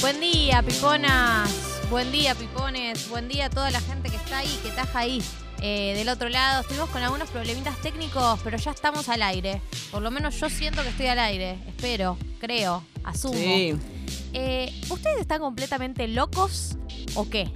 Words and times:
Buen 0.00 0.20
día, 0.20 0.62
piponas. 0.62 1.50
Buen 1.90 2.12
día, 2.12 2.34
pipones. 2.34 3.08
Buen 3.08 3.28
día 3.28 3.46
a 3.46 3.50
toda 3.50 3.70
la 3.70 3.80
gente 3.80 4.10
que 4.10 4.16
está 4.16 4.38
ahí, 4.38 4.60
que 4.62 4.70
taja 4.70 4.98
ahí. 5.00 5.22
eh, 5.62 5.94
del 5.96 6.08
otro 6.10 6.28
lado, 6.28 6.60
estuvimos 6.60 6.90
con 6.90 7.02
algunos 7.02 7.30
problemitas 7.30 7.80
técnicos, 7.80 8.38
pero 8.44 8.58
ya 8.58 8.70
estamos 8.72 9.08
al 9.08 9.22
aire. 9.22 9.62
Por 9.90 10.02
lo 10.02 10.10
menos 10.10 10.38
yo 10.38 10.50
siento 10.50 10.82
que 10.82 10.90
estoy 10.90 11.06
al 11.06 11.18
aire. 11.18 11.58
Espero, 11.66 12.18
creo, 12.38 12.84
asumo. 13.02 13.34
Sí. 13.34 13.74
Eh, 14.34 14.72
¿Ustedes 14.90 15.20
están 15.20 15.40
completamente 15.40 16.06
locos 16.08 16.76
o 17.14 17.28
qué? 17.30 17.50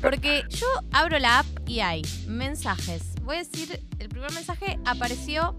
Porque 0.00 0.44
yo 0.48 0.66
abro 0.92 1.18
la 1.18 1.40
app 1.40 1.46
y 1.66 1.80
hay 1.80 2.02
mensajes. 2.26 3.02
Voy 3.22 3.36
a 3.36 3.38
decir, 3.40 3.82
el 3.98 4.08
primer 4.08 4.32
mensaje 4.32 4.78
apareció 4.86 5.54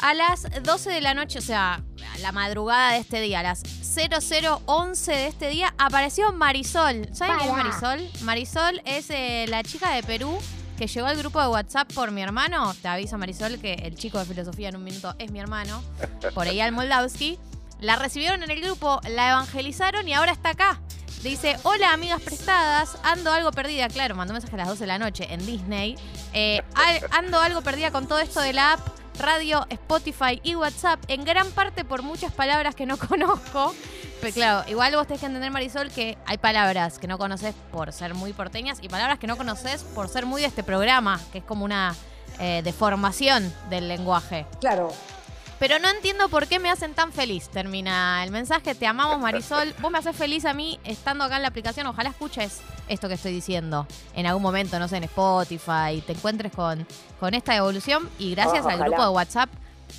a 0.00 0.14
las 0.14 0.46
12 0.62 0.90
de 0.90 1.00
la 1.00 1.14
noche, 1.14 1.38
o 1.40 1.42
sea, 1.42 1.82
a 2.14 2.18
la 2.18 2.32
madrugada 2.32 2.92
de 2.92 2.98
este 2.98 3.20
día, 3.20 3.40
a 3.40 3.42
las 3.42 3.62
0011 3.96 5.12
de 5.12 5.26
este 5.26 5.48
día, 5.48 5.74
apareció 5.78 6.32
Marisol. 6.32 7.08
¿Saben 7.14 7.36
quién 7.38 7.50
es 7.50 7.56
Marisol? 7.56 8.10
Marisol 8.22 8.82
es 8.84 9.10
eh, 9.10 9.46
la 9.48 9.62
chica 9.62 9.92
de 9.92 10.02
Perú 10.02 10.38
que 10.78 10.86
llegó 10.86 11.06
al 11.06 11.16
grupo 11.16 11.40
de 11.40 11.48
WhatsApp 11.48 11.90
por 11.94 12.10
mi 12.10 12.20
hermano. 12.20 12.74
Te 12.82 12.88
aviso, 12.88 13.16
Marisol, 13.16 13.58
que 13.58 13.74
el 13.74 13.94
chico 13.96 14.18
de 14.18 14.26
filosofía 14.26 14.68
en 14.68 14.76
un 14.76 14.84
minuto 14.84 15.14
es 15.18 15.30
mi 15.30 15.40
hermano, 15.40 15.82
por 16.34 16.46
Eyal 16.46 16.72
Moldavsky. 16.72 17.38
La 17.80 17.96
recibieron 17.96 18.42
en 18.42 18.50
el 18.50 18.60
grupo, 18.60 19.00
la 19.08 19.30
evangelizaron 19.30 20.06
y 20.06 20.12
ahora 20.14 20.32
está 20.32 20.50
acá. 20.50 20.78
Dice, 21.22 21.56
hola 21.62 21.92
amigas 21.92 22.20
prestadas, 22.20 22.98
ando 23.02 23.32
algo 23.32 23.50
perdida. 23.52 23.88
Claro, 23.88 24.14
mandó 24.14 24.32
mensaje 24.34 24.54
a 24.54 24.58
las 24.58 24.68
12 24.68 24.80
de 24.80 24.86
la 24.86 24.98
noche 24.98 25.26
en 25.32 25.44
Disney. 25.46 25.96
Eh, 26.34 26.62
al- 26.74 27.00
ando 27.10 27.40
algo 27.40 27.62
perdida 27.62 27.90
con 27.90 28.06
todo 28.06 28.18
esto 28.18 28.40
de 28.40 28.52
la 28.52 28.74
app, 28.74 28.80
radio, 29.18 29.66
Spotify 29.70 30.40
y 30.42 30.54
WhatsApp, 30.54 31.00
en 31.08 31.24
gran 31.24 31.50
parte 31.50 31.84
por 31.84 32.02
muchas 32.02 32.32
palabras 32.32 32.74
que 32.74 32.86
no 32.86 32.96
conozco. 33.08 33.74
Pero 34.20 34.32
claro, 34.32 34.70
igual 34.70 34.94
vos 34.94 35.06
tenés 35.06 35.20
que 35.20 35.26
entender, 35.26 35.50
Marisol, 35.50 35.90
que 35.90 36.16
hay 36.26 36.38
palabras 36.38 36.98
que 36.98 37.06
no 37.06 37.18
conoces 37.18 37.54
por 37.72 37.92
ser 37.92 38.14
muy 38.14 38.32
porteñas 38.32 38.78
y 38.82 38.88
palabras 38.88 39.18
que 39.18 39.26
no 39.26 39.36
conoces 39.36 39.82
por 39.82 40.08
ser 40.08 40.26
muy 40.26 40.40
de 40.40 40.48
este 40.48 40.62
programa, 40.62 41.20
que 41.32 41.38
es 41.38 41.44
como 41.44 41.64
una 41.64 41.94
eh, 42.38 42.62
deformación 42.64 43.52
del 43.70 43.88
lenguaje. 43.88 44.46
Claro. 44.60 44.92
Pero 45.58 45.78
no 45.78 45.88
entiendo 45.88 46.28
por 46.28 46.46
qué 46.48 46.58
me 46.58 46.70
hacen 46.70 46.92
tan 46.92 47.12
feliz. 47.12 47.48
Termina 47.48 48.22
el 48.24 48.30
mensaje. 48.30 48.74
Te 48.74 48.86
amamos, 48.86 49.18
Marisol. 49.18 49.74
Vos 49.80 49.90
me 49.90 49.98
haces 49.98 50.14
feliz 50.14 50.44
a 50.44 50.52
mí 50.52 50.78
estando 50.84 51.24
acá 51.24 51.36
en 51.36 51.42
la 51.42 51.48
aplicación. 51.48 51.86
Ojalá 51.86 52.10
escuches 52.10 52.60
esto 52.88 53.08
que 53.08 53.14
estoy 53.14 53.32
diciendo 53.32 53.86
en 54.14 54.26
algún 54.26 54.42
momento, 54.42 54.78
no 54.78 54.86
sé, 54.86 54.98
en 54.98 55.04
Spotify. 55.04 56.02
Te 56.06 56.12
encuentres 56.12 56.52
con, 56.52 56.86
con 57.18 57.32
esta 57.32 57.56
evolución. 57.56 58.08
Y 58.18 58.32
gracias 58.32 58.66
al 58.66 58.74
Ojalá. 58.74 58.86
grupo 58.86 59.02
de 59.02 59.08
WhatsApp, 59.08 59.50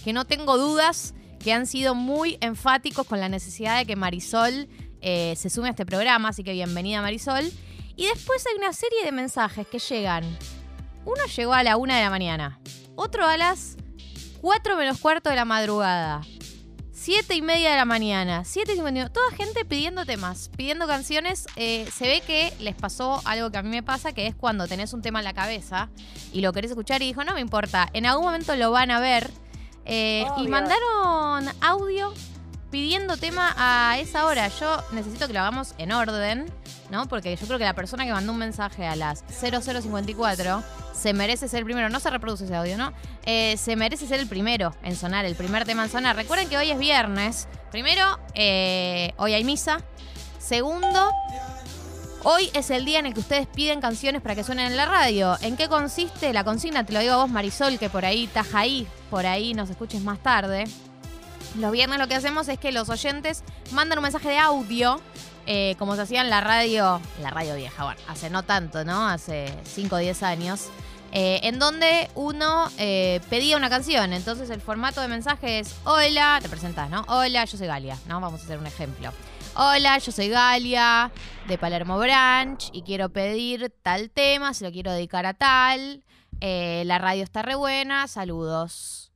que 0.03 0.13
no 0.13 0.25
tengo 0.25 0.57
dudas 0.57 1.15
que 1.43 1.53
han 1.53 1.65
sido 1.65 1.95
muy 1.95 2.37
enfáticos 2.41 3.07
con 3.07 3.19
la 3.19 3.29
necesidad 3.29 3.77
de 3.77 3.85
que 3.85 3.95
Marisol 3.95 4.67
eh, 5.01 5.33
se 5.37 5.49
sume 5.49 5.69
a 5.69 5.71
este 5.71 5.85
programa. 5.87 6.29
Así 6.29 6.43
que 6.43 6.51
bienvenida, 6.53 7.01
Marisol. 7.01 7.51
Y 7.95 8.05
después 8.05 8.45
hay 8.45 8.57
una 8.59 8.73
serie 8.73 9.03
de 9.03 9.11
mensajes 9.11 9.65
que 9.65 9.79
llegan. 9.79 10.23
Uno 11.03 11.25
llegó 11.35 11.53
a 11.53 11.63
la 11.63 11.77
una 11.77 11.97
de 11.97 12.03
la 12.03 12.11
mañana. 12.11 12.59
Otro 12.95 13.25
a 13.25 13.37
las 13.37 13.77
4 14.47 14.77
menos 14.77 14.97
cuarto 14.99 15.29
de 15.29 15.35
la 15.35 15.43
madrugada. 15.43 16.21
7 16.93 17.35
y 17.35 17.41
media 17.41 17.71
de 17.71 17.75
la 17.75 17.83
mañana. 17.83 18.45
7 18.45 18.71
y 18.71 18.75
51. 18.75 19.11
Toda 19.11 19.29
gente 19.31 19.65
pidiendo 19.65 20.05
temas, 20.05 20.49
pidiendo 20.55 20.87
canciones. 20.87 21.47
Eh, 21.57 21.85
se 21.93 22.07
ve 22.07 22.21
que 22.25 22.53
les 22.61 22.73
pasó 22.73 23.21
algo 23.25 23.51
que 23.51 23.57
a 23.57 23.61
mí 23.61 23.67
me 23.67 23.83
pasa, 23.83 24.13
que 24.13 24.25
es 24.25 24.35
cuando 24.35 24.65
tenés 24.65 24.93
un 24.93 25.01
tema 25.01 25.19
en 25.19 25.25
la 25.25 25.33
cabeza 25.33 25.89
y 26.31 26.39
lo 26.39 26.53
querés 26.53 26.71
escuchar 26.71 27.01
y 27.01 27.07
dijo, 27.07 27.25
no 27.25 27.33
me 27.33 27.41
importa, 27.41 27.89
en 27.91 28.05
algún 28.05 28.23
momento 28.23 28.55
lo 28.55 28.71
van 28.71 28.89
a 28.89 29.01
ver. 29.01 29.29
Eh, 29.83 30.25
y 30.37 30.47
mandaron 30.47 31.49
audio 31.59 32.13
pidiendo 32.69 33.17
tema 33.17 33.53
a 33.57 33.97
esa 33.99 34.25
hora. 34.25 34.47
Yo 34.49 34.83
necesito 34.91 35.27
que 35.27 35.33
lo 35.33 35.39
hagamos 35.39 35.73
en 35.77 35.91
orden, 35.91 36.51
¿no? 36.89 37.07
Porque 37.07 37.35
yo 37.35 37.45
creo 37.47 37.57
que 37.57 37.65
la 37.65 37.73
persona 37.73 38.05
que 38.05 38.11
mandó 38.11 38.31
un 38.31 38.37
mensaje 38.37 38.85
a 38.85 38.95
las 38.95 39.23
0054 39.29 40.63
se 40.93 41.13
merece 41.13 41.47
ser 41.47 41.59
el 41.59 41.65
primero. 41.65 41.89
No 41.89 41.99
se 41.99 42.09
reproduce 42.09 42.45
ese 42.45 42.55
audio, 42.55 42.77
¿no? 42.77 42.93
Eh, 43.25 43.55
se 43.57 43.75
merece 43.75 44.07
ser 44.07 44.19
el 44.19 44.27
primero 44.27 44.75
en 44.83 44.95
sonar, 44.95 45.25
el 45.25 45.35
primer 45.35 45.65
tema 45.65 45.83
en 45.83 45.89
sonar. 45.89 46.15
Recuerden 46.15 46.49
que 46.49 46.57
hoy 46.57 46.71
es 46.71 46.79
viernes. 46.79 47.47
Primero, 47.71 48.19
eh, 48.33 49.13
hoy 49.17 49.33
hay 49.33 49.43
misa. 49.43 49.79
Segundo, 50.39 51.11
hoy 52.23 52.49
es 52.53 52.69
el 52.69 52.85
día 52.85 52.99
en 52.99 53.05
el 53.05 53.13
que 53.13 53.19
ustedes 53.19 53.47
piden 53.47 53.81
canciones 53.81 54.21
para 54.21 54.35
que 54.35 54.43
suenen 54.43 54.67
en 54.67 54.77
la 54.77 54.85
radio. 54.85 55.37
¿En 55.41 55.57
qué 55.57 55.67
consiste 55.67 56.31
la 56.33 56.43
consigna? 56.43 56.85
Te 56.85 56.93
lo 56.93 56.99
digo 56.99 57.13
a 57.13 57.17
vos, 57.17 57.29
Marisol, 57.29 57.77
que 57.77 57.89
por 57.89 58.05
ahí 58.05 58.27
taja 58.27 58.59
ahí, 58.59 58.87
por 59.09 59.25
ahí 59.25 59.53
nos 59.53 59.69
escuches 59.69 60.01
más 60.01 60.19
tarde. 60.19 60.65
Los 61.57 61.71
viernes 61.71 61.97
lo 61.97 62.07
que 62.07 62.13
hacemos 62.13 62.47
es 62.49 62.59
que 62.59 62.71
los 62.71 62.87
oyentes 62.89 63.43
mandan 63.71 63.97
un 63.97 64.03
mensaje 64.03 64.29
de 64.29 64.37
audio, 64.37 65.01
eh, 65.47 65.75
como 65.79 65.95
se 65.95 66.01
hacía 66.01 66.21
en 66.21 66.29
la 66.29 66.39
radio, 66.39 67.01
la 67.19 67.31
radio 67.31 67.55
vieja, 67.55 67.83
bueno, 67.83 67.99
hace 68.07 68.29
no 68.29 68.43
tanto, 68.43 68.85
¿no? 68.85 69.07
Hace 69.07 69.51
5 69.63 69.95
o 69.95 69.97
10 69.97 70.21
años, 70.21 70.67
eh, 71.11 71.39
en 71.41 71.57
donde 71.57 72.11
uno 72.13 72.69
eh, 72.77 73.21
pedía 73.31 73.57
una 73.57 73.71
canción. 73.71 74.13
Entonces 74.13 74.51
el 74.51 74.61
formato 74.61 75.01
de 75.01 75.07
mensaje 75.07 75.57
es, 75.57 75.75
hola, 75.83 76.37
te 76.43 76.47
presentás, 76.47 76.91
¿no? 76.91 77.03
Hola, 77.07 77.43
yo 77.45 77.57
soy 77.57 77.65
Galia, 77.65 77.97
¿no? 78.07 78.21
Vamos 78.21 78.41
a 78.41 78.43
hacer 78.43 78.59
un 78.59 78.67
ejemplo. 78.67 79.11
Hola, 79.55 79.97
yo 79.97 80.11
soy 80.11 80.29
Galia, 80.29 81.09
de 81.47 81.57
Palermo 81.57 81.97
Branch, 81.97 82.69
y 82.71 82.83
quiero 82.83 83.09
pedir 83.09 83.73
tal 83.81 84.11
tema, 84.11 84.53
se 84.53 84.63
lo 84.63 84.71
quiero 84.71 84.91
dedicar 84.91 85.25
a 85.25 85.33
tal. 85.33 86.03
La 86.39 86.99
radio 86.99 87.23
está 87.23 87.41
re 87.41 87.55
buena, 87.55 88.07
saludos. 88.07 89.11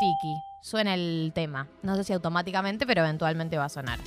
Tiki, 0.00 0.47
suena 0.68 0.94
el 0.94 1.32
tema. 1.34 1.66
No 1.82 1.96
sé 1.96 2.04
si 2.04 2.12
automáticamente, 2.12 2.86
pero 2.86 3.00
eventualmente 3.02 3.56
va 3.56 3.64
a 3.64 3.68
sonar. 3.70 3.98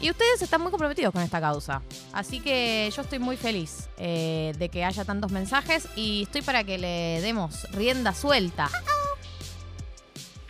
Y 0.00 0.10
ustedes 0.10 0.42
están 0.42 0.60
muy 0.62 0.70
comprometidos 0.70 1.12
con 1.12 1.22
esta 1.22 1.40
causa. 1.40 1.82
Así 2.12 2.40
que 2.40 2.90
yo 2.94 3.02
estoy 3.02 3.18
muy 3.18 3.36
feliz 3.36 3.88
eh, 3.98 4.52
de 4.58 4.68
que 4.70 4.84
haya 4.84 5.04
tantos 5.04 5.30
mensajes 5.30 5.88
y 5.94 6.22
estoy 6.22 6.42
para 6.42 6.64
que 6.64 6.78
le 6.78 7.20
demos 7.20 7.70
rienda 7.76 8.12
suelta. 8.12 8.68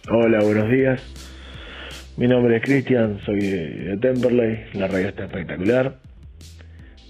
Hola, 0.08 0.42
buenos 0.42 0.70
días. 0.70 1.02
Mi 2.16 2.26
nombre 2.26 2.56
es 2.56 2.62
Cristian, 2.62 3.20
soy 3.24 3.40
de, 3.40 3.98
Temperley, 4.00 4.70
la 4.74 4.88
radio 4.88 5.08
está 5.08 5.24
espectacular. 5.24 5.98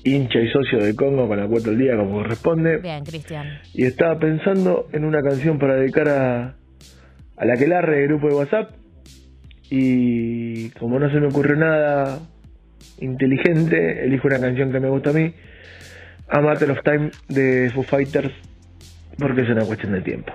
Hincha 0.03 0.41
y 0.41 0.50
socio 0.50 0.83
de 0.83 0.97
Congo 0.97 1.28
con 1.28 1.39
la 1.39 1.47
cuota 1.47 1.69
al 1.69 1.78
día 1.78 1.97
como 1.97 2.22
corresponde. 2.22 2.78
Bien, 2.78 3.05
Cristian. 3.05 3.60
Y 3.75 3.84
estaba 3.84 4.19
pensando 4.19 4.89
en 4.93 5.05
una 5.05 5.21
canción 5.21 5.59
para 5.59 5.75
dedicar 5.75 6.09
a, 6.09 6.55
a 7.41 7.47
la 7.47 7.56
que 7.56 7.67
larre 7.67 8.01
del 8.01 8.09
grupo 8.09 8.28
de 8.28 8.34
WhatsApp. 8.34 8.71
Y 9.71 10.69
como 10.71 10.99
no 10.99 11.11
se 11.11 11.19
me 11.21 11.28
ocurrió 11.28 11.56
nada 11.56 12.19
inteligente, 12.99 14.05
elijo 14.05 14.28
una 14.28 14.39
canción 14.39 14.71
que 14.71 14.78
me 14.78 14.91
gusta 14.91 15.11
a 15.11 15.12
mí. 15.15 15.34
A 16.28 16.41
Matter 16.41 16.71
of 16.71 16.78
Time 16.84 17.11
de 17.28 17.71
Foo 17.75 17.83
Fighters, 17.83 18.33
porque 19.19 19.41
es 19.41 19.49
una 19.49 19.65
cuestión 19.65 19.93
de 19.93 20.03
tiempo. 20.03 20.33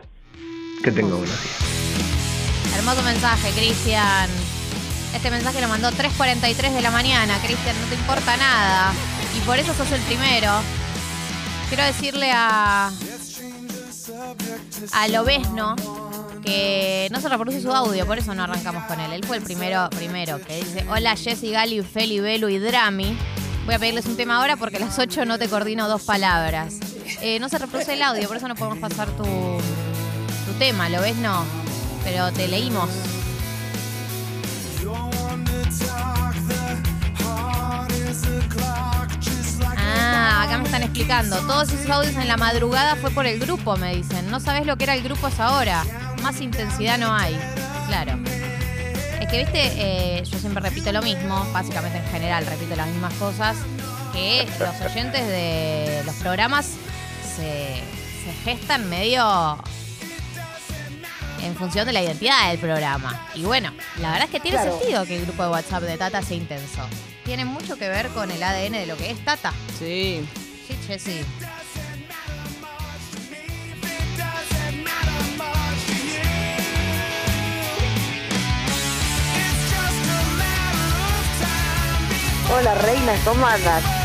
Que 0.83 0.91
tengo 0.91 1.17
buenos 1.17 1.43
días. 1.43 2.75
Hermoso 2.75 3.03
mensaje, 3.03 3.51
Cristian. 3.51 4.29
Este 5.15 5.29
mensaje 5.29 5.61
lo 5.61 5.67
mandó 5.67 5.89
3.43 5.91 6.73
de 6.73 6.81
la 6.81 6.91
mañana, 6.91 7.37
Cristian, 7.45 7.75
no 7.81 7.87
te 7.87 7.95
importa 7.95 8.35
nada. 8.35 8.93
Y 9.37 9.45
por 9.45 9.57
eso 9.59 9.73
sos 9.73 9.91
el 9.91 10.01
primero. 10.01 10.51
Quiero 11.69 11.83
decirle 11.83 12.31
a. 12.33 12.89
a 14.91 15.07
Lobesno 15.07 16.04
que 16.45 17.07
no 17.11 17.19
se 17.19 17.27
reproduce 17.27 17.61
su 17.61 17.71
audio, 17.71 18.05
por 18.05 18.17
eso 18.17 18.33
no 18.35 18.43
arrancamos 18.43 18.83
con 18.85 18.99
él. 18.99 19.11
Él 19.13 19.25
fue 19.25 19.37
el 19.37 19.43
primero, 19.43 19.89
primero 19.89 20.39
que 20.39 20.57
dice: 20.57 20.85
Hola, 20.89 21.15
Jessy, 21.15 21.51
Gali, 21.51 21.81
Feli, 21.81 22.19
Belu 22.19 22.49
y 22.49 22.59
Drami. 22.59 23.17
Voy 23.65 23.73
a 23.73 23.79
pedirles 23.79 24.05
un 24.05 24.15
tema 24.15 24.37
ahora 24.37 24.57
porque 24.57 24.77
a 24.77 24.79
las 24.79 24.99
8 24.99 25.25
no 25.25 25.39
te 25.39 25.49
coordino 25.49 25.87
dos 25.87 26.03
palabras. 26.03 26.75
Eh, 27.21 27.39
no 27.39 27.49
se 27.49 27.57
reproduce 27.57 27.93
el 27.93 28.01
audio, 28.03 28.27
por 28.27 28.37
eso 28.37 28.47
no 28.47 28.55
podemos 28.55 28.77
pasar 28.77 29.09
tu, 29.09 29.23
tu 29.23 30.53
tema, 30.59 30.87
¿lo 30.89 31.01
ves? 31.01 31.15
No. 31.15 31.43
Pero 32.03 32.31
te 32.31 32.47
leímos. 32.47 32.89
Ah, 39.77 40.43
acá 40.43 40.57
me 40.59 40.65
están 40.65 40.83
explicando. 40.83 41.37
Todos 41.47 41.71
esos 41.71 41.89
audios 41.89 42.15
en 42.15 42.27
la 42.27 42.37
madrugada 42.37 42.95
fue 42.97 43.09
por 43.09 43.25
el 43.25 43.39
grupo, 43.39 43.75
me 43.77 43.95
dicen. 43.95 44.29
No 44.29 44.39
sabes 44.39 44.67
lo 44.67 44.77
que 44.77 44.83
era 44.83 44.93
el 44.93 45.01
grupo 45.03 45.27
es 45.27 45.39
ahora. 45.39 45.83
Más 46.25 46.41
intensidad 46.41 46.97
no 46.97 47.13
hay. 47.13 47.37
Claro. 47.87 48.17
Es 49.21 49.27
que, 49.29 49.37
viste, 49.43 49.61
eh, 50.17 50.23
yo 50.25 50.39
siempre 50.39 50.59
repito 50.67 50.91
lo 50.91 51.03
mismo, 51.03 51.45
básicamente 51.53 51.99
en 51.99 52.05
general 52.07 52.47
repito 52.47 52.75
las 52.75 52.87
mismas 52.87 53.13
cosas, 53.13 53.55
que 54.11 54.47
los 54.59 54.81
oyentes 54.91 55.21
de 55.27 56.01
los 56.03 56.15
programas 56.15 56.65
se, 57.35 57.83
se 58.23 58.33
gestan 58.43 58.89
medio 58.89 59.57
en 61.43 61.55
función 61.55 61.85
de 61.85 61.93
la 61.93 62.01
identidad 62.01 62.49
del 62.49 62.57
programa. 62.57 63.27
Y 63.35 63.43
bueno, 63.43 63.71
la 64.01 64.09
verdad 64.13 64.25
es 64.25 64.31
que 64.31 64.39
tiene 64.39 64.57
Claro. 64.57 64.79
sentido 64.79 65.05
que 65.05 65.17
el 65.17 65.25
grupo 65.27 65.43
de 65.43 65.49
WhatsApp 65.49 65.83
de 65.83 65.95
Tata 65.97 66.23
sea 66.23 66.37
intenso. 66.37 66.81
Tiene 67.23 67.45
mucho 67.45 67.77
que 67.77 67.87
ver 67.87 68.07
con 68.09 68.31
el 68.31 68.41
ADN 68.41 68.71
de 68.79 68.85
lo 68.87 68.97
que 68.97 69.11
es 69.11 69.23
Tata. 69.23 69.53
Sí. 69.77 70.27
Sí, 70.67 70.75
Jessy. 70.87 71.21
Hola 82.53 82.75
reina, 82.75 83.15
¿cómo 83.25 83.45
andas? 83.47 84.04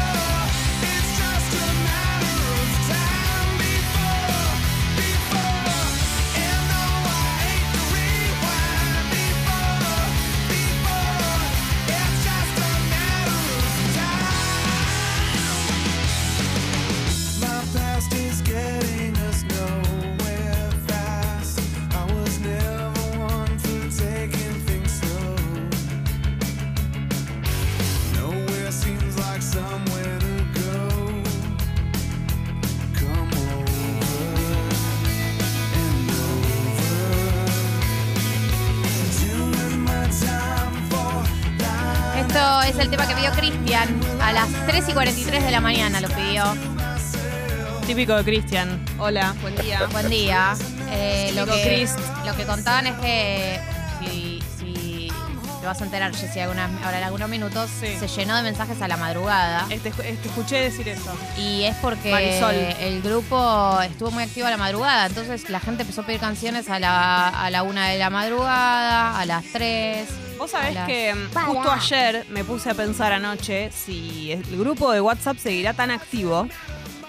Típico 47.87 48.15
de 48.17 48.25
Cristian. 48.25 48.85
Hola, 48.99 49.35
buen 49.43 49.57
día. 49.57 49.87
Buen 49.93 50.09
día. 50.09 50.55
Eh, 50.91 51.33
lo, 51.35 51.45
que, 51.45 51.63
Chris. 51.63 51.95
lo 52.25 52.35
que 52.37 52.45
contaban 52.45 52.87
es 52.87 52.95
que 52.99 53.61
si, 54.01 54.43
si 54.59 55.13
te 55.61 55.67
vas 55.67 55.81
a 55.81 55.85
enterar, 55.85 56.15
Jessy, 56.15 56.41
ahora 56.41 56.69
en 56.99 57.05
algunos 57.05 57.29
minutos, 57.29 57.69
Sí. 57.81 57.97
se 57.99 58.07
llenó 58.09 58.37
de 58.37 58.43
mensajes 58.43 58.81
a 58.81 58.89
la 58.89 58.97
madrugada. 58.97 59.67
Este, 59.71 59.89
este, 59.91 60.29
escuché 60.29 60.57
decir 60.61 60.89
eso. 60.89 61.13
Y 61.37 61.65
es 61.65 61.77
porque 61.77 62.11
Marisol. 62.11 62.55
el 62.55 63.03
grupo 63.03 63.81
estuvo 63.83 64.11
muy 64.11 64.23
activo 64.23 64.47
a 64.47 64.51
la 64.51 64.57
madrugada. 64.57 65.07
Entonces 65.07 65.51
la 65.51 65.61
gente 65.61 65.83
empezó 65.83 66.03
a 66.03 66.07
pedir 66.07 66.21
canciones 66.21 66.69
a 66.71 66.79
la, 66.79 67.29
a 67.29 67.51
la 67.51 67.63
una 67.65 67.89
de 67.89 67.99
la 67.99 68.09
madrugada, 68.11 69.19
a 69.19 69.27
las 69.27 69.45
3. 69.53 70.09
Vos 70.41 70.53
sabés 70.53 70.71
Hola. 70.71 70.87
que 70.87 71.15
mm, 71.15 71.35
justo 71.35 71.71
ayer 71.71 72.25
me 72.31 72.45
puse 72.45 72.71
a 72.71 72.75
pensar 72.75 73.13
anoche 73.13 73.71
si 73.73 74.33
el 74.33 74.43
grupo 74.57 74.91
de 74.91 75.03
WhatsApp 75.03 75.37
seguirá 75.37 75.75
tan 75.75 75.91
activo 75.91 76.49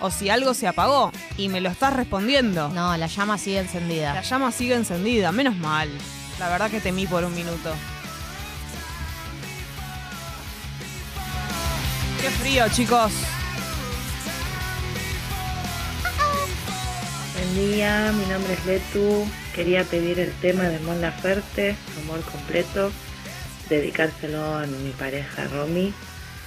o 0.01 0.11
si 0.11 0.29
algo 0.29 0.53
se 0.53 0.67
apagó. 0.67 1.13
Y 1.37 1.47
me 1.47 1.61
lo 1.61 1.69
estás 1.69 1.93
respondiendo. 1.93 2.67
No, 2.67 2.97
la 2.97 3.07
llama 3.07 3.37
sigue 3.37 3.59
encendida. 3.59 4.13
La 4.15 4.21
llama 4.21 4.51
sigue 4.51 4.75
encendida, 4.75 5.31
menos 5.31 5.55
mal. 5.55 5.89
La 6.39 6.49
verdad 6.49 6.69
que 6.69 6.81
temí 6.81 7.07
por 7.07 7.23
un 7.23 7.33
minuto. 7.33 7.73
Qué 12.19 12.29
frío, 12.31 12.65
chicos. 12.67 13.13
Buen 17.33 17.55
día, 17.55 18.11
mi 18.11 18.25
nombre 18.25 18.55
es 18.55 18.65
Letu. 18.65 19.25
Quería 19.55 19.85
pedir 19.85 20.19
el 20.19 20.33
tema 20.33 20.63
de 20.63 20.79
Mon 20.79 20.99
Laferte, 20.99 21.77
Amor 22.03 22.21
Completo, 22.23 22.91
dedicárselo 23.75 24.43
a 24.55 24.65
mi 24.65 24.91
pareja 24.91 25.45
Romy, 25.45 25.93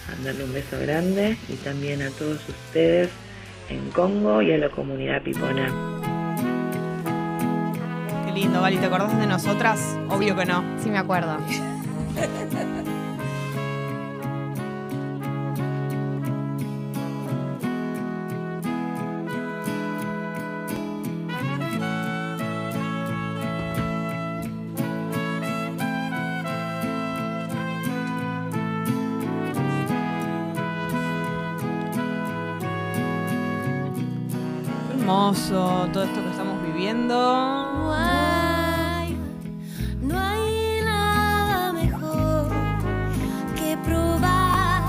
mandarle 0.08 0.44
un 0.44 0.52
beso 0.52 0.78
grande 0.78 1.38
y 1.48 1.54
también 1.54 2.02
a 2.02 2.10
todos 2.10 2.40
ustedes 2.48 3.08
en 3.70 3.90
Congo 3.90 4.42
y 4.42 4.52
a 4.52 4.58
la 4.58 4.68
comunidad 4.68 5.22
pipona. 5.22 5.72
Qué 8.26 8.32
lindo, 8.32 8.60
Gali. 8.60 8.76
¿Te 8.76 8.86
acordás 8.86 9.18
de 9.18 9.26
nosotras? 9.26 9.80
Obvio 10.10 10.36
que 10.36 10.44
no. 10.44 10.62
Sí, 10.82 10.90
me 10.90 10.98
acuerdo. 10.98 11.38
todo 35.94 36.04
esto 36.04 36.22
que 36.24 36.30
estamos 36.30 36.60
viviendo. 36.60 37.14
No 37.14 37.94
hay, 37.94 39.16
no 40.02 40.18
hay 40.18 40.80
nada 40.84 41.72
mejor 41.72 42.48
que 43.54 43.78
probar 43.84 44.82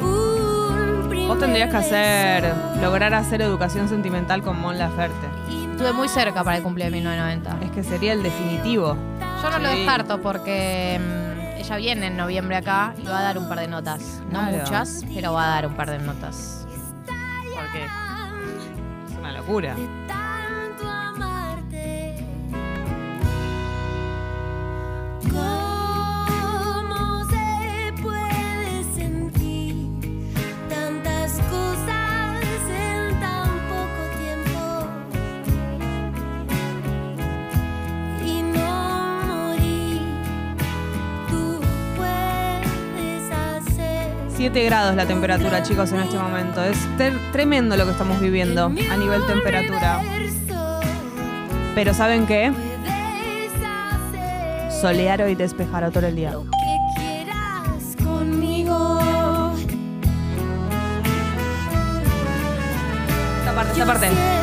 un 0.00 1.08
primer 1.08 1.26
Vos 1.26 1.40
tendrías 1.40 1.70
que 1.70 1.76
hacer, 1.76 2.54
lograr 2.80 3.14
hacer 3.14 3.42
educación 3.42 3.88
sentimental 3.88 4.42
con 4.42 4.60
Mon 4.60 4.78
Laferte. 4.78 5.26
Estuve 5.72 5.92
muy 5.92 6.08
cerca 6.08 6.44
para 6.44 6.58
el 6.58 6.62
cumpleaños 6.62 6.92
de 6.92 6.98
1990. 7.00 7.66
Es 7.66 7.72
que 7.72 7.82
sería 7.82 8.12
el 8.12 8.22
definitivo. 8.22 8.96
Yo 9.42 9.50
no 9.50 9.58
lo 9.58 9.68
descarto 9.70 10.22
porque 10.22 11.00
mm, 11.00 11.58
ella 11.58 11.76
viene 11.78 12.06
en 12.06 12.16
noviembre 12.16 12.54
acá 12.56 12.94
y 12.96 13.04
va 13.06 13.18
a 13.18 13.22
dar 13.24 13.38
un 13.38 13.48
par 13.48 13.58
de 13.58 13.66
notas. 13.66 14.22
No 14.30 14.38
Claro. 14.38 14.56
muchas, 14.58 15.04
pero 15.12 15.32
va 15.32 15.46
a 15.46 15.48
dar 15.48 15.66
un 15.66 15.74
par 15.74 15.90
de 15.90 15.98
notas. 15.98 16.64
Porque 17.56 17.84
es 19.12 19.18
una 19.18 19.32
locura. 19.32 19.74
7 44.50 44.64
grados 44.64 44.96
la 44.96 45.04
temperatura, 45.04 45.62
chicos, 45.62 45.92
en 45.92 46.00
este 46.00 46.16
momento. 46.16 46.64
Es 46.64 46.78
tremendo 47.32 47.76
lo 47.76 47.84
que 47.84 47.90
estamos 47.90 48.18
viviendo 48.18 48.64
a 48.64 48.96
nivel 48.96 49.26
temperatura. 49.26 50.00
Pero 51.74 51.92
¿saben 51.92 52.26
qué? 52.26 52.50
Solear 54.80 55.20
hoy 55.20 55.32
y 55.32 55.34
despejar 55.34 55.90
todo 55.90 56.06
el 56.06 56.16
día. 56.16 56.32
Esta 63.40 63.54
parte, 63.54 63.72
esta 63.72 63.84
parte. 63.84 64.37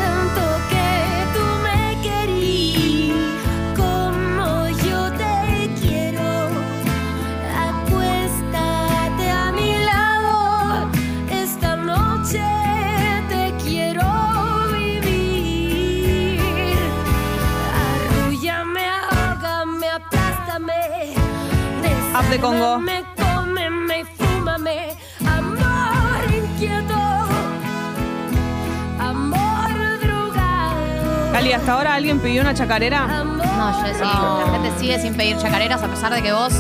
Amor 29.00 30.00
drogado. 30.02 31.32
Cali, 31.32 31.54
¿hasta 31.54 31.74
ahora 31.74 31.96
alguien 31.96 32.20
pidió 32.20 32.42
una 32.42 32.54
chacarera? 32.54 33.08
No, 33.08 33.88
yo 33.88 33.94
sí, 33.94 34.02
la 34.02 34.50
gente 34.52 34.80
sigue 34.80 35.00
sin 35.00 35.16
pedir 35.16 35.38
chacareras 35.38 35.82
a 35.82 35.88
pesar 35.88 36.14
de 36.14 36.22
que 36.22 36.34
vos 36.34 36.54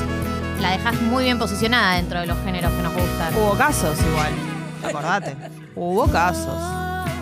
la 0.61 0.71
dejás 0.71 1.01
muy 1.01 1.25
bien 1.25 1.37
posicionada 1.37 1.95
dentro 1.95 2.21
de 2.21 2.27
los 2.27 2.37
géneros 2.45 2.71
que 2.71 2.81
nos 2.81 2.93
gustan. 2.93 3.35
Hubo 3.35 3.57
casos 3.57 3.97
igual, 4.01 4.31
acordate. 4.81 5.35
Hubo 5.75 6.07
casos 6.07 6.57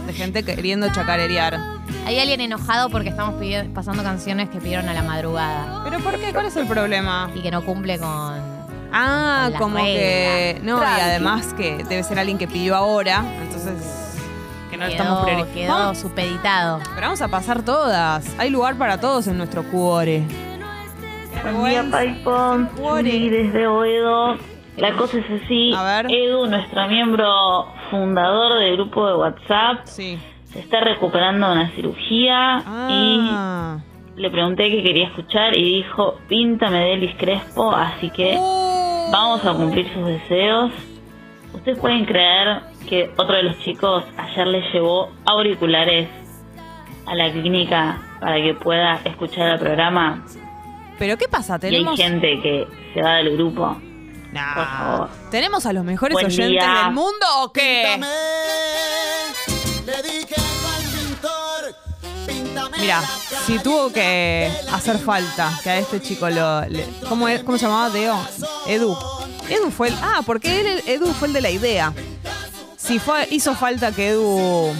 de 0.06 0.14
gente 0.14 0.44
queriendo 0.44 0.88
chacarerear. 0.94 1.73
Hay 2.06 2.20
alguien 2.20 2.42
enojado 2.42 2.90
porque 2.90 3.10
estamos 3.10 3.36
pidi- 3.42 3.72
pasando 3.74 4.04
canciones 4.04 4.50
que 4.50 4.60
pidieron 4.60 4.90
a 4.90 4.94
la 4.94 5.04
madrugada 5.04 5.82
¿Pero 5.86 6.00
por 6.00 6.20
qué? 6.20 6.34
¿Cuál 6.34 6.48
es 6.48 6.56
el 6.58 6.68
problema? 6.68 7.30
y 7.34 7.42
que 7.42 7.50
no 7.52 7.64
cumple 7.64 7.98
con... 7.98 8.54
Ah, 8.96 9.44
Con 9.46 9.52
las 9.54 9.62
como 9.62 9.78
que. 9.84 10.60
No, 10.62 10.80
y 10.84 10.86
además 11.02 11.54
que 11.56 11.78
debe 11.90 12.04
ser 12.04 12.20
alguien 12.20 12.38
que 12.38 12.48
pidió 12.48 12.76
ahora, 12.76 13.24
entonces. 13.42 14.20
Que 14.70 14.78
no 14.78 14.86
lo 14.86 14.92
estamos 14.92 15.14
Quedó, 15.16 15.24
priorizando. 15.26 15.54
quedó 15.56 15.74
Vamos- 15.74 15.98
supeditado. 15.98 16.80
Pero 16.94 17.02
vamos 17.02 17.22
a 17.24 17.28
pasar 17.28 17.64
todas. 17.64 18.36
Hay 18.38 18.52
lugar 18.52 18.76
para 18.78 19.00
todos 19.00 19.26
en 19.26 19.38
nuestro 19.40 19.64
cuore. 19.64 20.22
Buen 21.56 23.04
día. 23.04 23.12
Sí, 23.12 23.30
desde 23.30 23.66
Oedo. 23.68 24.36
La 24.78 24.96
cosa 24.96 25.18
es 25.18 25.44
así. 25.44 25.74
A 25.76 25.84
ver. 25.84 26.12
Edu, 26.12 26.46
nuestro 26.46 26.88
miembro 26.88 27.66
fundador 27.90 28.60
del 28.60 28.74
grupo 28.76 29.08
de 29.08 29.16
WhatsApp, 29.16 29.86
Sí. 29.86 30.20
Se 30.54 30.60
está 30.60 30.80
recuperando 30.82 31.48
de 31.48 31.54
una 31.54 31.72
cirugía 31.76 32.58
Ah. 32.66 33.80
y 34.16 34.22
le 34.22 34.30
pregunté 34.30 34.70
qué 34.70 34.84
quería 34.84 35.08
escuchar 35.08 35.58
y 35.58 35.78
dijo, 35.82 36.16
píntame 36.30 36.78
de 36.80 36.94
Elvis 36.94 37.16
Crespo, 37.18 37.72
así 37.76 38.10
que 38.12 38.36
Oh. 38.40 39.10
vamos 39.12 39.44
a 39.46 39.54
cumplir 39.54 39.92
sus 39.94 40.06
deseos. 40.06 40.72
¿Ustedes 41.54 41.78
pueden 41.80 42.06
creer 42.06 42.62
que 42.90 43.12
otro 43.18 43.36
de 43.36 43.44
los 43.44 43.60
chicos 43.60 44.04
ayer 44.18 44.48
le 44.48 44.62
llevó 44.72 45.10
auriculares 45.26 46.10
a 47.06 47.16
la 47.16 47.32
clínica 47.32 48.02
para 48.20 48.36
que 48.42 48.54
pueda 48.56 49.00
escuchar 49.04 49.54
el 49.54 49.60
programa? 49.60 50.24
Pero 51.00 51.18
¿qué 51.18 51.28
pasa? 51.28 51.54
Y 51.62 51.66
hay 51.66 51.72
Tenemos... 51.72 52.00
gente 52.00 52.40
que 52.42 52.68
se 52.94 53.02
va 53.02 53.16
del 53.16 53.36
grupo. 53.38 53.76
Nah. 54.32 54.54
Por 54.56 54.66
favor. 54.66 55.10
¿Tenemos 55.32 55.66
a 55.68 55.74
los 55.74 55.84
mejores 55.84 56.14
Buen 56.14 56.26
oyentes 56.28 56.50
día. 56.50 56.84
del 56.86 56.94
mundo 56.94 57.26
o 57.44 57.52
qué? 57.52 58.00
Mira, 62.80 63.02
si 63.46 63.60
tuvo 63.60 63.92
que 63.92 64.52
hacer 64.72 64.98
falta 65.00 65.58
que 65.64 65.70
a 65.70 65.78
este 65.80 66.02
chico 66.02 66.30
lo. 66.30 66.62
le- 66.66 66.88
¿cómo, 67.08 67.28
es- 67.28 67.44
¿Cómo 67.44 67.58
se 67.58 67.66
llamaba? 67.66 67.90
Deo. 67.90 68.18
Edu. 68.68 68.98
Edu 69.50 69.72
fue 69.72 69.90
el. 69.90 69.96
Ah, 70.02 70.22
porque 70.26 70.60
él, 70.62 70.84
Edu 70.88 71.14
fue 71.14 71.28
el 71.30 71.34
de 71.34 71.42
la 71.42 71.50
idea. 71.50 71.94
Si 72.78 73.00
fue, 73.00 73.28
hizo 73.32 73.56
falta 73.56 73.92
que 73.92 74.10
Edu 74.10 74.74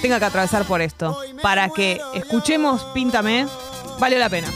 tenga 0.00 0.18
que 0.18 0.24
atravesar 0.24 0.64
por 0.64 0.80
esto 0.82 1.16
para 1.42 1.68
que 1.68 2.00
escuchemos 2.14 2.82
Píntame, 2.94 3.46
valió 4.00 4.18
la 4.18 4.28
pena. 4.28 4.48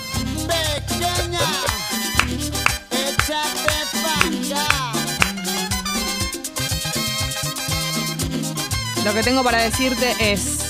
Lo 9.05 9.12
que 9.14 9.23
tengo 9.23 9.45
para 9.45 9.59
decirte 9.59 10.14
es, 10.19 10.66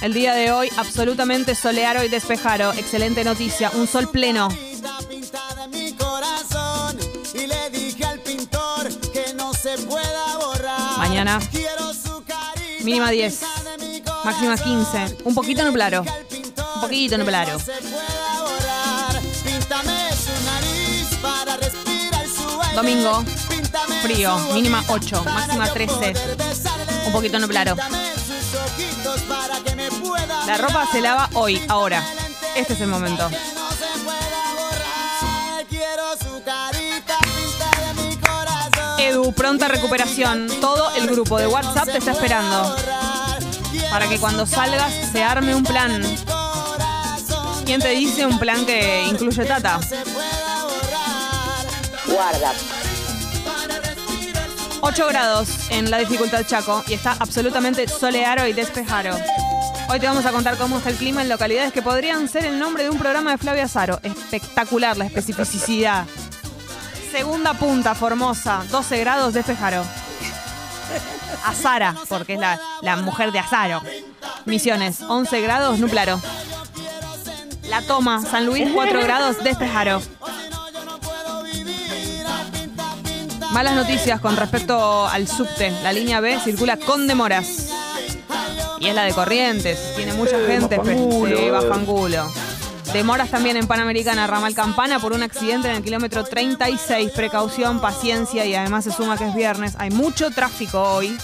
el 0.00 0.14
día 0.14 0.34
de 0.34 0.52
hoy 0.52 0.70
absolutamente 0.76 1.54
soleado 1.54 2.04
y 2.04 2.08
despejado. 2.08 2.70
Oh, 2.70 2.72
excelente 2.72 3.24
noticia, 3.24 3.70
un 3.74 3.86
sol 3.88 4.08
pleno. 4.10 4.48
Mañana. 10.98 11.40
Mínima 12.80 13.10
10. 13.10 13.40
Máxima 14.24 14.56
15. 14.56 15.18
Un 15.24 15.34
poquito 15.34 15.64
nublado. 15.64 16.04
Un 16.74 16.80
poquito 16.80 17.18
nublado. 17.18 17.58
Domingo. 22.74 23.24
Frío. 24.02 24.38
Mínima 24.54 24.84
8. 24.88 25.24
Máxima 25.24 25.72
13. 25.72 26.14
Un 27.06 27.12
poquito 27.12 27.38
nublado. 27.40 27.76
La 30.48 30.56
ropa 30.56 30.86
se 30.90 31.02
lava 31.02 31.28
hoy, 31.34 31.60
ahora. 31.68 32.02
Este 32.56 32.72
es 32.72 32.80
el 32.80 32.88
momento. 32.88 33.28
Edu, 38.98 39.34
pronta 39.34 39.68
recuperación. 39.68 40.48
Todo 40.62 40.90
el 40.94 41.06
grupo 41.08 41.38
de 41.38 41.48
WhatsApp 41.48 41.90
te 41.92 41.98
está 41.98 42.12
esperando. 42.12 42.74
Para 43.90 44.08
que 44.08 44.18
cuando 44.18 44.46
salgas 44.46 44.90
se 45.12 45.22
arme 45.22 45.54
un 45.54 45.64
plan. 45.64 46.02
¿Quién 47.66 47.82
te 47.82 47.90
dice 47.90 48.24
un 48.24 48.38
plan 48.38 48.64
que 48.64 49.04
incluye 49.04 49.44
Tata? 49.44 49.80
Guarda. 52.06 52.54
8 54.80 55.06
grados 55.08 55.50
en 55.68 55.90
la 55.90 55.98
dificultad 55.98 56.46
Chaco 56.46 56.82
y 56.86 56.94
está 56.94 57.16
absolutamente 57.20 57.86
soleado 57.86 58.46
y 58.46 58.54
despejado. 58.54 59.14
Hoy 59.90 60.00
te 60.00 60.06
vamos 60.06 60.26
a 60.26 60.32
contar 60.32 60.58
cómo 60.58 60.76
está 60.76 60.90
el 60.90 60.96
clima 60.96 61.22
en 61.22 61.30
localidades 61.30 61.72
que 61.72 61.80
podrían 61.80 62.28
ser 62.28 62.44
el 62.44 62.58
nombre 62.58 62.82
de 62.82 62.90
un 62.90 62.98
programa 62.98 63.30
de 63.30 63.38
Flavia 63.38 63.64
Azaro. 63.64 63.98
Espectacular 64.02 64.98
la 64.98 65.06
especificidad. 65.06 66.04
Segunda 67.10 67.54
punta, 67.54 67.94
Formosa, 67.94 68.64
12 68.70 68.98
grados 69.00 69.32
despejado. 69.32 69.82
Azara, 71.46 71.94
porque 72.10 72.34
es 72.34 72.40
la, 72.40 72.60
la 72.82 72.96
mujer 72.98 73.32
de 73.32 73.38
Azaro. 73.38 73.80
Misiones, 74.44 75.00
11 75.00 75.40
grados, 75.40 75.78
nublaro. 75.78 76.20
La 77.70 77.80
Toma, 77.80 78.20
San 78.20 78.44
Luis, 78.44 78.68
4 78.72 79.00
grados, 79.00 79.42
despejado. 79.42 80.02
Malas 83.52 83.74
noticias 83.74 84.20
con 84.20 84.36
respecto 84.36 85.08
al 85.08 85.26
subte. 85.26 85.70
La 85.82 85.94
línea 85.94 86.20
B 86.20 86.38
circula 86.40 86.76
con 86.76 87.06
demoras. 87.06 87.67
Y 88.80 88.86
es 88.88 88.94
la 88.94 89.04
de 89.04 89.12
Corrientes. 89.12 89.94
Tiene 89.96 90.12
mucha 90.14 90.38
gente. 90.46 90.78
pe- 90.78 90.90
angulo, 90.92 91.36
sí, 91.36 91.44
eh. 91.44 91.50
bajo 91.50 91.72
angulo. 91.72 92.24
Demoras 92.92 93.28
también 93.30 93.56
en 93.56 93.66
Panamericana, 93.66 94.26
Ramal 94.26 94.54
Campana, 94.54 94.98
por 94.98 95.12
un 95.12 95.22
accidente 95.22 95.68
en 95.68 95.76
el 95.76 95.82
kilómetro 95.82 96.24
36. 96.24 97.10
Precaución, 97.14 97.80
paciencia 97.80 98.46
y 98.46 98.54
además 98.54 98.84
se 98.84 98.92
suma 98.92 99.18
que 99.18 99.26
es 99.28 99.34
viernes. 99.34 99.74
Hay 99.78 99.90
mucho 99.90 100.30
tráfico 100.30 100.80
hoy. 100.82 101.16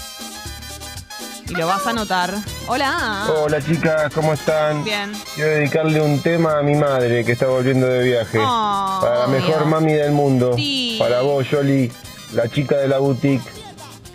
Y 1.47 1.53
lo 1.55 1.67
vas 1.67 1.85
a 1.87 1.93
notar. 1.93 2.33
Hola. 2.67 3.27
Hola 3.43 3.61
chicas, 3.63 4.11
¿cómo 4.13 4.33
están? 4.33 4.83
Bien. 4.83 5.11
Quiero 5.35 5.51
dedicarle 5.51 6.01
un 6.01 6.19
tema 6.21 6.57
a 6.59 6.61
mi 6.63 6.73
madre 6.75 7.23
que 7.23 7.31
está 7.33 7.45
volviendo 7.47 7.87
de 7.87 8.03
viaje. 8.03 8.39
Oh, 8.41 8.99
para 9.01 9.19
la 9.21 9.27
mejor 9.27 9.65
mami 9.65 9.93
del 9.93 10.11
mundo. 10.11 10.53
Sí. 10.55 10.97
Para 10.99 11.21
vos, 11.21 11.47
Yoli, 11.49 11.91
la 12.33 12.47
chica 12.49 12.77
de 12.77 12.87
la 12.87 12.97
boutique. 12.97 13.43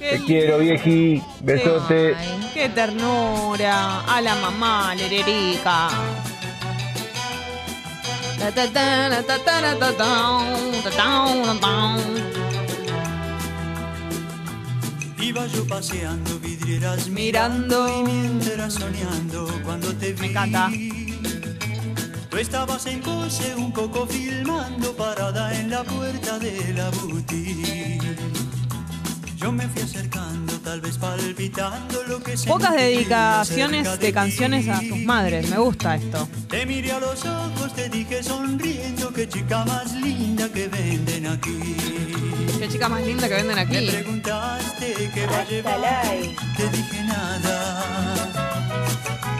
Te 0.00 0.18
quiero, 0.24 0.58
vieji. 0.58 1.22
Besote. 1.42 2.14
Ay, 2.16 2.50
qué 2.54 2.70
ternura. 2.70 4.00
A 4.06 4.22
la 4.22 4.34
mamá, 4.36 4.94
lererica. 4.94 5.90
Iba 15.20 15.46
yo 15.48 15.66
paseando 15.66 16.38
vidrieras 16.40 17.08
mirando, 17.08 17.86
y 17.86 18.02
mientras 18.02 18.72
soñando 18.72 19.52
cuando 19.66 19.94
te 19.96 20.14
vi. 20.14 20.20
Me 20.20 20.26
encanta. 20.28 20.70
Tú 22.30 22.38
estabas 22.38 22.86
en 22.86 23.02
coche 23.02 23.54
un 23.54 23.70
poco 23.70 24.06
filmando 24.06 24.96
parada 24.96 25.54
en 25.60 25.68
la 25.68 25.84
puerta 25.84 26.38
de 26.38 26.72
la 26.72 26.88
boutique. 26.88 28.49
Yo 29.40 29.50
me 29.52 29.66
fui 29.68 29.82
acercando, 29.82 30.52
tal 30.60 30.80
vez 30.82 30.98
palpitando 30.98 32.02
lo 32.08 32.22
que 32.22 32.34
Pocas 32.46 32.74
dedicaciones 32.74 33.98
de 33.98 34.12
canciones 34.12 34.68
a 34.68 34.80
sus 34.80 34.98
madres. 34.98 35.48
Me 35.48 35.56
gusta 35.58 35.94
esto. 35.96 36.28
Te 36.48 36.66
miré 36.66 36.92
a 36.92 37.00
los 37.00 37.24
ojos, 37.24 37.74
te 37.74 37.88
dije 37.88 38.22
sonriendo, 38.22 39.10
qué 39.12 39.26
chica 39.26 39.64
más 39.64 39.92
linda 39.94 40.46
que 40.52 40.68
venden 40.68 41.26
aquí. 41.26 41.58
Qué 42.58 42.68
chica 42.68 42.88
más 42.90 43.02
linda 43.02 43.28
que 43.28 43.34
venden 43.34 43.56
Me 43.56 43.62
aquí. 43.62 43.86
preguntaste 43.90 45.10
qué 45.14 45.26
va 45.26 45.38
a 45.38 45.44
llevar, 45.48 45.80
like. 45.80 46.36
te 46.56 46.68
dije 46.76 47.04
nada. 47.04 48.20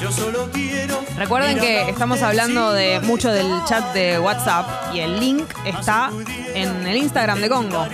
Yo 0.01 0.11
solo 0.11 0.49
quiero. 0.51 1.05
Recuerden 1.17 1.59
que 1.59 1.91
estamos 1.91 2.23
hablando 2.23 2.73
de 2.73 3.01
mucho 3.01 3.31
del 3.31 3.53
chat 3.67 3.93
de 3.93 4.19
WhatsApp 4.19 4.95
y 4.95 5.01
el 5.01 5.21
link 5.21 5.47
está 5.67 6.11
en 6.55 6.87
el 6.87 6.97
Instagram 6.97 7.41
de 7.41 7.51
Congo. 7.51 7.87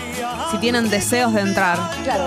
Si 0.52 0.58
tienen 0.58 0.88
deseos 0.88 1.34
de 1.34 1.40
entrar. 1.40 1.78
Claro. 2.04 2.26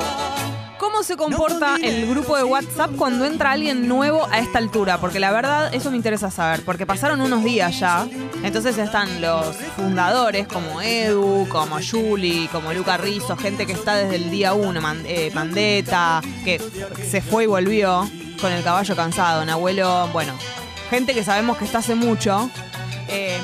¿Cómo 0.78 1.04
se 1.04 1.16
comporta 1.16 1.78
el 1.82 2.10
grupo 2.10 2.36
de 2.36 2.44
WhatsApp 2.44 2.92
cuando 2.98 3.24
entra 3.24 3.52
alguien 3.52 3.88
nuevo 3.88 4.28
a 4.30 4.40
esta 4.40 4.58
altura? 4.58 4.98
Porque 4.98 5.20
la 5.20 5.32
verdad, 5.32 5.74
eso 5.74 5.92
me 5.92 5.98
interesa 5.98 6.30
saber. 6.30 6.66
Porque 6.66 6.86
pasaron 6.86 7.22
unos 7.22 7.42
días 7.46 7.80
ya. 7.80 8.06
Entonces 8.44 8.78
están 8.78 9.22
los 9.22 9.56
fundadores 9.78 10.46
como 10.46 10.82
Edu, 10.82 11.48
como 11.48 11.78
Juli, 11.80 12.50
como 12.52 12.74
Luca 12.74 12.98
Rizzo, 12.98 13.38
gente 13.38 13.66
que 13.66 13.74
está 13.74 13.96
desde 13.96 14.18
el 14.18 14.30
día 14.30 14.54
uno, 14.54 14.82
eh, 15.06 15.32
Mandeta, 15.34 16.22
que 16.44 16.62
se 17.10 17.22
fue 17.22 17.46
y 17.46 17.48
volvió 17.48 18.06
con 18.40 18.52
el 18.52 18.64
caballo 18.64 18.96
cansado. 18.96 19.44
Un 19.44 19.50
abuelo, 19.50 20.08
bueno, 20.14 20.34
gente 20.90 21.14
que 21.14 21.24
sabemos 21.24 21.58
que 21.58 21.66
está 21.66 21.80
hace 21.80 21.96
mucho. 21.96 22.50
Eh, 23.08 23.40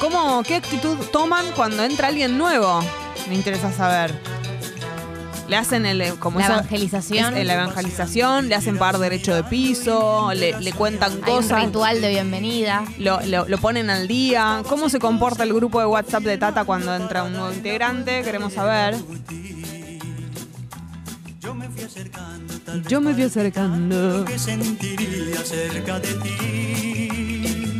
¿cómo, 0.00 0.42
¿Qué 0.42 0.56
actitud 0.56 0.96
toman 1.12 1.46
cuando 1.54 1.84
entra 1.84 2.08
alguien 2.08 2.36
nuevo? 2.38 2.80
Me 3.28 3.34
interesa 3.34 3.72
saber. 3.72 4.14
Le 5.48 5.56
hacen 5.56 5.84
el, 5.84 6.00
eh, 6.00 6.14
como 6.18 6.38
La 6.38 6.44
esa- 6.46 6.54
evangelización. 6.54 7.36
es- 7.36 7.46
la 7.46 7.54
evangelización, 7.54 8.48
le 8.48 8.54
hacen 8.54 8.78
pagar 8.78 8.98
derecho 8.98 9.34
de 9.34 9.44
piso, 9.44 10.30
le, 10.34 10.58
le 10.58 10.72
cuentan 10.72 11.10
Hay 11.12 11.18
un 11.18 11.22
cosas, 11.24 11.64
ritual 11.66 12.00
de 12.00 12.08
bienvenida. 12.08 12.84
lo, 12.98 13.20
lo- 13.26 13.46
lo 13.46 13.58
ponen 13.58 13.90
al 13.90 14.08
día. 14.08 14.62
¿Cómo 14.68 14.88
se 14.88 14.98
comporta 14.98 15.42
el 15.42 15.52
grupo 15.52 15.78
de 15.80 15.86
WhatsApp 15.86 16.22
de 16.22 16.38
Tata 16.38 16.64
cuando 16.64 16.94
entra 16.94 17.22
un 17.24 17.32
nuevo 17.34 17.52
integrante? 17.52 18.22
Queremos 18.22 18.54
saber. 18.54 18.96
Yo 21.42 21.54
me 21.54 21.68
fui 21.68 21.82
acercando, 21.84 22.54
tal 22.64 22.86
Yo 22.86 23.00
me 23.00 23.14
fui 23.14 23.22
acercando. 23.24 24.24
que 24.24 24.38
sentiría 24.38 25.38
cerca 25.44 25.98
de 25.98 26.14
ti. 26.14 27.78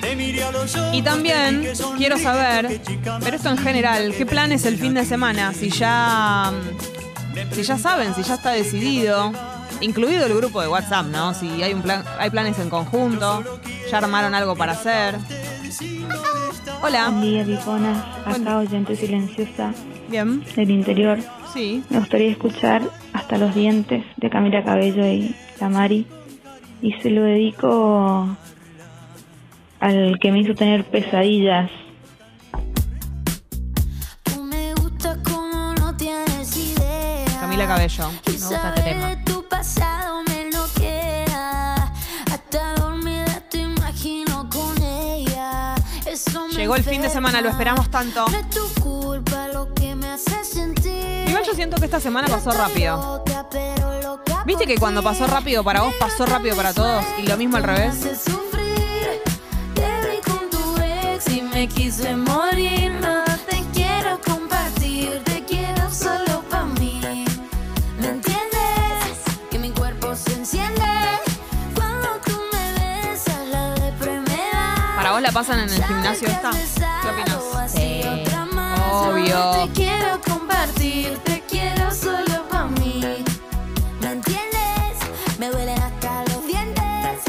Te 0.00 0.16
miré 0.16 0.42
a 0.44 0.52
los 0.52 0.74
ojos, 0.76 0.94
Y 0.94 1.02
también 1.02 1.62
te 1.62 1.72
quiero 1.96 2.18
saber, 2.18 2.80
pero 3.22 3.36
esto 3.36 3.48
en 3.48 3.58
general, 3.58 4.12
¿qué 4.16 4.26
planes 4.26 4.66
el 4.66 4.76
fin 4.78 4.94
de 4.94 5.04
semana? 5.06 5.54
Si 5.54 5.70
ya, 5.70 6.52
si 7.52 7.62
ya 7.62 7.78
saben, 7.78 8.14
si 8.14 8.22
ya 8.22 8.34
está 8.34 8.50
decidido, 8.50 9.32
incluido 9.80 10.26
el 10.26 10.34
grupo 10.34 10.60
de 10.60 10.68
WhatsApp, 10.68 11.06
¿no? 11.06 11.32
Si 11.34 11.62
hay 11.62 11.72
un 11.72 11.82
plan, 11.82 12.04
hay 12.18 12.28
planes 12.30 12.58
en 12.58 12.68
conjunto, 12.68 13.42
ya 13.90 13.98
armaron 13.98 14.34
algo 14.34 14.54
para 14.56 14.72
hacer. 14.72 15.16
Hola. 16.82 17.08
Buen 17.10 17.22
día. 17.46 17.60
Buen- 17.64 17.86
Acá 18.44 18.58
oyente 18.58 18.96
silenciosa 18.96 19.72
Bien. 20.08 20.44
del 20.56 20.70
interior. 20.70 21.18
Sí. 21.52 21.84
Me 21.90 21.98
gustaría 21.98 22.30
escuchar 22.30 22.82
Hasta 23.12 23.36
los 23.38 23.54
dientes 23.54 24.04
de 24.16 24.30
Camila 24.30 24.64
Cabello 24.64 25.06
y 25.06 25.34
la 25.60 25.68
Mari. 25.68 26.06
Y 26.80 26.92
se 26.94 27.10
lo 27.10 27.22
dedico 27.22 28.36
al 29.80 30.18
que 30.20 30.32
me 30.32 30.40
hizo 30.40 30.54
tener 30.54 30.84
pesadillas. 30.84 31.70
Camila 37.40 37.66
Cabello. 37.66 38.08
Me 38.08 38.32
gusta 38.32 38.32
este 38.32 38.56
saber 38.56 38.84
tema. 38.84 39.08
de 39.08 39.16
tu 39.24 39.48
pasado 39.48 40.22
me 40.28 40.48
bloquea. 40.48 41.92
Hasta 42.32 42.74
dormida 42.76 43.42
te 43.50 43.58
imagino 43.58 44.48
con 44.48 44.82
ella. 44.82 45.74
Eso 46.06 46.48
me 46.48 46.54
Llegó 46.54 46.76
el 46.76 46.84
fin 46.84 47.02
de 47.02 47.10
semana, 47.10 47.40
lo 47.40 47.48
esperamos 47.50 47.90
tanto. 47.90 48.24
Igual 51.26 51.44
yo 51.44 51.54
siento 51.54 51.76
que 51.76 51.86
esta 51.86 52.00
semana 52.00 52.28
pasó 52.28 52.50
rápido. 52.50 53.24
¿Viste 54.44 54.66
que 54.66 54.76
cuando 54.76 55.02
pasó 55.02 55.26
rápido 55.26 55.64
para 55.64 55.82
vos, 55.82 55.94
pasó 55.98 56.26
rápido 56.26 56.54
para 56.56 56.74
todos? 56.74 57.04
Y 57.18 57.26
lo 57.26 57.36
mismo 57.36 57.56
al 57.56 57.62
revés. 57.62 57.94
para 66.50 66.64
mí. 66.64 67.24
¿Me 67.98 68.08
entiendes? 68.08 69.18
Que 69.50 69.58
mi 69.58 69.70
cuerpo 69.70 70.14
se 70.14 70.34
enciende 70.34 70.82
cuando 71.74 72.08
tú 72.24 72.38
me 72.52 72.72
besas, 72.72 73.46
la 73.48 73.74
depre 73.74 74.20
me 74.20 74.36
da. 74.52 74.94
¿Para 74.96 75.12
vos 75.12 75.22
la 75.22 75.32
pasan 75.32 75.60
en 75.60 75.70
el 75.70 75.84
gimnasio 75.84 76.28
esta? 76.28 76.50
¿Qué 76.50 77.08
opinas? 77.08 77.72
Sí. 77.72 78.31
Obvio. 78.94 79.52
Te 79.52 79.72
quiero 79.72 80.20
compartir, 80.20 81.16
te 81.24 81.42
quiero 81.48 81.90
solo 81.94 82.46
para 82.50 82.66
mí. 82.66 83.24
¿Me 84.02 84.12
entiendes? 84.12 84.98
Me 85.38 85.48
duelen 85.48 85.80
hasta 85.80 86.22
los 86.26 86.46
dientes. 86.46 87.22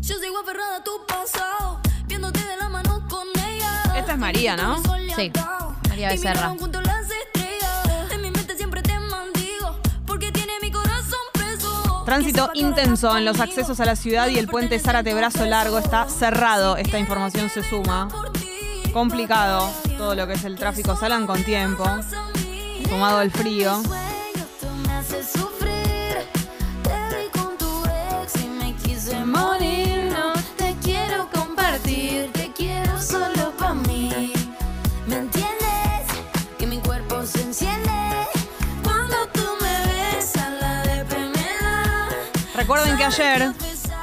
Yo 0.00 0.18
sigo 0.18 0.38
aferrada 0.38 0.76
a 0.76 0.84
tu 0.84 0.92
pasado, 1.06 1.80
viéndote 2.06 2.40
de 2.42 2.56
la 2.56 2.70
mano 2.70 3.06
con 3.10 3.28
ella. 3.46 3.82
Esta 3.94 4.12
es 4.12 4.18
María, 4.18 4.56
¿no? 4.56 4.82
Sí, 5.14 5.30
María 5.90 6.08
Becerra. 6.08 6.56
Tránsito 12.06 12.50
intenso 12.54 13.16
en 13.18 13.26
los 13.26 13.38
accesos 13.38 13.78
a 13.80 13.84
la 13.84 13.96
ciudad 13.96 14.28
y 14.28 14.38
el 14.38 14.48
puente 14.48 14.78
Zárate 14.78 15.12
Brazo 15.12 15.44
Largo 15.44 15.78
está 15.78 16.08
cerrado. 16.08 16.78
Esta 16.78 16.98
información 16.98 17.50
se 17.50 17.62
suma. 17.62 18.08
Complicado 18.94 19.70
todo 20.00 20.14
lo 20.14 20.26
que 20.26 20.32
es 20.32 20.44
el 20.44 20.56
tráfico. 20.56 20.96
Salgan 20.96 21.26
con 21.26 21.44
tiempo. 21.44 21.84
Tomado 22.88 23.20
el 23.20 23.30
frío. 23.30 23.82
Recuerden 42.54 42.96
que 42.96 43.04
ayer 43.04 43.52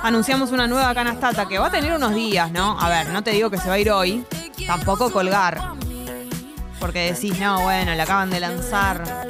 anunciamos 0.04 0.52
una 0.52 0.68
nueva 0.68 0.94
canastata 0.94 1.48
que 1.48 1.58
va 1.58 1.68
a 1.68 1.72
tener 1.72 1.94
unos 1.94 2.14
días, 2.14 2.52
¿no? 2.52 2.80
A 2.80 2.88
ver, 2.88 3.10
no 3.10 3.24
te 3.24 3.32
digo 3.32 3.50
que 3.50 3.58
se 3.58 3.68
va 3.68 3.76
a 3.76 3.80
ir 3.80 3.90
hoy. 3.90 4.24
Tampoco 4.68 5.12
colgar. 5.12 5.78
Porque 6.80 7.14
decís, 7.14 7.40
no, 7.40 7.62
bueno, 7.62 7.94
la 7.96 8.04
acaban 8.04 8.30
de 8.30 8.40
lanzar. 8.40 9.28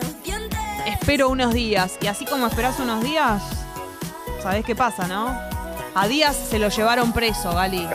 Espero 0.86 1.30
unos 1.30 1.54
días. 1.54 1.98
Y 2.02 2.08
así 2.08 2.26
como 2.26 2.48
esperás 2.48 2.80
unos 2.80 3.04
días, 3.04 3.42
¿sabés 4.42 4.66
qué 4.66 4.76
pasa, 4.76 5.08
no? 5.08 5.38
A 5.96 6.08
Díaz 6.08 6.38
se 6.50 6.60
lo 6.60 6.70
llevaron 6.70 7.12
preso, 7.12 7.54
Gali. 7.54 7.88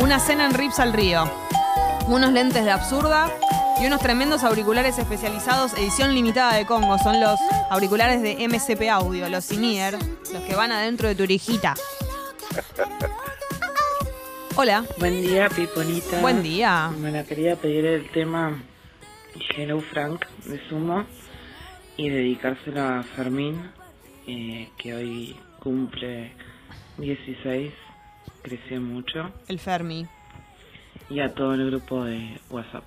Una 0.00 0.18
cena 0.18 0.46
en 0.46 0.54
Rips 0.54 0.80
al 0.80 0.92
Río. 0.92 1.30
Unos 2.08 2.32
lentes 2.32 2.64
de 2.64 2.70
absurda 2.70 3.30
y 3.80 3.86
unos 3.86 4.00
tremendos 4.00 4.42
auriculares 4.42 4.98
especializados, 4.98 5.74
edición 5.74 6.14
limitada 6.14 6.54
de 6.54 6.66
Congo. 6.66 6.98
Son 6.98 7.20
los 7.20 7.38
auriculares 7.70 8.22
de 8.22 8.48
MCP 8.48 8.88
Audio, 8.90 9.28
los 9.28 9.50
in-ear, 9.52 9.98
los 10.32 10.42
que 10.42 10.54
van 10.54 10.72
adentro 10.72 11.08
de 11.08 11.14
tu 11.14 11.22
orejita. 11.22 11.74
Hola. 14.56 14.84
Buen 14.98 15.20
día, 15.22 15.48
Piponita. 15.48 16.20
Buen 16.20 16.42
día. 16.42 16.90
Me 16.98 17.10
la 17.10 17.24
quería 17.24 17.56
pedir 17.56 17.84
el 17.86 18.08
tema 18.10 18.58
Hello 19.54 19.80
Frank 19.80 20.24
de 20.46 20.66
Sumo 20.68 21.04
y 21.96 22.08
dedicárselo 22.08 22.82
a 22.82 23.02
Fermín, 23.02 23.70
eh, 24.26 24.70
que 24.78 24.94
hoy 24.94 25.36
cumple 25.60 26.32
16, 26.98 27.72
creció 28.42 28.80
mucho, 28.80 29.30
El 29.48 29.58
Fermi. 29.58 30.06
y 31.10 31.20
a 31.20 31.34
todo 31.34 31.54
el 31.54 31.70
grupo 31.70 32.04
de 32.04 32.40
WhatsApp. 32.50 32.84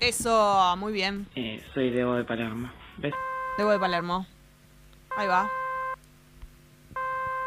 Eso, 0.00 0.74
muy 0.76 0.92
bien. 0.92 1.26
Eh, 1.36 1.62
soy 1.74 1.90
Debo 1.90 2.14
de 2.14 2.24
Palermo. 2.24 2.70
¿Ves? 2.98 3.14
Debo 3.56 3.70
de 3.70 3.78
Palermo. 3.78 4.26
Ahí 5.16 5.28
va. 5.28 5.48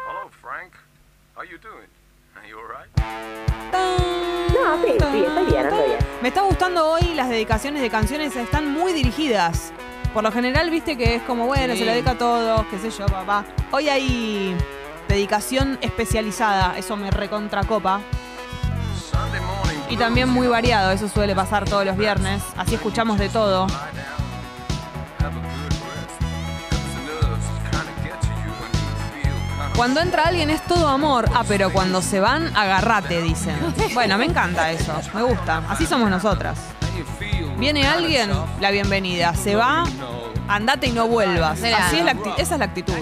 Hello, 0.08 0.30
Frank. 0.40 0.72
How 1.36 1.44
you 1.44 1.58
doing? 1.58 1.95
No, 3.72 4.76
sí, 4.82 4.86
sí, 4.86 4.92
estoy 4.96 5.44
bien, 5.46 5.66
estoy 5.66 5.86
bien. 5.86 5.98
Me 6.22 6.28
está 6.28 6.42
gustando 6.42 6.86
hoy 6.90 7.14
las 7.14 7.28
dedicaciones 7.28 7.82
de 7.82 7.90
canciones, 7.90 8.34
están 8.36 8.72
muy 8.72 8.92
dirigidas. 8.92 9.72
Por 10.12 10.22
lo 10.22 10.32
general, 10.32 10.70
viste 10.70 10.96
que 10.96 11.16
es 11.16 11.22
como, 11.22 11.46
bueno, 11.46 11.74
Sí. 11.74 11.80
se 11.80 11.84
lo 11.84 11.92
dedica 11.92 12.12
a 12.12 12.18
todos, 12.18 12.64
qué 12.70 12.78
sé 12.78 12.90
yo, 12.90 13.06
papá. 13.06 13.44
Hoy 13.70 13.88
hay 13.88 14.56
dedicación 15.08 15.78
especializada, 15.82 16.76
eso 16.78 16.96
me 16.96 17.10
recontracopa. 17.10 18.00
Sunday 19.10 19.40
morning. 19.40 19.76
Y 19.90 19.96
también 19.96 20.28
muy 20.28 20.48
variado, 20.48 20.90
eso 20.90 21.08
suele 21.08 21.34
pasar 21.34 21.64
todos 21.66 21.84
los 21.84 21.96
viernes. 21.96 22.42
Así 22.56 22.74
escuchamos 22.74 23.18
de 23.18 23.28
todo. 23.28 23.66
Cuando 29.76 30.00
entra 30.00 30.22
alguien 30.24 30.48
es 30.48 30.62
todo 30.62 30.88
amor. 30.88 31.28
Ah, 31.34 31.44
pero 31.46 31.70
cuando 31.70 32.00
se 32.00 32.18
van, 32.18 32.56
agarrate, 32.56 33.20
dicen. 33.20 33.58
Bueno, 33.92 34.16
me 34.16 34.24
encanta 34.24 34.72
eso, 34.72 34.94
me 35.12 35.22
gusta. 35.22 35.62
Así 35.68 35.84
somos 35.84 36.08
nosotras. 36.08 36.58
Viene 37.58 37.86
alguien, 37.86 38.30
la 38.58 38.70
bienvenida. 38.70 39.34
Se 39.34 39.54
va, 39.54 39.84
andate 40.48 40.86
y 40.86 40.92
no 40.92 41.08
vuelvas. 41.08 41.62
Así 41.62 41.98
es 41.98 42.04
la 42.04 42.16
esa 42.38 42.54
es 42.54 42.58
la 42.58 42.64
actitud. 42.64 42.94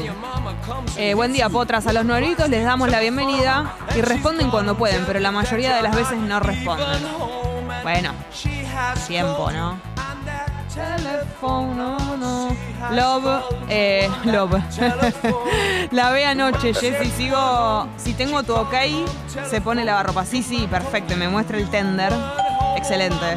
Eh, 0.97 1.15
buen 1.15 1.33
día, 1.33 1.49
potras. 1.49 1.87
A 1.87 1.93
los 1.93 2.05
nuevitos 2.05 2.49
les 2.49 2.65
damos 2.65 2.91
la 2.91 2.99
bienvenida 2.99 3.77
y 3.97 4.01
responden 4.01 4.51
cuando 4.51 4.77
pueden, 4.77 5.05
pero 5.07 5.21
la 5.21 5.31
mayoría 5.31 5.77
de 5.77 5.83
las 5.83 5.95
veces 5.95 6.19
no 6.19 6.41
responden. 6.41 7.03
Bueno, 7.85 8.13
tiempo, 9.07 9.51
¿no? 9.53 9.79
Teléfono, 10.75 11.97
no. 12.17 12.57
Love, 12.91 13.45
eh, 13.69 14.11
love. 14.25 14.61
la 15.93 16.11
ve 16.11 16.27
anoche, 16.27 16.75
Jessy. 16.75 17.11
Sigo. 17.11 17.89
Si 17.97 18.13
tengo 18.15 18.43
tu 18.43 18.55
ok, 18.55 18.75
se 19.49 19.61
pone 19.61 19.85
lavarropa. 19.85 20.27
Sí, 20.27 20.43
sí, 20.43 20.67
perfecto. 20.69 21.17
Me 21.17 21.29
muestra 21.29 21.59
el 21.59 21.71
tender. 21.71 22.13
Excelente. 22.77 23.37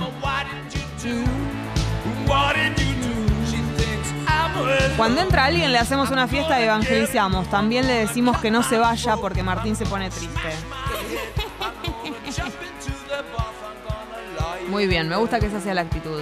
Cuando 4.97 5.21
entra 5.21 5.45
alguien 5.45 5.71
le 5.71 5.78
hacemos 5.78 6.10
una 6.10 6.28
fiesta 6.28 6.60
y 6.60 6.63
evangelizamos. 6.63 7.47
También 7.50 7.86
le 7.86 7.93
decimos 7.93 8.38
que 8.38 8.50
no 8.50 8.63
se 8.63 8.80
vaya 8.80 9.15
porque 9.17 9.43
Martín 9.43 9.76
se 9.76 9.86
pone 9.86 10.10
triste. 10.10 10.39
Muy 14.69 14.88
bien, 14.88 15.08
me 15.08 15.15
gusta 15.15 15.39
que 15.39 15.45
esa 15.45 15.62
sea 15.62 15.76
la 15.76 15.82
actitud. 15.82 16.21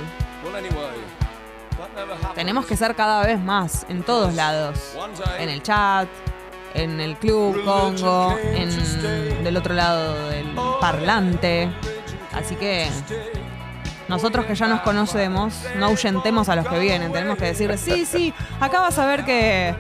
Tenemos 2.36 2.66
que 2.66 2.78
ser 2.78 2.96
cada 2.96 3.26
vez 3.26 3.40
más, 3.40 3.86
en 3.90 4.04
todos 4.04 4.34
lados. 4.34 4.96
En 5.40 5.50
el 5.50 5.62
chat, 5.64 6.08
en 6.74 7.00
el 7.00 7.16
club 7.18 7.64
Congo, 7.64 8.38
en 8.42 9.44
del 9.44 9.58
otro 9.58 9.74
lado 9.74 10.30
del 10.30 10.54
parlante. 10.80 11.70
Así 12.34 12.56
que 12.56 12.90
nosotros 14.08 14.46
que 14.46 14.56
ya 14.56 14.68
nos 14.68 14.82
conocemos, 14.82 15.54
no 15.78 15.88
ahuyentemos 15.88 16.50
a 16.50 16.56
los 16.56 16.68
que 16.68 16.80
vienen. 16.80 17.12
Tenemos 17.12 17.38
que 17.38 17.46
decirles, 17.46 17.80
sí, 17.80 18.06
sí, 18.06 18.34
acá 18.60 18.82
vas 18.82 19.00
a 19.00 19.06
ver 19.06 19.26
que 19.26 19.74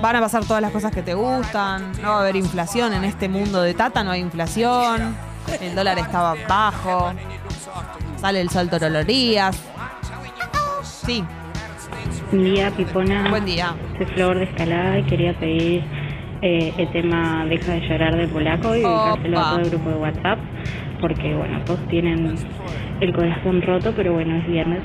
van 0.00 0.16
a 0.16 0.20
pasar 0.20 0.44
todas 0.44 0.62
las 0.62 0.72
cosas 0.72 0.92
que 0.92 1.02
te 1.02 1.14
gustan. 1.14 1.92
No 2.02 2.10
va 2.10 2.16
a 2.16 2.20
haber 2.20 2.36
inflación 2.36 2.92
en 2.94 3.04
este 3.04 3.28
mundo 3.28 3.62
de 3.62 3.74
Tata, 3.74 4.02
no 4.02 4.10
hay 4.10 4.20
inflación. 4.20 5.16
El 5.60 5.74
dólar 5.74 5.98
estaba 5.98 6.34
bajo. 6.48 7.12
Sale 8.20 8.40
el 8.40 8.50
sol 8.50 8.70
torolorías. 8.70 9.56
Sí, 11.06 11.22
Buen 12.30 12.44
día, 12.54 12.70
Pipona. 12.70 13.28
buen 13.30 13.44
día. 13.44 13.74
Soy 13.98 14.06
Flor 14.06 14.38
de 14.38 14.44
Escalada 14.44 14.98
y 14.98 15.02
quería 15.04 15.38
pedir 15.38 15.82
eh, 16.42 16.72
el 16.78 16.90
tema 16.92 17.44
Deja 17.46 17.72
de 17.72 17.80
llorar 17.88 18.16
de 18.16 18.26
Polaco 18.28 18.74
y 18.74 18.80
dedicárselo 18.80 19.40
a 19.40 19.50
todo 19.50 19.58
el 19.60 19.70
grupo 19.70 19.90
de 19.90 19.96
WhatsApp, 19.96 20.38
porque 21.00 21.34
bueno, 21.34 21.62
todos 21.64 21.86
tienen 21.88 22.34
el 23.00 23.12
corazón 23.12 23.62
roto, 23.62 23.92
pero 23.94 24.14
bueno, 24.14 24.36
es 24.36 24.46
viernes. 24.46 24.82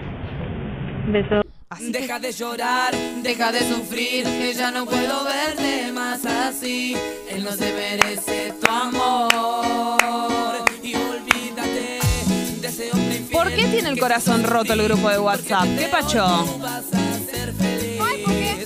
Besos. 1.08 1.46
Deja 1.92 2.20
de 2.20 2.32
llorar, 2.32 2.94
deja 3.24 3.52
de 3.52 3.60
sufrir, 3.60 4.24
que 4.26 4.54
ya 4.54 4.72
no 4.72 4.86
puedo 4.86 5.24
verte 5.24 5.92
más 5.94 6.26
así. 6.26 6.96
Él 7.32 7.44
no 7.44 7.52
se 7.52 7.74
merece 7.74 8.54
tu 8.62 8.70
amor. 8.72 9.30
¿Por 13.40 13.56
qué 13.56 13.68
tiene 13.70 13.88
el 13.88 13.98
corazón 13.98 14.44
roto 14.44 14.74
el 14.74 14.84
grupo 14.84 15.10
de 15.10 15.18
WhatsApp? 15.18 15.64
¿Qué 15.78 15.88
pacho? 15.88 16.28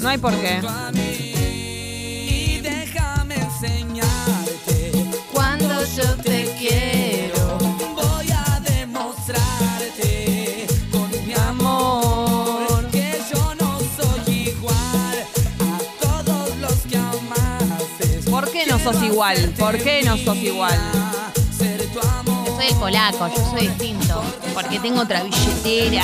No 0.01 0.09
hay 0.09 0.17
por 0.17 0.33
qué. 0.33 0.59
Y 2.27 2.59
déjame 2.59 3.35
enseñarte 3.35 4.91
Cuando 5.31 5.75
yo 5.95 6.15
te 6.23 6.55
quiero. 6.57 7.59
Voy 7.93 8.31
a 8.31 8.59
demostrarte 8.61 10.65
con 10.91 11.11
mi 11.23 11.33
amor 11.33 12.89
que 12.91 13.19
yo 13.31 13.53
no 13.53 13.79
soy 13.95 14.49
igual 14.49 15.23
a 15.59 15.77
todos 16.01 16.57
los 16.57 16.73
que 16.89 16.97
amaste. 16.97 18.21
¿Por 18.27 18.51
qué 18.51 18.65
no 18.65 18.79
sos 18.79 19.03
igual? 19.03 19.53
¿Por 19.55 19.77
qué 19.77 20.01
no 20.01 20.17
sos 20.17 20.37
igual? 20.37 21.12
parte 22.63 22.73
del 22.73 22.75
polaco, 22.75 23.27
yo 23.27 23.51
soy 23.51 23.67
distinto. 23.67 24.23
Porque 24.53 24.79
tengo 24.79 25.01
otra 25.01 25.23
billetera. 25.23 26.03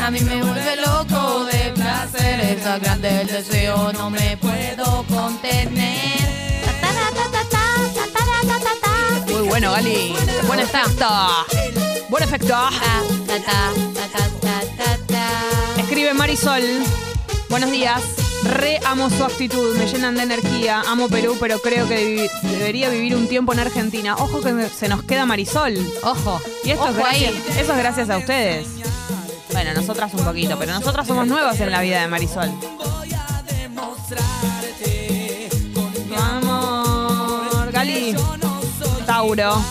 A 0.00 0.10
mí 0.10 0.20
me 0.20 0.42
vuelve 0.42 0.76
loco 0.76 1.44
de 1.44 1.72
placer, 1.74 2.40
es 2.40 2.64
tan 2.64 2.80
grande 2.82 3.20
el 3.20 3.26
deseo, 3.28 3.92
no 3.92 4.10
me 4.10 4.36
puedo 4.36 5.04
contener. 5.04 6.02
Muy 9.30 9.48
bueno, 9.48 9.72
Gali. 9.72 10.14
Buen 10.46 10.60
efecto. 10.60 11.08
Buen 12.10 12.24
efecto. 12.24 12.48
Ta, 12.48 12.70
ta, 13.26 13.72
ta, 14.42 14.51
Escribe 15.92 16.14
Marisol. 16.14 16.62
Buenos 17.50 17.70
días. 17.70 18.00
Re 18.44 18.80
amo 18.86 19.10
su 19.10 19.22
actitud, 19.24 19.76
me 19.76 19.84
llenan 19.84 20.14
de 20.14 20.22
energía. 20.22 20.80
Amo 20.88 21.06
Perú, 21.10 21.36
pero 21.38 21.58
creo 21.58 21.86
que 21.86 22.30
debería 22.44 22.88
vivir 22.88 23.14
un 23.14 23.28
tiempo 23.28 23.52
en 23.52 23.58
Argentina. 23.58 24.16
Ojo 24.16 24.40
que 24.40 24.70
se 24.70 24.88
nos 24.88 25.02
queda 25.02 25.26
Marisol. 25.26 25.74
Ojo. 26.02 26.40
Y 26.64 26.70
esto 26.70 26.88
es 26.88 26.96
ahí. 27.04 27.24
eso 27.58 27.72
es 27.72 27.78
gracias 27.78 28.08
a 28.08 28.16
ustedes. 28.16 28.68
Bueno, 29.52 29.74
nosotras 29.74 30.14
un 30.14 30.24
poquito, 30.24 30.58
pero 30.58 30.72
nosotras 30.72 31.06
somos 31.06 31.26
nuevas 31.26 31.60
en 31.60 31.70
la 31.70 31.82
vida 31.82 32.00
de 32.00 32.08
Marisol. 32.08 32.50
Tu 36.08 36.14
amor. 36.14 37.70
Gali. 37.70 38.16
Tauro. 39.04 39.62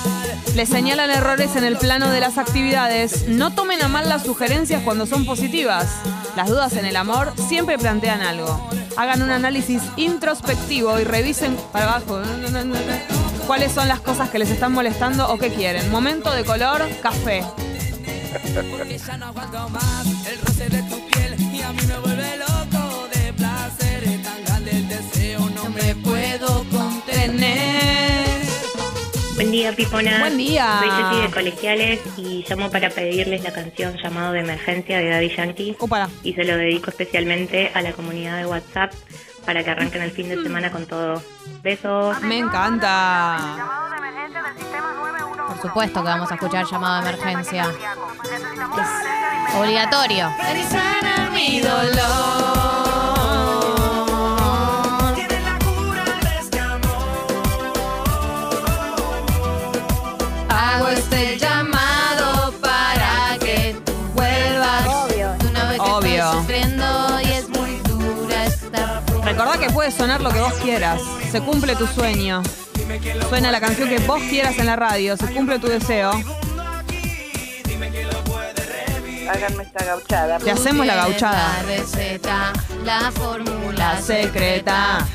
Le 0.56 0.66
señalan 0.66 1.10
errores 1.10 1.56
en 1.56 1.64
el 1.64 1.78
plano 1.78 2.10
de 2.10 2.20
las 2.20 2.38
actividades. 2.38 3.28
No 3.28 3.54
tomen 3.54 3.82
a 3.82 3.88
mal 3.88 4.10
las 4.10 4.24
sugerencias 4.24 4.84
cuando 4.84 5.06
son 5.06 5.26
positivas. 5.26 5.88
Las 6.36 6.50
dudas 6.50 6.74
en 6.74 6.86
el 6.86 6.98
amor 6.98 7.34
siempre 7.38 7.78
plantean 7.78 8.22
algo. 8.22 8.70
Hagan 8.98 9.22
un 9.22 9.32
análisis 9.32 9.82
introspectivo 9.96 11.00
y 11.00 11.06
revisen 11.06 11.56
para 11.72 11.86
abajo 11.86 12.22
cuáles 13.48 13.72
son 13.72 13.88
las 13.88 14.02
cosas 14.02 14.30
que 14.30 14.40
les 14.40 14.50
están 14.50 14.74
molestando 14.74 15.32
o 15.32 15.38
qué 15.38 15.54
quieren. 15.54 15.90
Momento 15.90 16.32
de 16.32 16.44
color, 16.44 16.88
café. 17.02 17.44
porque 18.72 18.98
ya 18.98 19.18
no 19.18 19.28
aguanto 19.28 19.70
más 19.70 20.06
el 20.26 20.51
Buen 29.52 29.60
día, 29.64 29.76
Pipona. 29.76 30.20
Buen 30.20 30.38
día. 30.38 30.80
Soy 30.80 30.90
Ceci 30.90 31.22
de 31.24 31.30
Colegiales 31.30 32.00
y 32.16 32.46
llamo 32.48 32.72
para 32.72 32.90
pedirles 32.90 33.44
la 33.44 33.52
canción 33.52 33.98
Llamado 34.02 34.32
de 34.32 34.40
Emergencia 34.40 34.98
de 34.98 35.10
Daddy 35.10 35.36
Yankee. 35.36 35.76
Y 36.24 36.34
se 36.34 36.46
lo 36.46 36.56
dedico 36.56 36.90
especialmente 36.90 37.70
a 37.74 37.82
la 37.82 37.92
comunidad 37.92 38.38
de 38.38 38.46
WhatsApp 38.46 38.94
para 39.46 39.62
que 39.62 39.72
arranquen 39.72 40.04
el 40.04 40.12
fin 40.12 40.30
de 40.30 40.42
semana 40.42 40.72
con 40.72 40.86
todo. 40.86 41.22
Besos. 41.62 42.22
Me 42.22 42.38
encanta. 42.38 43.58
Por 45.50 45.62
supuesto 45.62 46.02
que 46.02 46.08
vamos 46.08 46.32
a 46.32 46.36
escuchar 46.36 46.66
llamado 46.72 47.04
de 47.04 47.10
emergencia. 47.10 47.70
Es 49.50 49.56
obligatorio. 49.56 50.32
Sana 50.70 51.30
mi 51.30 51.60
dolor. 51.60 53.21
Hago 60.72 60.88
este 60.88 61.38
llamado 61.38 62.54
para 62.62 63.38
que 63.40 63.76
tú 63.86 63.92
vuelvas. 64.14 64.88
Obvio. 64.88 65.36
Una 65.50 65.66
vez 65.66 65.82
que 65.82 65.90
Obvio. 65.90 66.24
estoy 66.24 66.40
sufriendo 66.40 67.22
y 67.22 67.32
es 67.32 67.50
muy 67.50 67.76
dura 67.80 68.46
esta 68.46 69.02
Recordá 69.26 69.58
que 69.58 69.70
puede 69.70 69.92
sonar 69.92 70.22
lo 70.22 70.30
que 70.32 70.40
vos 70.40 70.54
quieras. 70.64 71.02
Se 71.30 71.42
cumple 71.42 71.76
tu 71.76 71.88
sueño. 71.88 72.42
Suena 73.30 73.52
la 73.52 73.60
canción 73.60 73.90
que 73.90 74.00
vos 74.00 74.22
quieras 74.30 74.58
en 74.60 74.66
la 74.66 74.78
radio. 74.78 75.18
Se 75.18 75.28
cumple 75.34 75.60
tu 75.60 75.68
deseo. 75.68 76.12
Háganme 79.30 79.64
esta 79.64 79.86
gauchada. 79.86 80.40
Te 80.40 80.52
hacemos 80.52 80.86
la 80.86 80.96
gauchada. 80.96 81.54
La 81.58 81.64
receta, 81.64 82.54
la 82.86 83.12
fórmula 83.12 83.94
La 83.96 84.02
secreta. 84.02 85.08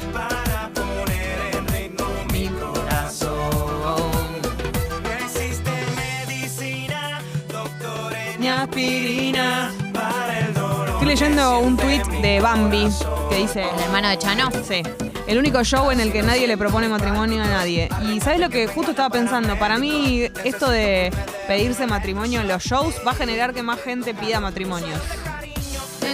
Aspirina. 8.66 9.72
para 9.92 10.40
el 10.40 10.54
dolor. 10.54 10.88
Estoy 10.88 11.06
leyendo 11.06 11.60
un 11.60 11.76
tweet 11.76 12.02
de 12.20 12.40
Bambi 12.40 12.88
que 13.30 13.36
dice. 13.36 13.62
¿El 13.62 13.80
hermano 13.84 14.08
de 14.08 14.18
Chano? 14.18 14.50
Sí. 14.66 14.82
El 15.26 15.38
único 15.38 15.64
show 15.64 15.90
en 15.90 16.00
el 16.00 16.12
que 16.12 16.22
nadie 16.22 16.46
le 16.46 16.56
propone 16.56 16.88
matrimonio 16.88 17.42
a 17.42 17.46
nadie. 17.46 17.88
Y 18.02 18.20
¿sabes 18.20 18.38
lo 18.38 18.48
que 18.48 18.66
justo 18.68 18.92
estaba 18.92 19.10
pensando? 19.10 19.58
Para 19.58 19.78
mí, 19.78 20.28
esto 20.44 20.70
de 20.70 21.12
pedirse 21.48 21.86
matrimonio 21.86 22.40
en 22.40 22.48
los 22.48 22.62
shows 22.62 22.94
va 23.06 23.10
a 23.12 23.14
generar 23.14 23.52
que 23.52 23.62
más 23.62 23.80
gente 23.80 24.14
pida 24.14 24.38
matrimonios. 24.40 25.00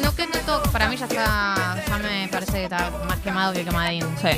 No, 0.01 0.15
que 0.15 0.27
para 0.71 0.89
mí 0.89 0.97
ya 0.97 1.07
está, 1.07 1.77
ya 1.87 1.99
me 1.99 2.29
parece 2.29 2.53
que 2.53 2.65
está 2.65 2.91
más 3.07 3.19
quemado 3.19 3.53
que 3.53 3.65
quemadín. 3.65 4.05
Sí. 4.21 4.29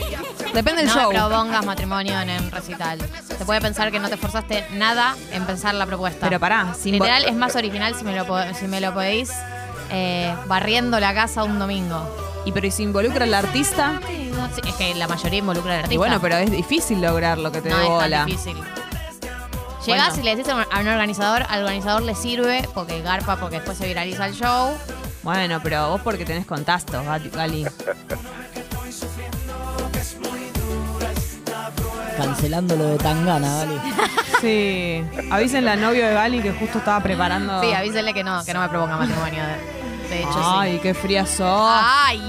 Depende 0.53 0.83
del 0.83 0.87
no 0.87 0.95
show. 0.95 1.12
me 1.12 1.19
propongas 1.19 1.64
matrimonio 1.64 2.21
en 2.21 2.31
un 2.43 2.51
recital. 2.51 2.99
Se 3.37 3.45
puede 3.45 3.61
pensar 3.61 3.90
que 3.90 3.99
no 3.99 4.09
te 4.09 4.14
esforzaste 4.14 4.67
nada 4.73 5.17
en 5.33 5.45
pensar 5.45 5.75
la 5.75 5.87
propuesta. 5.87 6.27
Pero 6.29 6.40
pará, 6.40 6.75
sin 6.75 6.93
Literal 6.93 7.25
es 7.25 7.35
más 7.35 7.57
original 7.57 7.95
si 7.95 8.05
me 8.05 8.14
lo, 8.14 8.25
si 8.55 8.67
me 8.67 8.81
lo 8.81 8.93
podéis 8.95 9.33
eh, 9.90 10.35
barriendo 10.47 10.99
la 11.01 11.14
casa 11.14 11.45
un 11.45 11.59
domingo. 11.59 12.09
¿Y 12.45 12.53
pero 12.53 12.67
¿y 12.67 12.71
si 12.71 12.83
involucra 12.83 13.25
al 13.25 13.35
artista? 13.35 14.01
Sí, 14.07 14.31
es 14.69 14.75
que 14.75 14.95
la 14.95 15.09
mayoría 15.09 15.38
involucra 15.38 15.73
al 15.73 15.79
artista. 15.79 15.95
Y 15.95 15.99
bueno, 15.99 16.21
pero 16.21 16.37
es 16.37 16.51
difícil 16.51 17.01
lograr 17.01 17.38
lo 17.38 17.51
que 17.51 17.61
te 17.62 17.71
no 17.71 17.81
es 17.81 17.88
bola. 17.88 18.19
tan 18.19 18.27
difícil. 18.27 18.57
Llegás 19.87 20.09
Bueno. 20.14 20.23
y 20.23 20.25
le 20.25 20.37
decís 20.37 20.53
a 20.53 20.81
un 20.81 20.88
organizador, 20.88 21.45
al 21.49 21.62
organizador 21.62 22.03
le 22.03 22.14
sirve 22.14 22.67
porque 22.75 23.03
garpa, 23.03 23.37
porque 23.37 23.57
después 23.57 23.77
se 23.77 23.87
viraliza 23.87 24.27
el 24.27 24.35
show. 24.35 24.77
Bueno, 25.25 25.59
pero 25.63 25.89
vos 25.89 26.01
porque 26.03 26.25
tenés 26.25 26.47
contactos, 26.47 27.05
Gali- 27.05 27.31
Gali. 27.31 27.67
Cancelando 32.17 32.77
lo 32.77 32.87
de 32.91 32.97
Tangana, 32.99 33.57
¿vale? 33.57 33.75
Sí. 34.41 35.03
Avísenle 35.31 35.71
al 35.71 35.81
novio 35.81 36.07
de 36.07 36.13
Gali 36.13 36.43
que 36.43 36.53
justo 36.53 36.77
estaba 36.79 37.01
preparando. 37.03 37.63
Sí, 37.63 37.73
avísenle 37.73 38.13
que 38.13 38.23
no, 38.23 38.45
que 38.45 38.53
no 38.53 38.61
me 38.61 38.69
proponga 38.69 38.99
matrimonio. 38.99 39.43
De, 40.05 40.17
de 40.17 40.21
hecho, 40.21 40.31
Ay, 40.37 40.75
sí. 40.75 40.79
qué 40.83 40.95
fría 40.95 41.27
sos. 41.27 41.69
¡Ay! 41.71 42.21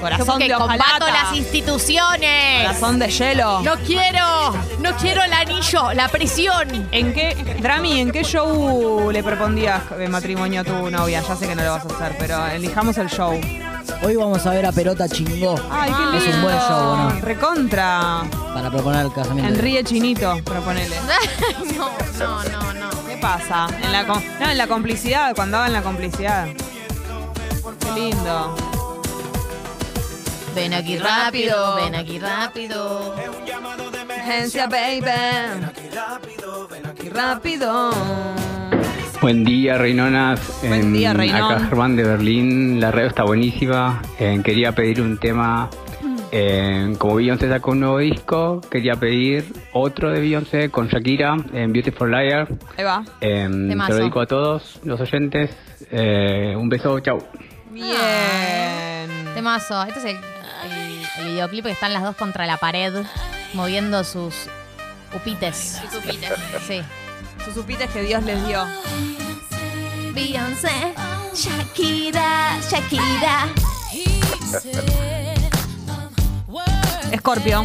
Corazón 0.00 0.26
Yo 0.26 0.32
porque 0.32 0.48
de 0.48 0.54
combato 0.54 0.82
hojalata. 1.04 1.12
las 1.12 1.36
instituciones. 1.36 2.62
Corazón 2.66 2.98
de 2.98 3.08
hielo. 3.08 3.60
No 3.60 3.74
quiero, 3.86 4.52
no 4.78 4.96
quiero 4.96 5.22
el 5.22 5.32
anillo, 5.32 5.92
la 5.92 6.08
prisión. 6.08 6.88
¿En 6.90 7.12
qué, 7.12 7.34
Drami, 7.60 8.00
en 8.00 8.10
qué 8.10 8.24
show 8.24 9.10
le 9.10 9.22
propondías 9.22 9.90
de 9.98 10.08
matrimonio 10.08 10.62
a 10.62 10.64
tu 10.64 10.90
novia? 10.90 11.22
Ya 11.26 11.36
sé 11.36 11.46
que 11.46 11.54
no 11.54 11.62
lo 11.62 11.72
vas 11.72 11.84
a 11.84 11.88
hacer, 11.94 12.16
pero 12.18 12.46
elijamos 12.46 12.96
el 12.98 13.08
show. 13.10 13.38
Hoy 14.02 14.16
vamos 14.16 14.46
a 14.46 14.50
ver 14.50 14.64
a 14.64 14.72
Perota 14.72 15.06
Chingó. 15.08 15.54
Ay, 15.70 15.92
qué 15.92 15.98
lindo. 16.02 16.16
Es 16.30 16.34
un 16.34 16.42
buen 16.42 16.56
show, 16.58 16.96
¿no? 16.96 17.10
Recontra. 17.20 18.22
Para 18.54 18.70
proponer 18.70 19.04
el 19.06 19.12
casamiento. 19.12 19.52
Enrique 19.52 19.84
Chinito, 19.84 20.36
proponele. 20.44 20.96
no, 21.76 21.90
no, 22.18 22.44
no, 22.44 22.72
no. 22.72 22.90
¿Qué 23.06 23.16
pasa? 23.18 23.66
En 23.82 23.92
la, 23.92 24.04
no, 24.04 24.22
en 24.50 24.56
la 24.56 24.66
complicidad, 24.66 25.34
cuando 25.34 25.58
hagan 25.58 25.74
la 25.74 25.82
complicidad. 25.82 26.46
Lindo. 27.94 28.54
Ven 30.54 30.74
aquí 30.74 30.98
rápido, 30.98 31.76
ven 31.76 31.94
aquí 31.94 32.18
rápido. 32.18 33.14
Emergencia, 34.02 34.66
baby. 34.66 35.02
rápido. 37.12 37.90
Buen 39.20 39.44
día, 39.44 39.76
Reinonas. 39.78 40.40
Buen 40.66 40.92
día, 40.92 41.12
Reinón. 41.12 41.52
Acá 41.52 41.66
Germán 41.66 41.96
de 41.96 42.04
Berlín. 42.04 42.80
La 42.80 42.90
radio 42.90 43.08
está 43.08 43.24
buenísima. 43.24 44.00
Em, 44.18 44.42
quería 44.42 44.72
pedir 44.72 45.00
un 45.00 45.18
tema. 45.18 45.68
em, 46.32 46.94
como 46.94 47.16
Beyoncé 47.16 47.48
sacó 47.48 47.72
un 47.72 47.80
nuevo 47.80 47.98
disco, 47.98 48.60
quería 48.70 48.94
pedir 48.94 49.44
otro 49.72 50.12
de 50.12 50.20
Beyoncé 50.20 50.70
con 50.70 50.86
Shakira, 50.86 51.36
en 51.52 51.72
Beautiful 51.72 52.08
Liar. 52.08 52.46
Ahí 52.76 52.84
va. 52.84 53.02
Se 53.20 53.26
Temazo. 53.28 53.92
lo 53.92 53.98
dedico 53.98 54.20
a 54.20 54.26
todos 54.26 54.78
los 54.84 55.00
oyentes. 55.00 55.50
Eh, 55.90 56.54
un 56.56 56.68
beso, 56.68 57.00
chau. 57.00 57.18
Bien. 57.70 59.34
Temazo. 59.34 59.82
Este 59.84 59.98
es 60.00 60.04
el, 60.06 60.16
el- 60.16 61.06
el 61.18 61.24
videoclip 61.32 61.64
que 61.66 61.70
están 61.72 61.92
las 61.92 62.02
dos 62.02 62.16
contra 62.16 62.46
la 62.46 62.56
pared 62.56 62.92
moviendo 63.54 64.04
sus 64.04 64.34
upites. 65.14 65.80
Sus 65.90 65.98
upites. 66.00 66.32
Sí. 66.66 66.82
Sus 67.44 67.56
upites 67.56 67.90
que 67.90 68.02
Dios 68.02 68.22
les 68.24 68.44
dio. 68.46 68.66
Beyoncé, 70.12 70.94
Shakira, 71.34 72.58
Shakira. 72.68 73.48
Escorpio. 77.12 77.64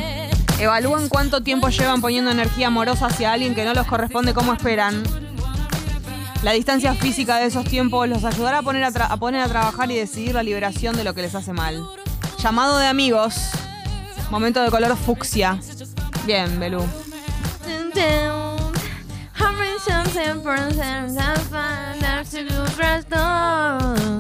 Evalúen 0.60 1.10
cuánto 1.10 1.42
tiempo 1.42 1.68
llevan 1.70 2.00
poniendo 2.02 2.32
energía 2.32 2.68
amorosa 2.68 3.08
hacia 3.08 3.34
alguien 3.34 3.54
que 3.56 3.66
no 3.66 3.74
los 3.74 3.86
corresponde 3.88 4.34
como 4.34 4.54
esperan. 4.54 5.04
La 6.46 6.52
distancia 6.52 6.94
física 6.94 7.38
de 7.38 7.48
esos 7.48 7.66
tiempos 7.66 8.08
los 8.08 8.24
ayudará 8.24 8.60
a 8.60 8.62
poner 8.62 8.84
a, 8.84 8.92
tra- 8.92 9.08
a 9.10 9.18
poner 9.18 9.42
a 9.42 9.48
trabajar 9.48 9.90
y 9.90 9.96
decidir 9.96 10.36
la 10.36 10.44
liberación 10.44 10.96
de 10.96 11.04
lo 11.04 11.16
que 11.16 11.24
les 11.24 11.34
hace 11.34 11.54
mal. 11.54 11.84
Llamado 12.38 12.78
de 12.78 12.86
amigos. 12.86 13.34
Momento 14.30 14.62
de 14.62 14.70
color 14.70 14.96
fucsia. 14.96 15.58
Bien, 16.28 16.60
Belú. 16.60 16.86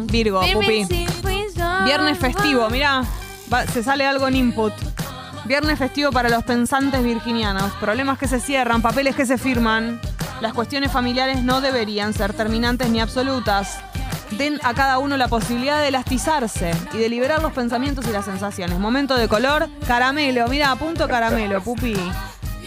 Virgo, 0.07 0.41
pupi. 0.53 0.85
Viernes 1.85 2.17
festivo, 2.17 2.69
mirá. 2.71 3.03
va- 3.53 3.67
se 3.67 3.83
sale 3.83 4.03
algo 4.07 4.27
en 4.27 4.35
input. 4.37 4.73
Viernes 5.45 5.77
festivo 5.77 6.11
para 6.11 6.29
los 6.29 6.43
pensantes 6.43 7.03
virginianos. 7.03 7.71
Problemas 7.73 8.17
que 8.17 8.27
se 8.27 8.39
cierran, 8.39 8.81
papeles 8.81 9.15
que 9.15 9.27
se 9.27 9.37
firman. 9.37 10.01
Las 10.41 10.53
cuestiones 10.53 10.91
familiares 10.91 11.43
no 11.43 11.61
deberían 11.61 12.13
ser 12.13 12.33
terminantes 12.33 12.89
ni 12.89 12.99
absolutas. 12.99 13.79
Den 14.31 14.59
a 14.63 14.73
cada 14.73 14.99
uno 14.99 15.17
la 15.17 15.27
posibilidad 15.27 15.79
de 15.79 15.87
elastizarse 15.87 16.71
y 16.93 16.97
de 16.97 17.09
liberar 17.09 17.41
los 17.41 17.53
pensamientos 17.53 18.05
y 18.07 18.11
las 18.11 18.25
sensaciones. 18.25 18.77
Momento 18.79 19.15
de 19.15 19.27
color, 19.27 19.69
caramelo. 19.87 20.47
Mira, 20.47 20.75
punto 20.75 21.07
caramelo, 21.07 21.61
pupi. 21.61 21.95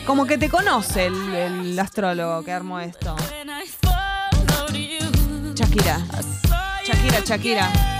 Como 0.06 0.24
que 0.24 0.38
te 0.38 0.48
conoce 0.48 1.06
el, 1.06 1.34
el 1.34 1.78
astrólogo 1.78 2.42
que 2.42 2.52
armó 2.52 2.80
esto. 2.80 3.14
Shakira. 5.54 6.00
Shakira, 6.84 7.20
Shakira. 7.24 7.97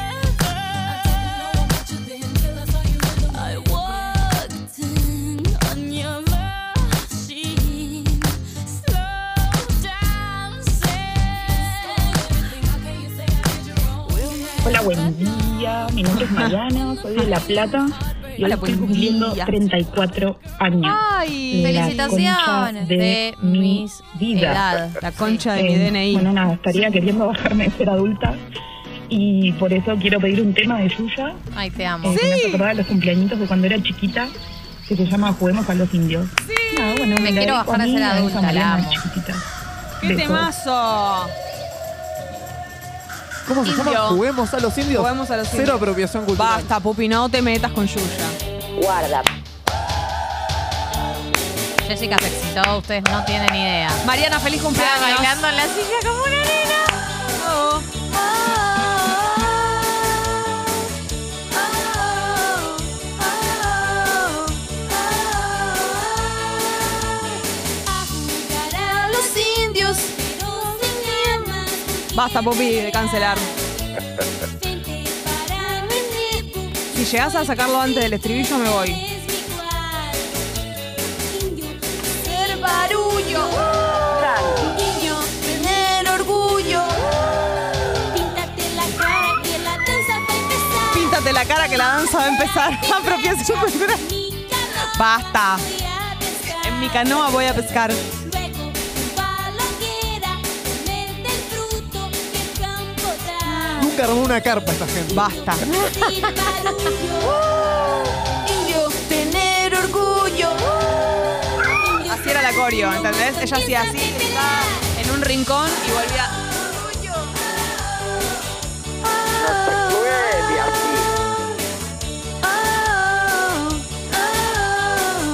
Hola, 14.69 14.81
buen 14.83 15.19
día. 15.19 15.87
Mi 15.95 16.03
nombre 16.03 16.25
es 16.27 16.31
Mariana, 16.31 16.95
soy 17.01 17.15
de 17.17 17.27
La 17.27 17.41
Plata 17.41 17.87
y 18.37 18.45
Hola, 18.45 18.55
estoy 18.55 18.75
cumpliendo 18.75 19.33
día. 19.33 19.47
34 19.47 20.39
años. 20.61 20.97
Ay, 21.11 21.63
La 21.63 21.69
felicitaciones 21.69 22.89
de 22.89 23.35
mis 23.43 24.03
vida. 24.21 24.53
edad. 24.53 24.91
La 25.03 25.13
concha 25.13 25.55
de 25.55 25.63
mi 25.65 25.75
Eh, 25.75 25.91
DNI. 25.91 26.13
Bueno, 26.15 26.33
nada, 26.33 26.55
estaría 26.55 26.91
queriendo 26.91 27.27
bajarme 27.29 27.65
de 27.65 27.71
ser 27.77 27.91
adulta 27.91 28.35
y 29.09 29.53
por 29.53 29.73
eso 29.73 29.97
quiero 30.01 30.21
pedir 30.21 30.41
un 30.43 30.53
tema 30.55 30.79
de 30.81 30.89
Yuya. 30.91 31.33
Ay, 31.57 31.71
te 31.71 31.87
amo. 31.87 32.13
Eh, 32.13 32.17
que 32.21 32.27
me 32.29 32.35
hace 32.35 32.47
acordar 32.49 32.77
los 32.77 32.87
cumpleañitos 32.87 33.39
de 33.41 33.47
cuando 33.47 33.67
era 33.67 33.83
chiquita, 33.83 34.29
que 34.87 34.97
se 34.97 35.07
llama 35.07 35.33
Juguemos 35.33 35.69
a 35.69 35.75
los 35.75 35.93
indios. 35.95 36.27
Nada, 36.79 36.95
bueno, 36.97 37.17
Me 37.23 37.31
quiero 37.33 37.55
bajar 37.55 37.81
a 37.81 37.85
de 37.85 37.93
ser 37.93 38.03
adulta, 38.03 38.53
la 38.53 38.75
amo. 38.75 38.91
chiquitita. 38.91 39.35
¡Qué 40.03 40.09
Besos. 40.09 40.23
temazo! 40.27 41.27
¿Cómo 43.49 43.65
se 43.65 43.73
llama? 43.73 43.93
Juguemos 44.09 44.53
a 44.55 44.61
los 44.61 44.77
indios. 44.79 45.01
Juguemos 45.01 45.31
a 45.31 45.37
los 45.39 45.49
Cero 45.49 45.63
indios. 45.63 45.77
apropiación 45.77 46.25
cultural. 46.25 46.57
Basta, 46.57 46.81
Pupi, 46.81 47.09
no 47.09 47.29
te 47.29 47.43
metas 47.43 47.73
con 47.73 47.87
Yuya. 47.87 48.07
Guarda. 48.83 49.23
Jessica 51.87 52.17
se 52.21 52.27
excitó, 52.29 52.77
ustedes 52.79 53.03
no 53.11 53.25
tienen 53.25 53.55
idea. 53.55 53.91
Mariana, 54.05 54.39
feliz 54.39 54.61
cumpleaños. 54.61 55.01
Bailando 55.01 55.49
en 55.49 55.57
la 55.57 55.63
silla 55.63 55.99
como 56.03 56.19
una 56.23 56.31
nena. 56.45 56.58
Basta, 72.19 72.43
Pupi, 72.43 72.73
de 72.73 72.91
cancelar. 72.91 73.39
Si 76.97 77.05
llegas 77.05 77.37
a 77.37 77.45
sacarlo 77.45 77.81
antes 77.81 78.03
del 78.03 78.13
estribillo, 78.15 78.59
me 78.59 78.69
voy. 78.69 78.89
Ser 82.25 82.59
barullo. 82.59 83.45
Tener 85.45 86.09
orgullo. 86.09 86.83
Píntate 88.13 88.73
la 88.75 88.89
cara 88.99 89.41
que 89.45 89.59
la 89.61 89.79
danza 89.79 90.19
va 90.19 90.27
a 90.27 90.37
empezar. 90.41 90.95
Píntate 90.95 91.33
la 91.33 91.45
cara 91.45 91.69
que 91.69 91.77
la 91.77 91.87
danza 91.87 92.19
va 92.19 92.25
a 92.25 92.29
empezar. 92.29 92.81
Apropiación 92.99 93.61
cultural. 93.61 93.99
Basta. 94.99 95.57
En 96.65 96.81
mi 96.81 96.89
canoa 96.89 97.31
voy 97.31 97.45
a 97.45 97.55
pescar. 97.55 97.93
Armó 104.03 104.23
una 104.23 104.41
carpa 104.41 104.71
esta 104.71 104.87
gente. 104.87 105.13
Basta. 105.13 105.55
Indio, 108.47 108.89
tener 109.09 109.75
orgullo. 109.75 110.51
Así 112.09 112.31
era 112.31 112.43
la 112.43 112.53
coreo, 112.53 112.93
¿entendés? 112.93 113.37
Ella 113.41 113.57
hacía 113.57 113.83
así, 113.83 113.99
estaba 113.99 114.61
en 115.03 115.11
un 115.11 115.21
rincón 115.21 115.69
y 115.85 115.91
volvía. 115.91 116.31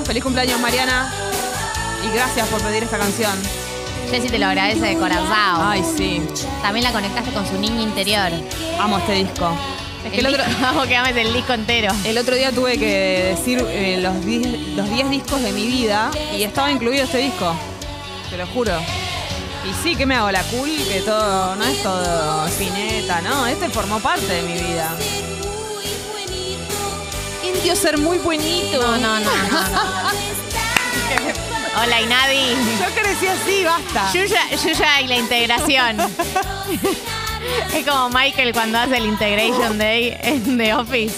Feliz 0.06 0.22
cumpleaños, 0.22 0.60
Mariana. 0.60 1.12
Y 2.02 2.14
gracias 2.14 2.48
por 2.48 2.62
pedir 2.62 2.84
esta 2.84 2.96
canción. 2.96 3.63
Jessy 4.14 4.28
te 4.28 4.38
lo 4.38 4.46
agradece 4.46 4.86
de 4.86 4.94
corazón. 4.96 5.26
Ay, 5.32 5.82
sí. 5.96 6.22
También 6.62 6.84
la 6.84 6.92
conectaste 6.92 7.32
con 7.32 7.44
su 7.48 7.58
niño 7.58 7.82
interior. 7.82 8.30
Amo 8.78 8.98
este 8.98 9.12
disco. 9.14 9.50
Es 10.04 10.12
que 10.12 10.20
el 10.20 10.26
El 10.26 10.34
otro, 10.34 10.44
Vamos 10.60 10.86
que 10.86 10.94
ames 10.94 11.16
el 11.16 11.34
disco 11.34 11.52
entero. 11.52 11.92
el 12.04 12.16
otro 12.16 12.36
día 12.36 12.52
tuve 12.52 12.78
que 12.78 13.34
decir 13.36 13.58
eh, 13.68 13.98
los 14.00 14.24
10 14.24 14.76
los 14.76 14.88
10 14.88 15.10
discos 15.10 15.42
de 15.42 15.50
mi 15.50 15.66
vida 15.66 16.12
y 16.32 16.44
estaba 16.44 16.70
incluido 16.70 17.02
este 17.02 17.18
disco. 17.18 17.56
Te 18.30 18.36
lo 18.36 18.46
juro. 18.46 18.72
Y 19.68 19.82
sí, 19.82 19.96
que 19.96 20.06
me 20.06 20.14
hago 20.14 20.30
la 20.30 20.44
cool, 20.44 20.70
que 20.70 21.00
todo, 21.00 21.56
no 21.56 21.64
es 21.64 21.82
todo 21.82 22.46
fineta, 22.50 23.20
¿no? 23.20 23.48
Este 23.48 23.68
formó 23.68 23.98
parte 23.98 24.26
de 24.32 24.42
mi 24.42 24.52
vida. 24.52 24.94
Indio 27.42 27.74
ser 27.74 27.98
muy 27.98 28.18
buenito. 28.18 28.80
No, 28.80 28.96
no, 28.96 29.18
no, 29.18 29.36
no, 29.50 29.68
no. 29.70 30.10
Hola, 31.84 32.00
Inadi. 32.00 32.56
Yo 32.80 32.86
crecí 32.94 33.26
así, 33.26 33.62
basta. 33.62 34.10
Yuya, 34.14 34.40
Yuya 34.52 35.00
y 35.02 35.06
la 35.06 35.16
integración. 35.16 36.00
es 37.74 37.86
como 37.86 38.08
Michael 38.08 38.54
cuando 38.54 38.78
hace 38.78 38.96
el 38.96 39.04
Integration 39.04 39.76
Day 39.76 40.16
en 40.22 40.56
The 40.56 40.74
Office. 40.74 41.16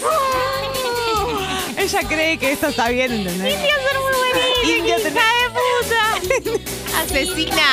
Ella 1.77 2.01
cree 2.09 2.37
que 2.37 2.51
esto 2.51 2.67
está 2.69 2.89
bien, 2.89 3.13
¿entendés? 3.13 3.55
Indio 3.55 3.75
ser 3.77 4.01
muy 4.01 4.13
buenito. 4.19 4.77
Indio 4.77 4.99
hija 4.99 5.25
de 5.39 6.51
puta. 6.51 6.61
Asesina. 7.01 7.69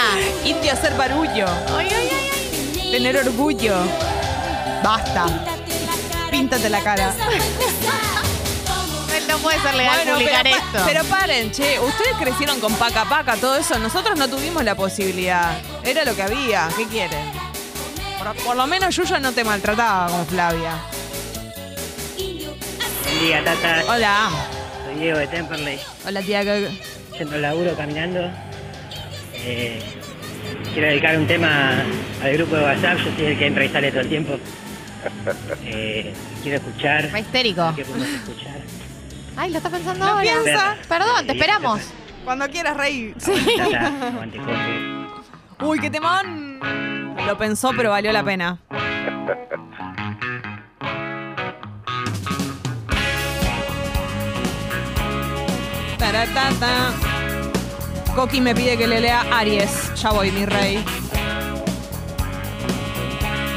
Indio 0.46 0.76
ser 0.76 0.94
barullo. 0.96 1.48
Ay, 1.76 1.88
ay, 1.90 2.10
ay. 2.12 2.92
Tener 2.92 3.18
orgullo. 3.18 3.76
Basta. 4.84 5.26
Píntate 6.30 6.70
la 6.70 6.84
cara. 6.84 7.16
No 9.34 9.40
puede 9.40 9.60
ser 9.62 9.74
legal 9.74 9.96
Bueno, 9.96 10.14
publicar 10.14 10.44
pero, 10.44 10.56
esto. 10.58 10.84
pero 10.86 11.04
paren, 11.06 11.52
che, 11.52 11.80
ustedes 11.80 12.14
crecieron 12.20 12.60
con 12.60 12.72
paca 12.76 13.04
paca, 13.06 13.36
todo 13.36 13.56
eso. 13.58 13.80
Nosotros 13.80 14.16
no 14.18 14.28
tuvimos 14.28 14.64
la 14.64 14.76
posibilidad. 14.76 15.58
Era 15.84 16.06
lo 16.06 16.16
que 16.16 16.22
había. 16.22 16.70
¿Qué 16.78 16.86
quieren? 16.86 17.20
Por, 18.20 18.36
por 18.44 18.56
lo 18.56 18.68
menos 18.68 18.96
Yuya 18.96 19.18
no 19.20 19.32
te 19.32 19.44
maltrataba 19.44 20.08
como 20.08 20.26
Flavia. 20.26 20.76
Buen 22.16 23.20
día, 23.22 23.44
Tata. 23.44 23.84
Hola. 23.88 24.30
Soy 24.86 25.00
Diego 25.00 25.18
de 25.18 25.28
Temperley. 25.28 25.80
Hola, 26.06 26.22
tía. 26.22 26.44
¿qué- 26.44 26.70
Yendo 27.18 27.36
al 27.36 27.42
laburo, 27.42 27.76
caminando. 27.76 28.30
Eh, 29.34 29.82
quiero 30.74 30.88
dedicar 30.90 31.18
un 31.18 31.26
tema 31.28 31.84
al 32.24 32.34
grupo 32.34 32.56
de 32.56 32.64
WhatsApp, 32.66 32.98
yo 33.00 33.12
soy 33.16 33.26
el 33.26 33.40
que 33.40 33.48
entra 33.48 33.66
y 33.66 33.70
sale 33.70 33.90
todo 33.90 34.02
el 34.02 34.10
tiempo. 34.10 34.38
Eh, 35.66 36.14
quiero 36.44 36.58
escuchar. 36.58 37.10
Va 37.14 37.20
histérico. 37.20 37.74
¿Qué 37.76 37.84
podemos 37.84 38.08
escuchar? 38.10 38.63
Ay, 39.36 39.52
lo 39.52 39.58
está 39.58 39.70
pensando 39.70 40.06
Lo 40.06 40.12
ahora. 40.12 40.22
piensa. 40.22 40.76
Perdón, 40.88 41.26
te 41.26 41.34
esperamos. 41.34 41.82
Cuando 42.24 42.48
quieras 42.50 42.78
reír. 42.78 43.16
Sí. 43.18 43.34
Aguante, 43.60 44.40
Jorge. 44.40 45.04
Uy, 45.62 45.80
qué 45.80 45.90
temón. 45.90 46.60
Lo 47.26 47.38
pensó, 47.38 47.72
pero 47.76 47.90
valió 47.92 48.12
la 48.12 48.24
pena. 48.24 48.60
Taratata. 55.98 56.92
Coqui 58.16 58.42
me 58.42 58.54
pide 58.54 58.78
que 58.78 58.88
le 58.88 59.00
lea 59.02 59.26
Aries. 59.32 59.94
Ya 59.96 60.12
voy, 60.12 60.32
mi 60.32 60.46
rey. 60.46 60.84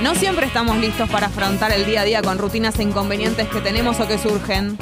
No 0.02 0.14
siempre 0.14 0.46
estamos 0.46 0.76
listos 0.78 1.08
para 1.10 1.26
afrontar 1.26 1.72
el 1.72 1.84
día 1.86 2.02
a 2.02 2.04
día 2.04 2.22
con 2.22 2.38
rutinas 2.38 2.78
e 2.78 2.82
inconvenientes 2.82 3.48
que 3.48 3.60
tenemos 3.60 3.98
o 4.00 4.06
que 4.06 4.18
surgen. 4.18 4.78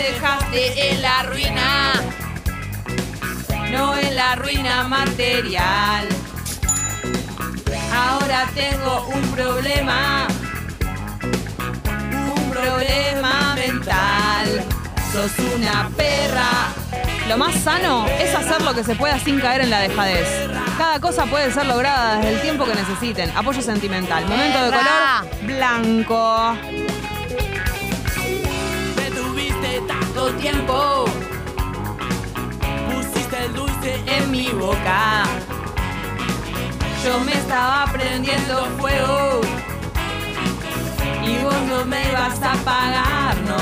Dejaste 0.00 0.92
en 0.92 1.02
la 1.02 1.22
ruina, 1.24 1.92
no 3.70 3.96
en 3.98 4.16
la 4.16 4.34
ruina 4.34 4.84
material. 4.84 6.08
Ahora 7.94 8.48
tengo 8.54 9.08
un 9.14 9.22
problema, 9.32 10.26
un 12.34 12.50
problema 12.50 13.54
mental. 13.54 14.64
Sos 15.12 15.32
una 15.54 15.90
perra. 15.96 16.72
Lo 17.28 17.36
más 17.36 17.54
sano 17.56 18.06
es 18.06 18.34
hacer 18.34 18.62
lo 18.62 18.74
que 18.74 18.82
se 18.82 18.94
pueda 18.94 19.18
sin 19.18 19.38
caer 19.38 19.60
en 19.60 19.70
la 19.70 19.80
dejadez. 19.80 20.48
Cada 20.78 20.98
cosa 20.98 21.26
puede 21.26 21.52
ser 21.52 21.66
lograda 21.66 22.16
desde 22.16 22.30
el 22.36 22.40
tiempo 22.40 22.64
que 22.64 22.74
necesiten. 22.74 23.30
Apoyo 23.36 23.60
sentimental. 23.60 24.24
Momento 24.26 24.64
de 24.64 24.70
color 24.70 25.30
blanco. 25.42 26.56
Tanto 29.90 30.32
tiempo. 30.34 31.04
Pusiste 32.90 33.44
el 33.44 33.54
dulce 33.54 34.00
en 34.06 34.30
mi 34.30 34.48
boca. 34.50 35.24
Yo 37.04 37.18
me 37.20 37.32
estaba 37.32 37.86
prendiendo 37.92 38.66
fuego. 38.78 39.40
Y 41.26 41.42
vos 41.42 41.60
no 41.68 41.84
me 41.86 42.08
ibas 42.08 42.38
a 42.42 42.54
pagar, 42.70 43.36
no. 43.48 43.58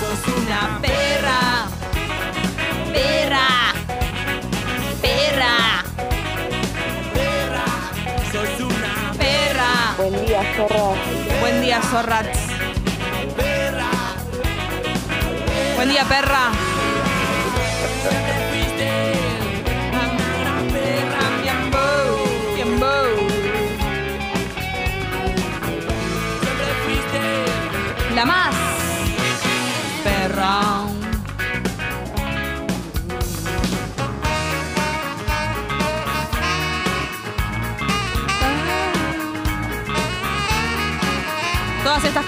Sos 0.00 0.22
una 0.38 0.78
perra. 0.82 1.40
Perra. 2.92 3.48
Perra. 5.00 5.56
Perra. 7.14 7.66
Sos 8.32 8.60
una 8.60 9.12
perra. 9.16 9.72
Buen 9.96 10.26
día, 10.26 10.42
zorra. 10.56 11.40
Buen 11.40 11.60
día, 11.62 11.80
Zorrats. 11.82 12.63
Buen 15.84 15.92
día, 15.92 16.04
perra. 16.06 16.73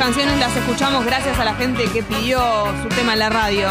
Canciones 0.07 0.39
las 0.39 0.57
escuchamos 0.57 1.05
gracias 1.05 1.37
a 1.37 1.45
la 1.45 1.53
gente 1.57 1.85
que 1.91 2.01
pidió 2.01 2.39
su 2.81 2.89
tema 2.91 3.15
en 3.15 3.19
la 3.19 3.29
radio. 3.29 3.69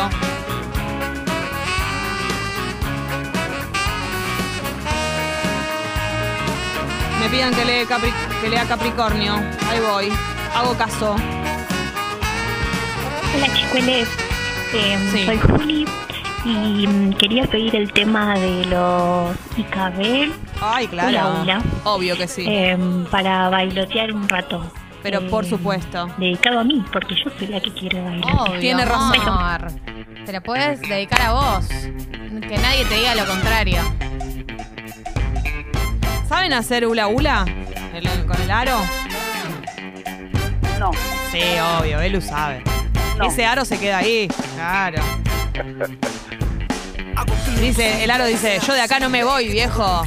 Me 7.20 7.30
pidan 7.30 7.54
que, 7.54 7.66
lee 7.66 7.86
Capri- 7.88 8.14
que 8.42 8.50
lea 8.50 8.66
Capricornio. 8.66 9.34
Ahí 9.70 9.80
voy. 9.80 10.10
Hago 10.54 10.76
caso. 10.78 11.16
Hola 13.36 13.48
chicueles, 13.54 14.08
Sí. 15.12 15.26
soy 15.26 15.38
Juli 15.40 15.86
y 16.46 16.88
mm, 16.88 17.14
quería 17.14 17.46
pedir 17.46 17.76
el 17.76 17.92
tema 17.92 18.36
de 18.38 18.66
los 18.66 19.36
IKB. 19.58 20.32
Ay, 20.62 20.88
claro. 20.88 21.44
Obvio 21.84 22.18
que 22.18 22.28
sí. 22.28 22.46
Em, 22.48 23.06
para 23.06 23.50
bailotear 23.50 24.12
un 24.14 24.28
rato. 24.30 24.64
Pero 25.06 25.28
por 25.30 25.44
Em, 25.44 25.50
supuesto. 25.52 26.08
Dedicado 26.18 26.60
a 26.62 26.64
mí, 26.64 26.84
porque 26.92 27.14
yo 27.14 27.30
soy 27.38 27.46
la 27.46 27.62
que 27.62 27.72
quiere 27.72 28.02
bailar. 28.02 28.36
Obvio, 28.40 28.60
Tiene 28.60 28.86
razón. 28.86 29.16
amor. 29.28 29.72
Te 30.26 30.32
la 30.32 30.42
puedes 30.42 30.82
dedicar 30.82 31.22
a 31.22 31.32
vos. 31.34 31.68
Que 31.68 32.58
nadie 32.58 32.86
te 32.86 32.96
diga 32.96 33.14
lo 33.14 33.24
contrario. 33.28 33.82
¿Saben 36.28 36.54
hacer 36.54 36.88
hula 36.88 37.08
hula? 37.08 37.46
El- 37.94 38.08
el- 38.08 38.26
¿Con 38.26 38.42
el 38.42 38.50
aro? 38.50 38.80
No. 40.80 40.90
Sí, 41.32 41.40
obvio, 41.80 42.02
Elu 42.02 42.20
sabe. 42.20 42.64
No. 43.20 43.26
Ese 43.26 43.46
aro 43.46 43.64
se 43.64 43.78
queda 43.80 44.00
ahí. 44.00 44.28
Claro. 44.56 45.04
Dice, 47.62 48.04
el 48.04 48.10
aro 48.10 48.26
dice, 48.26 48.60
yo 48.66 48.74
de 48.74 48.82
acá 48.82 49.00
no 49.00 49.10
me 49.10 49.24
voy, 49.24 49.50
viejo. 49.50 50.04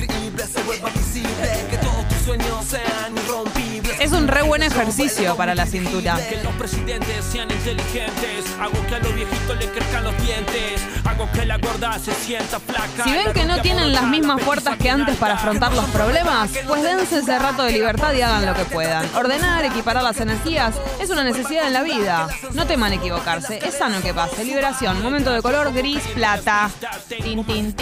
Un 4.29 4.35
re 4.35 4.43
buen 4.43 4.62
ejercicio 4.62 5.35
para 5.37 5.55
la 5.55 5.64
cintura. 5.64 6.19
Que 6.29 6.37
los 6.45 6.53
presidentes 6.57 7.25
sean 7.25 7.51
inteligentes. 7.51 8.45
Hago 8.61 8.87
que 8.87 8.97
a 8.97 8.99
los 8.99 9.14
viejitos 9.14 9.57
le 9.57 9.71
crezcan 9.71 10.05
los 10.05 10.23
dientes. 10.23 10.83
Hago 11.03 11.33
que 11.33 11.47
la 11.47 11.57
gorda 11.57 11.99
se 11.99 12.12
sienta 12.12 12.61
flaca. 12.61 13.05
Si 13.05 13.11
ven 13.11 13.33
que 13.33 13.47
no 13.47 13.62
tienen 13.62 13.91
las 13.95 14.03
mismas 14.03 14.43
fuerzas 14.43 14.77
que 14.77 14.91
antes 14.91 15.17
para 15.17 15.37
afrontar 15.37 15.73
los 15.73 15.87
problemas, 15.87 16.51
pues 16.67 16.83
dense 16.83 17.21
ese 17.21 17.38
rato 17.38 17.62
de 17.62 17.73
libertad 17.73 18.12
y 18.12 18.21
hagan 18.21 18.45
lo 18.45 18.53
que 18.53 18.67
puedan. 18.67 19.09
Ordenar, 19.14 19.64
equiparar 19.64 20.03
las 20.03 20.21
energías 20.21 20.75
es 21.01 21.09
una 21.09 21.25
necesidad 21.25 21.67
en 21.67 21.73
la 21.73 21.83
vida. 21.83 22.29
No 22.53 22.67
teman 22.67 22.93
equivocarse, 22.93 23.67
es 23.67 23.79
sano 23.79 24.03
que 24.03 24.12
pase. 24.12 24.45
Liberación, 24.45 25.03
momento 25.03 25.33
de 25.33 25.41
color 25.41 25.73
gris 25.73 26.03
plata. 26.09 26.71
Tin, 27.09 27.43
tin, 27.45 27.75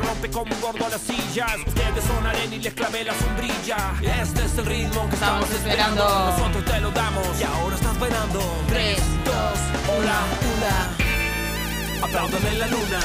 rompe 0.00 0.30
como 0.30 0.54
gordo 0.60 0.88
las 0.88 1.00
sillas. 1.00 1.56
Ustedes 1.66 2.04
son 2.04 2.24
arena 2.24 2.54
y 2.54 2.58
les 2.60 2.72
clavé 2.72 3.02
la 3.02 3.14
sombrilla. 3.14 4.11
Este 4.20 4.44
es 4.44 4.58
el 4.58 4.66
ritmo 4.66 5.08
que 5.08 5.14
estamos 5.14 5.50
esperando. 5.50 6.04
Nosotros 6.04 6.64
te 6.64 6.80
lo 6.80 6.90
damos. 6.90 7.40
Y 7.40 7.44
ahora 7.44 7.76
estás 7.76 7.98
bailando. 7.98 8.40
3, 8.68 8.98
2, 9.24 9.34
hola, 9.96 10.18
hula. 10.48 12.04
Aplaudan 12.04 12.46
en 12.46 12.58
la 12.58 12.66
luna. 12.66 13.00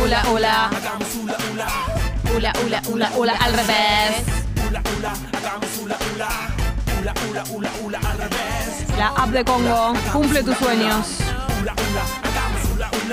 Hula, 0.00 0.22
hula. 0.30 0.66
Hagamos 0.66 1.14
hula, 1.16 1.36
hula. 1.50 1.68
Hula, 2.34 2.52
hula, 2.64 2.82
hula, 2.88 3.10
hula, 3.16 3.32
al 3.32 3.52
revés. 3.52 4.24
Hula, 4.68 4.82
hula. 4.96 5.12
Hagamos 5.38 5.78
hula, 5.82 5.96
hula. 6.14 6.28
Hula, 7.00 7.14
hula, 7.28 7.44
hula, 7.50 7.70
hula, 7.82 7.98
al 7.98 8.18
revés. 8.18 8.98
La 8.98 9.08
app 9.08 9.28
de 9.30 9.44
Congo 9.44 9.94
cumple 10.12 10.42
tus 10.42 10.56
sueños. 10.56 11.06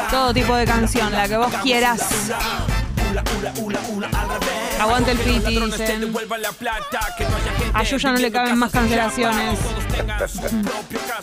Todo 0.10 0.34
tipo 0.34 0.56
de 0.56 0.66
canción, 0.66 1.12
la 1.12 1.28
que 1.28 1.38
vos 1.38 1.54
quieras. 1.64 2.02
Al 3.20 4.30
revés. 4.30 4.80
Aguante 4.80 5.12
el 5.12 5.18
piti, 5.20 5.60
dicen. 5.60 6.14
A 7.74 7.84
Yuya 7.84 8.12
no 8.12 8.18
le 8.18 8.32
caben 8.32 8.58
más 8.58 8.72
cancelaciones. 8.72 9.60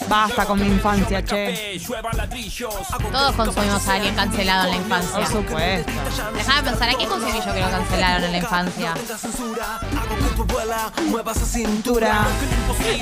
Basta 0.08 0.46
con 0.46 0.60
mi 0.60 0.66
infancia, 0.66 1.24
che. 1.24 1.80
Todos 3.12 3.34
consumimos 3.34 3.88
a 3.88 3.94
alguien 3.94 4.14
cancelado 4.14 4.64
en 4.64 4.70
la 4.70 4.76
infancia. 4.76 5.18
Por 5.18 5.26
supuesto. 5.26 5.92
Déjame 6.34 6.70
pensar, 6.70 6.88
¿a 6.88 6.94
quién 6.94 7.08
consumí 7.08 7.40
yo 7.44 7.52
que 7.52 7.60
lo 7.60 7.70
cancelaron 7.70 8.24
en 8.24 8.32
la 8.32 8.38
infancia? 8.38 8.94
Cintura. 11.44 12.26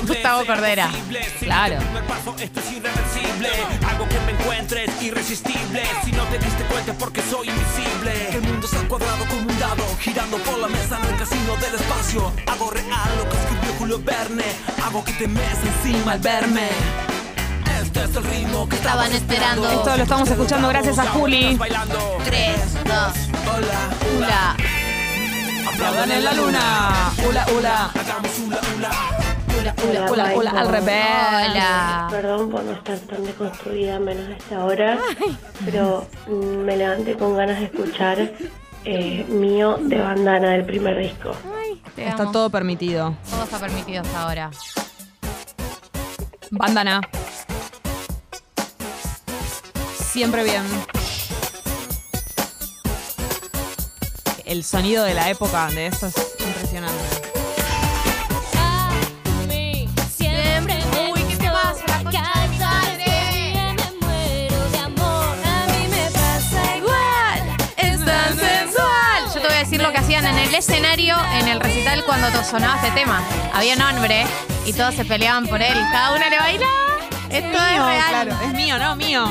Gustavo 0.07 0.45
Cordera. 0.45 0.91
Claro. 1.39 1.79
primer 1.79 2.05
paso, 2.05 2.35
esto 2.39 2.61
es 2.61 2.73
irreversible. 2.73 3.49
Algo 3.89 4.09
que 4.09 4.21
me 4.21 4.33
encuentres 4.33 5.03
irresistible. 5.03 5.83
Si 6.05 6.13
no 6.13 6.25
te 6.25 6.39
diste 6.39 6.65
cuenta 6.65 6.93
es 6.93 6.99
porque 6.99 7.23
soy 7.23 7.49
invisible. 7.49 8.31
El 8.33 8.43
mundo 8.43 8.67
está 8.67 8.80
cuadrado 8.89 9.25
como 9.27 9.43
un 9.43 9.59
dado, 9.59 9.85
girando 9.99 10.37
por 10.39 10.59
la 10.59 10.69
mesa 10.69 10.99
en 10.99 11.13
el 11.13 11.19
casino 11.19 11.57
del 11.57 11.75
espacio. 11.75 12.33
Hago 12.47 12.71
real 12.71 13.11
lo 13.19 13.29
que 13.29 13.37
escribió 13.37 13.73
Julio 13.79 14.03
Verne. 14.03 14.45
Hago 14.85 15.05
que 15.05 15.13
te 15.13 15.29
mes 15.29 15.59
encima 15.65 16.13
al 16.13 16.21
verme. 16.21 16.69
Este 17.83 18.05
es 18.05 18.17
el 18.17 18.25
ritmo 18.25 18.69
que 18.69 18.77
Estaban 18.77 19.13
esperando. 19.13 19.71
Esto 19.71 19.97
lo 19.97 20.03
estamos 20.03 20.31
escuchando 20.31 20.69
gracias 20.69 20.99
a 20.99 21.07
Juli. 21.09 21.59
3, 22.25 22.85
2, 22.85 23.31
hula. 24.17 24.57
Aplaudan 25.69 26.11
en 26.13 26.25
la 26.25 26.33
luna. 26.35 27.13
Hula, 27.27 27.47
hula. 27.57 27.91
Hula, 29.61 29.75
hula, 29.85 30.11
hula, 30.11 30.35
hula, 30.35 30.51
al 30.53 30.69
revés. 30.69 31.05
Hola. 31.51 32.09
Perdón 32.11 32.51
por 32.51 32.63
no 32.65 32.73
estar 32.73 32.99
tan 32.99 33.25
deconstruida 33.25 33.99
menos 33.99 34.29
a 34.29 34.33
esta 34.33 34.65
hora, 34.65 34.99
pero 35.65 36.07
me 36.29 36.77
levanté 36.77 37.15
con 37.15 37.37
ganas 37.37 37.59
de 37.59 37.67
escuchar 37.67 38.31
eh, 38.85 39.25
mío 39.29 39.79
de 39.81 39.99
bandana 39.99 40.51
del 40.51 40.65
primer 40.65 40.99
disco. 40.99 41.33
Te 41.97 42.09
Está 42.09 42.23
amo. 42.25 42.33
todo 42.33 42.51
permitido. 42.51 43.15
Todo 43.31 43.45
está 43.45 43.59
permitido 43.59 44.03
hasta 44.03 44.23
ahora. 44.23 44.51
Bandana. 46.51 47.01
Siempre 49.99 50.43
bien. 50.45 50.63
El 54.45 54.65
sonido 54.65 55.05
de 55.05 55.15
la 55.15 55.31
época 55.31 55.69
de 55.71 55.87
esto 55.87 56.07
es 56.07 56.17
impresionante. 56.45 57.20
El 70.51 70.57
escenario, 70.57 71.17
en 71.35 71.47
el 71.47 71.61
recital 71.61 72.05
cuando 72.05 72.27
sonaba 72.43 72.75
este 72.75 72.91
tema. 72.91 73.23
Había 73.55 73.77
un 73.77 73.83
hombre 73.83 74.27
y 74.67 74.73
todos 74.73 74.97
se 74.97 75.05
peleaban 75.05 75.47
por 75.47 75.63
él. 75.63 75.79
Cada 75.93 76.13
uno 76.17 76.29
le 76.29 76.39
bailaba. 76.39 76.73
Esto 77.31 77.57
es 77.57 77.71
mío, 77.73 77.87
real. 77.87 78.09
claro. 78.09 78.37
Es 78.43 78.53
mío, 78.55 78.79
no 78.79 78.97
mío. 78.97 79.27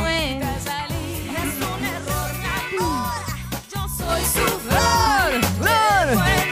Yo 3.73 3.87
soy 3.97 4.21
su 4.23 4.59
flor, 4.59 5.41
fue 5.59 6.49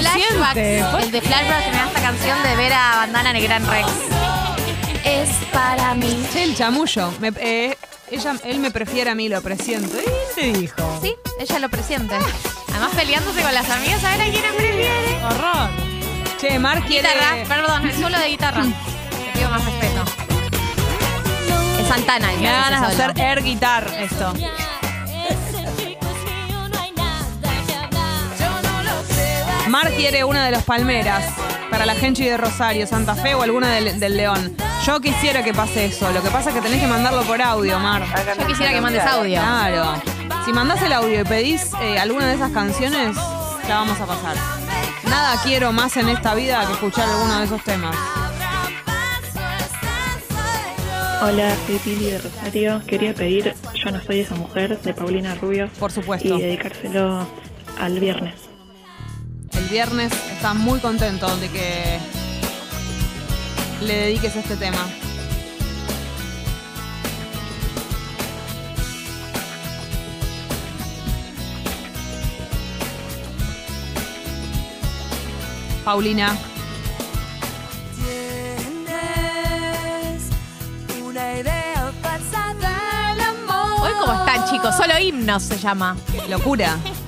presiente. 0.00 0.26
flashbacks, 0.34 1.04
El 1.04 1.10
de 1.12 1.20
flashback 1.20 1.64
que 1.64 1.70
me 1.70 1.76
da 1.76 1.86
esta 1.86 2.00
canción 2.02 2.42
de 2.42 2.56
ver 2.56 2.72
a 2.72 2.96
Bandana 2.96 3.30
en 3.30 3.36
el 3.36 3.42
Gran 3.42 3.66
Rex. 3.66 3.88
Es 5.04 5.28
para 5.52 5.94
mí. 5.94 6.26
Che, 6.32 6.42
el 6.44 6.56
chamullo. 6.56 7.10
Me- 7.20 7.32
eh, 7.38 7.76
ella, 8.10 8.34
él 8.44 8.58
me 8.58 8.70
prefiere 8.70 9.10
a 9.10 9.14
mí, 9.14 9.28
lo 9.28 9.40
presiento. 9.42 9.96
¿Y 9.98 10.34
te 10.40 10.52
dijo? 10.58 10.98
Sí, 11.02 11.14
ella 11.40 11.58
lo 11.58 11.68
presiente. 11.68 12.14
Además 12.70 12.90
peleándose 12.94 13.42
con 13.42 13.52
las 13.54 13.68
amigas 13.70 14.02
a 14.04 14.16
ver 14.16 14.20
a 14.28 14.30
quién 14.30 14.42
prefiere. 14.56 15.24
Horror. 15.24 15.70
Che, 16.40 16.58
Mar 16.58 16.82
quiere... 16.84 17.08
Guitarra, 17.08 17.36
perdón, 17.48 17.88
el 17.88 17.94
solo 18.00 18.18
de 18.18 18.28
guitarra. 18.28 18.62
Te 18.62 19.38
pido 19.38 19.50
más 19.50 19.64
respeto. 19.64 20.04
Es 21.80 21.88
Santana 21.88 22.30
el 22.32 22.36
Me 22.36 22.42
que 22.42 22.48
da 22.48 22.60
hace 22.60 22.70
ganas 22.70 22.80
de 22.80 22.86
ese 22.94 22.96
solo. 23.02 23.12
hacer 23.12 23.24
air 23.24 23.42
guitar 23.42 23.86
esto. 23.98 24.34
Mar 29.68 29.90
quiere 29.92 30.24
una 30.24 30.46
de 30.46 30.52
los 30.52 30.62
Palmeras 30.62 31.24
para 31.70 31.84
la 31.84 31.94
Genchi 31.94 32.24
de 32.24 32.38
Rosario, 32.38 32.86
Santa 32.86 33.14
Fe 33.14 33.34
o 33.34 33.42
alguna 33.42 33.68
del, 33.72 34.00
del 34.00 34.16
León. 34.16 34.56
Yo 34.86 34.98
quisiera 35.00 35.44
que 35.44 35.52
pase 35.52 35.84
eso. 35.84 36.10
Lo 36.12 36.22
que 36.22 36.30
pasa 36.30 36.48
es 36.48 36.56
que 36.56 36.62
tenés 36.62 36.80
que 36.80 36.86
mandarlo 36.86 37.22
por 37.24 37.42
audio, 37.42 37.78
Mar. 37.78 38.02
Yo 38.38 38.46
quisiera 38.46 38.72
que 38.72 38.80
mandes 38.80 39.04
audio. 39.04 39.38
Claro. 39.40 40.02
Si 40.46 40.52
mandás 40.54 40.80
el 40.82 40.92
audio 40.94 41.20
y 41.20 41.24
pedís 41.24 41.72
eh, 41.82 41.98
alguna 41.98 42.28
de 42.28 42.34
esas 42.36 42.50
canciones, 42.52 43.14
la 43.68 43.74
vamos 43.74 44.00
a 44.00 44.06
pasar. 44.06 44.36
Nada 45.04 45.38
quiero 45.44 45.70
más 45.72 45.96
en 45.98 46.08
esta 46.08 46.34
vida 46.34 46.64
que 46.66 46.72
escuchar 46.72 47.06
alguno 47.06 47.38
de 47.38 47.44
esos 47.44 47.62
temas. 47.62 47.94
Hola, 51.20 51.54
soy 51.66 51.76
Pili 51.78 52.06
de 52.06 52.18
Rosario. 52.18 52.82
Quería 52.86 53.12
pedir 53.12 53.54
Yo 53.74 53.90
no 53.90 54.00
soy 54.00 54.20
esa 54.20 54.34
mujer 54.34 54.80
de 54.80 54.94
Paulina 54.94 55.34
Rubio. 55.34 55.68
Por 55.78 55.92
supuesto. 55.92 56.38
Y 56.38 56.40
dedicárselo 56.40 57.26
al 57.78 58.00
viernes. 58.00 58.47
Viernes 59.70 60.12
está 60.32 60.54
muy 60.54 60.80
contento 60.80 61.26
de 61.36 61.48
que 61.50 61.98
le 63.82 63.94
dediques 63.94 64.34
este 64.34 64.56
tema. 64.56 64.78
Paulina, 75.84 76.34
Tienes 77.96 78.88
una 81.04 81.34
idea 81.40 81.92
falsa 82.00 82.54
del 82.54 83.20
amor. 83.20 83.80
Hoy 83.82 83.92
como 84.00 84.12
están 84.12 84.44
chicos, 84.50 84.74
solo 84.76 84.98
himnos 84.98 85.42
se 85.42 85.58
llama. 85.58 85.94
locura. 86.28 86.78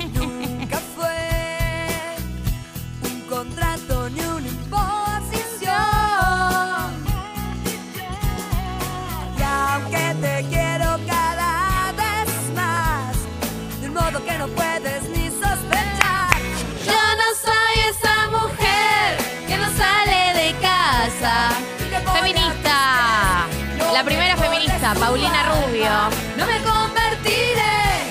Paulina 24.94 25.42
Rubio. 25.44 25.90
No 26.36 26.46
me 26.46 26.60
convertiré 26.62 28.10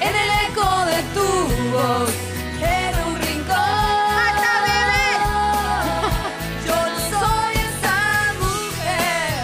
en 0.00 0.14
el 0.14 0.30
eco 0.50 0.84
de 0.86 1.02
tu 1.14 1.26
voz 1.70 2.10
en 2.60 2.94
un 3.06 3.16
rincón. 3.20 3.56
Yo 6.66 6.74
no 6.74 6.98
soy 7.10 7.54
esa 7.56 7.98
mujer. 8.40 9.38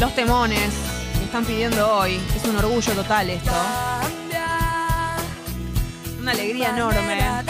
Los 0.00 0.14
temones 0.14 0.74
que 1.18 1.24
están 1.24 1.44
pidiendo 1.44 1.96
hoy. 1.96 2.20
Es 2.36 2.44
un 2.44 2.56
orgullo 2.56 2.92
total 2.92 3.30
esto. 3.30 3.52
Una 6.20 6.32
alegría 6.32 6.70
enorme. 6.70 7.43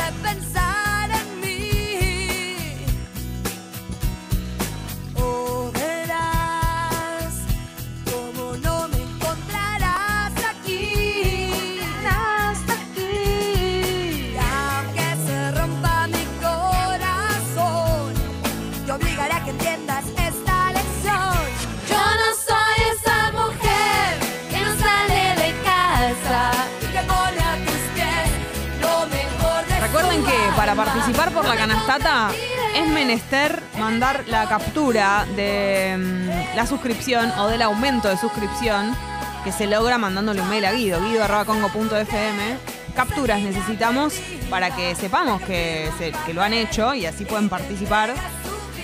Por 31.44 31.54
la 31.54 31.60
canastata 31.60 32.30
es 32.74 32.88
menester 32.88 33.62
mandar 33.78 34.24
la 34.28 34.48
captura 34.48 35.26
de 35.36 35.94
mm, 35.98 36.56
la 36.56 36.66
suscripción 36.66 37.30
o 37.38 37.48
del 37.48 37.60
aumento 37.62 38.08
de 38.08 38.16
suscripción 38.16 38.96
que 39.42 39.52
se 39.52 39.66
logra 39.66 39.98
mandándole 39.98 40.40
un 40.40 40.48
mail 40.48 40.64
a 40.64 40.72
Guido, 40.72 41.00
guido.congo.fm. 41.02 42.56
Capturas 42.94 43.40
necesitamos 43.40 44.14
para 44.48 44.74
que 44.74 44.94
sepamos 44.94 45.42
que, 45.42 45.90
que 46.24 46.32
lo 46.32 46.42
han 46.42 46.54
hecho 46.54 46.94
y 46.94 47.04
así 47.04 47.26
pueden 47.26 47.50
participar 47.50 48.14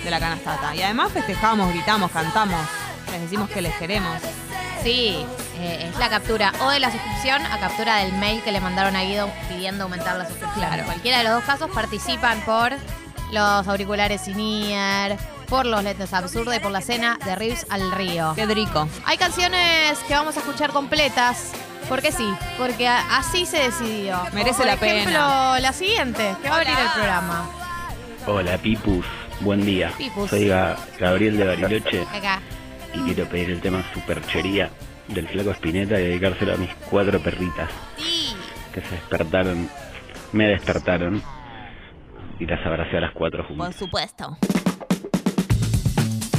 de 0.03 0.11
la 0.11 0.19
canastata. 0.19 0.75
Y 0.75 0.83
además 0.83 1.11
festejamos, 1.11 1.73
gritamos, 1.73 2.11
cantamos, 2.11 2.61
les 3.11 3.21
decimos 3.21 3.49
que 3.49 3.61
les 3.61 3.73
queremos. 3.75 4.21
Sí, 4.83 5.25
eh, 5.61 5.87
es 5.89 5.97
la 5.99 6.09
captura 6.09 6.51
o 6.61 6.69
de 6.71 6.79
la 6.79 6.91
suscripción 6.91 7.45
a 7.45 7.59
captura 7.59 7.97
del 7.97 8.13
mail 8.13 8.41
que 8.43 8.51
le 8.51 8.59
mandaron 8.59 8.95
a 8.95 9.03
Guido 9.03 9.29
pidiendo 9.49 9.83
aumentar 9.83 10.17
la 10.17 10.27
suscripción. 10.27 10.73
En 10.73 10.85
cualquiera 10.85 11.19
de 11.19 11.23
los 11.25 11.33
dos 11.33 11.43
casos 11.43 11.69
participan 11.71 12.39
por 12.41 12.71
los 13.31 13.67
auriculares 13.67 14.27
in-ear, 14.27 15.17
por 15.47 15.65
los 15.65 15.83
lentes 15.83 16.13
absurdos 16.13 16.55
y 16.55 16.59
por 16.59 16.71
la 16.71 16.81
cena 16.81 17.17
de 17.25 17.35
Rives 17.35 17.65
al 17.69 17.91
Río. 17.91 18.33
Qué 18.35 18.45
rico. 18.45 18.87
Hay 19.05 19.17
canciones 19.17 19.97
que 20.07 20.13
vamos 20.13 20.35
a 20.37 20.39
escuchar 20.39 20.71
completas. 20.71 21.51
Porque 21.89 22.11
sí, 22.13 22.31
porque 22.57 22.87
así 22.87 23.45
se 23.45 23.57
decidió. 23.57 24.17
Merece 24.33 24.57
Por 24.57 24.65
la 24.67 24.73
ejemplo, 24.75 25.11
pena. 25.11 25.59
la 25.59 25.73
siguiente, 25.73 26.35
que 26.41 26.47
va 26.49 26.55
a 26.55 26.59
abrir 26.59 26.77
el 26.77 26.89
programa. 26.93 27.49
Hola 28.27 28.57
Pipus, 28.59 29.05
buen 29.41 29.65
día. 29.65 29.91
Pipus. 29.97 30.29
Soy 30.29 30.45
Ga- 30.47 30.77
Gabriel 30.99 31.35
de 31.37 31.45
Bariloche 31.47 32.03
Acá. 32.13 32.39
y 32.93 32.99
quiero 33.01 33.25
pedir 33.27 33.49
el 33.49 33.59
tema 33.61 33.83
Superchería 33.93 34.69
del 35.13 35.27
Flaco 35.27 35.51
Espineta 35.51 35.99
y 35.99 36.05
dedicárselo 36.05 36.53
a 36.53 36.57
mis 36.57 36.73
cuatro 36.89 37.19
perritas 37.19 37.69
que 38.73 38.81
se 38.81 38.91
despertaron, 38.91 39.69
me 40.31 40.47
despertaron 40.47 41.21
y 42.39 42.45
las 42.45 42.65
abracé 42.65 42.97
a 42.97 43.01
las 43.01 43.13
cuatro 43.13 43.43
juntas. 43.43 43.67
Por 43.67 43.73
supuesto. 43.77 44.37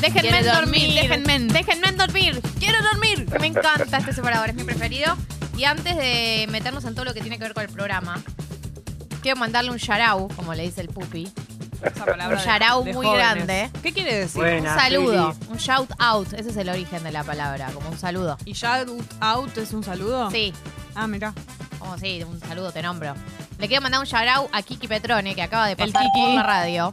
Déjenme 0.01 0.43
dormir, 0.43 0.95
déjenme, 0.95 1.39
déjenme 1.39 1.93
dormir. 1.93 2.41
Quiero 2.59 2.79
dormir. 2.83 3.27
Me 3.39 3.47
encanta 3.47 3.99
este 3.99 4.13
separador, 4.13 4.49
es 4.49 4.55
mi 4.57 4.65
preferido. 4.65 5.15
Y 5.57 5.65
antes 5.65 5.97
de 5.97 6.49
meternos 6.51 6.85
en 6.87 6.95
todo 6.95 7.05
lo 7.05 7.15
que 7.15 7.21
tiene 7.21 7.39
que 7.39 7.45
ver 7.45 7.55
con 7.55 7.63
el 7.63 7.69
programa, 7.69 8.21
quiero 9.23 9.37
mandarle 9.39 9.71
un 9.71 9.79
yarau, 9.79 10.29
como 10.35 10.55
le 10.55 10.65
dice 10.65 10.81
el 10.81 10.89
pupi. 10.89 11.29
Esa 11.85 12.05
palabra 12.05 12.29
Un 12.37 12.39
de- 12.39 12.45
yarau 12.45 12.85
de 12.85 12.93
muy 12.95 13.07
jóvenes. 13.07 13.27
grande. 13.47 13.71
¿Qué 13.83 13.93
quiere 13.93 14.15
decir? 14.17 14.43
un 14.43 14.65
saludo, 14.65 15.35
un 15.49 15.57
shout 15.59 15.91
out. 15.99 16.33
Ese 16.33 16.51
es 16.51 16.57
el 16.57 16.69
origen 16.69 17.03
de 17.03 17.13
la 17.13 17.25
palabra, 17.25 17.71
como 17.73 17.89
un 17.89 17.99
saludo. 17.99 18.37
¿Y 18.45 18.53
shout 18.53 18.89
out 19.21 19.57
es 19.59 19.73
un 19.73 19.83
saludo? 19.85 20.31
Sí. 20.31 20.53
Ah, 20.95 21.07
mira. 21.07 21.33
Como 21.79 21.99
sí, 21.99 22.23
un 22.23 22.39
saludo, 22.41 22.71
te 22.73 22.83
nombro. 22.83 23.15
Le 23.59 23.69
quiero 23.69 23.83
mandar 23.83 24.01
un 24.01 24.07
shout 24.07 24.49
a 24.53 24.63
Kiki 24.63 24.87
Petrone, 24.89 25.35
que 25.35 25.43
acaba 25.43 25.67
de 25.67 25.77
pasar 25.77 26.03
Kiki. 26.03 26.27
por 26.27 26.35
la 26.35 26.43
radio. 26.43 26.93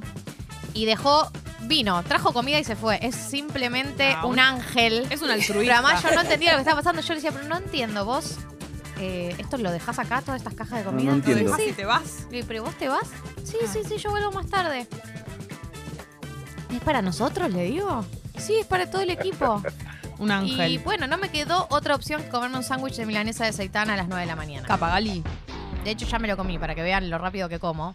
Y 0.74 0.86
dejó 0.86 1.32
vino, 1.62 2.02
trajo 2.04 2.32
comida 2.34 2.58
y 2.60 2.64
se 2.64 2.76
fue. 2.76 3.00
Es 3.06 3.16
simplemente 3.16 4.14
Ah, 4.16 4.26
un, 4.26 4.34
un- 4.34 4.40
ángel. 4.40 5.06
es 5.10 5.22
un 5.22 5.28
Pero 5.28 5.34
altruista. 5.34 5.74
además 5.80 6.02
yo 6.04 6.12
no 6.16 6.22
entendía 6.22 6.52
lo 6.52 6.58
que 6.58 6.62
estaba 6.62 6.78
pasando. 6.82 7.02
Yo 7.02 7.10
le 7.10 7.16
decía, 7.16 7.32
pero 7.32 7.48
no 7.48 7.58
entiendo, 7.58 8.06
vos. 8.06 8.38
Eh, 9.00 9.36
¿Esto 9.38 9.58
lo 9.58 9.72
dejás 9.72 9.98
acá, 10.00 10.22
todas 10.22 10.42
estas 10.42 10.54
cajas 10.54 10.80
de 10.80 10.86
No, 10.86 10.92
comida? 10.92 11.12
no 11.12 11.16
entiendo. 11.18 11.56
Sí. 11.56 11.64
¿Y 11.70 11.74
te 11.74 11.86
vas? 11.86 12.28
¿Pero 12.30 12.64
vos 12.64 12.76
te 12.76 12.88
vas? 12.90 13.08
Sí, 13.44 13.58
Ah. 13.64 13.70
sí, 13.72 13.80
sí, 13.88 13.98
yo 13.98 14.12
vuelvo 14.12 14.32
más 14.32 14.48
tarde. 14.48 14.88
¿Es 16.74 16.80
para 16.82 17.02
nosotros, 17.02 17.52
le 17.52 17.64
digo? 17.64 18.06
Sí, 18.38 18.56
es 18.56 18.66
para 18.66 18.90
todo 18.90 19.02
el 19.02 19.10
equipo. 19.10 19.62
Un 20.20 20.32
ángel. 20.32 20.70
Y 20.72 20.78
bueno, 20.80 21.08
no 21.08 21.18
me 21.18 21.30
quedó 21.30 21.66
otra 21.70 21.96
opción 21.96 22.22
que 22.22 22.30
comerme 22.30 22.58
un 22.58 22.64
sándwich 22.64 22.96
de 22.98 23.06
milanesa 23.06 23.46
de 23.46 23.52
aceitana 23.52 23.94
a 23.94 23.98
las 23.98 24.08
9 24.10 24.22
de 24.22 24.28
la 24.28 24.36
mañana. 24.36 24.68
Capagali. 24.68 25.24
De 25.86 25.92
hecho, 25.92 26.06
ya 26.06 26.20
me 26.20 26.28
lo 26.28 26.36
comí 26.36 26.60
para 26.60 26.76
que 26.76 26.82
vean 26.84 27.10
lo 27.10 27.18
rápido 27.18 27.48
que 27.48 27.58
como. 27.58 27.94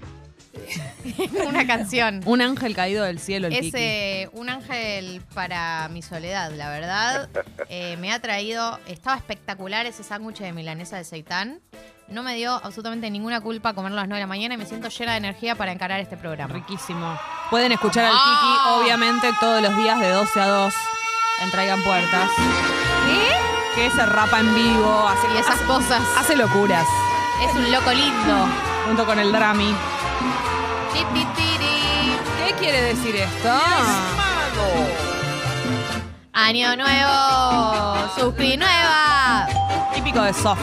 Una 1.46 1.66
canción. 1.66 2.20
Un 2.24 2.40
ángel 2.40 2.74
caído 2.74 3.04
del 3.04 3.18
cielo, 3.18 3.46
el 3.48 3.52
Es 3.54 3.60
Kiki. 3.60 3.76
eh, 3.78 4.28
un 4.32 4.48
ángel 4.48 5.22
para 5.34 5.88
mi 5.88 6.02
soledad, 6.02 6.50
la 6.52 6.68
verdad. 6.70 7.28
Eh, 7.70 7.96
me 7.96 8.12
ha 8.12 8.20
traído, 8.20 8.78
estaba 8.86 9.16
espectacular 9.16 9.86
ese 9.86 10.04
sándwich 10.04 10.38
de 10.38 10.52
milanesa 10.52 10.96
de 10.96 11.04
seitán. 11.04 11.60
No 12.08 12.22
me 12.22 12.34
dio 12.36 12.52
absolutamente 12.62 13.10
ninguna 13.10 13.40
culpa 13.40 13.72
comerlo 13.72 13.98
a 13.98 14.02
las 14.02 14.08
9 14.08 14.18
de 14.18 14.22
la 14.22 14.26
mañana 14.28 14.54
y 14.54 14.58
me 14.58 14.66
siento 14.66 14.88
llena 14.90 15.12
de 15.12 15.18
energía 15.18 15.54
para 15.56 15.72
encarar 15.72 15.98
este 15.98 16.16
programa. 16.16 16.52
Riquísimo. 16.52 17.18
Pueden 17.50 17.72
escuchar 17.72 18.04
al. 18.04 18.12
Kiki, 18.12 18.82
obviamente, 18.82 19.30
todos 19.40 19.62
los 19.62 19.76
días 19.76 19.98
de 19.98 20.08
12 20.10 20.40
a 20.40 20.46
2 20.46 20.74
en 21.42 21.50
Traigan 21.50 21.82
Puertas. 21.82 22.30
¿Qué? 23.06 23.80
Que 23.82 23.90
se 23.90 24.06
rapa 24.06 24.40
en 24.40 24.54
vivo, 24.54 25.08
hace 25.08 25.26
Y 25.34 25.38
esas 25.38 25.56
hace- 25.56 25.64
cosas. 25.64 26.02
Hace 26.18 26.36
locuras. 26.36 26.86
Es 27.42 27.52
un 27.56 27.72
loco 27.72 27.90
lindo. 27.92 28.46
Junto 28.86 29.06
con 29.06 29.18
el 29.18 29.32
Drami. 29.32 29.74
¿Qué 30.94 32.54
quiere 32.58 32.82
decir 32.82 33.16
esto? 33.16 33.50
Año 36.32 36.76
nuevo, 36.76 38.10
suscri 38.16 38.56
nueva. 38.56 39.46
Típico 39.94 40.22
de 40.22 40.32
soft. 40.32 40.60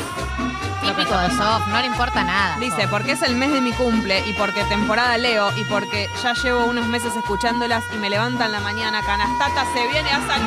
Típico 0.82 1.18
de 1.18 1.30
soft, 1.32 1.68
no 1.68 1.80
le 1.82 1.88
importa 1.88 2.24
nada. 2.24 2.58
Dice, 2.60 2.82
Soft. 2.82 2.92
porque 2.92 3.12
es 3.14 3.22
el 3.24 3.36
mes 3.36 3.52
de 3.52 3.62
mi 3.62 3.72
cumple 3.74 4.20
y 4.28 4.34
porque 4.34 4.64
temporada 4.66 5.18
leo 5.18 5.52
y 5.58 5.64
porque 5.66 6.10
ya 6.24 6.34
llevo 6.34 6.66
unos 6.66 6.88
meses 6.88 7.16
escuchándolas 7.16 7.84
y 7.94 7.98
me 7.98 8.10
levantan 8.10 8.52
la 8.52 8.60
mañana. 8.62 9.02
Canastata 9.06 9.66
se 9.74 9.88
viene 9.88 10.10
a 10.10 10.28
San 10.28 10.42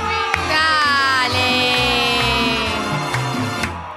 Dale. 0.49 1.74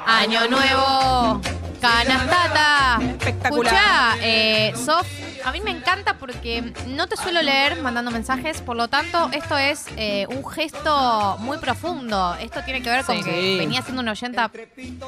Año 0.05 0.47
nuevo. 0.49 1.41
Canastata. 1.81 2.99
Espectacular. 3.01 3.73
Escuchá, 3.73 4.15
eh, 4.21 4.73
Sof, 4.75 5.07
a 5.47 5.51
mí 5.51 5.61
me 5.61 5.71
encanta 5.71 6.17
porque 6.17 6.73
no 6.87 7.07
te 7.07 7.15
suelo 7.15 7.41
leer 7.41 7.81
mandando 7.81 8.11
mensajes, 8.11 8.61
por 8.61 8.75
lo 8.75 8.87
tanto, 8.89 9.29
esto 9.31 9.57
es 9.57 9.85
eh, 9.95 10.27
un 10.29 10.45
gesto 10.45 11.37
muy 11.39 11.57
profundo. 11.57 12.35
Esto 12.41 12.61
tiene 12.63 12.81
que 12.81 12.89
ver 12.89 13.05
con 13.05 13.17
Sí. 13.17 13.23
que 13.23 13.57
venía 13.57 13.81
siendo 13.81 14.01
una 14.01 14.11
oyenta 14.11 14.51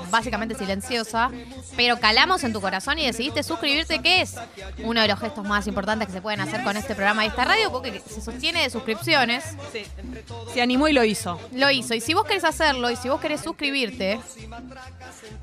básicamente 0.10 0.56
silenciosa, 0.56 1.30
pero 1.76 2.00
calamos 2.00 2.44
en 2.44 2.54
tu 2.54 2.62
corazón 2.62 2.98
y 3.00 3.06
decidiste 3.06 3.44
suscribirte, 3.44 4.00
que 4.02 4.22
es 4.22 4.36
uno 4.84 5.02
de 5.02 5.08
los 5.10 5.20
gestos 5.20 5.46
más 5.46 5.68
importantes 5.68 6.08
que 6.08 6.14
se 6.14 6.22
pueden 6.22 6.40
hacer 6.42 6.64
con 6.64 6.78
este 6.78 6.96
programa 6.96 7.26
y 7.26 7.28
esta 7.28 7.44
radio, 7.44 7.72
porque 7.72 8.02
se 8.08 8.22
sostiene 8.22 8.62
de 8.62 8.70
suscripciones. 8.70 9.44
Se 10.54 10.62
animó 10.62 10.88
y 10.88 10.94
lo 10.94 11.04
hizo. 11.04 11.40
Lo 11.52 11.70
hizo. 11.70 11.94
Y 11.96 12.02
si 12.02 12.14
vos 12.14 12.26
querés 12.26 12.46
hacerlo, 12.46 12.90
y 12.90 12.96
si 12.96 13.10
vos 13.10 13.20
querés 13.20 13.42
suscribirte, 13.42 14.20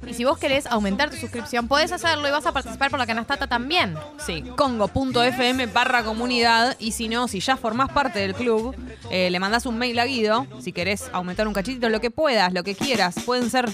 y 0.07 0.15
si 0.15 0.25
vos 0.25 0.39
querés 0.39 0.67
aumentar 0.67 1.11
tu 1.11 1.17
suscripción, 1.17 1.69
podés 1.69 1.93
hacerlo 1.93 2.29
y 2.29 2.31
vas 2.31 2.47
a 2.47 2.53
participar 2.53 2.91
por 2.91 2.99
la 2.99 3.07
canastata 3.07 3.47
también. 3.47 3.97
Sí, 4.25 4.43
congo.fm 4.89 5.67
barra 5.67 6.03
comunidad. 6.03 6.77
Y 6.79 6.93
si 6.93 7.09
no, 7.09 7.29
si 7.29 7.41
ya 7.41 7.57
formás 7.57 7.91
parte 7.91 8.19
del 8.19 8.35
club, 8.35 8.75
eh, 9.11 9.31
le 9.31 9.39
mandás 9.41 9.67
un 9.67 9.79
mail 9.79 9.99
a 9.99 10.05
Guido. 10.05 10.47
Si 10.61 10.73
querés 10.73 11.05
aumentar 11.13 11.47
un 11.49 11.55
cachitito, 11.55 11.89
lo 11.89 12.01
que 12.01 12.11
puedas, 12.11 12.53
lo 12.53 12.63
que 12.63 12.75
quieras. 12.75 13.15
Pueden 13.25 13.51
ser 13.51 13.69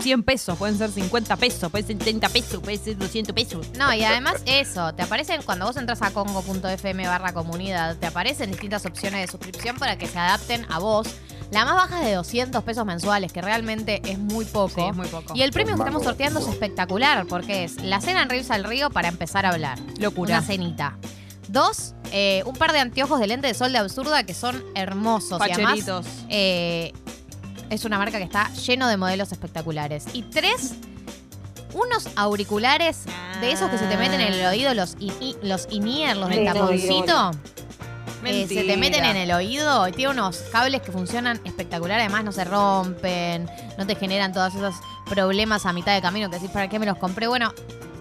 100 0.00 0.22
pesos, 0.22 0.56
pueden 0.56 0.78
ser 0.78 0.90
50 0.90 1.36
pesos, 1.36 1.70
pueden 1.70 1.86
ser 1.86 1.98
30 1.98 2.28
pesos, 2.28 2.62
pueden 2.62 2.82
ser 2.82 2.96
200 2.96 3.34
pesos. 3.34 3.66
No, 3.78 3.92
y 3.92 4.04
además 4.04 4.42
eso, 4.46 4.94
te 4.94 5.02
aparecen 5.02 5.42
cuando 5.42 5.66
vos 5.66 5.76
entras 5.76 6.02
a 6.02 6.10
congo.fm 6.12 7.06
barra 7.06 7.32
comunidad, 7.32 7.96
te 7.96 8.06
aparecen 8.06 8.50
distintas 8.50 8.86
opciones 8.86 9.20
de 9.20 9.26
suscripción 9.26 9.76
para 9.76 9.98
que 9.98 10.06
se 10.06 10.18
adapten 10.18 10.66
a 10.70 10.78
vos. 10.78 11.08
La 11.50 11.64
más 11.64 11.74
baja 11.74 12.00
es 12.00 12.06
de 12.06 12.14
200 12.14 12.62
pesos 12.62 12.84
mensuales, 12.84 13.32
que 13.32 13.40
realmente 13.40 14.02
es 14.04 14.18
muy 14.18 14.44
poco. 14.44 14.74
Sí, 14.74 14.82
es 14.88 14.94
muy 14.94 15.06
poco. 15.08 15.32
Y 15.34 15.42
el 15.42 15.50
premio 15.52 15.74
que 15.76 15.80
estamos 15.82 16.02
sorteando 16.04 16.40
es 16.40 16.46
espectacular, 16.48 17.26
porque 17.26 17.64
es 17.64 17.82
la 17.82 18.00
cena 18.02 18.22
en 18.22 18.28
Ríos 18.28 18.50
al 18.50 18.64
Río 18.64 18.90
para 18.90 19.08
empezar 19.08 19.46
a 19.46 19.50
hablar. 19.50 19.78
Locura. 19.98 20.38
Una 20.38 20.46
cenita. 20.46 20.98
Dos, 21.48 21.94
eh, 22.12 22.42
un 22.44 22.54
par 22.54 22.72
de 22.72 22.80
anteojos 22.80 23.18
de 23.20 23.26
lente 23.26 23.46
de 23.46 23.54
sol 23.54 23.72
de 23.72 23.78
absurda 23.78 24.24
que 24.24 24.34
son 24.34 24.62
hermosos. 24.74 25.40
Y 25.48 25.52
además, 25.52 25.80
eh, 26.28 26.92
es 27.70 27.84
una 27.86 27.96
marca 27.96 28.18
que 28.18 28.24
está 28.24 28.52
lleno 28.52 28.86
de 28.86 28.98
modelos 28.98 29.32
espectaculares. 29.32 30.04
Y 30.12 30.24
tres, 30.24 30.74
unos 31.72 32.08
auriculares 32.16 33.04
de 33.40 33.52
esos 33.52 33.70
que 33.70 33.78
se 33.78 33.86
te 33.86 33.96
meten 33.96 34.20
en 34.20 34.34
el 34.34 34.46
oído, 34.46 34.74
los, 34.74 34.96
in- 35.00 35.14
i- 35.22 35.36
los 35.42 35.66
in-ear, 35.70 36.16
los 36.18 36.28
del 36.28 36.40
Sí, 36.40 36.44
taponcito. 36.44 37.30
Eh, 38.24 38.46
se 38.48 38.64
te 38.64 38.76
meten 38.76 39.04
en 39.04 39.16
el 39.16 39.32
oído 39.32 39.86
y 39.88 39.92
tiene 39.92 40.12
unos 40.12 40.38
cables 40.52 40.82
que 40.82 40.92
funcionan 40.92 41.40
espectacular. 41.44 42.00
Además, 42.00 42.24
no 42.24 42.32
se 42.32 42.44
rompen, 42.44 43.48
no 43.76 43.86
te 43.86 43.94
generan 43.94 44.32
todos 44.32 44.54
esos 44.54 44.74
problemas 45.08 45.66
a 45.66 45.72
mitad 45.72 45.94
de 45.94 46.02
camino 46.02 46.28
que 46.28 46.36
decís, 46.36 46.50
¿para 46.50 46.68
qué 46.68 46.78
me 46.78 46.86
los 46.86 46.98
compré? 46.98 47.26
Bueno, 47.26 47.52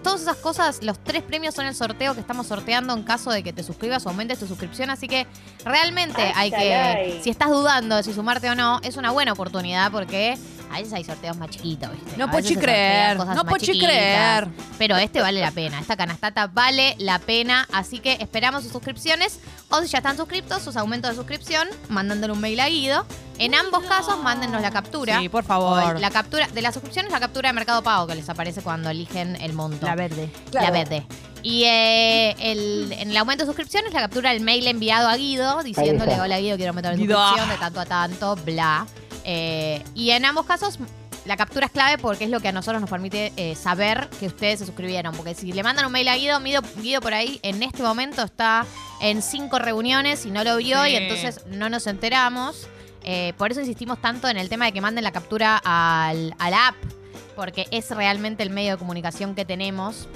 todas 0.04 0.22
esas 0.22 0.38
cosas, 0.38 0.84
los 0.84 1.00
tres 1.04 1.22
premios 1.24 1.54
son 1.54 1.66
el 1.66 1.76
sorteo 1.76 2.14
que 2.14 2.22
estamos 2.22 2.48
sorteando 2.48 2.94
en 2.94 3.04
caso 3.04 3.30
de 3.30 3.44
que 3.44 3.54
te 3.54 3.64
suscribas 3.64 4.06
o 4.06 4.10
aumentes 4.10 4.40
tu 4.40 4.48
suscripción. 4.48 4.90
Así 4.90 5.08
que 5.08 5.28
realmente 5.66 6.32
Ay, 6.36 6.52
hay 6.54 7.16
que, 7.16 7.20
si 7.24 7.30
estás 7.30 7.50
dudando 7.50 7.98
de 7.98 8.04
si 8.04 8.14
sumarte 8.14 8.50
o 8.50 8.56
no, 8.56 8.80
es 8.84 8.98
una 8.98 9.12
buena 9.12 9.34
oportunidad 9.34 9.92
porque 9.92 10.38
a 10.72 10.78
veces 10.78 10.94
hay 10.94 11.04
sorteos 11.04 11.38
más 11.38 11.50
chiquitos, 11.50 11.92
¿viste? 11.92 12.18
No 12.18 12.32
se 12.42 12.56
creer, 12.56 13.18
no 13.18 13.58
chiquitas. 13.58 13.90
creer. 13.90 14.48
Pero 14.78 14.98
este 14.98 15.22
vale 15.22 15.42
la 15.42 15.52
pena, 15.52 15.80
esta 15.80 15.96
canastata 15.96 16.48
vale 16.48 16.96
la 17.00 17.20
pena, 17.20 17.68
así 17.72 18.00
que 18.00 18.18
esperamos 18.20 18.64
sus 18.64 18.72
suscripciones 18.72 19.40
o 19.70 19.82
si 19.82 19.88
ya 19.88 20.00
están 20.00 20.18
suscriptos, 20.18 20.62
sus 20.62 20.78
aumentos 20.78 21.12
de 21.12 21.16
suscripción, 21.16 21.68
mandándole 21.90 22.34
un 22.34 22.42
mail 22.42 22.60
a 22.60 22.68
Guido. 22.68 23.06
En 23.40 23.54
ambos 23.54 23.84
casos, 23.84 24.18
mándennos 24.24 24.62
la 24.62 24.72
captura. 24.72 25.20
Sí, 25.20 25.30
por 25.30 25.44
favor. 25.44 26.00
La 26.00 26.10
captura 26.10 26.48
de 26.48 26.62
la 26.62 26.72
suscripción 26.72 27.06
es 27.06 27.12
la 27.12 27.20
captura 27.20 27.50
de 27.50 27.54
Mercado 27.54 27.84
Pago 27.84 28.08
que 28.08 28.16
les 28.16 28.28
aparece 28.30 28.62
cuando 28.62 28.90
eligen 28.90 29.36
el 29.36 29.54
monto. 29.54 29.86
La 29.86 29.96
verde. 29.96 30.32
La 30.54 30.72
verde. 30.72 31.06
Y 31.44 31.64
eh, 31.66 32.36
el, 32.40 32.92
en 32.94 33.12
el 33.12 33.18
aumento 33.18 33.44
de 33.44 33.48
suscripción 33.48 33.86
es 33.86 33.94
la 33.94 34.02
captura 34.02 34.32
del 34.34 34.42
mail 34.42 34.66
enviado 34.68 35.08
a 35.08 35.16
Guido 35.16 35.62
diciéndole, 35.64 36.20
hola 36.20 36.40
Guido, 36.40 36.58
quiero 36.58 36.72
aumentar 36.72 36.98
mi 36.98 37.06
suscripción 37.06 37.50
de 37.50 37.58
tanto 37.58 37.80
a 37.80 37.86
tanto, 37.86 38.36
bla. 38.38 38.88
Eh, 39.30 39.84
y 39.94 40.12
en 40.12 40.24
ambos 40.26 40.46
casos, 40.46 40.80
la 41.26 41.36
captura 41.36 41.66
es 41.66 41.72
clave 41.74 41.98
porque 41.98 42.24
es 42.24 42.30
lo 42.30 42.40
que 42.40 42.48
a 42.48 42.52
nosotros 42.54 42.80
nos 42.80 42.90
permite 42.90 43.34
eh, 43.36 43.56
saber 43.56 44.10
que 44.20 44.28
ustedes 44.28 44.60
se 44.60 44.66
suscribieron. 44.66 45.14
Porque 45.16 45.36
si 45.36 45.52
le 45.52 45.62
mandan 45.62 45.86
un 45.86 45.92
mail 45.92 46.08
a 46.08 46.16
Guido, 46.16 46.40
Guido, 46.40 46.62
Guido 46.78 47.02
por 47.02 47.14
ahí 47.14 47.40
en 47.44 47.62
este 47.62 47.84
momento 47.84 48.24
está 48.24 48.66
en 49.02 49.22
cinco 49.22 49.60
reuniones 49.60 50.26
y 50.26 50.32
no 50.32 50.44
lo 50.46 50.56
vio 50.58 50.82
Sí. 50.86 50.92
y 50.92 50.96
entonces 50.96 51.46
no 51.48 51.70
nos 51.70 51.86
enteramos. 51.88 52.68
Eh, 53.04 53.34
por 53.38 53.52
eso 53.52 53.60
insistimos 53.60 54.02
tanto 54.02 54.30
en 54.30 54.38
el 54.38 54.48
tema 54.50 54.66
de 54.66 54.72
que 54.72 54.80
manden 54.82 55.04
la 55.04 55.12
captura 55.12 55.62
al, 55.64 56.34
a 56.40 56.50
la 56.50 56.68
app, 56.70 56.76
porque 57.36 57.68
es 57.72 57.90
realmente 57.92 58.44
el 58.44 58.50
medio 58.50 58.72
de 58.72 58.78
comunicación 58.78 59.36
que 59.36 59.44
tenemos 59.46 60.08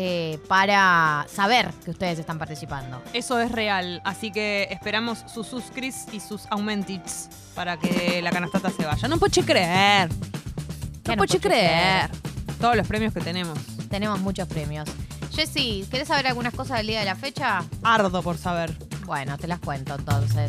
eh, 0.00 0.38
para 0.46 1.26
saber 1.28 1.72
que 1.84 1.90
ustedes 1.90 2.20
están 2.20 2.38
participando. 2.38 3.02
Eso 3.12 3.40
es 3.40 3.50
real, 3.50 4.00
así 4.04 4.30
que 4.30 4.68
esperamos 4.70 5.24
sus 5.26 5.48
suscris 5.48 6.06
y 6.12 6.20
sus 6.20 6.46
aumentits 6.50 7.28
para 7.56 7.76
que 7.78 8.22
la 8.22 8.30
canastata 8.30 8.70
se 8.70 8.86
vaya. 8.86 9.08
No 9.08 9.18
puedo 9.18 9.44
creer. 9.44 10.08
¿Qué 10.08 10.14
No 10.14 11.16
no 11.16 11.16
puedo 11.16 11.26
puedo 11.26 11.40
creer. 11.40 12.10
Todos 12.60 12.76
los 12.76 12.86
premios 12.86 13.12
que 13.12 13.20
tenemos. 13.20 13.58
Tenemos 13.90 14.20
muchos 14.20 14.46
premios. 14.46 14.88
Jessy, 15.32 15.84
¿querés 15.90 16.06
saber 16.06 16.28
algunas 16.28 16.54
cosas 16.54 16.76
del 16.78 16.86
día 16.86 17.00
de 17.00 17.04
la 17.04 17.16
fecha? 17.16 17.64
Ardo 17.82 18.22
por 18.22 18.38
saber. 18.38 18.78
Bueno, 19.04 19.36
te 19.36 19.48
las 19.48 19.58
cuento 19.58 19.96
entonces. 19.96 20.48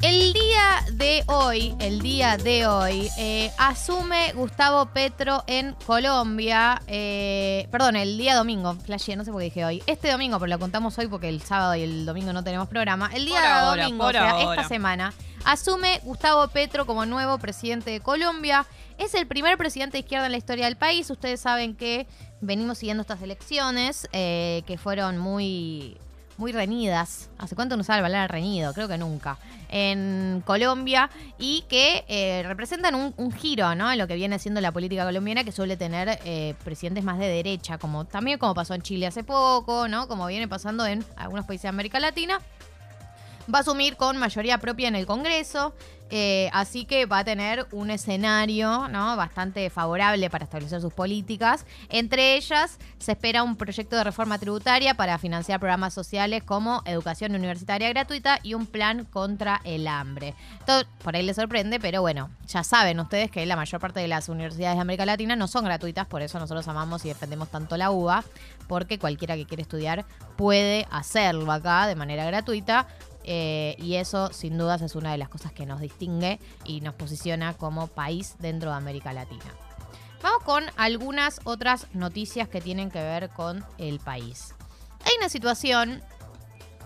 El 0.00 0.32
día 0.32 0.84
de 0.92 1.24
hoy, 1.26 1.74
el 1.80 2.00
día 2.00 2.36
de 2.36 2.68
hoy, 2.68 3.10
eh, 3.18 3.50
asume 3.58 4.32
Gustavo 4.32 4.86
Petro 4.86 5.42
en 5.48 5.74
Colombia. 5.86 6.80
eh, 6.86 7.66
perdón, 7.72 7.96
el 7.96 8.16
día 8.16 8.36
domingo. 8.36 8.76
Flashé, 8.76 9.16
no 9.16 9.24
sé 9.24 9.32
por 9.32 9.40
qué 9.40 9.46
dije 9.46 9.64
hoy. 9.64 9.82
Este 9.86 10.08
domingo, 10.12 10.38
pero 10.38 10.50
lo 10.50 10.58
contamos 10.60 10.96
hoy 10.98 11.08
porque 11.08 11.28
el 11.28 11.42
sábado 11.42 11.74
y 11.74 11.82
el 11.82 12.06
domingo 12.06 12.32
no 12.32 12.44
tenemos 12.44 12.68
programa. 12.68 13.10
El 13.12 13.24
día 13.24 13.66
ahora, 13.66 13.82
domingo, 13.82 14.04
o 14.04 14.10
sea, 14.12 14.30
ahora. 14.30 14.54
esta 14.54 14.68
semana, 14.68 15.12
asume 15.44 16.00
Gustavo 16.04 16.46
Petro 16.46 16.86
como 16.86 17.04
nuevo 17.04 17.36
presidente 17.38 17.90
de 17.90 17.98
Colombia. 17.98 18.66
Es 18.98 19.14
el 19.14 19.26
primer 19.26 19.58
presidente 19.58 19.96
de 19.96 20.00
izquierda 20.00 20.26
en 20.26 20.32
la 20.32 20.38
historia 20.38 20.66
del 20.66 20.76
país. 20.76 21.10
Ustedes 21.10 21.40
saben 21.40 21.74
que 21.74 22.06
venimos 22.40 22.78
siguiendo 22.78 23.00
estas 23.00 23.20
elecciones 23.20 24.08
eh, 24.12 24.62
que 24.64 24.78
fueron 24.78 25.18
muy 25.18 25.98
muy 26.38 26.52
reñidas. 26.52 27.28
¿Hace 27.36 27.54
cuánto 27.54 27.76
no 27.76 27.82
la 27.86 28.00
palabra 28.00 28.28
reñido? 28.28 28.72
Creo 28.72 28.88
que 28.88 28.96
nunca. 28.96 29.36
En 29.68 30.42
Colombia 30.46 31.10
y 31.38 31.64
que 31.68 32.04
eh, 32.08 32.42
representan 32.46 32.94
un, 32.94 33.12
un 33.16 33.32
giro, 33.32 33.74
¿no? 33.74 33.92
En 33.92 33.98
lo 33.98 34.06
que 34.06 34.14
viene 34.14 34.38
siendo 34.38 34.60
la 34.60 34.72
política 34.72 35.04
colombiana 35.04 35.44
que 35.44 35.52
suele 35.52 35.76
tener 35.76 36.18
eh, 36.24 36.54
presidentes 36.64 37.04
más 37.04 37.18
de 37.18 37.26
derecha, 37.28 37.76
como 37.76 38.06
también 38.06 38.38
como 38.38 38.54
pasó 38.54 38.74
en 38.74 38.82
Chile 38.82 39.06
hace 39.06 39.24
poco, 39.24 39.88
¿no? 39.88 40.08
Como 40.08 40.26
viene 40.26 40.48
pasando 40.48 40.86
en 40.86 41.04
algunos 41.16 41.44
países 41.44 41.64
de 41.64 41.68
América 41.68 42.00
Latina. 42.00 42.40
Va 43.52 43.58
a 43.58 43.60
asumir 43.62 43.96
con 43.96 44.18
mayoría 44.18 44.58
propia 44.58 44.88
en 44.88 44.94
el 44.94 45.06
Congreso, 45.06 45.74
eh, 46.10 46.48
así 46.52 46.84
que 46.86 47.06
va 47.06 47.18
a 47.18 47.24
tener 47.24 47.66
un 47.72 47.90
escenario 47.90 48.88
¿no? 48.88 49.16
bastante 49.16 49.68
favorable 49.68 50.30
para 50.30 50.44
establecer 50.44 50.80
sus 50.80 50.92
políticas. 50.92 51.66
Entre 51.90 52.36
ellas, 52.36 52.78
se 52.98 53.12
espera 53.12 53.42
un 53.42 53.56
proyecto 53.56 53.96
de 53.96 54.04
reforma 54.04 54.38
tributaria 54.38 54.94
para 54.94 55.18
financiar 55.18 55.60
programas 55.60 55.92
sociales 55.92 56.42
como 56.42 56.82
educación 56.86 57.34
universitaria 57.34 57.88
gratuita 57.90 58.38
y 58.42 58.54
un 58.54 58.66
plan 58.66 59.04
contra 59.04 59.60
el 59.64 59.86
hambre. 59.86 60.34
Todo 60.66 60.84
por 61.02 61.16
ahí 61.16 61.22
les 61.22 61.36
sorprende, 61.36 61.78
pero 61.78 62.00
bueno, 62.00 62.30
ya 62.46 62.64
saben 62.64 63.00
ustedes 63.00 63.30
que 63.30 63.44
la 63.44 63.56
mayor 63.56 63.80
parte 63.80 64.00
de 64.00 64.08
las 64.08 64.28
universidades 64.28 64.76
de 64.76 64.82
América 64.82 65.04
Latina 65.04 65.36
no 65.36 65.48
son 65.48 65.64
gratuitas, 65.64 66.06
por 66.06 66.22
eso 66.22 66.38
nosotros 66.38 66.66
amamos 66.68 67.04
y 67.04 67.08
defendemos 67.08 67.50
tanto 67.50 67.76
la 67.76 67.90
UBA, 67.90 68.24
porque 68.66 68.98
cualquiera 68.98 69.36
que 69.36 69.46
quiere 69.46 69.62
estudiar 69.62 70.06
puede 70.36 70.86
hacerlo 70.90 71.50
acá 71.52 71.86
de 71.86 71.96
manera 71.96 72.24
gratuita. 72.24 72.86
Eh, 73.30 73.76
y 73.78 73.96
eso 73.96 74.32
sin 74.32 74.56
dudas 74.56 74.80
es 74.80 74.96
una 74.96 75.12
de 75.12 75.18
las 75.18 75.28
cosas 75.28 75.52
que 75.52 75.66
nos 75.66 75.82
distingue 75.82 76.40
y 76.64 76.80
nos 76.80 76.94
posiciona 76.94 77.52
como 77.52 77.86
país 77.86 78.36
dentro 78.38 78.70
de 78.70 78.76
América 78.76 79.12
Latina. 79.12 79.44
Vamos 80.22 80.42
con 80.44 80.64
algunas 80.78 81.38
otras 81.44 81.88
noticias 81.92 82.48
que 82.48 82.62
tienen 82.62 82.90
que 82.90 83.02
ver 83.02 83.28
con 83.28 83.66
el 83.76 84.00
país. 84.00 84.54
Hay 85.04 85.12
una 85.18 85.28
situación 85.28 86.02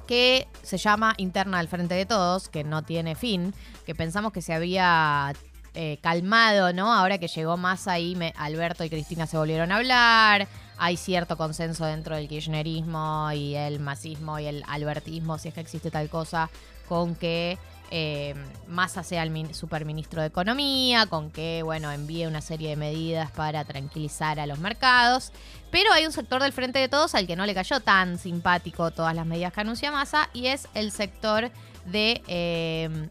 que 0.08 0.48
se 0.64 0.78
llama 0.78 1.14
interna 1.16 1.60
al 1.60 1.68
frente 1.68 1.94
de 1.94 2.06
todos, 2.06 2.48
que 2.48 2.64
no 2.64 2.82
tiene 2.82 3.14
fin, 3.14 3.54
que 3.86 3.94
pensamos 3.94 4.32
que 4.32 4.42
se 4.42 4.52
había 4.52 5.34
eh, 5.74 5.98
calmado, 6.02 6.72
¿no? 6.72 6.92
Ahora 6.92 7.18
que 7.18 7.28
llegó 7.28 7.56
más 7.56 7.88
ahí, 7.88 8.16
Alberto 8.36 8.84
y 8.84 8.90
Cristina 8.90 9.26
se 9.26 9.36
volvieron 9.36 9.72
a 9.72 9.76
hablar, 9.76 10.48
hay 10.78 10.96
cierto 10.96 11.36
consenso 11.36 11.84
dentro 11.86 12.16
del 12.16 12.28
kirchnerismo 12.28 13.30
y 13.32 13.54
el 13.54 13.80
masismo 13.80 14.38
y 14.38 14.46
el 14.46 14.64
albertismo, 14.66 15.38
si 15.38 15.48
es 15.48 15.54
que 15.54 15.60
existe 15.60 15.90
tal 15.90 16.08
cosa, 16.08 16.50
con 16.88 17.14
que 17.14 17.58
eh, 17.94 18.34
Massa 18.68 19.02
sea 19.02 19.22
el 19.22 19.30
min- 19.30 19.54
superministro 19.54 20.22
de 20.22 20.28
Economía, 20.28 21.06
con 21.06 21.30
que, 21.30 21.62
bueno, 21.62 21.92
envíe 21.92 22.26
una 22.26 22.40
serie 22.40 22.70
de 22.70 22.76
medidas 22.76 23.30
para 23.30 23.64
tranquilizar 23.64 24.40
a 24.40 24.46
los 24.46 24.58
mercados. 24.58 25.30
Pero 25.70 25.92
hay 25.92 26.06
un 26.06 26.12
sector 26.12 26.42
del 26.42 26.54
Frente 26.54 26.78
de 26.78 26.88
Todos 26.88 27.14
al 27.14 27.26
que 27.26 27.36
no 27.36 27.44
le 27.44 27.54
cayó 27.54 27.80
tan 27.80 28.18
simpático 28.18 28.90
todas 28.92 29.14
las 29.14 29.26
medidas 29.26 29.52
que 29.52 29.60
anuncia 29.60 29.92
Massa 29.92 30.30
y 30.32 30.46
es 30.46 30.68
el 30.74 30.90
sector 30.90 31.50
de 31.84 32.22
eh, 32.28 33.08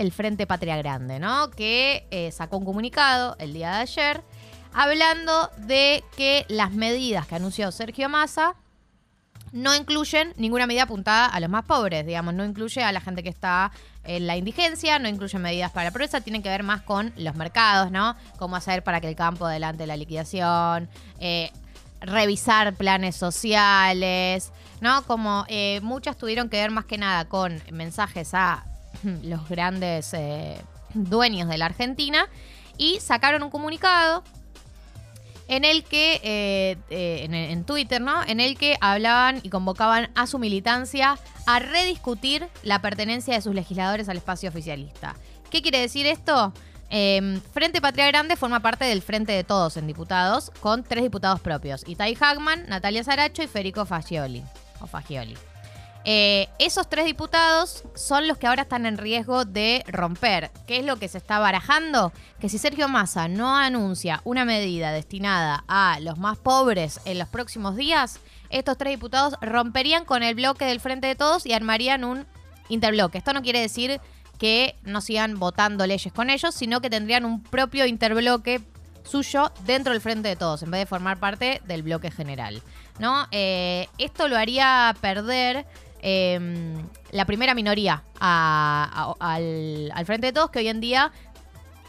el 0.00 0.12
Frente 0.12 0.46
Patria 0.46 0.78
Grande, 0.78 1.18
¿no? 1.18 1.50
Que 1.50 2.06
eh, 2.10 2.32
sacó 2.32 2.56
un 2.56 2.64
comunicado 2.64 3.36
el 3.38 3.52
día 3.52 3.70
de 3.72 3.76
ayer 3.82 4.22
hablando 4.72 5.50
de 5.58 6.02
que 6.16 6.46
las 6.48 6.72
medidas 6.72 7.26
que 7.26 7.34
anunció 7.34 7.70
Sergio 7.70 8.08
Massa 8.08 8.54
no 9.52 9.74
incluyen 9.74 10.32
ninguna 10.38 10.66
medida 10.66 10.84
apuntada 10.84 11.26
a 11.26 11.38
los 11.38 11.50
más 11.50 11.66
pobres, 11.66 12.06
digamos, 12.06 12.32
no 12.32 12.46
incluye 12.46 12.82
a 12.82 12.92
la 12.92 13.02
gente 13.02 13.22
que 13.22 13.28
está 13.28 13.72
en 14.04 14.26
la 14.26 14.38
indigencia, 14.38 14.98
no 14.98 15.06
incluye 15.06 15.38
medidas 15.38 15.70
para 15.70 15.84
la 15.84 15.90
pobreza, 15.90 16.22
tienen 16.22 16.42
que 16.42 16.48
ver 16.48 16.62
más 16.62 16.80
con 16.80 17.12
los 17.16 17.34
mercados, 17.34 17.90
¿no? 17.90 18.16
Cómo 18.38 18.56
hacer 18.56 18.82
para 18.82 19.02
que 19.02 19.08
el 19.08 19.16
campo 19.16 19.44
adelante 19.44 19.86
la 19.86 19.98
liquidación, 19.98 20.88
eh, 21.18 21.52
revisar 22.00 22.74
planes 22.74 23.16
sociales, 23.16 24.50
¿no? 24.80 25.02
Como 25.02 25.44
eh, 25.48 25.80
muchas 25.82 26.16
tuvieron 26.16 26.48
que 26.48 26.56
ver 26.56 26.70
más 26.70 26.86
que 26.86 26.96
nada 26.96 27.26
con 27.26 27.60
mensajes 27.70 28.32
a 28.32 28.64
los 29.22 29.48
grandes 29.48 30.12
eh, 30.14 30.60
dueños 30.94 31.48
de 31.48 31.58
la 31.58 31.66
Argentina 31.66 32.28
y 32.76 33.00
sacaron 33.00 33.42
un 33.42 33.50
comunicado 33.50 34.24
en 35.48 35.64
el 35.64 35.82
que, 35.82 36.20
eh, 36.22 36.76
eh, 36.90 37.24
en, 37.24 37.34
en 37.34 37.64
Twitter, 37.64 38.00
¿no? 38.00 38.22
En 38.24 38.38
el 38.38 38.56
que 38.56 38.76
hablaban 38.80 39.40
y 39.42 39.50
convocaban 39.50 40.10
a 40.14 40.28
su 40.28 40.38
militancia 40.38 41.18
a 41.46 41.58
rediscutir 41.58 42.46
la 42.62 42.80
pertenencia 42.80 43.34
de 43.34 43.42
sus 43.42 43.54
legisladores 43.54 44.08
al 44.08 44.16
espacio 44.16 44.48
oficialista. 44.48 45.16
¿Qué 45.50 45.60
quiere 45.60 45.80
decir 45.80 46.06
esto? 46.06 46.52
Eh, 46.90 47.40
Frente 47.52 47.80
Patria 47.80 48.06
Grande 48.06 48.36
forma 48.36 48.60
parte 48.60 48.84
del 48.84 49.02
Frente 49.02 49.32
de 49.32 49.44
Todos 49.44 49.76
en 49.76 49.86
diputados, 49.86 50.50
con 50.60 50.82
tres 50.82 51.02
diputados 51.02 51.40
propios: 51.40 51.82
Itai 51.86 52.16
Hagman, 52.20 52.68
Natalia 52.68 53.04
Saracho 53.04 53.42
y 53.42 53.46
Federico 53.46 53.84
Fagioli. 53.86 54.42
O 54.80 54.86
Fagioli. 54.86 55.36
Eh, 56.04 56.48
esos 56.58 56.88
tres 56.88 57.04
diputados 57.04 57.84
son 57.94 58.26
los 58.26 58.38
que 58.38 58.46
ahora 58.46 58.62
están 58.62 58.86
en 58.86 58.96
riesgo 58.96 59.44
de 59.44 59.84
romper. 59.86 60.50
¿Qué 60.66 60.78
es 60.78 60.84
lo 60.84 60.96
que 60.96 61.08
se 61.08 61.18
está 61.18 61.38
barajando? 61.38 62.12
Que 62.40 62.48
si 62.48 62.56
Sergio 62.56 62.88
Massa 62.88 63.28
no 63.28 63.54
anuncia 63.54 64.22
una 64.24 64.44
medida 64.44 64.92
destinada 64.92 65.64
a 65.68 66.00
los 66.00 66.16
más 66.16 66.38
pobres 66.38 67.00
en 67.04 67.18
los 67.18 67.28
próximos 67.28 67.76
días, 67.76 68.18
estos 68.48 68.78
tres 68.78 68.94
diputados 68.94 69.34
romperían 69.42 70.04
con 70.04 70.22
el 70.22 70.34
bloque 70.34 70.64
del 70.64 70.80
Frente 70.80 71.06
de 71.06 71.14
Todos 71.14 71.44
y 71.44 71.52
armarían 71.52 72.04
un 72.04 72.26
interbloque. 72.68 73.18
Esto 73.18 73.34
no 73.34 73.42
quiere 73.42 73.60
decir 73.60 74.00
que 74.38 74.76
no 74.84 75.02
sigan 75.02 75.38
votando 75.38 75.86
leyes 75.86 76.14
con 76.14 76.30
ellos, 76.30 76.54
sino 76.54 76.80
que 76.80 76.88
tendrían 76.88 77.26
un 77.26 77.42
propio 77.42 77.84
interbloque 77.84 78.62
suyo 79.02 79.52
dentro 79.64 79.92
del 79.92 80.00
frente 80.00 80.28
de 80.28 80.36
todos, 80.36 80.62
en 80.62 80.70
vez 80.70 80.80
de 80.80 80.86
formar 80.86 81.18
parte 81.18 81.60
del 81.66 81.82
bloque 81.82 82.10
general. 82.10 82.62
¿no? 82.98 83.26
Eh, 83.32 83.88
esto 83.98 84.28
lo 84.28 84.36
haría 84.36 84.94
perder 85.00 85.66
eh, 86.02 86.38
la 87.12 87.24
primera 87.24 87.54
minoría 87.54 88.04
a- 88.18 89.14
al, 89.20 89.92
frente 90.06 90.28
de 90.28 90.32
todos, 90.32 90.50
que 90.50 90.58
hoy 90.60 90.68
en 90.68 90.80
día 90.80 91.12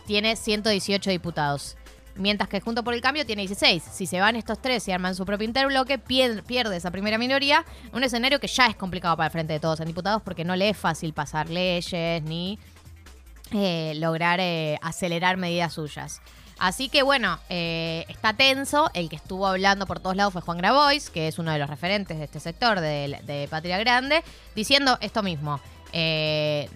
tiene 0.07 0.35
118 0.35 1.09
diputados. 1.09 1.77
Mientras 2.15 2.49
que 2.49 2.59
Junto 2.59 2.83
por 2.83 2.93
el 2.93 2.99
Cambio 3.01 3.25
tiene 3.25 3.43
16. 3.43 3.81
Si 3.83 4.05
se 4.05 4.19
van 4.19 4.35
estos 4.35 4.61
tres 4.61 4.85
y 4.87 4.91
arman 4.91 5.15
su 5.15 5.25
propio 5.25 5.47
interbloque, 5.47 5.97
pier- 5.97 6.43
pierde 6.43 6.75
esa 6.75 6.91
primera 6.91 7.17
minoría. 7.17 7.63
Un 7.93 8.03
escenario 8.03 8.39
que 8.41 8.47
ya 8.47 8.67
es 8.67 8.75
complicado 8.75 9.15
para 9.15 9.27
el 9.27 9.31
Frente 9.31 9.53
de 9.53 9.59
Todos 9.61 9.79
en 9.79 9.87
diputados 9.87 10.21
porque 10.21 10.43
no 10.43 10.55
le 10.57 10.69
es 10.69 10.77
fácil 10.77 11.13
pasar 11.13 11.49
leyes 11.49 12.21
ni 12.23 12.59
eh, 13.53 13.93
lograr 13.95 14.39
eh, 14.41 14.77
acelerar 14.81 15.37
medidas 15.37 15.73
suyas. 15.73 16.21
Así 16.61 16.89
que 16.89 17.01
bueno, 17.01 17.39
eh, 17.49 18.05
está 18.07 18.33
tenso. 18.33 18.91
El 18.93 19.09
que 19.09 19.15
estuvo 19.15 19.47
hablando 19.47 19.87
por 19.87 19.99
todos 19.99 20.15
lados 20.15 20.31
fue 20.31 20.43
Juan 20.43 20.59
Grabois, 20.59 21.09
que 21.09 21.27
es 21.27 21.39
uno 21.39 21.51
de 21.51 21.57
los 21.57 21.67
referentes 21.67 22.19
de 22.19 22.25
este 22.25 22.39
sector 22.39 22.79
de, 22.79 23.47
Patria 23.49 23.79
Grande, 23.79 24.23
diciendo 24.55 24.95
esto 25.01 25.23
mismo. 25.23 25.59
Eh, 25.91 26.69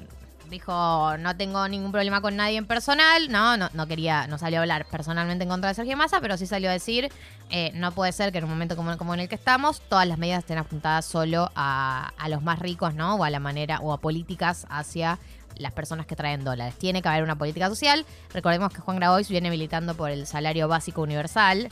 dijo, 0.49 1.17
no 1.19 1.37
tengo 1.37 1.67
ningún 1.67 1.91
problema 1.91 2.19
con 2.19 2.35
nadie 2.35 2.57
en 2.57 2.65
personal, 2.65 3.31
no, 3.31 3.57
no, 3.57 3.69
no 3.73 3.87
quería, 3.87 4.25
no 4.25 4.39
salió 4.39 4.57
a 4.57 4.61
hablar 4.63 4.87
personalmente 4.87 5.43
en 5.43 5.49
contra 5.51 5.69
de 5.69 5.75
Sergio 5.75 5.95
Massa, 5.95 6.19
pero 6.19 6.35
sí 6.35 6.47
salió 6.47 6.71
a 6.71 6.73
decir, 6.73 7.11
eh, 7.51 7.69
no 7.75 7.91
puede 7.91 8.11
ser 8.11 8.31
que 8.31 8.39
en 8.39 8.45
un 8.45 8.49
momento 8.49 8.75
como, 8.75 8.97
como 8.97 9.13
en 9.13 9.19
el 9.19 9.29
que 9.29 9.35
estamos, 9.35 9.81
todas 9.87 10.07
las 10.07 10.17
medidas 10.17 10.39
estén 10.39 10.57
apuntadas 10.57 11.05
solo 11.05 11.51
a, 11.55 12.11
a 12.17 12.29
los 12.29 12.41
más 12.41 12.57
ricos, 12.57 12.95
¿no? 12.95 13.15
O 13.15 13.23
a 13.23 13.29
la 13.29 13.39
manera, 13.39 13.79
o 13.81 13.93
a 13.93 13.99
políticas 13.99 14.65
hacia 14.67 15.19
las 15.57 15.73
personas 15.73 16.05
que 16.05 16.15
traen 16.15 16.43
dólares. 16.43 16.75
Tiene 16.77 17.01
que 17.01 17.09
haber 17.09 17.23
una 17.23 17.37
política 17.37 17.67
social. 17.69 18.05
Recordemos 18.33 18.73
que 18.73 18.81
Juan 18.81 18.97
Grabois 18.97 19.29
viene 19.29 19.49
militando 19.49 19.95
por 19.95 20.11
el 20.11 20.27
salario 20.27 20.67
básico 20.67 21.01
universal 21.01 21.69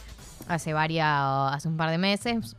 hace 0.47 0.73
varias, 0.73 1.53
hace 1.53 1.67
un 1.67 1.77
par 1.77 1.89
de 1.89 1.97
meses. 1.97 2.55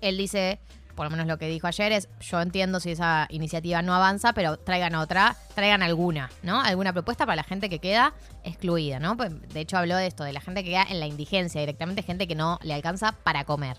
Él 0.00 0.18
dice, 0.18 0.58
por 0.94 1.06
lo 1.06 1.10
menos 1.10 1.26
lo 1.26 1.38
que 1.38 1.48
dijo 1.48 1.66
ayer 1.66 1.92
es, 1.92 2.08
yo 2.20 2.40
entiendo 2.40 2.80
si 2.80 2.90
esa 2.90 3.26
iniciativa 3.30 3.80
no 3.82 3.94
avanza, 3.94 4.32
pero 4.32 4.58
traigan 4.58 4.94
otra, 4.94 5.36
traigan 5.54 5.82
alguna, 5.82 6.28
¿no? 6.42 6.60
Alguna 6.60 6.92
propuesta 6.92 7.24
para 7.24 7.36
la 7.36 7.44
gente 7.44 7.70
que 7.70 7.78
queda 7.78 8.12
excluida, 8.44 8.98
¿no? 8.98 9.16
Pues, 9.16 9.30
de 9.54 9.60
hecho 9.60 9.78
habló 9.78 9.96
de 9.96 10.06
esto, 10.06 10.24
de 10.24 10.32
la 10.32 10.40
gente 10.40 10.64
que 10.64 10.70
queda 10.70 10.86
en 10.90 11.00
la 11.00 11.06
indigencia, 11.06 11.60
directamente 11.60 12.02
gente 12.02 12.26
que 12.26 12.34
no 12.34 12.58
le 12.62 12.74
alcanza 12.74 13.12
para 13.12 13.44
comer. 13.44 13.76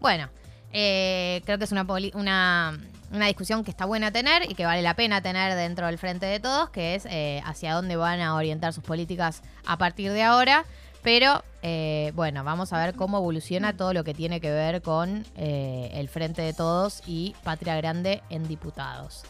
Bueno, 0.00 0.28
eh, 0.72 1.42
creo 1.44 1.58
que 1.58 1.64
es 1.64 1.72
una, 1.72 1.86
poli- 1.86 2.12
una, 2.14 2.76
una 3.12 3.26
discusión 3.26 3.64
que 3.64 3.70
está 3.70 3.84
buena 3.84 4.10
tener 4.10 4.50
y 4.50 4.54
que 4.54 4.66
vale 4.66 4.82
la 4.82 4.94
pena 4.94 5.20
tener 5.20 5.54
dentro 5.54 5.86
del 5.86 5.98
frente 5.98 6.26
de 6.26 6.40
todos, 6.40 6.70
que 6.70 6.94
es 6.94 7.06
eh, 7.06 7.42
hacia 7.44 7.74
dónde 7.74 7.96
van 7.96 8.20
a 8.20 8.34
orientar 8.34 8.72
sus 8.72 8.84
políticas 8.84 9.42
a 9.64 9.76
partir 9.78 10.12
de 10.12 10.22
ahora. 10.22 10.64
Pero 11.02 11.44
eh, 11.62 12.10
bueno, 12.16 12.42
vamos 12.42 12.72
a 12.72 12.84
ver 12.84 12.94
cómo 12.96 13.18
evoluciona 13.18 13.76
todo 13.76 13.92
lo 13.92 14.02
que 14.02 14.12
tiene 14.12 14.40
que 14.40 14.50
ver 14.50 14.82
con 14.82 15.24
eh, 15.36 15.90
el 15.94 16.08
Frente 16.08 16.42
de 16.42 16.52
Todos 16.52 17.02
y 17.06 17.36
Patria 17.44 17.76
Grande 17.76 18.22
en 18.28 18.48
diputados. 18.48 19.22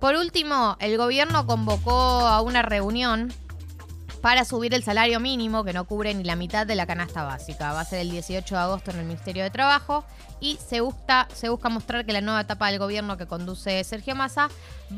Por 0.00 0.16
último, 0.16 0.76
el 0.80 0.96
gobierno 0.96 1.46
convocó 1.46 1.92
a 1.92 2.40
una 2.40 2.62
reunión 2.62 3.32
para 4.24 4.46
subir 4.46 4.72
el 4.72 4.82
salario 4.82 5.20
mínimo, 5.20 5.64
que 5.64 5.74
no 5.74 5.84
cubre 5.84 6.14
ni 6.14 6.24
la 6.24 6.34
mitad 6.34 6.66
de 6.66 6.74
la 6.74 6.86
canasta 6.86 7.24
básica. 7.24 7.74
Va 7.74 7.80
a 7.80 7.84
ser 7.84 8.00
el 8.00 8.10
18 8.10 8.54
de 8.54 8.58
agosto 8.58 8.90
en 8.90 9.00
el 9.00 9.04
Ministerio 9.04 9.42
de 9.42 9.50
Trabajo 9.50 10.02
y 10.40 10.56
se 10.66 10.80
busca, 10.80 11.28
mostrar 11.68 12.06
que 12.06 12.14
la 12.14 12.22
nueva 12.22 12.40
etapa 12.40 12.70
del 12.70 12.78
gobierno 12.78 13.18
que 13.18 13.26
conduce 13.26 13.84
Sergio 13.84 14.14
Massa 14.14 14.48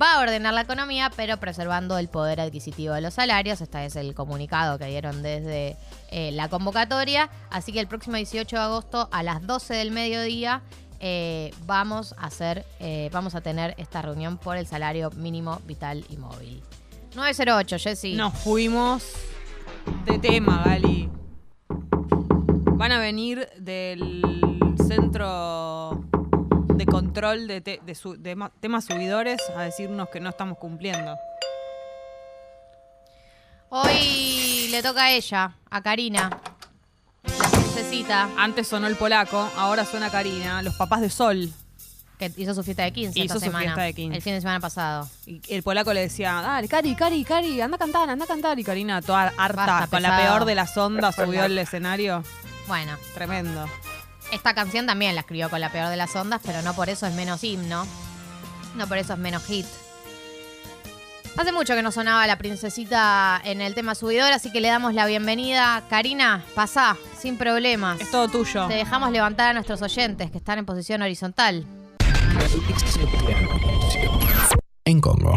va 0.00 0.14
a 0.14 0.20
ordenar 0.20 0.54
la 0.54 0.60
economía, 0.60 1.10
pero 1.16 1.38
preservando 1.38 1.98
el 1.98 2.06
poder 2.06 2.40
adquisitivo 2.40 2.94
de 2.94 3.00
los 3.00 3.14
salarios. 3.14 3.60
Este 3.60 3.84
es 3.84 3.96
el 3.96 4.14
comunicado 4.14 4.78
que 4.78 4.86
dieron 4.86 5.24
desde 5.24 5.76
eh, 6.12 6.30
la 6.30 6.48
convocatoria. 6.48 7.28
Así 7.50 7.72
que 7.72 7.80
el 7.80 7.88
próximo 7.88 8.14
18 8.14 8.54
de 8.54 8.62
agosto 8.62 9.08
a 9.10 9.24
las 9.24 9.44
12 9.44 9.74
del 9.74 9.90
mediodía 9.90 10.62
eh, 11.00 11.50
eh, 11.50 13.10
vamos 13.10 13.34
a 13.34 13.40
tener 13.40 13.74
esta 13.76 14.02
reunión 14.02 14.38
por 14.38 14.56
el 14.56 14.68
salario 14.68 15.10
mínimo 15.10 15.60
vital 15.66 16.04
y 16.10 16.16
móvil. 16.16 16.62
908, 17.16 17.78
Jessy. 17.78 18.12
Nos 18.14 18.34
fuimos 18.34 19.02
de 20.04 20.18
tema, 20.18 20.62
Gali. 20.64 21.08
Van 22.78 22.92
a 22.92 22.98
venir 22.98 23.48
del 23.58 24.22
centro 24.86 26.04
de 26.74 26.84
control 26.86 27.46
de, 27.48 27.60
te- 27.62 27.80
de 27.84 27.94
su- 27.94 28.16
de 28.20 28.36
ma- 28.36 28.52
temas 28.60 28.84
subidores 28.84 29.40
a 29.56 29.62
decirnos 29.62 30.08
que 30.10 30.20
no 30.20 30.28
estamos 30.28 30.58
cumpliendo. 30.58 31.16
Hoy 33.70 34.68
le 34.70 34.82
toca 34.82 35.04
a 35.04 35.10
ella, 35.12 35.56
a 35.70 35.82
Karina, 35.82 36.30
la 37.24 37.48
princesita. 37.50 38.28
Antes 38.36 38.68
sonó 38.68 38.86
el 38.86 38.96
polaco, 38.96 39.48
ahora 39.56 39.84
suena 39.84 40.10
Karina, 40.10 40.62
los 40.62 40.74
papás 40.76 41.00
de 41.00 41.10
Sol. 41.10 41.52
Que 42.18 42.32
hizo 42.36 42.54
su 42.54 42.62
fiesta 42.62 42.82
de 42.84 42.92
15 42.92 43.18
Hizo 43.18 43.24
esta 43.24 43.34
su 43.34 43.40
semana. 43.40 43.64
fiesta 43.64 43.82
de 43.82 43.92
15. 43.94 44.16
El 44.16 44.22
fin 44.22 44.32
de 44.34 44.40
semana 44.40 44.60
pasado. 44.60 45.08
Y 45.26 45.40
el 45.48 45.62
polaco 45.62 45.92
le 45.92 46.00
decía, 46.00 46.32
dale, 46.42 46.66
Cari, 46.66 46.94
Cari, 46.94 47.24
Cari, 47.24 47.60
anda 47.60 47.76
a 47.76 47.78
cantar, 47.78 48.08
anda 48.08 48.24
a 48.24 48.28
cantar. 48.28 48.58
Y 48.58 48.64
Karina, 48.64 49.02
toda 49.02 49.32
harta, 49.36 49.66
Basta, 49.66 49.86
con 49.88 50.02
la 50.02 50.16
pesado. 50.16 50.34
peor 50.38 50.44
de 50.46 50.54
las 50.54 50.76
ondas, 50.76 51.14
subió 51.14 51.42
al 51.44 51.58
escenario. 51.58 52.22
Bueno, 52.68 52.96
Tremendo. 53.14 53.66
esta 54.32 54.54
canción 54.54 54.86
también 54.86 55.14
la 55.14 55.20
escribió 55.20 55.50
con 55.50 55.60
la 55.60 55.70
peor 55.70 55.88
de 55.90 55.96
las 55.96 56.16
ondas, 56.16 56.40
pero 56.44 56.62
no 56.62 56.74
por 56.74 56.88
eso 56.88 57.06
es 57.06 57.12
menos 57.14 57.44
himno. 57.44 57.86
No 58.76 58.86
por 58.86 58.96
eso 58.98 59.12
es 59.12 59.18
menos 59.18 59.44
hit. 59.44 59.66
Hace 61.36 61.52
mucho 61.52 61.74
que 61.74 61.82
no 61.82 61.92
sonaba 61.92 62.26
la 62.26 62.38
princesita 62.38 63.38
en 63.44 63.60
el 63.60 63.74
tema 63.74 63.94
subidor, 63.94 64.32
así 64.32 64.50
que 64.50 64.62
le 64.62 64.68
damos 64.68 64.94
la 64.94 65.04
bienvenida. 65.04 65.82
Karina, 65.90 66.42
pasá, 66.54 66.96
sin 67.18 67.36
problemas. 67.36 68.00
Es 68.00 68.10
todo 68.10 68.26
tuyo. 68.28 68.66
Te 68.68 68.74
dejamos 68.74 69.12
levantar 69.12 69.50
a 69.50 69.52
nuestros 69.52 69.82
oyentes 69.82 70.30
que 70.30 70.38
están 70.38 70.58
en 70.58 70.64
posición 70.64 71.02
horizontal. 71.02 71.66
En 74.84 75.01
Congo. 75.01 75.32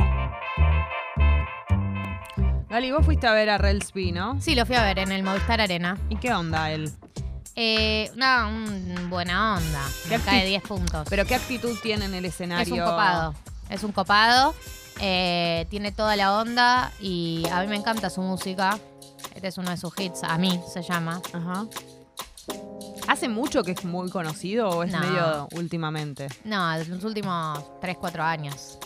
Gali, 2.70 2.92
vos 2.92 3.04
fuiste 3.06 3.26
a 3.28 3.34
ver 3.34 3.50
a 3.50 3.58
Relsby, 3.58 4.12
¿no? 4.12 4.40
Sí, 4.42 4.54
lo 4.56 4.66
fui 4.66 4.76
a 4.76 4.84
ver 4.84 5.00
en 5.00 5.12
el 5.12 5.24
Movistar 5.24 5.60
Arena. 5.60 5.98
¿Y 6.10 6.18
qué 6.18 6.34
onda 6.34 6.72
él? 6.72 6.92
Eh, 7.56 8.12
una 8.16 8.48
un- 8.48 9.10
buena 9.10 9.56
onda. 9.58 9.82
¿Qué 10.08 10.18
Me 10.20 10.24
cae 10.24 10.44
acti- 10.44 10.48
10 10.48 10.64
puntos. 10.64 11.08
¿Pero 11.10 11.26
qué 11.26 11.36
actitud 11.36 11.76
tiene 11.82 12.06
en 12.06 12.14
el 12.14 12.26
Es 12.26 12.34
escenario? 12.36 12.76
un 12.76 12.80
copado. 12.82 13.34
Es 13.70 13.84
un 13.84 13.92
copado. 13.92 14.54
eh, 15.02 15.66
tiene 15.70 15.94
toda 15.94 16.18
la 16.18 16.38
onda 16.40 16.92
y 17.00 17.46
a 17.54 17.62
mí 17.62 17.68
me 17.68 17.78
encanta 17.78 18.10
su 18.10 18.22
música. 18.22 18.78
Este 19.34 19.48
es 19.48 19.58
uno 19.58 19.70
de 19.72 19.78
sus 19.78 19.98
hits. 19.98 20.24
A 20.26 20.38
mí 20.38 20.60
se 20.74 20.82
llama. 20.84 21.22
Ajá. 21.34 21.66
¿Hace 23.10 23.28
mucho 23.28 23.64
que 23.64 23.72
es 23.72 23.84
muy 23.86 24.12
conocido 24.12 24.70
o 24.70 24.84
es 24.84 24.92
No. 24.92 25.00
medio 25.00 25.48
últimamente? 25.56 26.28
No, 26.44 26.78
de 26.78 26.86
los 26.86 27.04
últimos 27.04 27.80
3, 27.82 27.98
4 28.00 28.22
años. 28.24 28.78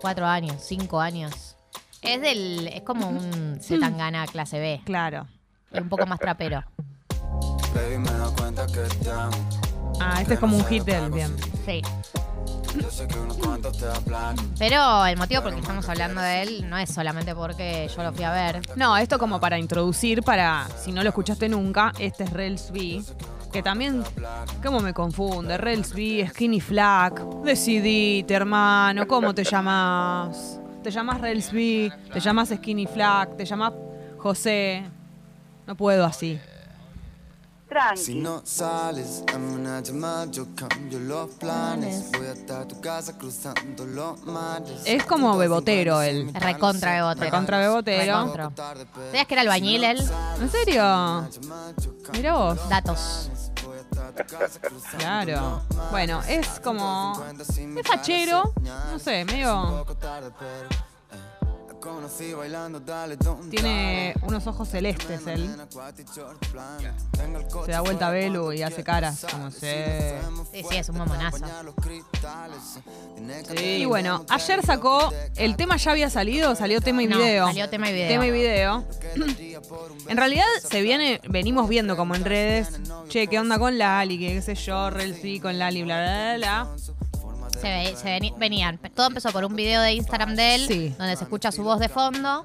4 0.00 0.24
años, 0.24 0.62
5 0.64 1.00
años. 1.00 1.56
Es 2.00 2.20
del. 2.20 2.68
Es 2.68 2.82
como 2.82 3.08
un 3.08 3.58
Zetangana 3.60 4.24
clase 4.28 4.60
B. 4.60 4.82
Claro. 4.84 5.26
Un 5.72 5.88
poco 5.88 6.06
más 6.06 6.20
trapero. 6.20 6.62
Baby, 7.74 7.98
me 7.98 8.10
da 8.12 8.30
cuenta 8.38 8.66
que 8.68 8.82
te 9.02 9.10
amo. 9.10 9.36
Ah, 10.00 10.20
este 10.22 10.34
es 10.34 10.40
como 10.40 10.56
un 10.56 10.64
hit 10.66 10.84
de 10.84 10.94
él, 10.96 11.10
bien. 11.10 11.34
Sí. 11.66 11.82
Pero 14.58 15.06
el 15.06 15.16
motivo 15.16 15.42
por 15.42 15.50
el 15.50 15.54
que 15.56 15.60
estamos 15.60 15.88
hablando 15.88 16.20
de 16.20 16.42
él 16.42 16.68
no 16.68 16.78
es 16.78 16.90
solamente 16.90 17.34
porque 17.34 17.88
yo 17.94 18.02
lo 18.02 18.12
fui 18.12 18.24
a 18.24 18.32
ver. 18.32 18.60
No, 18.76 18.96
esto 18.96 19.18
como 19.18 19.40
para 19.40 19.58
introducir, 19.58 20.22
para 20.22 20.66
si 20.78 20.92
no 20.92 21.02
lo 21.02 21.08
escuchaste 21.08 21.48
nunca, 21.48 21.92
este 21.98 22.24
es 22.24 22.30
Relsby, 22.30 23.04
que 23.52 23.62
también, 23.62 24.02
¿cómo 24.62 24.80
me 24.80 24.92
confunde? 24.92 25.56
Relsby, 25.56 26.26
Skinny 26.28 26.60
Flack, 26.60 27.20
decidite, 27.44 28.34
hermano, 28.34 29.06
¿cómo 29.06 29.34
te 29.34 29.44
llamas? 29.44 30.60
¿Te 30.82 30.90
llamas 30.90 31.20
Relsby? 31.20 31.92
¿Te 32.12 32.20
llamas 32.20 32.50
Skinny 32.50 32.86
Flack? 32.86 33.36
¿Te 33.36 33.44
llamas 33.44 33.72
José? 34.18 34.84
No 35.66 35.76
puedo 35.76 36.04
así. 36.04 36.38
Si 37.96 38.14
no 38.16 38.42
sales, 38.44 39.22
dame 39.26 39.52
una 39.52 39.80
llamada, 39.80 40.26
yo 40.30 40.46
cambio 40.54 40.98
los 41.00 41.30
planes. 41.30 42.10
Voy 42.12 42.26
hasta 42.26 42.66
tu 42.68 42.80
casa 42.80 43.16
cruzando 43.18 43.84
los 43.84 44.22
mares. 44.24 44.82
Es 44.84 45.04
como 45.04 45.36
bebotero 45.36 46.00
él. 46.02 46.30
Es 46.34 46.42
recontra 46.42 46.94
bebotero. 46.94 47.24
Recontra 47.24 47.58
bebotero. 47.58 48.18
Recontra. 48.18 48.52
¿Sabías 49.06 49.26
que 49.26 49.34
era 49.34 49.42
albañil 49.42 49.84
él? 49.84 50.10
¿En 50.40 50.50
serio? 50.50 51.28
Mira 52.12 52.34
vos. 52.36 52.68
Datos. 52.68 53.30
Claro. 54.98 55.62
Bueno, 55.90 56.22
es 56.28 56.60
como. 56.60 57.20
Es 57.76 57.86
fachero. 57.86 58.52
No 58.92 58.98
sé, 58.98 59.24
medio. 59.24 59.84
Tiene 63.50 64.14
unos 64.22 64.46
ojos 64.46 64.68
celestes 64.68 65.26
él. 65.26 65.50
Se 67.64 67.72
da 67.72 67.80
vuelta 67.80 68.08
a 68.08 68.10
Belu 68.10 68.52
y 68.52 68.62
hace 68.62 68.82
caras 68.82 69.26
como 69.30 69.50
se. 69.50 70.14
Sí, 70.52 70.62
sí, 70.68 70.76
es 70.76 70.88
un 70.88 70.98
mamonazo. 70.98 71.44
Y 73.60 73.84
bueno, 73.84 74.24
ayer 74.28 74.64
sacó. 74.64 75.12
El 75.36 75.56
tema 75.56 75.76
ya 75.76 75.90
había 75.90 76.10
salido, 76.10 76.54
salió 76.54 76.80
tema 76.80 77.02
y 77.02 77.06
No, 77.06 77.18
video. 77.18 77.46
salió 77.46 77.68
tema 77.68 77.90
y 77.90 77.92
video. 77.92 78.08
Tema 78.08 78.26
y 78.26 78.30
video. 78.30 78.84
en 80.08 80.16
realidad 80.16 80.44
se 80.62 80.80
viene, 80.82 81.20
venimos 81.28 81.68
viendo 81.68 81.96
como 81.96 82.14
en 82.14 82.24
redes. 82.24 82.80
Che, 83.08 83.26
¿qué 83.26 83.38
onda 83.38 83.58
con 83.58 83.78
Lali? 83.78 84.18
Que 84.18 84.34
qué 84.34 84.42
sé 84.42 84.54
yo, 84.54 84.90
Relfi 84.90 85.40
con 85.40 85.58
Lali, 85.58 85.82
bla, 85.82 85.96
bla, 86.02 86.36
bla, 86.36 86.36
bla. 86.36 87.03
Se, 87.64 87.70
ve- 87.70 87.96
se 87.96 88.08
veni- 88.20 88.34
venían. 88.36 88.78
Todo 88.94 89.06
empezó 89.06 89.30
por 89.32 89.44
un 89.44 89.56
video 89.56 89.80
de 89.80 89.94
Instagram 89.94 90.36
de 90.36 90.54
él, 90.54 90.66
Sí. 90.68 90.94
donde 90.98 91.16
se 91.16 91.24
escucha 91.24 91.50
su 91.50 91.62
voz 91.64 91.80
de 91.80 91.88
fondo. 91.88 92.44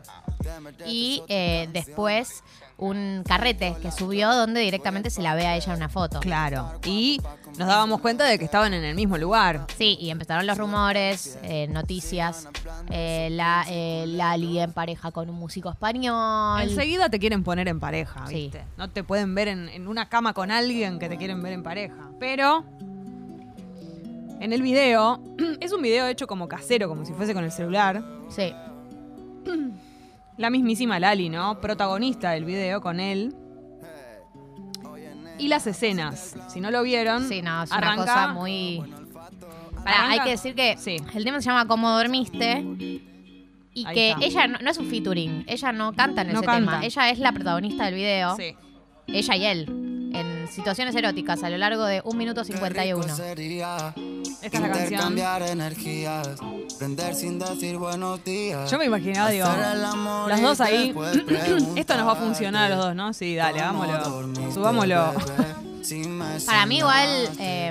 Y 0.87 1.23
eh, 1.27 1.67
después 1.73 2.41
un 2.77 3.23
carrete 3.27 3.75
que 3.81 3.91
subió 3.91 4.33
donde 4.33 4.61
directamente 4.61 5.09
se 5.09 5.21
la 5.21 5.35
ve 5.35 5.45
a 5.45 5.57
ella 5.57 5.73
en 5.73 5.77
una 5.79 5.89
foto. 5.89 6.21
Claro. 6.21 6.79
Y 6.85 7.19
nos 7.57 7.67
dábamos 7.67 7.99
cuenta 7.99 8.23
de 8.23 8.39
que 8.39 8.45
estaban 8.45 8.73
en 8.73 8.85
el 8.85 8.95
mismo 8.95 9.17
lugar. 9.17 9.65
Sí, 9.77 9.97
y 9.99 10.09
empezaron 10.11 10.47
los 10.47 10.57
rumores, 10.57 11.37
eh, 11.43 11.67
noticias. 11.67 12.47
Eh, 12.89 13.27
la, 13.31 13.65
eh, 13.67 14.05
Lali 14.07 14.59
en 14.61 14.71
pareja 14.71 15.11
con 15.11 15.29
un 15.29 15.35
músico 15.35 15.69
español. 15.69 16.61
Enseguida 16.61 17.09
te 17.09 17.19
quieren 17.19 17.43
poner 17.43 17.67
en 17.67 17.81
pareja, 17.81 18.25
Sí. 18.27 18.35
¿viste? 18.35 18.63
No 18.77 18.89
te 18.89 19.03
pueden 19.03 19.35
ver 19.35 19.49
en, 19.49 19.67
en 19.67 19.89
una 19.89 20.07
cama 20.07 20.33
con 20.33 20.49
alguien 20.49 20.99
que 20.99 21.09
te 21.09 21.17
quieren 21.17 21.43
ver 21.43 21.51
en 21.51 21.63
pareja. 21.63 22.11
Pero 22.17 22.63
en 24.39 24.53
el 24.53 24.61
video, 24.61 25.21
es 25.59 25.71
un 25.73 25.81
video 25.81 26.07
hecho 26.07 26.27
como 26.27 26.47
casero, 26.47 26.87
como 26.89 27.05
si 27.05 27.13
fuese 27.13 27.33
con 27.33 27.43
el 27.43 27.51
celular. 27.51 28.03
Sí. 28.29 28.53
La 30.37 30.49
mismísima 30.49 30.99
Lali, 30.99 31.29
¿no? 31.29 31.59
Protagonista 31.59 32.31
del 32.31 32.45
video 32.45 32.81
con 32.81 32.99
él. 32.99 33.35
Y 35.37 35.47
las 35.47 35.65
escenas, 35.67 36.35
si 36.49 36.59
no 36.59 36.69
lo 36.69 36.83
vieron, 36.83 37.27
Sí, 37.27 37.41
no, 37.41 37.63
es 37.63 37.71
arranca- 37.71 37.93
una 37.93 38.05
cosa 38.05 38.27
muy. 38.33 38.79
Arranca- 39.85 40.09
hay 40.11 40.19
que 40.21 40.29
decir 40.31 40.53
que 40.53 40.75
Sí. 40.77 40.97
el 41.13 41.23
tema 41.23 41.41
se 41.41 41.49
llama 41.49 41.65
Cómo 41.65 41.89
dormiste. 41.91 42.59
Y 43.73 43.85
Ahí 43.85 43.93
que 43.95 44.09
está. 44.11 44.25
ella 44.25 44.47
no, 44.47 44.59
no 44.59 44.69
es 44.71 44.77
un 44.77 44.87
featuring, 44.87 45.45
ella 45.47 45.71
no 45.71 45.93
canta 45.93 46.21
en 46.23 46.27
No 46.33 46.39
ese 46.39 46.45
canta. 46.45 46.71
tema. 46.71 46.85
Ella 46.85 47.09
es 47.09 47.19
la 47.19 47.31
protagonista 47.31 47.85
del 47.85 47.93
video. 47.95 48.35
Sí. 48.35 48.53
Ella 49.13 49.35
y 49.35 49.45
él. 49.45 49.65
En 50.13 50.47
situaciones 50.47 50.95
eróticas 50.95 51.43
a 51.43 51.49
lo 51.49 51.57
largo 51.57 51.85
de 51.85 52.01
1 52.03 52.17
minuto 52.17 52.43
51. 52.43 53.05
Esta 53.05 53.23
es 53.23 54.53
la 54.53 54.69
canción. 54.69 54.83
Intercambiar 54.83 55.41
energías, 55.43 56.27
prender 56.77 57.13
sin 57.13 57.37
decir 57.37 57.77
buenos 57.77 58.23
días. 58.23 58.71
Yo 58.71 58.77
me 58.77 58.85
imaginaba, 58.85 59.29
digo, 59.29 59.47
los 60.27 60.41
dos 60.41 60.61
ahí. 60.61 60.95
Esto 61.75 61.95
nos 61.97 62.07
va 62.07 62.13
a 62.13 62.15
funcionar 62.15 62.71
a 62.71 62.75
los 62.75 62.85
dos, 62.85 62.95
¿no? 62.95 63.13
Sí, 63.13 63.35
dale, 63.35 63.59
hagámoslo. 63.59 64.51
Subámoslo. 64.51 65.13
Para 66.45 66.65
mí 66.65 66.77
igual 66.79 67.29
eh, 67.39 67.69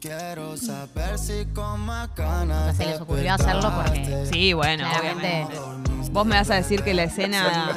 Quiero 0.00 0.56
saber 0.56 1.18
si 1.18 1.44
con 1.52 1.80
más 1.80 2.14
ganas 2.14 2.74
se 2.76 2.86
les 2.86 3.00
ocurrió 3.00 3.34
hacerlo 3.34 3.70
porque 3.76 4.26
Sí, 4.32 4.52
bueno, 4.54 4.86
obviamente. 4.88 5.46
Vos 6.10 6.26
me 6.26 6.36
vas 6.36 6.50
a 6.50 6.54
decir 6.54 6.82
que 6.82 6.94
la 6.94 7.04
escena, 7.04 7.76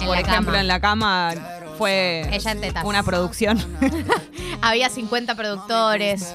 en 0.00 0.06
por 0.06 0.14
la 0.14 0.20
ejemplo, 0.20 0.52
cama. 0.52 0.60
en 0.60 0.68
la 0.68 0.80
cama 0.80 1.34
fue 1.78 2.28
Ella 2.32 2.50
en 2.52 2.60
tetas. 2.60 2.84
una 2.84 3.02
producción. 3.02 3.58
Había 4.60 4.90
50 4.90 5.34
productores. 5.36 6.34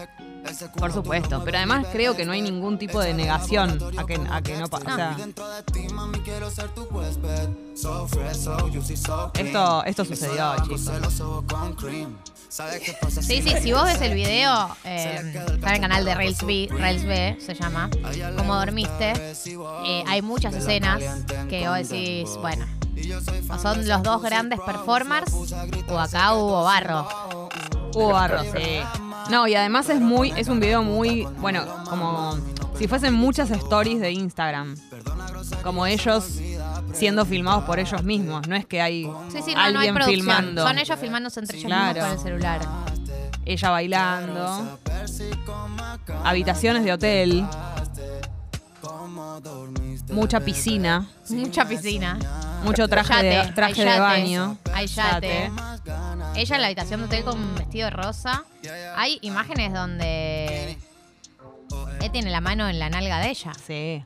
Por 0.77 0.91
supuesto, 0.91 1.41
pero 1.43 1.57
además 1.57 1.87
creo 1.91 2.15
que 2.15 2.25
no 2.25 2.31
hay 2.31 2.41
ningún 2.41 2.77
tipo 2.77 2.99
de 2.99 3.13
negación 3.13 3.79
a 3.97 4.05
que, 4.05 4.19
a 4.29 4.41
que 4.41 4.57
no 4.57 4.67
pasa. 4.67 4.93
O 4.93 4.95
sea, 4.95 5.17
esto, 9.35 9.83
esto 9.85 10.05
sucedió, 10.05 10.55
chicos. 10.63 10.89
Sí, 13.21 13.41
sí, 13.41 13.55
si 13.61 13.71
vos 13.73 13.85
ves 13.85 14.01
el 14.01 14.13
video, 14.13 14.75
eh, 14.83 15.33
está 15.55 15.69
en 15.69 15.75
el 15.75 15.81
canal 15.81 16.05
de 16.05 16.13
Rails 16.13 16.45
B, 16.45 16.69
Rails 16.71 17.03
B 17.03 17.37
se 17.39 17.55
llama, 17.55 17.89
Como 18.37 18.55
dormiste, 18.55 19.13
eh, 19.85 20.03
hay 20.07 20.21
muchas 20.21 20.53
escenas 20.53 21.01
que 21.49 21.67
vos 21.67 21.89
decís, 21.89 22.29
bueno, 22.41 22.65
o 23.49 23.57
son 23.57 23.87
los 23.87 24.03
dos 24.03 24.21
grandes 24.21 24.59
performers, 24.59 25.33
o 25.87 25.99
acá 25.99 26.35
hubo 26.35 26.63
barro. 26.63 27.07
Hubo 27.95 28.09
barro, 28.09 28.43
sí. 28.43 28.81
No, 29.29 29.47
y 29.47 29.55
además 29.55 29.89
es 29.89 29.99
muy, 30.01 30.31
es 30.35 30.47
un 30.47 30.59
video 30.59 30.83
muy, 30.83 31.23
bueno, 31.39 31.63
como 31.89 32.37
si 32.77 32.87
fuesen 32.87 33.13
muchas 33.13 33.49
stories 33.51 33.99
de 33.99 34.11
Instagram. 34.11 34.75
Como 35.63 35.85
ellos 35.85 36.39
siendo 36.93 37.25
filmados 37.25 37.63
por 37.63 37.79
ellos 37.79 38.03
mismos. 38.03 38.47
No 38.47 38.55
es 38.55 38.65
que 38.65 38.81
hay 38.81 39.03
Sí, 39.29 39.39
sí, 39.43 39.53
no, 39.55 39.71
no 39.71 39.79
hay 39.79 39.87
alguien 39.87 40.01
filmando. 40.03 40.63
Son 40.65 40.77
ellos 40.77 40.99
filmándose 40.99 41.39
entre 41.39 41.57
ellos 41.57 41.67
Claro. 41.67 41.93
mismos 41.93 42.03
con 42.03 42.13
el 42.13 42.23
celular. 42.23 42.61
Ella 43.45 43.69
bailando. 43.69 44.79
Habitaciones 46.23 46.83
de 46.83 46.93
hotel. 46.93 47.45
Mucha 50.11 50.39
piscina. 50.39 51.07
Mucha 51.29 51.67
piscina. 51.67 52.19
Mucho 52.63 52.87
traje 52.87 53.23
de- 53.23 53.51
traje 53.53 53.81
hay 53.81 53.93
de 53.93 53.99
baño. 53.99 54.57
Hay 54.73 54.87
yate. 54.87 55.51
Ella 56.35 56.55
en 56.55 56.61
la 56.61 56.67
habitación 56.67 56.99
de 57.01 57.05
hotel 57.07 57.23
con 57.23 57.39
un 57.41 57.55
vestido 57.55 57.89
rosa. 57.89 58.43
Hay 58.95 59.19
imágenes 59.21 59.73
donde 59.73 60.77
él 62.01 62.11
tiene 62.11 62.29
la 62.29 62.41
mano 62.41 62.67
en 62.69 62.79
la 62.79 62.89
nalga 62.89 63.19
de 63.19 63.29
ella. 63.29 63.53
Sí. 63.53 64.03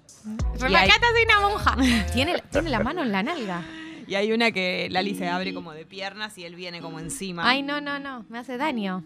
Pero 0.53 0.67
acá 0.67 0.81
hay- 0.81 0.89
está 0.89 1.07
así 1.07 1.23
una 1.25 1.39
monja. 1.47 1.77
Tiene, 2.13 2.41
tiene 2.51 2.69
la 2.69 2.79
mano 2.79 3.01
en 3.01 3.11
la 3.11 3.23
nalga. 3.23 3.63
Y 4.07 4.15
hay 4.15 4.31
una 4.31 4.51
que 4.51 4.87
Lali 4.89 5.15
se 5.15 5.27
abre 5.27 5.53
como 5.53 5.73
de 5.73 5.85
piernas 5.85 6.37
y 6.37 6.45
él 6.45 6.55
viene 6.55 6.79
como 6.81 6.99
encima. 6.99 7.47
Ay, 7.47 7.61
no, 7.61 7.79
no, 7.81 7.99
no. 7.99 8.25
Me 8.29 8.39
hace 8.39 8.57
daño. 8.57 9.03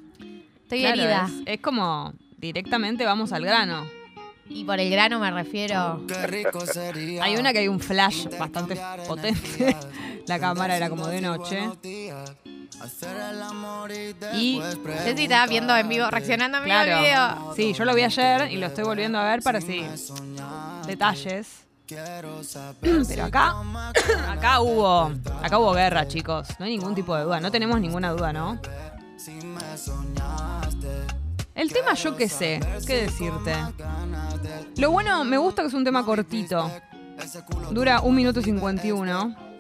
Estoy 0.64 0.80
Claro, 0.82 1.02
herida. 1.02 1.26
Es, 1.46 1.56
es 1.56 1.62
como 1.62 2.14
directamente 2.38 3.06
vamos 3.06 3.32
al 3.34 3.44
grano. 3.44 3.86
Y 4.54 4.64
por 4.64 4.80
el 4.80 4.89
grano 4.89 5.20
me 5.20 5.32
refiero. 5.32 6.02
Hay 7.22 7.36
una 7.38 7.54
que 7.54 7.60
hay 7.60 7.68
un 7.68 7.80
flash 7.80 8.28
bastante 8.38 8.80
potente. 9.08 9.76
La 10.28 10.39
cámara 10.39 10.78
era 10.78 10.89
como 10.89 11.08
de 11.08 11.22
noche. 11.22 11.70
Y 14.34 14.62
Ceci 15.04 15.24
estaba 15.24 15.47
viendo 15.47 15.76
en 15.76 15.88
vivo, 15.88 16.10
reaccionando 16.10 16.58
a 16.58 16.62
mi 16.62 16.66
claro, 16.66 16.99
video. 16.99 17.54
sí, 17.56 17.74
yo 17.74 17.86
lo 17.86 17.93
vi 17.93 18.04
ayer 18.04 18.52
y 18.52 18.58
lo 18.58 18.68
estoy 18.68 18.84
volviendo 18.84 19.20
a 19.20 19.24
ver 19.24 19.41
para 19.41 19.62
sí. 19.62 19.86
Detalles. 20.88 21.47
Pero 23.08 23.26
acá, 23.26 23.56
acá 24.30 24.62
hubo, 24.62 25.12
acá 25.41 25.60
hubo 25.60 25.74
guerra, 25.74 26.08
chicos. 26.08 26.47
No 26.58 26.66
hay 26.66 26.78
ningún 26.78 26.95
tipo 26.95 27.16
de 27.16 27.24
duda. 27.24 27.39
No 27.39 27.52
tenemos 27.52 27.80
ninguna 27.82 28.12
duda, 28.12 28.32
¿no? 28.32 28.60
El 31.56 31.72
tema 31.72 31.93
yo 31.93 32.16
qué 32.16 32.30
sé, 32.30 32.60
qué 32.88 33.04
decirte. 33.04 33.54
Lo 34.78 34.91
bueno, 34.91 35.24
me 35.24 35.38
gusta 35.38 35.62
que 35.62 35.68
es 35.68 35.74
un 35.74 35.84
tema 35.84 36.06
cortito. 36.06 36.72
Dura 37.72 38.02
un 38.02 38.16
minuto 38.16 38.41
51. 38.41 39.51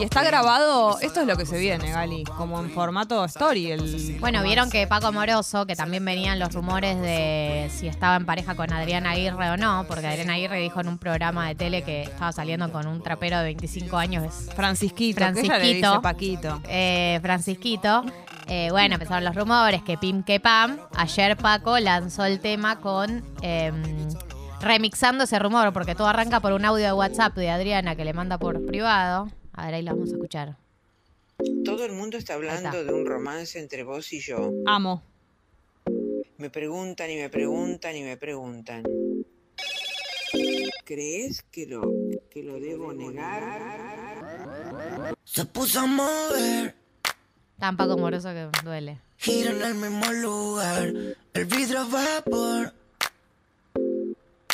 Y 0.00 0.04
está 0.04 0.22
grabado, 0.22 0.98
esto 1.00 1.22
es 1.22 1.26
lo 1.26 1.36
que 1.36 1.46
se 1.46 1.58
viene, 1.58 1.90
Gali, 1.90 2.24
como 2.24 2.60
en 2.60 2.70
formato 2.70 3.24
story. 3.24 3.72
El, 3.72 4.18
Bueno, 4.20 4.42
vieron 4.42 4.70
que 4.70 4.86
Paco 4.86 5.06
Amoroso, 5.06 5.66
que 5.66 5.74
también 5.76 6.04
venían 6.04 6.38
los 6.38 6.52
rumores 6.52 7.00
de 7.00 7.70
si 7.74 7.88
estaba 7.88 8.16
en 8.16 8.26
pareja 8.26 8.54
con 8.54 8.70
Adriana 8.70 9.12
Aguirre 9.12 9.50
o 9.50 9.56
no, 9.56 9.86
porque 9.88 10.06
Adriana 10.06 10.34
Aguirre 10.34 10.60
dijo 10.60 10.80
en 10.80 10.88
un 10.88 10.98
programa 10.98 11.48
de 11.48 11.54
tele 11.54 11.82
que 11.82 12.02
estaba 12.02 12.32
saliendo 12.32 12.70
con 12.70 12.86
un 12.86 13.02
trapero 13.02 13.38
de 13.38 13.44
25 13.44 13.96
años. 13.96 14.34
Francisquito, 14.54 15.24
que 15.32 15.40
ella 15.40 15.58
le 15.58 15.74
dice 15.74 15.88
Paquito. 16.02 16.60
Eh, 16.68 17.18
Francisquito. 17.22 18.04
Eh, 18.46 18.68
bueno, 18.70 18.94
empezaron 18.94 19.24
los 19.24 19.34
rumores 19.34 19.82
que 19.82 19.96
Pim 19.96 20.22
que 20.22 20.38
Pam. 20.40 20.78
Ayer 20.94 21.36
Paco 21.36 21.78
lanzó 21.78 22.24
el 22.24 22.40
tema 22.40 22.80
con. 22.80 23.22
eh, 23.42 23.72
remixando 24.60 25.24
ese 25.24 25.38
rumor, 25.38 25.72
porque 25.74 25.94
todo 25.94 26.06
arranca 26.06 26.40
por 26.40 26.52
un 26.52 26.64
audio 26.64 26.86
de 26.86 26.92
WhatsApp 26.94 27.34
de 27.36 27.50
Adriana 27.50 27.96
que 27.96 28.04
le 28.04 28.14
manda 28.14 28.38
por 28.38 28.64
privado. 28.64 29.28
A 29.52 29.66
ver, 29.66 29.74
ahí 29.74 29.82
lo 29.82 29.92
vamos 29.92 30.08
a 30.10 30.14
escuchar. 30.14 30.56
Todo 31.64 31.84
el 31.84 31.92
mundo 31.92 32.16
está 32.16 32.34
hablando 32.34 32.82
de 32.84 32.92
un 32.92 33.04
romance 33.04 33.58
entre 33.58 33.82
vos 33.84 34.10
y 34.12 34.20
yo. 34.20 34.52
Amo. 34.66 35.02
Me 36.38 36.48
preguntan 36.48 37.10
y 37.10 37.16
me 37.16 37.28
preguntan 37.28 37.94
y 37.96 38.02
me 38.02 38.16
preguntan. 38.16 38.84
¿Crees 40.84 41.42
que 41.42 41.66
lo, 41.66 41.82
que 42.30 42.42
lo 42.42 42.58
debo 42.58 42.92
negar? 42.92 43.60
Se 45.24 45.44
puso 45.44 45.80
a 45.80 45.86
mover, 45.86 46.74
Tan 47.64 47.78
Paco 47.78 47.94
Amoroso 47.94 48.28
que 48.28 48.50
duele. 48.62 49.00
gira 49.16 49.50
en 49.50 49.62
el 49.62 49.74
mismo 49.74 50.12
lugar. 50.12 50.92
El 51.32 51.44
vidrio 51.46 51.88
vapor. 51.88 52.74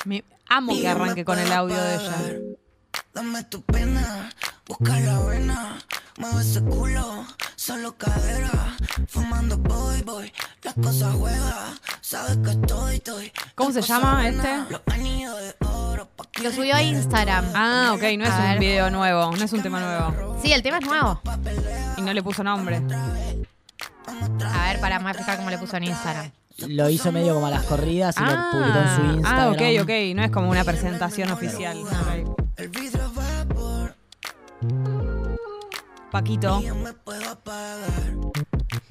Me 0.04 0.22
amo 0.48 0.72
que 0.80 0.86
arranque 0.86 1.24
con 1.24 1.36
el 1.36 1.50
audio 1.50 1.74
de 1.74 1.94
ella. 1.96 2.38
Dame 3.12 3.42
tu 3.42 3.62
pena, 3.62 4.30
busca 4.64 5.00
la 5.00 5.18
vena. 5.24 5.78
Mueve 6.18 6.40
ese 6.42 6.62
culo, 6.62 7.26
solo 7.56 7.96
cadera. 7.98 8.76
Fumando 9.08 9.58
boy, 9.58 10.02
boy, 10.02 10.32
la 10.62 10.72
cosa 10.74 11.11
juega. 11.11 11.74
Sabes 12.00 12.36
que 12.44 12.50
estoy, 12.52 12.94
estoy. 12.94 13.32
¿Cómo 13.56 13.72
se 13.72 13.82
llama 13.82 14.28
este? 14.28 14.50
Lo 16.43 16.53
subió 16.53 16.75
a 16.75 16.83
Instagram. 16.83 17.45
Ah, 17.55 17.93
ok, 17.95 18.03
no 18.18 18.25
es 18.25 18.31
A 18.31 18.37
un 18.37 18.43
ver. 18.51 18.59
video 18.59 18.91
nuevo, 18.91 19.35
no 19.37 19.45
es 19.45 19.53
un 19.53 19.62
tema 19.62 19.81
nuevo. 19.81 20.39
Sí, 20.43 20.53
el 20.53 20.62
tema 20.62 20.79
es 20.79 20.87
nuevo. 20.87 21.21
Y 21.97 22.03
no 22.03 22.12
le 22.12 22.23
puso 22.23 22.43
nombre. 22.43 22.81
A 24.07 24.68
ver, 24.68 24.81
para 24.81 24.99
más 24.99 25.16
fijar 25.16 25.37
cómo 25.37 25.51
le 25.51 25.59
puso 25.59 25.77
en 25.77 25.85
Instagram. 25.85 26.31
Lo 26.68 26.91
hizo 26.91 27.11
medio 27.11 27.35
como 27.35 27.47
a 27.47 27.51
las 27.51 27.64
corridas 27.64 28.16
y 28.18 28.21
lo 28.21 28.51
publicó 28.51 28.79
en 28.79 28.97
su 28.97 29.03
ah, 29.03 29.12
Instagram. 29.14 29.53
ok, 29.53 29.62
ok, 29.83 29.91
no 30.14 30.23
es 30.25 30.31
como 30.31 30.51
una 30.51 30.64
presentación 30.64 31.31
oficial. 31.31 31.79
Ok. 31.79 32.31
Paquito. 36.11 36.61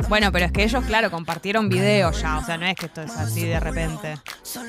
Bueno, 0.07 0.31
pero 0.31 0.45
es 0.45 0.51
que 0.51 0.63
ellos, 0.63 0.83
claro, 0.85 1.11
compartieron 1.11 1.69
video 1.69 2.11
ya, 2.11 2.39
o 2.39 2.43
sea, 2.43 2.57
no 2.57 2.65
es 2.65 2.75
que 2.75 2.87
esto 2.87 3.01
es 3.03 3.11
así 3.15 3.45
de 3.45 3.59
repente. 3.59 4.17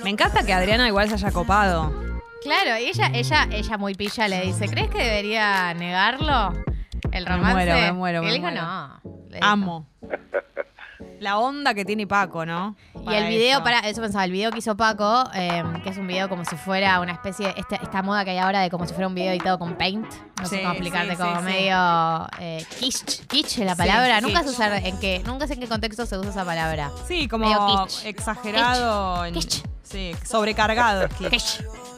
Me 0.04 0.10
encanta 0.10 0.44
que 0.44 0.52
Adriana 0.52 0.86
igual 0.86 1.08
se 1.08 1.14
haya 1.14 1.30
copado. 1.30 2.19
Claro, 2.42 2.78
y 2.78 2.84
ella, 2.88 3.10
ella, 3.12 3.48
ella 3.50 3.78
muy 3.78 3.94
pilla 3.94 4.26
le 4.28 4.40
dice, 4.42 4.66
¿crees 4.68 4.88
que 4.90 4.98
debería 5.02 5.74
negarlo? 5.74 6.52
El 7.12 7.24
Me 7.24 7.30
romance. 7.30 7.52
muero, 7.54 7.74
me 7.74 7.92
muero, 7.92 8.18
Y 8.20 8.22
me 8.22 8.28
él 8.28 8.34
dijo, 8.36 8.46
muero. 8.50 8.62
no. 8.62 9.00
Le 9.28 9.36
dijo. 9.36 9.46
Amo. 9.46 9.86
La 11.18 11.38
onda 11.38 11.74
que 11.74 11.84
tiene 11.84 12.06
Paco, 12.06 12.46
¿no? 12.46 12.76
Y 13.06 13.14
el 13.14 13.26
video, 13.28 13.62
para 13.62 13.80
eso 13.80 14.00
pensaba, 14.00 14.24
el 14.24 14.32
video 14.32 14.50
que 14.50 14.58
hizo 14.60 14.74
Paco, 14.76 15.24
eh, 15.34 15.62
que 15.82 15.90
es 15.90 15.98
un 15.98 16.06
video 16.06 16.30
como 16.30 16.44
si 16.46 16.56
fuera 16.56 16.98
una 17.00 17.12
especie 17.12 17.48
de 17.48 17.54
esta, 17.58 17.76
esta 17.76 18.02
moda 18.02 18.24
que 18.24 18.30
hay 18.30 18.38
ahora 18.38 18.60
de 18.60 18.70
como 18.70 18.86
si 18.86 18.94
fuera 18.94 19.06
un 19.06 19.14
video 19.14 19.30
editado 19.32 19.58
con 19.58 19.76
Paint. 19.76 20.06
No 20.40 20.46
Sí, 20.46 20.56
sé 20.56 20.62
cómo 20.62 20.72
explicarte, 20.72 21.16
sí, 21.16 21.22
como 21.22 21.36
sí, 21.40 21.42
medio 21.44 22.26
eh, 22.38 22.64
kitsch, 22.78 23.26
kitsch 23.26 23.58
la 23.58 23.76
palabra. 23.76 24.20
Nunca 24.22 24.40
kitsch. 24.40 24.48
se 24.48 24.54
usa 24.54 24.78
en 24.78 24.98
qué, 24.98 25.22
nunca 25.26 25.46
sé 25.46 25.54
en 25.54 25.60
qué 25.60 25.68
contexto 25.68 26.06
se 26.06 26.16
usa 26.16 26.30
esa 26.30 26.44
palabra. 26.46 26.90
Sí, 27.06 27.28
como 27.28 27.46
kitsch. 27.86 28.04
exagerado. 28.06 29.26
en- 29.26 29.34
Sí, 29.90 30.14
sobrecargado. 30.24 31.08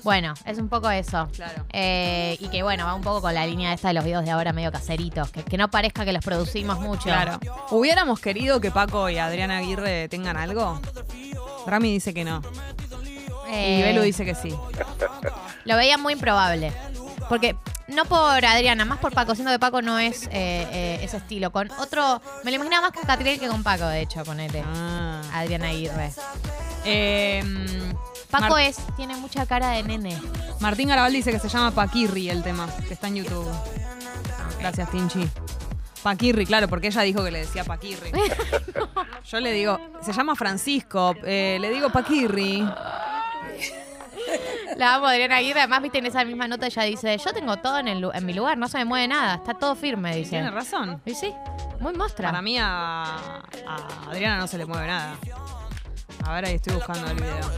Bueno, 0.02 0.34
es 0.46 0.58
un 0.58 0.68
poco 0.68 0.90
eso. 0.90 1.28
Claro. 1.32 1.64
Eh, 1.72 2.36
y 2.40 2.48
que 2.48 2.64
bueno, 2.64 2.84
va 2.86 2.94
un 2.94 3.02
poco 3.02 3.20
con 3.20 3.34
la 3.34 3.46
línea 3.46 3.72
esta 3.72 3.86
de 3.86 3.94
los 3.94 4.04
videos 4.04 4.24
de 4.24 4.32
ahora 4.32 4.52
medio 4.52 4.72
caseritos, 4.72 5.30
que, 5.30 5.44
que 5.44 5.56
no 5.56 5.70
parezca 5.70 6.04
que 6.04 6.12
los 6.12 6.24
producimos 6.24 6.80
mucho. 6.80 7.04
Claro. 7.04 7.38
¿Hubiéramos 7.70 8.18
querido 8.18 8.60
que 8.60 8.72
Paco 8.72 9.08
y 9.10 9.18
Adriana 9.18 9.58
Aguirre 9.58 10.08
tengan 10.08 10.36
algo? 10.36 10.80
Rami 11.68 11.92
dice 11.92 12.12
que 12.12 12.24
no. 12.24 12.42
Eh, 13.48 13.78
Y 13.78 13.82
Belu 13.82 14.02
dice 14.02 14.24
que 14.24 14.34
sí. 14.34 14.52
Lo 15.64 15.76
veía 15.76 15.96
muy 15.98 16.14
improbable. 16.14 16.72
Porque 17.28 17.54
no 17.86 18.04
por 18.04 18.44
Adriana, 18.44 18.84
más 18.84 18.98
por 18.98 19.14
Paco, 19.14 19.34
siendo 19.34 19.52
que 19.52 19.58
Paco 19.58 19.82
no 19.82 19.98
es 19.98 20.24
eh, 20.26 20.66
eh, 20.72 20.98
ese 21.02 21.18
estilo. 21.18 21.52
Con 21.52 21.70
otro. 21.78 22.20
Me 22.42 22.50
lo 22.50 22.56
imaginaba 22.56 22.88
más 22.88 22.92
con 22.92 23.04
Catriel 23.04 23.38
que 23.38 23.46
con 23.46 23.62
Paco, 23.62 23.86
de 23.86 24.00
hecho, 24.00 24.24
ponete. 24.24 24.64
Ah. 24.66 25.22
Adriana 25.32 25.68
Aguirre. 25.68 26.12
Eh, 26.84 27.42
Paco 28.30 28.50
Mar- 28.54 28.62
es, 28.62 28.76
tiene 28.96 29.16
mucha 29.16 29.46
cara 29.46 29.70
de 29.70 29.82
nene. 29.82 30.20
Martín 30.60 30.88
Garabal 30.88 31.12
dice 31.12 31.30
que 31.32 31.38
se 31.38 31.48
llama 31.48 31.70
Paquirri 31.70 32.30
el 32.30 32.42
tema, 32.42 32.66
que 32.88 32.94
está 32.94 33.08
en 33.08 33.16
YouTube. 33.16 33.46
Gracias, 34.58 34.90
Tinchi. 34.90 35.28
Paquirri, 36.02 36.46
claro, 36.46 36.66
porque 36.68 36.88
ella 36.88 37.02
dijo 37.02 37.22
que 37.24 37.30
le 37.30 37.40
decía 37.40 37.62
Paquirri. 37.64 38.10
Yo 39.30 39.40
le 39.40 39.52
digo, 39.52 39.78
se 40.00 40.12
llama 40.12 40.34
Francisco, 40.34 41.14
eh, 41.24 41.58
le 41.60 41.70
digo 41.70 41.90
Paquirri. 41.90 42.66
La 44.76 44.94
amo 44.94 45.06
Adriana 45.06 45.36
Aguirre. 45.36 45.60
Además, 45.60 45.82
viste, 45.82 45.98
en 45.98 46.06
esa 46.06 46.24
misma 46.24 46.48
nota 46.48 46.66
ella 46.66 46.82
dice, 46.84 47.18
yo 47.18 47.32
tengo 47.32 47.56
todo 47.58 47.78
en, 47.78 47.88
el, 47.88 48.08
en 48.12 48.26
mi 48.26 48.32
lugar, 48.32 48.56
no 48.58 48.68
se 48.68 48.78
me 48.78 48.84
mueve 48.84 49.06
nada, 49.08 49.34
está 49.36 49.54
todo 49.54 49.74
firme, 49.76 50.16
dice. 50.16 50.30
Tiene 50.30 50.50
razón. 50.50 51.00
Y 51.04 51.14
sí, 51.14 51.32
muy 51.80 51.92
mostra. 51.92 52.30
Para 52.30 52.42
mí 52.42 52.56
a, 52.58 53.02
a 53.66 53.76
Adriana 54.08 54.38
no 54.38 54.46
se 54.46 54.58
le 54.58 54.64
mueve 54.66 54.86
nada. 54.86 55.16
A 56.24 56.34
ver, 56.34 56.44
ahí 56.46 56.54
estoy 56.54 56.74
buscando 56.74 57.10
el 57.10 57.16
video. 57.16 57.50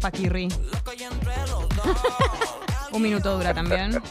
Paquirri. 0.00 0.48
Un 2.92 3.02
minuto 3.02 3.36
dura 3.36 3.54
también. 3.54 4.02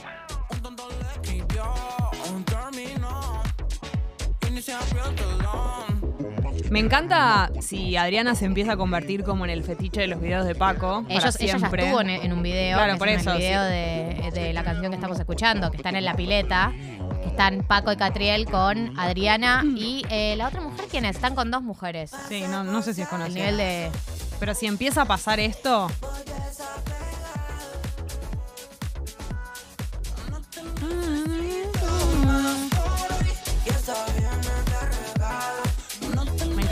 Me 6.71 6.79
encanta 6.79 7.51
si 7.61 7.95
Adriana 7.95 8.35
se 8.35 8.45
empieza 8.45 8.73
a 8.73 8.77
convertir 8.77 9.23
como 9.23 9.45
en 9.45 9.51
el 9.51 9.63
fetiche 9.63 10.01
de 10.01 10.07
los 10.07 10.19
videos 10.19 10.45
de 10.45 10.55
Paco. 10.55 11.03
para 11.03 11.15
Ellos, 11.19 11.35
ella 11.39 11.53
ya 11.53 11.59
siempre. 11.59 11.83
estuvo 11.85 12.01
en, 12.01 12.09
en 12.09 12.33
un 12.33 12.41
video, 12.43 12.77
Claro, 12.77 12.93
que 12.93 12.99
por 12.99 13.07
es 13.07 13.21
eso, 13.21 13.31
el 13.33 13.37
video 13.37 13.63
sí. 13.65 13.69
de, 13.71 14.31
de 14.33 14.53
la 14.53 14.63
canción 14.63 14.89
que 14.91 14.95
estamos 14.95 15.19
escuchando, 15.19 15.71
que 15.71 15.77
están 15.77 15.95
en 15.95 16.05
la 16.05 16.15
pileta, 16.15 16.73
que 17.21 17.27
están 17.29 17.63
Paco 17.67 17.91
y 17.91 17.97
Catriel 17.97 18.45
con 18.45 18.97
Adriana 18.99 19.63
y 19.65 20.03
eh, 20.09 20.35
la 20.37 20.47
otra 20.47 20.61
mujer, 20.61 20.85
¿quién 20.89 21.05
es? 21.05 21.15
Están 21.15 21.35
con 21.35 21.51
dos 21.51 21.61
mujeres. 21.61 22.11
Sí, 22.27 22.43
no, 22.49 22.63
no 22.63 22.81
sé 22.81 22.93
si 22.93 23.01
es 23.01 23.07
El 23.07 23.11
conocido. 23.11 23.35
nivel 23.37 23.57
de... 23.57 23.91
Pero 24.39 24.53
si 24.53 24.65
empieza 24.65 25.03
a 25.03 25.05
pasar 25.05 25.39
esto. 25.39 25.87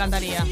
Me 0.04 0.18
encantaría. 0.18 0.44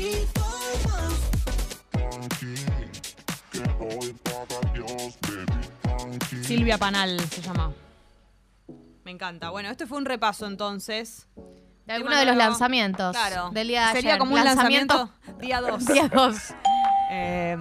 Silvia 6.43 6.77
Panal 6.77 7.19
se 7.29 7.41
llama. 7.41 7.71
Me 9.03 9.11
encanta. 9.11 9.49
Bueno, 9.49 9.69
este 9.69 9.87
fue 9.87 9.97
un 9.97 10.05
repaso 10.05 10.45
entonces. 10.47 11.27
De 11.85 11.93
alguno 11.93 12.15
de 12.15 12.25
los 12.25 12.35
lanzamientos 12.35 13.15
Claro. 13.15 13.49
del 13.51 13.67
día 13.67 13.87
de 13.87 13.93
Sería 13.93 14.11
ayer. 14.11 14.19
como 14.19 14.35
un 14.35 14.43
Lanzamiento- 14.43 14.95
lanzamiento 14.95 15.39
día 15.41 15.61
2. 15.61 15.85
Día 15.93 16.07
2. 16.13 16.37
Eh, 17.11 17.57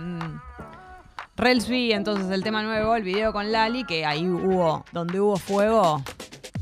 Relsby, 1.36 1.93
entonces 1.93 2.30
el 2.30 2.43
tema 2.45 2.62
nuevo, 2.62 2.95
el 2.95 3.03
video 3.03 3.32
con 3.32 3.51
Lali, 3.51 3.84
que 3.84 4.05
ahí 4.05 4.28
hubo, 4.28 4.84
donde 4.93 5.20
hubo 5.20 5.36
fuego, 5.38 6.03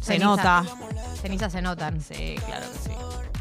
se 0.01 0.13
Ceniza. 0.19 0.27
nota. 0.27 0.65
Cenizas 1.21 1.51
se 1.53 1.61
notan. 1.61 2.01
Sí, 2.01 2.37
claro. 2.47 2.67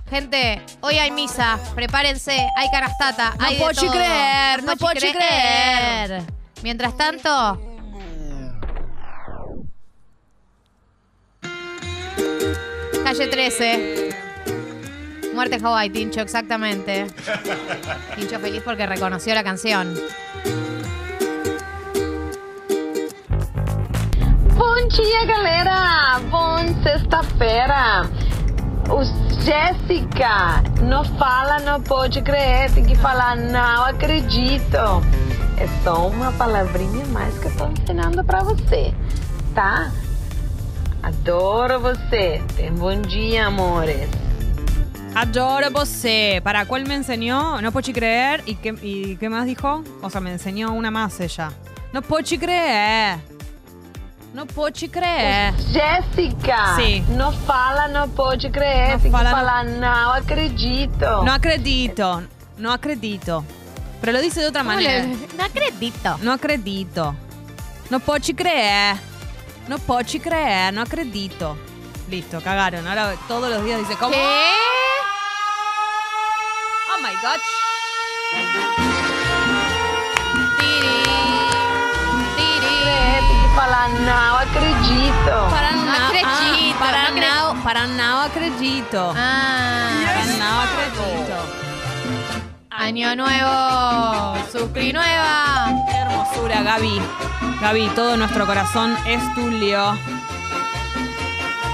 Gente, 0.10 0.62
hoy 0.82 0.96
hay 1.00 1.12
misa, 1.12 1.60
prepárense, 1.76 2.48
hay 2.56 2.70
canastata, 2.72 3.34
No 3.38 3.46
hay 3.46 3.56
de 3.56 3.62
puedo 3.62 3.74
todo. 3.82 3.92
creer, 3.92 4.64
no 4.64 4.78
puedo 4.78 4.94
puedo 4.94 5.12
creer. 5.12 6.24
Mientras 6.64 6.96
tanto, 6.96 7.60
calle 13.04 13.28
13. 13.28 14.10
Muerte 15.34 15.60
Hawaii, 15.64 15.90
Tincho, 15.90 16.22
exactamente. 16.22 17.08
Tincho 18.16 18.40
feliz 18.40 18.62
porque 18.64 18.86
reconoció 18.86 19.36
la 19.36 19.44
canción. 19.44 19.94
Bom 24.56 24.88
dia, 24.90 25.26
galera! 25.26 26.20
Bom 26.32 26.84
sexta-feira! 26.84 28.10
O 28.90 29.04
Jéssica 29.44 30.64
não 30.82 31.04
fala, 31.04 31.60
não 31.60 31.82
pode 31.82 32.22
crer, 32.22 32.72
tem 32.74 32.86
que 32.86 32.96
falar 32.96 33.36
não 33.36 33.84
acredito. 33.84 34.78
É 35.58 35.68
só 35.84 36.08
uma 36.08 36.32
palavrinha 36.32 37.06
mais 37.08 37.38
que 37.38 37.48
eu 37.48 37.56
tô 37.58 37.68
ensinando 37.68 38.24
pra 38.24 38.44
você, 38.44 38.94
tá? 39.54 39.92
Adoro 41.04 41.80
você. 41.80 42.42
Tem 42.56 42.72
bom 42.72 43.02
dia, 43.02 43.48
amores. 43.48 44.10
Adoro 45.16 45.72
você. 45.72 46.40
¿Para 46.44 46.66
cuál 46.66 46.86
me 46.86 46.96
enseñó? 46.96 47.62
No 47.62 47.72
puedo 47.72 47.92
creer. 47.92 48.44
¿Y 48.46 48.56
qué, 48.56 48.76
¿Y 48.82 49.18
qué 49.18 49.30
más 49.30 49.46
dijo? 49.46 49.84
O 50.02 50.10
sea, 50.10 50.22
me 50.22 50.32
enseñó 50.32 50.74
una 50.74 50.92
más 50.92 51.20
ella. 51.20 51.52
No 51.92 52.02
puedo 52.02 52.24
creer. 52.40 53.20
No 54.38 54.46
puedo 54.46 54.88
creer. 54.92 55.52
Jéssica! 55.74 56.76
Sim. 56.76 57.04
Não 57.18 57.32
fala, 57.34 57.88
não 57.88 58.08
pode 58.08 58.52
crer, 58.52 58.92
Não 58.92 59.00
tem 59.00 59.10
fala, 59.12 59.30
que 59.32 59.36
não- 59.36 59.40
falar 59.40 59.64
não 59.64 60.14
acredito. 60.14 61.24
No 61.24 61.32
acredito. 61.32 62.24
No 62.56 62.72
acredito. 62.72 63.44
Pero 64.00 64.12
lo 64.12 64.22
dice 64.22 64.40
de 64.42 64.46
otra 64.46 64.62
¿Cómo 64.62 64.76
manera. 64.76 65.08
le- 65.08 65.28
No 65.36 65.44
acredito. 65.44 66.18
No 66.22 66.32
acredito. 66.34 67.16
No 67.90 68.00
puedo 68.00 68.22
creer. 68.36 68.98
No 69.68 69.80
puedo 69.80 70.06
creer. 70.22 70.72
No 70.72 70.82
acredito. 70.84 71.58
Listo, 72.08 72.40
cagaron. 72.40 72.86
Ahora 72.88 73.16
todos 73.28 73.50
los 73.50 73.66
días 73.66 73.80
dice, 73.80 73.96
¿cómo? 73.98 74.12
¿Qué? 74.12 74.54
Oh 76.94 77.02
my 77.02 77.16
god. 77.24 78.87
Tem 83.58 83.66
que 83.66 83.72
falar 83.72 83.90
não 83.90 84.38
acredito. 84.38 85.50
Para 85.50 85.72
No 85.72 85.86
na- 85.86 86.08
acredito, 86.08 86.76
ah, 86.78 86.86
para 86.86 87.02
acre- 87.08 87.62
para 87.64 87.88
now 87.88 88.22
acredito. 88.22 89.14
Ah, 89.18 89.90
Para 90.06 90.62
acredito. 90.62 91.38
año 92.70 93.16
nuevo, 93.16 94.38
Sucri 94.52 94.94
nueva. 94.94 95.70
Qué 95.90 95.98
hermosura, 95.98 96.62
Gaby. 96.62 97.02
Gaby, 97.60 97.90
todo 97.96 98.16
nuestro 98.18 98.46
corazón 98.46 98.96
es 99.08 99.22
tuyo. 99.34 99.98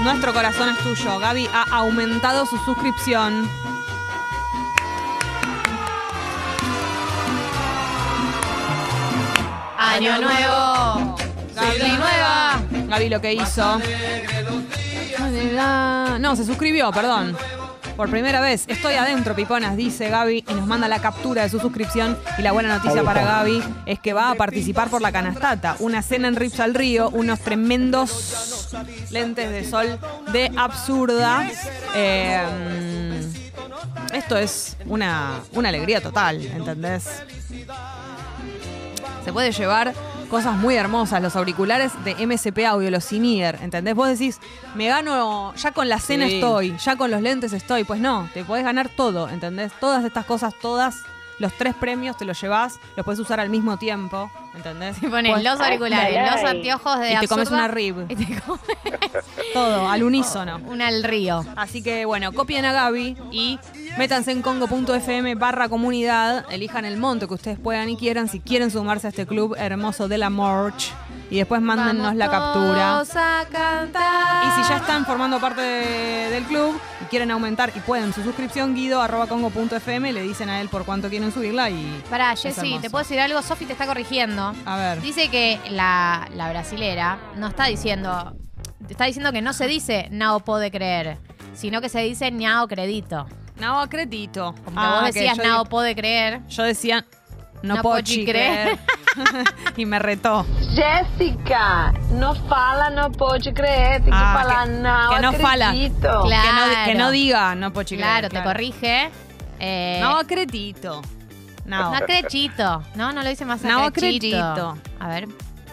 Nuestro 0.02 0.32
corazón 0.32 0.70
es 0.70 0.78
tuyo. 0.78 1.18
Gaby 1.18 1.50
ha 1.52 1.64
aumentado 1.76 2.46
su 2.46 2.56
suscripción. 2.64 3.46
Año 9.78 10.18
nuevo, 10.20 11.16
Sucri 11.54 11.92
nueva. 11.92 12.60
Gaby 12.88 13.08
lo 13.08 13.20
que 13.20 13.34
hizo. 13.34 13.80
No, 16.20 16.36
se 16.36 16.44
suscribió, 16.44 16.90
perdón. 16.90 17.36
Por 17.96 18.10
primera 18.10 18.40
vez, 18.40 18.64
estoy 18.66 18.94
adentro, 18.94 19.36
piponas, 19.36 19.76
dice 19.76 20.08
Gaby, 20.08 20.44
y 20.48 20.54
nos 20.54 20.66
manda 20.66 20.88
la 20.88 21.00
captura 21.00 21.42
de 21.42 21.48
su 21.48 21.60
suscripción. 21.60 22.18
Y 22.38 22.42
la 22.42 22.50
buena 22.50 22.76
noticia 22.76 23.04
para 23.04 23.24
Gaby 23.24 23.62
es 23.86 24.00
que 24.00 24.12
va 24.12 24.32
a 24.32 24.34
participar 24.34 24.90
por 24.90 25.00
la 25.00 25.12
canastata. 25.12 25.76
Una 25.78 26.02
cena 26.02 26.26
en 26.26 26.34
Rips 26.34 26.58
al 26.58 26.74
Río, 26.74 27.10
unos 27.10 27.38
tremendos 27.40 28.74
lentes 29.10 29.48
de 29.48 29.64
sol 29.64 29.98
de 30.32 30.50
absurda. 30.56 31.48
Eh, 31.94 32.42
esto 34.12 34.36
es 34.36 34.76
una, 34.86 35.40
una 35.52 35.68
alegría 35.68 36.00
total, 36.00 36.44
¿entendés? 36.44 37.22
Se 39.24 39.32
puede 39.32 39.52
llevar 39.52 39.94
cosas 40.28 40.56
muy 40.56 40.74
hermosas, 40.76 41.22
los 41.22 41.36
auriculares 41.36 41.92
de 42.04 42.14
MSP 42.26 42.66
Audio, 42.66 42.90
los 42.90 43.04
Sinier, 43.04 43.58
¿entendés? 43.62 43.94
Vos 43.94 44.08
decís, 44.08 44.40
me 44.74 44.88
gano, 44.88 45.54
ya 45.56 45.72
con 45.72 45.88
la 45.88 45.98
cena 45.98 46.26
Sí. 46.26 46.34
estoy, 46.34 46.76
ya 46.78 46.96
con 46.96 47.10
los 47.10 47.20
lentes 47.22 47.52
estoy. 47.52 47.84
Pues 47.84 48.00
no, 48.00 48.28
te 48.34 48.44
podés 48.44 48.64
ganar 48.64 48.88
todo, 48.88 49.28
¿entendés? 49.28 49.72
Todas 49.80 50.04
estas 50.04 50.24
cosas, 50.24 50.54
todas, 50.60 50.96
los 51.40 51.52
tres 51.54 51.74
premios 51.74 52.16
te 52.16 52.24
los 52.24 52.40
llevas, 52.40 52.78
los 52.96 53.04
puedes 53.04 53.18
usar 53.18 53.40
al 53.40 53.50
mismo 53.50 53.76
tiempo, 53.76 54.30
¿entendés? 54.54 55.00
Te 55.00 55.08
pones 55.08 55.32
Podés- 55.36 55.42
los 55.42 55.60
auriculares, 55.60 56.16
Ay, 56.16 56.30
los 56.40 56.50
anteojos 56.50 56.98
de 57.00 57.12
y 57.12 57.16
te 57.18 57.28
comes 57.28 57.50
una 57.50 57.66
rib. 57.68 57.96
y 58.08 58.14
te 58.14 58.40
comes 58.40 58.60
Todo, 59.52 59.88
al 59.88 60.02
unísono. 60.02 60.60
una 60.66 60.88
al 60.88 61.02
río. 61.02 61.44
Así 61.56 61.82
que 61.82 62.04
bueno, 62.04 62.32
copien 62.32 62.64
a 62.64 62.72
Gaby 62.72 63.16
y 63.32 63.58
métanse 63.98 64.32
en 64.32 64.42
congo.fm 64.42 65.34
barra 65.36 65.68
comunidad, 65.68 66.44
elijan 66.50 66.84
el 66.84 66.96
monto 66.96 67.28
que 67.28 67.34
ustedes 67.34 67.58
puedan 67.58 67.88
y 67.88 67.96
quieran, 67.96 68.28
si 68.28 68.40
quieren 68.40 68.70
sumarse 68.70 69.06
a 69.06 69.10
este 69.10 69.26
club 69.26 69.54
hermoso 69.58 70.08
de 70.08 70.18
la 70.18 70.30
March 70.30 70.92
y 71.30 71.36
después 71.38 71.60
mándennos 71.62 72.04
Vamos 72.14 72.16
la 72.18 72.30
captura. 72.30 73.00
a 73.00 73.44
cantar. 73.50 74.44
Y 74.46 74.62
si 74.62 74.68
ya 74.68 74.76
están 74.78 75.06
formando 75.06 75.40
parte 75.40 75.60
de- 75.62 76.30
del 76.30 76.44
club 76.44 76.78
y 77.02 77.04
quieren 77.06 77.30
aumentar 77.30 77.72
y 77.74 77.80
pueden 77.80 78.12
su 78.12 78.22
suscripción, 78.22 78.74
guido 78.74 79.00
arroba 79.00 79.26
congo.fm, 79.26 80.12
le 80.12 80.22
dicen 80.22 80.48
a 80.48 80.60
él 80.60 80.68
por 80.68 80.84
cuánto 80.84 81.08
quieren 81.08 81.32
subirla 81.32 81.70
y... 81.70 82.02
Pará, 82.10 82.32
es 82.32 82.42
Jessy. 82.42 82.78
¿te 82.80 82.90
puedo 82.90 83.04
decir 83.04 83.20
algo? 83.20 83.40
Sofi 83.42 83.64
te 83.64 83.72
está 83.72 83.86
corrigiendo. 83.86 84.52
A 84.66 84.76
ver. 84.76 85.00
Dice 85.00 85.28
que 85.28 85.60
la, 85.70 86.28
la 86.34 86.50
brasilera 86.50 87.18
no 87.36 87.46
está 87.48 87.64
diciendo. 87.66 88.34
Está 88.88 89.04
diciendo 89.06 89.32
que 89.32 89.40
no 89.40 89.52
se 89.54 89.66
dice 89.66 90.08
no 90.10 90.40
puede 90.40 90.70
creer, 90.70 91.16
sino 91.54 91.80
que 91.80 91.88
se 91.88 92.00
dice 92.00 92.30
ñao 92.30 92.68
credito. 92.68 93.26
No 93.58 93.78
acredito. 93.80 94.54
Como 94.64 94.76
que 94.80 94.84
Ah, 94.86 95.00
vos 95.00 95.10
que 95.10 95.20
decías 95.20 95.36
yo 95.36 95.42
no 95.44 95.50
digo- 95.50 95.64
puede 95.66 95.94
creer. 95.94 96.40
Yo 96.48 96.62
decía, 96.64 97.04
no, 97.62 97.76
No 97.76 97.82
puedo 97.82 97.96
pochi 97.96 98.24
creer. 98.24 98.78
y 99.76 99.86
me 99.86 99.98
retó. 99.98 100.44
Jéssica, 100.74 101.92
não 102.10 102.34
fala, 102.48 102.90
não 102.90 103.10
pode 103.12 103.52
crer, 103.52 104.02
tem 104.02 104.10
que 104.12 104.18
Ah, 104.20 104.34
falar 104.38 104.64
que- 104.64 104.70
não 104.72 105.10
que 105.14 105.20
no 105.20 105.32
fala. 105.34 105.66
acredito. 105.68 106.00
Que, 106.00 106.08
no, 106.08 106.20
que 106.20 106.92
Claro. 106.92 106.98
no 106.98 107.10
diga, 107.12 107.54
no 107.54 107.72
puedo 107.72 107.86
creer. 107.86 108.02
Claro, 108.02 108.28
te 108.28 108.42
corrige. 108.42 109.10
Eh, 109.60 109.98
No 110.02 110.16
acredito. 110.18 111.00
No. 111.64 111.90
No 111.90 111.96
acredito. 111.96 112.82
No, 112.96 113.12
no 113.12 113.22
lo 113.22 113.28
dice 113.28 113.44
más 113.46 113.62
No 113.62 113.84
acredito. 113.84 114.36
acredito. 114.36 114.78
A 115.00 115.08
ver. 115.08 115.28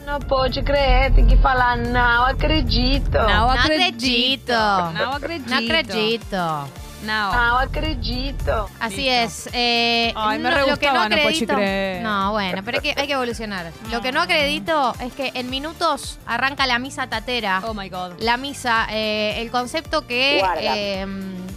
Não 0.06 0.20
pode 0.20 0.62
crer, 0.64 1.14
tem 1.14 1.26
que 1.28 1.36
falar 1.38 1.78
não 1.78 2.26
acredito. 2.26 3.12
Não 3.12 3.48
No 3.48 3.50
acredito. 3.52 4.54
acredito. 4.54 5.50
No 5.50 5.58
acredito. 5.58 6.81
No 7.04 7.32
acredito. 7.32 7.41
No. 7.41 7.58
Acredito. 7.58 8.70
Así 8.80 9.08
es. 9.10 9.49
Eh, 9.54 10.14
Ay, 10.16 10.39
me 10.39 10.49
no- 10.49 10.56
re 10.56 10.68
lo 10.68 10.78
que 10.78 10.88
no 10.88 10.93
no 10.93 11.02
acredito. 11.02 11.54
No, 12.02 12.32
bueno, 12.32 12.62
pero 12.64 12.78
hay 12.78 12.82
que, 12.93 12.99
hay 12.99 13.08
que 13.08 13.14
evolucionar. 13.14 13.72
Lo 13.91 14.02
que 14.02 14.12
no 14.12 14.22
acredito 14.22 14.93
es 14.99 15.14
que 15.14 15.32
en 15.36 15.49
minutos 15.49 16.20
arranca 16.26 16.66
la 16.68 16.80
misa 16.80 17.08
tatera. 17.08 17.62
Oh 17.66 17.74
my 17.74 17.89
god. 17.89 18.14
La 18.20 18.38
misa, 18.38 18.88
eh, 18.89 19.36
el 19.41 19.52
concepto 19.52 20.06
que 20.08 20.41
eh, 20.58 21.06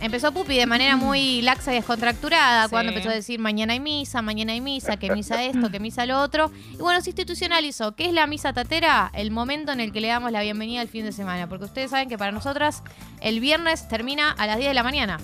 empezó 0.06 0.32
Pupi 0.32 0.56
de 0.56 0.66
manera 0.66 0.96
muy 0.96 1.42
laxa 1.42 1.72
y 1.72 1.76
descontracturada, 1.76 2.64
Sí. 2.64 2.70
cuando 2.70 2.90
empezó 2.92 3.10
a 3.10 3.14
decir 3.14 3.38
mañana 3.40 3.72
hay 3.72 3.80
misa, 3.80 4.22
mañana 4.22 4.52
hay 4.52 4.60
misa, 4.60 4.96
que 4.96 5.10
misa 5.12 5.42
esto, 5.44 5.70
que 5.70 5.80
misa 5.80 6.06
lo 6.06 6.20
otro. 6.20 6.50
Y 6.72 6.76
bueno, 6.76 7.00
se 7.00 7.10
institucionalizó. 7.10 7.94
¿Qué 7.94 8.06
es 8.06 8.12
la 8.12 8.26
misa 8.26 8.52
tatera? 8.52 9.10
El 9.14 9.30
momento 9.30 9.72
en 9.72 9.80
el 9.80 9.92
que 9.92 10.00
le 10.00 10.08
damos 10.08 10.30
la 10.32 10.42
bienvenida 10.42 10.80
al 10.80 10.88
fin 10.88 11.04
de 11.04 11.12
semana. 11.12 11.48
Porque 11.48 11.64
ustedes 11.64 11.90
saben 11.90 12.08
que 12.08 12.18
para 12.18 12.32
nosotras 12.32 12.82
el 13.20 13.40
viernes 13.40 13.88
termina 13.88 14.30
a 14.30 14.46
las 14.46 14.56
10 14.58 14.68
de 14.70 14.74
la 14.74 14.82
mañana. 14.82 15.18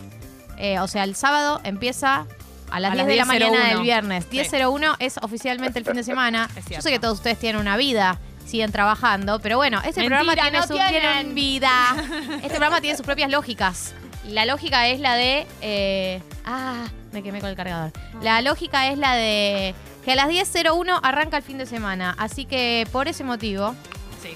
Eh, 0.58 0.78
o 0.80 0.88
sea, 0.88 1.04
el 1.04 1.14
sábado 1.14 1.60
empieza 1.64 2.26
a 2.70 2.80
las 2.80 2.92
A 2.92 2.94
10 2.94 3.06
las 3.06 3.06
de 3.06 3.16
la 3.16 3.24
10:01. 3.24 3.26
mañana 3.50 3.68
del 3.70 3.80
viernes. 3.82 4.24
Sí. 4.30 4.36
10.01 4.38 4.96
es 4.98 5.18
oficialmente 5.18 5.78
el 5.78 5.84
fin 5.84 5.94
de 5.94 6.04
semana. 6.04 6.48
Yo 6.70 6.80
sé 6.82 6.90
que 6.90 6.98
todos 6.98 7.18
ustedes 7.18 7.38
tienen 7.38 7.60
una 7.60 7.76
vida, 7.76 8.18
siguen 8.46 8.70
trabajando, 8.72 9.40
pero 9.40 9.56
bueno, 9.56 9.78
este 9.78 10.00
Mentira, 10.00 10.18
programa 10.20 10.34
tiene 10.42 10.58
no 10.58 10.66
su 10.66 10.74
tienen. 10.74 10.90
tienen 10.90 11.34
vida. 11.34 11.70
Este 12.42 12.48
programa 12.50 12.80
tiene 12.80 12.96
sus 12.96 13.06
propias 13.06 13.30
lógicas. 13.30 13.94
La 14.28 14.44
lógica 14.46 14.88
es 14.88 15.00
la 15.00 15.14
de. 15.16 15.46
eh, 15.62 16.22
ah, 16.44 16.86
me 17.12 17.22
quemé 17.22 17.40
con 17.40 17.50
el 17.50 17.56
cargador. 17.56 17.92
La 18.22 18.40
lógica 18.42 18.88
es 18.88 18.98
la 18.98 19.14
de 19.16 19.74
que 20.04 20.12
a 20.12 20.14
las 20.14 20.28
10.01 20.28 21.00
arranca 21.02 21.36
el 21.38 21.42
fin 21.42 21.58
de 21.58 21.66
semana. 21.66 22.14
Así 22.18 22.44
que 22.44 22.86
por 22.92 23.08
ese 23.08 23.24
motivo, 23.24 23.74
Sí. 24.22 24.30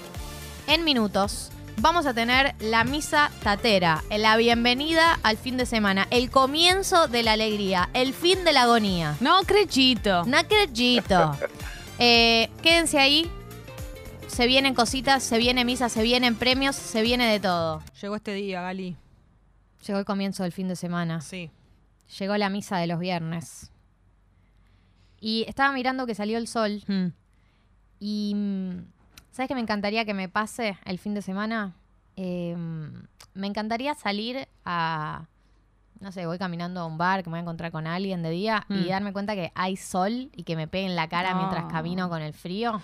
en 0.67 0.83
minutos, 0.83 1.51
vamos 1.77 2.05
a 2.07 2.13
tener 2.13 2.55
la 2.59 2.83
misa 2.83 3.29
tatera, 3.43 4.03
la 4.09 4.35
bienvenida 4.37 5.19
al 5.23 5.37
fin 5.37 5.55
de 5.57 5.65
semana, 5.65 6.07
el 6.09 6.29
comienzo 6.31 7.07
de 7.07 7.23
la 7.23 7.33
alegría, 7.33 7.89
el 7.93 8.13
fin 8.13 8.43
de 8.43 8.53
la 8.53 8.63
agonía. 8.63 9.15
No 9.21 9.37
acredito. 9.37 10.23
No 10.25 10.37
acredito. 10.37 11.37
Eh, 11.97 12.49
quédense 12.61 12.99
ahí. 12.99 13.31
Se 14.27 14.47
vienen 14.47 14.73
cositas, 14.73 15.23
se 15.23 15.37
viene 15.37 15.63
misa, 15.63 15.87
se 15.87 16.03
vienen 16.03 16.35
premios, 16.35 16.75
se 16.75 17.01
viene 17.01 17.25
de 17.31 17.39
todo. 17.39 17.81
Llegó 18.01 18.17
este 18.17 18.33
día, 18.33 18.61
Gali. 18.61 18.97
Llegó 19.85 19.99
el 19.99 20.05
comienzo 20.05 20.43
del 20.43 20.51
fin 20.51 20.67
de 20.67 20.75
semana. 20.75 21.21
Sí. 21.21 21.51
Llegó 22.19 22.37
la 22.37 22.49
misa 22.49 22.77
de 22.77 22.87
los 22.87 22.99
viernes. 22.99 23.71
Y 25.19 25.45
estaba 25.47 25.71
mirando 25.73 26.05
que 26.05 26.15
salió 26.15 26.37
el 26.37 26.47
sol. 26.47 26.83
Mm. 26.87 27.07
Y. 27.99 28.33
mm, 28.35 28.85
¿Sabes 29.31 29.47
qué 29.49 29.55
me 29.55 29.61
encantaría 29.61 30.05
que 30.05 30.13
me 30.13 30.29
pase 30.29 30.77
el 30.85 30.97
fin 30.97 31.13
de 31.13 31.21
semana? 31.21 31.73
Eh, 32.15 32.55
me 33.33 33.47
encantaría 33.47 33.93
salir 33.95 34.47
a. 34.63 35.25
No 35.99 36.11
sé, 36.11 36.25
voy 36.25 36.37
caminando 36.37 36.81
a 36.81 36.85
un 36.85 36.97
bar 36.97 37.23
que 37.23 37.29
me 37.29 37.33
voy 37.35 37.39
a 37.39 37.41
encontrar 37.41 37.71
con 37.71 37.87
alguien 37.87 38.21
de 38.21 38.29
día 38.29 38.65
y 38.69 38.73
Mm. 38.73 38.87
darme 38.89 39.13
cuenta 39.13 39.33
que 39.35 39.51
hay 39.55 39.75
sol 39.77 40.29
y 40.35 40.43
que 40.43 40.55
me 40.55 40.67
pegue 40.67 40.85
en 40.85 40.95
la 40.95 41.07
cara 41.09 41.33
mientras 41.35 41.63
No. 41.63 41.69
camino 41.69 42.09
con 42.09 42.21
el 42.21 42.33
frío. 42.33 42.81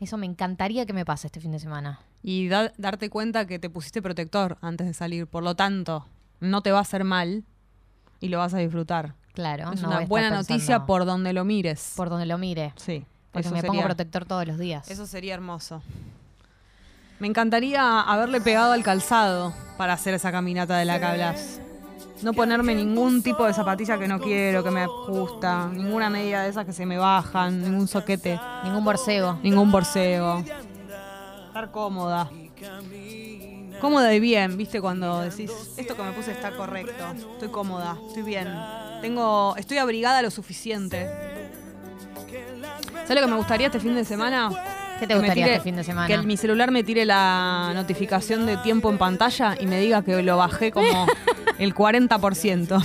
Eso 0.00 0.16
me 0.18 0.26
encantaría 0.26 0.84
que 0.86 0.92
me 0.92 1.04
pase 1.04 1.26
este 1.28 1.40
fin 1.40 1.52
de 1.52 1.58
semana. 1.58 2.00
Y 2.22 2.48
da- 2.48 2.72
darte 2.78 3.10
cuenta 3.10 3.46
que 3.46 3.58
te 3.58 3.68
pusiste 3.70 4.00
protector 4.02 4.56
antes 4.60 4.86
de 4.86 4.94
salir. 4.94 5.26
Por 5.26 5.42
lo 5.42 5.54
tanto, 5.56 6.06
no 6.40 6.60
te 6.62 6.70
va 6.72 6.78
a 6.78 6.82
hacer 6.82 7.04
mal 7.04 7.44
y 8.20 8.28
lo 8.28 8.38
vas 8.38 8.54
a 8.54 8.58
disfrutar. 8.58 9.14
Claro. 9.34 9.72
es 9.72 9.80
no 9.82 9.88
una 9.88 10.00
buena 10.00 10.30
noticia 10.30 10.84
por 10.86 11.04
donde 11.06 11.32
lo 11.32 11.44
mires. 11.44 11.94
por 11.96 12.10
donde 12.10 12.26
lo 12.26 12.38
mire. 12.38 12.72
sí. 12.76 13.04
Porque 13.32 13.48
eso 13.48 13.54
me 13.56 13.62
pongo 13.62 13.82
protector 13.82 14.26
todos 14.26 14.46
los 14.46 14.58
días. 14.58 14.90
Eso 14.90 15.06
sería 15.06 15.32
hermoso. 15.32 15.80
Me 17.18 17.26
encantaría 17.28 18.00
haberle 18.02 18.42
pegado 18.42 18.72
al 18.72 18.82
calzado 18.82 19.54
para 19.78 19.94
hacer 19.94 20.12
esa 20.12 20.30
caminata 20.30 20.76
de 20.76 20.84
la 20.84 20.98
que 20.98 21.04
hablas. 21.06 21.58
No 22.22 22.34
ponerme 22.34 22.74
ningún 22.74 23.22
tipo 23.22 23.46
de 23.46 23.54
zapatilla 23.54 23.98
que 23.98 24.06
no 24.06 24.20
quiero, 24.20 24.62
que 24.62 24.70
me 24.70 24.82
ajusta, 24.82 25.68
ninguna 25.72 26.10
media 26.10 26.42
de 26.42 26.50
esas 26.50 26.66
que 26.66 26.74
se 26.74 26.84
me 26.84 26.98
bajan, 26.98 27.62
ningún 27.62 27.88
soquete, 27.88 28.38
Ningún 28.64 28.84
borseo. 28.84 29.38
ningún 29.42 29.72
borseo. 29.72 30.44
Estar 31.52 31.70
cómoda. 31.70 32.30
Cómoda 33.78 34.14
y 34.14 34.20
bien, 34.20 34.56
¿viste? 34.56 34.80
Cuando 34.80 35.20
decís, 35.20 35.50
esto 35.76 35.94
que 35.94 36.02
me 36.02 36.12
puse 36.12 36.32
está 36.32 36.52
correcto, 36.52 37.04
estoy 37.34 37.48
cómoda, 37.50 37.98
estoy 38.08 38.22
bien. 38.22 38.48
Tengo, 39.02 39.54
estoy 39.58 39.76
abrigada 39.76 40.22
lo 40.22 40.30
suficiente. 40.30 41.10
¿Sabes 43.06 43.20
lo 43.20 43.20
que 43.20 43.26
me 43.32 43.36
gustaría 43.36 43.66
este 43.66 43.80
fin 43.80 43.94
de 43.94 44.04
semana? 44.06 44.50
¿Qué 44.98 45.06
te 45.06 45.14
gustaría 45.14 45.44
tire- 45.44 45.52
este 45.56 45.64
fin 45.64 45.76
de 45.76 45.84
semana? 45.84 46.06
Que 46.06 46.18
mi 46.18 46.36
celular 46.38 46.70
me 46.70 46.84
tire 46.84 47.04
la 47.04 47.72
notificación 47.74 48.46
de 48.46 48.56
tiempo 48.58 48.88
en 48.88 48.96
pantalla 48.96 49.54
y 49.60 49.66
me 49.66 49.78
diga 49.80 50.02
que 50.02 50.22
lo 50.22 50.36
bajé 50.38 50.70
como 50.70 51.06
el 51.58 51.74
40%. 51.74 52.82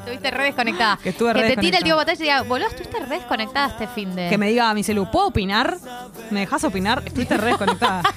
Estuviste 0.00 0.30
re 0.30 0.44
desconectada. 0.44 0.98
Que 1.02 1.10
estuve 1.10 1.32
re 1.32 1.54
te 1.54 1.56
tire 1.56 1.78
el 1.78 1.84
tío 1.84 1.96
batalla 1.96 2.18
y 2.18 2.22
diga, 2.22 2.42
boludo, 2.42 2.68
estuviste 2.68 2.98
re 3.00 3.16
desconectada 3.16 3.68
este 3.68 3.86
fin 3.86 4.14
de. 4.14 4.28
Que 4.28 4.38
me 4.38 4.48
diga 4.48 4.70
a 4.70 4.74
mi 4.74 4.82
celu, 4.82 5.10
¿puedo 5.10 5.28
opinar? 5.28 5.76
¿Me 6.30 6.40
dejas 6.40 6.64
opinar? 6.64 7.02
Estuviste 7.04 7.36
re 7.36 7.48
desconectada. 7.48 8.02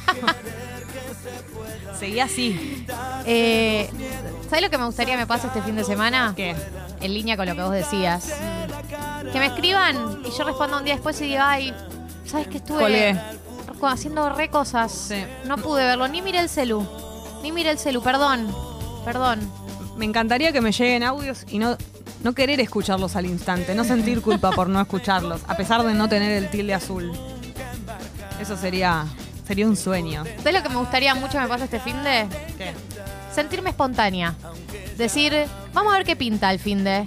Seguí 1.99 2.19
así. 2.19 2.86
Eh, 3.25 3.89
¿Sabes 4.49 4.63
lo 4.63 4.69
que 4.69 4.77
me 4.77 4.86
gustaría 4.86 5.17
me 5.17 5.27
pase 5.27 5.47
este 5.47 5.61
fin 5.61 5.75
de 5.75 5.84
semana? 5.84 6.34
¿Qué? 6.36 6.55
En 7.01 7.13
línea 7.13 7.38
con 7.38 7.47
lo 7.47 7.55
que 7.55 7.61
vos 7.61 7.71
decías. 7.71 8.34
Que 9.31 9.39
me 9.39 9.47
escriban 9.47 10.21
y 10.25 10.38
yo 10.38 10.43
responda 10.43 10.77
un 10.77 10.84
día 10.84 10.93
después 10.93 11.19
y 11.21 11.25
diga, 11.25 11.49
ay, 11.49 11.73
¿sabes 12.25 12.47
que 12.47 12.57
estuve 12.57 12.79
Colgué. 12.81 13.19
haciendo 13.84 14.29
re 14.29 14.49
cosas? 14.49 15.11
No 15.45 15.57
pude 15.57 15.84
verlo, 15.86 16.07
ni 16.07 16.21
miré 16.21 16.39
el 16.39 16.49
celu. 16.49 16.86
Ni 17.41 17.51
miré 17.51 17.71
el 17.71 17.79
celu, 17.79 18.01
perdón. 18.01 18.53
Perdón. 19.05 19.39
Me 19.97 20.05
encantaría 20.05 20.51
que 20.51 20.61
me 20.61 20.71
lleguen 20.71 21.03
audios 21.03 21.45
y 21.47 21.59
no, 21.59 21.77
no 22.23 22.33
querer 22.33 22.59
escucharlos 22.59 23.15
al 23.15 23.25
instante, 23.25 23.75
no 23.75 23.83
sentir 23.83 24.21
culpa 24.21 24.51
por 24.51 24.69
no 24.69 24.81
escucharlos, 24.81 25.41
a 25.47 25.55
pesar 25.55 25.83
de 25.83 25.93
no 25.93 26.09
tener 26.09 26.31
el 26.31 26.49
tilde 26.49 26.73
azul. 26.73 27.11
Eso 28.39 28.57
sería, 28.57 29.05
sería 29.47 29.67
un 29.67 29.75
sueño. 29.77 30.23
¿Sabes 30.37 30.53
lo 30.53 30.63
que 30.63 30.69
me 30.69 30.77
gustaría 30.77 31.13
mucho 31.15 31.39
me 31.39 31.47
pase 31.47 31.65
este 31.65 31.79
fin 31.79 32.01
de? 32.03 32.27
¿Qué? 32.57 32.73
Sentirme 33.31 33.69
espontánea. 33.71 34.35
Decir, 34.97 35.33
vamos 35.73 35.93
a 35.93 35.97
ver 35.97 36.05
qué 36.05 36.15
pinta 36.15 36.51
el 36.51 36.59
fin 36.59 36.83
de. 36.83 37.05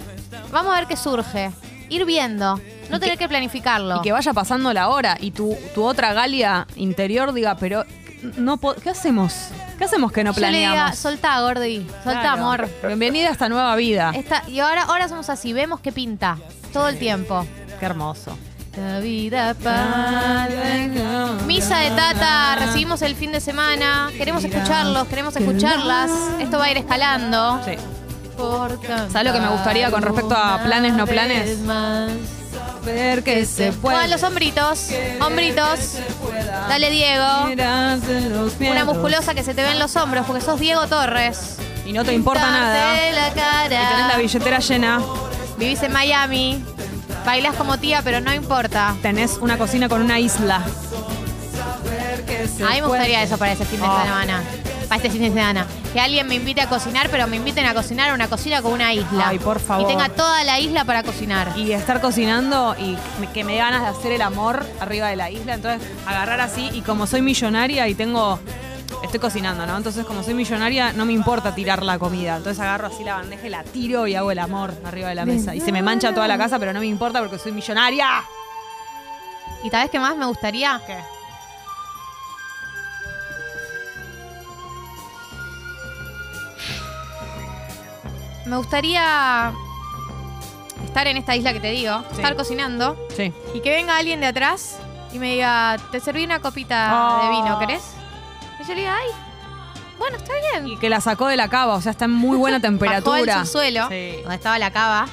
Vamos 0.51 0.73
a 0.73 0.79
ver 0.79 0.87
qué 0.87 0.97
surge. 0.97 1.51
Ir 1.89 2.05
viendo. 2.05 2.59
No 2.89 2.99
tener 2.99 3.17
que 3.17 3.27
planificarlo. 3.27 3.97
Y 3.97 4.01
que 4.01 4.11
vaya 4.11 4.33
pasando 4.33 4.73
la 4.73 4.89
hora 4.89 5.17
y 5.19 5.31
tu, 5.31 5.55
tu 5.75 5.83
otra 5.83 6.13
Galia 6.13 6.67
interior 6.75 7.33
diga, 7.33 7.55
pero 7.57 7.83
no 8.37 8.57
¿qué 8.81 8.89
hacemos? 8.89 9.33
¿Qué 9.77 9.85
hacemos 9.85 10.11
que 10.11 10.23
no 10.23 10.33
Yo 10.33 10.41
le 10.41 10.47
diga, 10.47 10.69
planeamos? 10.71 10.97
soltá, 10.97 11.39
Gordi. 11.41 11.85
Soltá, 12.03 12.21
Claro. 12.21 12.29
amor. 12.29 12.69
Bienvenida 12.85 13.29
a 13.29 13.31
esta 13.31 13.47
nueva 13.49 13.75
vida. 13.75 14.11
Esta- 14.15 14.43
y 14.47 14.59
ahora, 14.59 14.83
ahora 14.83 15.07
somos 15.07 15.29
así, 15.29 15.53
vemos 15.53 15.79
qué 15.81 15.91
pinta. 15.91 16.37
Todo 16.73 16.89
el 16.89 16.97
tiempo. 16.97 17.45
Qué 17.79 17.85
hermoso. 17.85 18.37
La 18.75 18.99
vida 18.99 19.55
para- 19.63 20.47
Misa 21.47 21.79
de 21.79 21.89
Tata, 21.91 22.55
recibimos 22.59 23.01
el 23.01 23.15
fin 23.15 23.31
de 23.31 23.39
semana. 23.39 24.09
Queremos 24.17 24.43
escucharlos, 24.43 25.07
queremos 25.07 25.35
escucharlas. 25.35 26.11
Esto 26.39 26.57
va 26.59 26.65
a 26.65 26.71
ir 26.71 26.77
escalando. 26.77 27.59
Sí. 27.65 27.73
¿Sabes 28.37 29.11
¿Sabes 29.11 29.27
lo 29.27 29.33
que 29.33 29.39
me 29.39 29.47
gustaría 29.49 29.89
con 29.89 30.03
respecto 30.03 30.35
a 30.35 30.59
planes, 30.63 30.93
no 30.93 31.07
planes? 31.07 31.57
Ver 32.83 33.23
que 33.23 33.45
se 33.45 33.71
Muevan 33.71 34.09
los 34.09 34.23
hombritos, 34.23 34.89
hombritos. 35.21 35.97
Dale, 36.69 36.89
Diego. 36.89 37.25
Una 38.59 38.85
musculosa 38.85 39.33
que 39.33 39.43
se 39.43 39.53
te 39.53 39.63
ve 39.63 39.71
en 39.71 39.79
los 39.79 39.95
hombros 39.95 40.25
porque 40.25 40.41
sos 40.41 40.59
Diego 40.59 40.87
Torres. 40.87 41.57
Y 41.85 41.93
no 41.93 42.03
te 42.03 42.13
importa 42.13 42.49
nada. 42.49 42.95
La 43.11 43.27
Y 43.29 43.69
tenés 43.69 44.07
la 44.07 44.17
billetera 44.17 44.59
llena. 44.59 45.01
Vivís 45.57 45.81
en 45.83 45.91
Miami. 45.91 46.63
Bailás 47.25 47.55
como 47.55 47.77
tía, 47.77 48.01
pero 48.03 48.21
no 48.21 48.33
importa. 48.33 48.95
Tenés 49.01 49.37
una 49.37 49.57
cocina 49.57 49.89
con 49.89 50.01
una 50.01 50.19
isla. 50.19 50.63
A 51.85 52.69
mí 52.71 52.81
me 52.81 52.87
gustaría 52.87 53.23
eso 53.23 53.37
para 53.37 53.51
ese 53.53 53.65
fin 53.65 53.79
de 53.79 53.87
Oh. 53.87 54.01
semana. 54.03 54.43
Para 54.87 54.97
este 54.97 55.09
fin 55.09 55.21
de 55.21 55.29
semana. 55.29 55.65
Que 55.93 55.99
alguien 55.99 56.27
me 56.27 56.35
invite 56.35 56.61
a 56.61 56.69
cocinar, 56.69 57.09
pero 57.09 57.27
me 57.27 57.35
inviten 57.35 57.65
a 57.65 57.73
cocinar 57.73 58.13
una 58.13 58.27
cocina 58.29 58.61
con 58.61 58.71
una 58.71 58.93
isla. 58.93 59.27
Ay, 59.29 59.39
por 59.39 59.59
favor. 59.59 59.83
Y 59.83 59.87
tenga 59.87 60.09
toda 60.09 60.43
la 60.45 60.59
isla 60.59 60.85
para 60.85 61.03
cocinar. 61.03 61.51
Y 61.57 61.71
estar 61.73 61.99
cocinando 61.99 62.75
y 62.79 62.97
que 63.33 63.43
me 63.43 63.53
dé 63.53 63.57
ganas 63.59 63.81
de 63.81 63.87
hacer 63.87 64.11
el 64.13 64.21
amor 64.21 64.65
arriba 64.79 65.07
de 65.09 65.17
la 65.17 65.29
isla. 65.29 65.55
Entonces, 65.55 65.85
agarrar 66.05 66.39
así. 66.39 66.69
Y 66.73 66.81
como 66.81 67.05
soy 67.05 67.21
millonaria 67.21 67.87
y 67.87 67.95
tengo. 67.95 68.39
Estoy 69.03 69.19
cocinando, 69.19 69.65
¿no? 69.67 69.75
Entonces, 69.77 70.05
como 70.05 70.23
soy 70.23 70.33
millonaria, 70.33 70.91
no 70.93 71.05
me 71.05 71.13
importa 71.13 71.53
tirar 71.53 71.83
la 71.83 71.99
comida. 71.99 72.37
Entonces, 72.37 72.59
agarro 72.61 72.87
así 72.87 73.03
la 73.03 73.15
bandeja 73.15 73.45
y 73.45 73.49
la 73.49 73.63
tiro 73.63 74.07
y 74.07 74.15
hago 74.15 74.31
el 74.31 74.39
amor 74.39 74.73
arriba 74.85 75.09
de 75.09 75.15
la 75.15 75.25
mesa. 75.25 75.53
Y 75.53 75.59
se 75.61 75.71
me 75.71 75.81
mancha 75.83 76.13
toda 76.13 76.27
la 76.27 76.37
casa, 76.37 76.57
pero 76.59 76.73
no 76.73 76.79
me 76.79 76.87
importa 76.87 77.19
porque 77.19 77.37
soy 77.37 77.51
millonaria. 77.51 78.07
¿Y 79.63 79.69
tal 79.69 79.83
vez 79.83 79.91
qué 79.91 79.99
más 79.99 80.15
me 80.17 80.25
gustaría? 80.25 80.81
¿Qué? 80.87 80.97
Me 88.47 88.57
gustaría 88.57 89.51
estar 90.85 91.07
en 91.07 91.17
esta 91.17 91.35
isla 91.35 91.53
que 91.53 91.59
te 91.59 91.71
digo, 91.71 92.03
estar 92.11 92.35
cocinando 92.35 92.97
Sí. 93.15 93.33
y 93.53 93.59
que 93.61 93.71
venga 93.71 93.97
alguien 93.97 94.19
de 94.21 94.27
atrás 94.27 94.77
y 95.11 95.19
me 95.19 95.33
diga, 95.33 95.77
te 95.91 95.99
serví 95.99 96.23
una 96.23 96.39
copita 96.39 96.89
Oh. 97.19 97.23
de 97.23 97.29
vino, 97.41 97.59
¿querés? 97.59 97.83
Y 98.59 98.63
yo 98.63 98.69
le 98.73 98.81
diga, 98.81 98.95
ay, 98.97 99.09
bueno, 99.97 100.17
está 100.17 100.33
bien. 100.53 100.67
Y 100.67 100.77
que 100.77 100.89
la 100.89 101.01
sacó 101.01 101.27
de 101.27 101.35
la 101.37 101.49
cava, 101.49 101.75
o 101.75 101.81
sea, 101.81 101.91
está 101.91 102.05
en 102.05 102.11
muy 102.11 102.37
buena 102.37 102.57
Bajó 102.59 102.67
temperatura. 102.71 103.39
al 103.39 103.45
subsuelo, 103.45 103.81
donde 103.83 104.35
estaba 104.35 104.57
la 104.59 104.71
cava, 104.71 105.07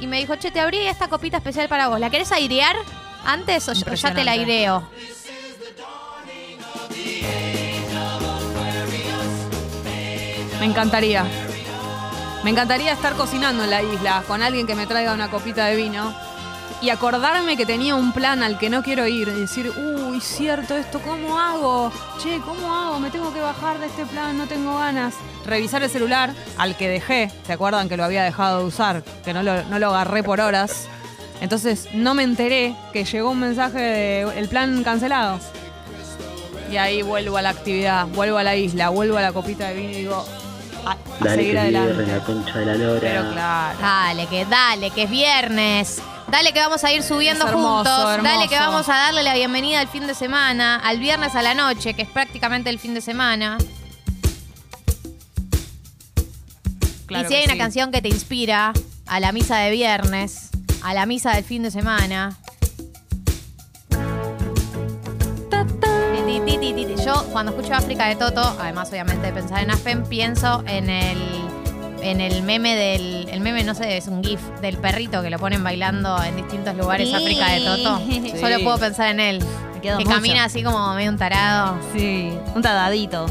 y 0.00 0.06
me 0.06 0.18
dijo, 0.18 0.36
che, 0.36 0.50
te 0.50 0.60
abrí 0.60 0.78
esta 0.86 1.08
copita 1.08 1.38
especial 1.38 1.68
para 1.68 1.88
vos. 1.88 1.98
¿La 1.98 2.10
querés 2.10 2.30
airear 2.32 2.76
antes 3.24 3.68
o 3.68 3.72
ya- 3.72 4.14
te 4.14 4.24
la 4.24 4.32
aireo? 4.32 4.82
Me 10.60 10.66
encantaría. 10.66 11.24
Me 12.48 12.52
encantaría 12.52 12.94
estar 12.94 13.12
cocinando 13.12 13.64
en 13.64 13.68
la 13.68 13.82
isla 13.82 14.24
con 14.26 14.40
alguien 14.40 14.66
que 14.66 14.74
me 14.74 14.86
traiga 14.86 15.12
una 15.12 15.28
copita 15.28 15.66
de 15.66 15.76
vino 15.76 16.14
y 16.80 16.88
acordarme 16.88 17.58
que 17.58 17.66
tenía 17.66 17.94
un 17.94 18.14
plan 18.14 18.42
al 18.42 18.58
que 18.58 18.70
no 18.70 18.82
quiero 18.82 19.06
ir 19.06 19.28
y 19.28 19.40
decir, 19.40 19.70
uy, 19.76 20.18
cierto 20.22 20.74
esto, 20.74 20.98
¿cómo 21.00 21.38
hago? 21.38 21.92
Che, 22.22 22.40
¿cómo 22.40 22.74
hago? 22.74 23.00
Me 23.00 23.10
tengo 23.10 23.34
que 23.34 23.40
bajar 23.40 23.78
de 23.78 23.84
este 23.88 24.06
plan, 24.06 24.38
no 24.38 24.46
tengo 24.46 24.78
ganas. 24.78 25.12
Revisar 25.44 25.82
el 25.82 25.90
celular 25.90 26.32
al 26.56 26.74
que 26.74 26.88
dejé, 26.88 27.30
¿se 27.46 27.52
acuerdan 27.52 27.86
que 27.90 27.98
lo 27.98 28.04
había 28.04 28.24
dejado 28.24 28.60
de 28.60 28.64
usar? 28.64 29.02
Que 29.26 29.34
no 29.34 29.42
lo, 29.42 29.64
no 29.64 29.78
lo 29.78 29.88
agarré 29.88 30.22
por 30.22 30.40
horas. 30.40 30.88
Entonces 31.42 31.88
no 31.92 32.14
me 32.14 32.22
enteré 32.22 32.74
que 32.94 33.04
llegó 33.04 33.28
un 33.28 33.40
mensaje 33.40 33.78
de 33.78 34.22
el 34.38 34.48
plan 34.48 34.82
cancelado. 34.84 35.38
Y 36.72 36.78
ahí 36.78 37.02
vuelvo 37.02 37.36
a 37.36 37.42
la 37.42 37.50
actividad, 37.50 38.06
vuelvo 38.06 38.38
a 38.38 38.42
la 38.42 38.56
isla, 38.56 38.88
vuelvo 38.88 39.18
a 39.18 39.20
la 39.20 39.34
copita 39.34 39.68
de 39.68 39.74
vino 39.74 39.90
y 39.90 39.96
digo, 39.96 40.24
a, 40.84 40.92
a 40.92 40.96
Dale 41.20 41.36
seguir 41.36 41.52
que 41.52 41.58
adelante. 41.58 41.92
viernes, 41.92 42.16
la 42.18 42.24
concha 42.24 42.58
de 42.58 42.66
la 42.66 42.74
lora. 42.74 43.00
Pero 43.00 43.32
claro. 43.32 43.78
Dale, 43.80 44.26
que 44.26 44.44
dale, 44.46 44.90
que 44.90 45.02
es 45.04 45.10
viernes. 45.10 46.02
Dale 46.28 46.52
que 46.52 46.60
vamos 46.60 46.84
a 46.84 46.92
ir 46.92 47.02
subiendo 47.02 47.46
hermoso, 47.48 47.90
juntos. 47.90 48.14
hermoso. 48.14 48.34
Dale 48.34 48.48
que 48.48 48.58
vamos 48.58 48.88
a 48.88 48.92
darle 48.94 49.22
la 49.22 49.34
bienvenida 49.34 49.80
al 49.80 49.88
fin 49.88 50.06
de 50.06 50.14
semana, 50.14 50.76
al 50.76 50.98
viernes 50.98 51.34
a 51.34 51.42
la 51.42 51.54
noche, 51.54 51.94
que 51.94 52.02
es 52.02 52.08
prácticamente 52.08 52.68
el 52.70 52.78
fin 52.78 52.92
de 52.94 53.00
semana. 53.00 53.56
Claro 57.06 57.24
y 57.24 57.28
si 57.28 57.34
hay 57.36 57.44
una 57.46 57.56
canción 57.56 57.90
que 57.90 58.02
te 58.02 58.08
inspira 58.08 58.72
a 59.06 59.20
la 59.20 59.32
misa 59.32 59.56
de 59.56 59.70
viernes, 59.70 60.50
a 60.82 60.92
la 60.92 61.06
misa 61.06 61.32
del 61.34 61.44
fin 61.44 61.62
de 61.62 61.70
semana. 61.70 62.36
Ti, 66.28 66.42
ti, 66.44 66.58
ti, 66.58 66.74
ti, 66.74 66.84
ti. 66.84 67.02
Yo 67.02 67.24
cuando 67.32 67.52
escucho 67.52 67.72
África 67.72 68.06
de 68.06 68.14
Toto, 68.14 68.42
además 68.60 68.90
obviamente 68.90 69.28
de 69.28 69.32
pensar 69.32 69.62
en 69.62 69.70
Aspen, 69.70 70.04
pienso 70.04 70.62
en 70.66 70.90
el 70.90 71.16
en 72.02 72.20
el 72.20 72.42
meme 72.42 72.76
del 72.76 73.30
el 73.30 73.40
meme 73.40 73.64
no 73.64 73.74
sé, 73.74 73.96
es 73.96 74.08
un 74.08 74.22
gif 74.22 74.38
del 74.60 74.76
perrito 74.76 75.22
que 75.22 75.30
lo 75.30 75.38
ponen 75.38 75.64
bailando 75.64 76.22
en 76.22 76.36
distintos 76.36 76.76
lugares. 76.76 77.14
África 77.14 77.48
de 77.50 77.60
Toto. 77.60 78.02
Sí. 78.06 78.32
Solo 78.38 78.62
puedo 78.62 78.76
pensar 78.76 79.08
en 79.08 79.20
él. 79.20 79.44
Que 79.80 79.94
mucho. 79.94 80.10
camina 80.10 80.44
así 80.44 80.62
como 80.62 80.92
medio 80.92 81.10
un 81.10 81.16
tarado. 81.16 81.78
Sí, 81.94 82.30
un 82.54 82.60
tadadito. 82.60 83.24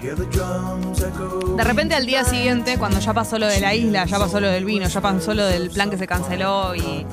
De 0.00 1.64
repente 1.64 1.94
al 1.94 2.06
día 2.06 2.24
siguiente, 2.24 2.78
cuando 2.78 3.00
ya 3.00 3.12
pasó 3.12 3.38
lo 3.38 3.46
de 3.46 3.60
la 3.60 3.74
isla, 3.74 4.06
ya 4.06 4.18
pasó 4.18 4.40
lo 4.40 4.48
del 4.48 4.64
vino, 4.64 4.88
ya 4.88 5.00
pasó 5.00 5.34
lo 5.34 5.44
del 5.44 5.70
plan 5.70 5.90
que 5.90 5.98
se 5.98 6.06
canceló 6.06 6.74
y 6.74 7.06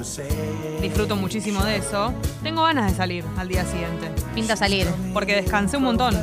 disfruto 0.82 1.18
muchísimo 1.18 1.64
de 1.66 1.78
eso, 1.78 2.14
tengo 2.44 2.64
ganas 2.64 2.92
de 2.92 2.98
salir 2.98 3.26
al 3.38 3.50
día 3.50 3.66
siguiente. 3.66 4.10
Pinta 4.34 4.56
salir. 4.56 4.88
Porque 5.14 5.36
descansé 5.36 5.76
un 5.76 5.84
montón. 5.84 6.16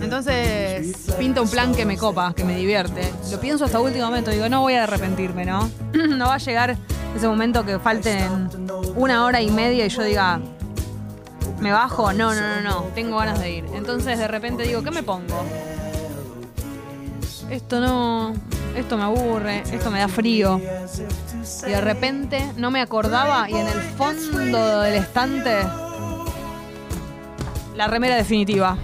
Entonces, 0.00 0.96
pinta 1.18 1.40
un 1.40 1.48
plan 1.48 1.74
que 1.74 1.84
me 1.84 1.96
copa, 1.96 2.32
que 2.34 2.44
me 2.44 2.56
divierte. 2.56 3.12
Lo 3.30 3.40
pienso 3.40 3.64
hasta 3.64 3.80
último 3.80 4.06
momento, 4.06 4.30
digo, 4.30 4.48
no 4.48 4.60
voy 4.60 4.74
a 4.74 4.84
arrepentirme, 4.84 5.44
¿no? 5.44 5.68
no 5.92 6.26
va 6.26 6.34
a 6.34 6.38
llegar 6.38 6.76
ese 7.16 7.26
momento 7.26 7.64
que 7.64 7.78
falten 7.78 8.48
una 8.94 9.24
hora 9.24 9.40
y 9.40 9.50
media 9.50 9.86
y 9.86 9.88
yo 9.88 10.02
diga, 10.02 10.40
¿me 11.62 11.72
bajo? 11.72 12.12
No, 12.12 12.34
no, 12.34 12.40
no, 12.40 12.60
no, 12.60 12.82
tengo 12.94 13.16
ganas 13.16 13.38
de 13.38 13.50
ir. 13.50 13.64
Entonces 13.72 14.18
de 14.18 14.28
repente 14.28 14.64
digo, 14.64 14.82
¿qué 14.82 14.90
me 14.90 15.02
pongo? 15.02 15.44
Esto 17.48 17.80
no, 17.80 18.34
esto 18.76 18.96
me 18.96 19.04
aburre, 19.04 19.62
esto 19.72 19.90
me 19.90 20.00
da 20.00 20.08
frío. 20.08 20.60
Y 21.66 21.70
de 21.70 21.80
repente 21.80 22.52
no 22.56 22.70
me 22.70 22.80
acordaba 22.80 23.48
y 23.48 23.54
en 23.54 23.68
el 23.68 23.80
fondo 23.80 24.80
del 24.80 24.94
estante, 24.94 25.62
la 27.76 27.86
remera 27.86 28.16
definitiva. 28.16 28.76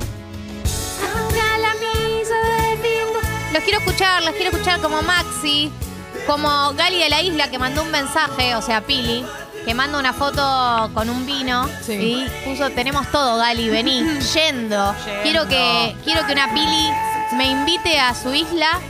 Los 3.52 3.64
quiero 3.64 3.78
escuchar, 3.80 4.22
los 4.22 4.34
quiero 4.34 4.50
escuchar 4.50 4.80
como 4.80 5.02
Maxi, 5.02 5.72
como 6.26 6.48
Gali 6.74 6.98
de 6.98 7.08
la 7.08 7.22
Isla 7.22 7.50
que 7.50 7.58
mandó 7.58 7.82
un 7.82 7.90
mensaje, 7.90 8.54
o 8.54 8.62
sea, 8.62 8.82
Pili, 8.82 9.24
que 9.68 9.74
manda 9.74 9.98
una 9.98 10.14
foto 10.14 10.90
con 10.94 11.10
un 11.10 11.26
vino 11.26 11.68
y 11.88 12.24
puso, 12.42 12.70
tenemos 12.70 13.06
todo, 13.10 13.36
Gali, 13.36 13.68
vení, 13.68 14.02
yendo. 14.34 14.94
Quiero 15.22 15.46
que, 15.46 15.94
quiero 16.04 16.26
que 16.26 16.32
una 16.32 16.48
Pili 16.54 16.88
me 17.36 17.50
invite 17.50 17.98
a 17.98 18.14
su 18.14 18.32
isla 18.32 18.80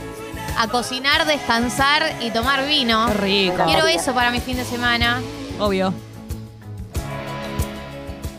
a 0.57 0.67
cocinar, 0.69 1.25
descansar 1.25 2.03
y 2.21 2.31
tomar 2.31 2.65
vino. 2.65 3.07
Qué 3.07 3.13
rico. 3.15 3.65
Quiero 3.65 3.87
eso 3.87 4.13
para 4.13 4.31
mi 4.31 4.39
fin 4.39 4.55
de 4.55 4.63
semana. 4.63 5.21
Obvio. 5.59 5.93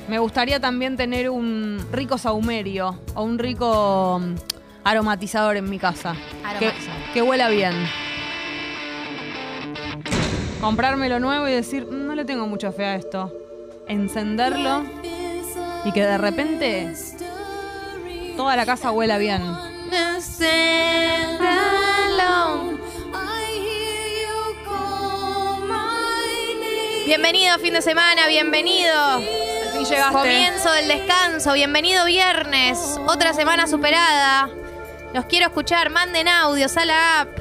Me 0.09 0.19
gustaría 0.19 0.59
también 0.61 0.97
tener 0.97 1.29
un 1.29 1.87
rico 1.93 2.17
saumerio 2.17 2.99
o 3.15 3.23
un 3.23 3.39
rico 3.39 4.19
mm, 4.19 4.35
aromatizador 4.85 5.59
en 5.59 5.69
mi 5.69 5.79
casa. 5.79 6.15
Que, 6.59 6.69
Aromatizador. 6.69 7.13
que 7.13 7.21
huela 7.21 7.51
bien. 7.51 7.75
Comprármelo 10.61 11.21
nuevo 11.21 11.49
y 11.49 11.53
decir, 11.53 11.87
"Mm, 11.87 12.00
no 12.00 12.00
le 12.00 12.00
tengo 12.31 12.47
mucha 12.47 12.71
fe 12.71 12.85
a 12.85 12.95
esto. 12.95 13.33
Encenderlo 13.89 14.85
y 15.85 15.91
que 15.91 16.07
de 16.07 16.17
repente 16.17 16.95
toda 18.37 18.55
la 18.55 18.65
casa 18.65 18.93
huela 18.93 19.19
bien. 19.19 19.43
Bienvenido 27.05 27.59
fin 27.59 27.75
de 27.75 27.83
semana, 27.83 28.29
bienvenido. 28.29 28.95
Comienzo 30.13 30.71
del 30.71 30.87
descanso, 30.87 31.53
bienvenido 31.55 32.05
viernes. 32.05 32.79
Otra 33.09 33.35
semana 33.35 33.67
superada. 33.67 34.49
Los 35.13 35.25
quiero 35.25 35.47
escuchar, 35.47 35.91
manden 35.91 36.29
audios 36.29 36.77
a 36.77 36.85
la 36.85 37.23
app. 37.23 37.40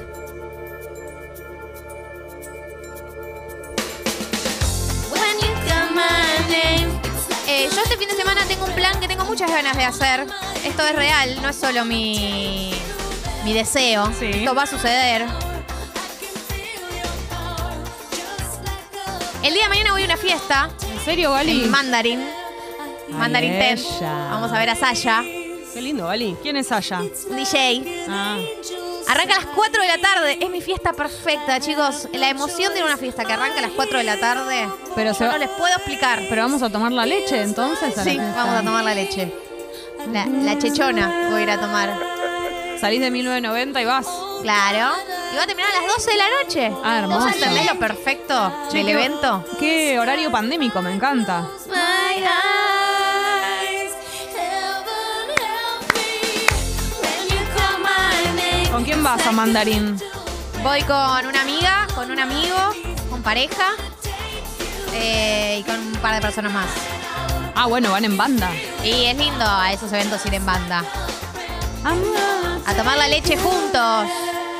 Eh, 6.51 7.67
yo 7.73 7.81
este 7.81 7.97
fin 7.97 8.07
de 8.07 8.15
semana 8.15 8.45
tengo 8.47 8.65
un 8.65 8.73
plan 8.73 8.99
que 8.99 9.07
tengo 9.07 9.25
muchas 9.25 9.49
ganas 9.51 9.75
de 9.75 9.83
hacer. 9.83 10.25
Esto 10.65 10.83
es 10.87 10.95
real, 10.95 11.41
no 11.41 11.49
es 11.49 11.55
solo 11.55 11.85
mi, 11.85 12.71
mi 13.43 13.53
deseo. 13.53 14.09
Esto 14.21 14.55
va 14.55 14.63
a 14.63 14.67
suceder. 14.67 15.25
El 19.43 19.53
día 19.53 19.63
de 19.63 19.69
mañana 19.69 19.91
voy 19.93 20.03
a 20.03 20.05
una 20.05 20.17
fiesta. 20.17 20.69
¿En 20.91 20.99
serio, 21.05 21.31
Gali? 21.31 21.63
En 21.63 21.71
Mandarin. 21.71 22.29
Mandarin 23.09 23.53
Ten. 23.53 23.79
Vamos 24.01 24.51
a 24.51 24.59
ver 24.59 24.69
a 24.69 24.75
Saya. 24.75 25.23
Qué 25.73 25.81
lindo, 25.81 26.07
Gali. 26.07 26.35
¿Quién 26.41 26.57
es 26.57 26.67
Saya? 26.67 27.01
DJ. 27.29 28.05
Ah. 28.09 28.37
Arranca 29.09 29.33
a 29.33 29.37
las 29.37 29.45
4 29.55 29.81
de 29.81 29.87
la 29.87 29.97
tarde. 29.97 30.37
Es 30.39 30.49
mi 30.49 30.61
fiesta 30.61 30.93
perfecta, 30.93 31.59
chicos. 31.59 32.07
La 32.13 32.29
emoción 32.29 32.73
de 32.73 32.83
una 32.83 32.95
fiesta 32.95 33.25
que 33.25 33.33
arranca 33.33 33.57
a 33.59 33.61
las 33.63 33.71
4 33.71 33.97
de 33.97 34.03
la 34.03 34.19
tarde. 34.19 34.69
Pero 34.95 35.11
yo 35.13 35.25
va- 35.25 35.31
no 35.31 35.37
les 35.39 35.49
puedo 35.49 35.73
explicar. 35.75 36.19
Pero 36.29 36.43
vamos 36.43 36.61
a 36.61 36.69
tomar 36.69 36.91
la 36.91 37.05
leche 37.05 37.41
entonces. 37.41 37.97
a 37.97 38.03
Sí, 38.03 38.17
vamos 38.17 38.55
a 38.55 38.63
tomar 38.63 38.83
la 38.83 38.93
leche. 38.93 39.33
La, 40.13 40.25
la 40.27 40.57
chechona 40.57 41.27
voy 41.31 41.41
a 41.41 41.43
ir 41.43 41.49
a 41.51 41.59
tomar. 41.59 41.89
Salís 42.79 43.01
de 43.01 43.11
1990 43.11 43.81
y 43.81 43.85
vas. 43.85 44.07
Claro. 44.41 44.93
Y 45.33 45.35
va 45.35 45.43
a 45.43 45.47
terminar 45.47 45.71
a 45.71 45.81
las 45.81 45.95
12 45.95 46.11
de 46.11 46.17
la 46.17 46.25
noche. 46.43 46.71
Ah, 46.83 46.99
hermoso. 46.99 47.25
¿Vos 47.25 47.33
entendés 47.35 47.65
lo 47.73 47.79
perfecto 47.79 48.53
del 48.71 48.89
evento? 48.89 49.43
Qué 49.59 49.99
horario 49.99 50.31
pandémico, 50.31 50.81
me 50.81 50.93
encanta. 50.93 51.45
¿Con 58.79 58.85
quién 58.85 59.03
vas 59.03 59.27
a 59.27 59.33
Mandarín? 59.33 59.99
Voy 60.63 60.81
con 60.83 61.25
una 61.27 61.41
amiga, 61.41 61.85
con 61.95 62.09
un 62.11 62.17
amigo, 62.17 62.55
con 63.09 63.21
pareja 63.21 63.71
eh, 64.93 65.57
y 65.59 65.63
con 65.63 65.77
un 65.77 65.91
par 65.95 66.15
de 66.15 66.21
personas 66.21 66.53
más. 66.53 66.67
Ah, 67.55 67.65
bueno, 67.67 67.91
van 67.91 68.05
en 68.05 68.15
banda. 68.15 68.49
Y 68.81 69.07
es 69.07 69.17
lindo 69.17 69.43
a 69.45 69.73
esos 69.73 69.91
eventos 69.91 70.25
ir 70.27 70.35
en 70.35 70.45
banda. 70.45 70.85
A 72.65 72.73
tomar 72.73 72.97
la 72.97 73.09
leche 73.09 73.35
juntos. 73.35 74.07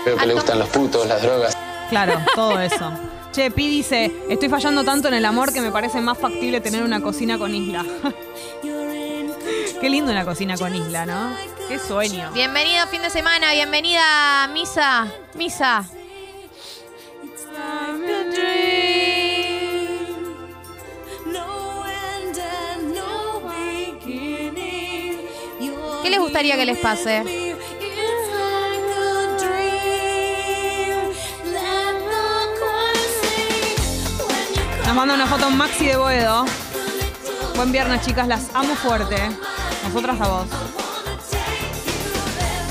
Creo 0.04 0.18
que 0.18 0.22
A 0.22 0.26
le 0.26 0.34
gustan 0.34 0.60
los 0.60 0.68
putos, 0.68 1.08
las 1.08 1.22
drogas. 1.22 1.58
Claro, 1.90 2.20
todo 2.36 2.60
eso. 2.60 2.92
Che, 3.32 3.52
Pi 3.52 3.70
dice, 3.70 4.12
estoy 4.28 4.50
fallando 4.50 4.84
tanto 4.84 5.08
en 5.08 5.14
el 5.14 5.24
amor 5.24 5.54
que 5.54 5.62
me 5.62 5.72
parece 5.72 6.02
más 6.02 6.18
factible 6.18 6.60
tener 6.60 6.84
una 6.84 7.00
cocina 7.00 7.38
con 7.38 7.56
isla. 7.56 7.86
Qué 9.80 9.90
lindo 9.90 10.12
una 10.12 10.26
cocina 10.26 10.58
con 10.58 10.76
isla, 10.76 11.06
¿no? 11.06 11.59
Qué 11.70 11.78
sueño. 11.78 12.32
Bienvenido 12.32 12.88
fin 12.88 13.04
de 13.04 13.12
semana, 13.12 13.52
bienvenida 13.52 14.48
misa, 14.48 15.06
misa. 15.36 15.86
¿Qué 26.02 26.10
les 26.10 26.20
gustaría 26.20 26.56
que 26.56 26.66
les 26.66 26.80
pase? 26.80 27.24
Nos 34.88 34.96
manda 34.96 35.14
una 35.14 35.28
foto 35.28 35.52
Maxi 35.52 35.86
de 35.86 35.98
Boedo. 35.98 36.46
Buen 37.56 37.72
viernes, 37.72 38.04
chicas. 38.04 38.28
Las 38.28 38.50
amo 38.56 38.74
fuerte. 38.74 39.18
Nosotras 39.84 40.20
a 40.20 40.28
vos. 40.28 40.48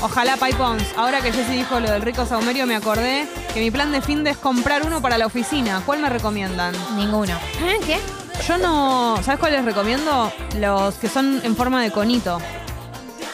Ojalá 0.01 0.37
Pipons. 0.37 0.83
Ahora 0.95 1.21
que 1.21 1.31
Jessy 1.31 1.53
dijo 1.53 1.79
lo 1.79 1.91
del 1.91 2.01
rico 2.01 2.25
saumerio, 2.25 2.65
me 2.65 2.75
acordé 2.75 3.27
que 3.53 3.59
mi 3.59 3.69
plan 3.69 3.91
de 3.91 4.01
fin 4.01 4.23
de 4.23 4.31
es 4.31 4.37
comprar 4.37 4.85
uno 4.85 5.01
para 5.01 5.17
la 5.17 5.25
oficina. 5.25 5.81
¿Cuál 5.85 5.99
me 5.99 6.09
recomiendan? 6.09 6.73
Ninguno. 6.95 7.33
¿Eh? 7.61 7.79
¿Qué? 7.85 7.99
Yo 8.47 8.57
no. 8.57 9.21
¿Sabes 9.23 9.39
cuál 9.39 9.51
les 9.51 9.65
recomiendo? 9.65 10.31
Los 10.57 10.95
que 10.95 11.09
son 11.09 11.41
en 11.43 11.55
forma 11.55 11.83
de 11.83 11.91
conito. 11.91 12.39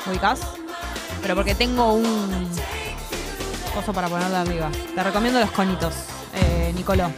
¿Ubicás? 0.07 0.39
Pero 1.21 1.35
porque 1.35 1.53
tengo 1.53 1.93
un. 1.93 2.49
coso 3.73 3.93
para 3.93 4.07
ponerle 4.07 4.37
arriba. 4.37 4.69
Te 4.95 5.03
recomiendo 5.03 5.39
los 5.39 5.51
conitos, 5.51 5.93
eh, 6.33 6.73
Nicoló. 6.75 7.11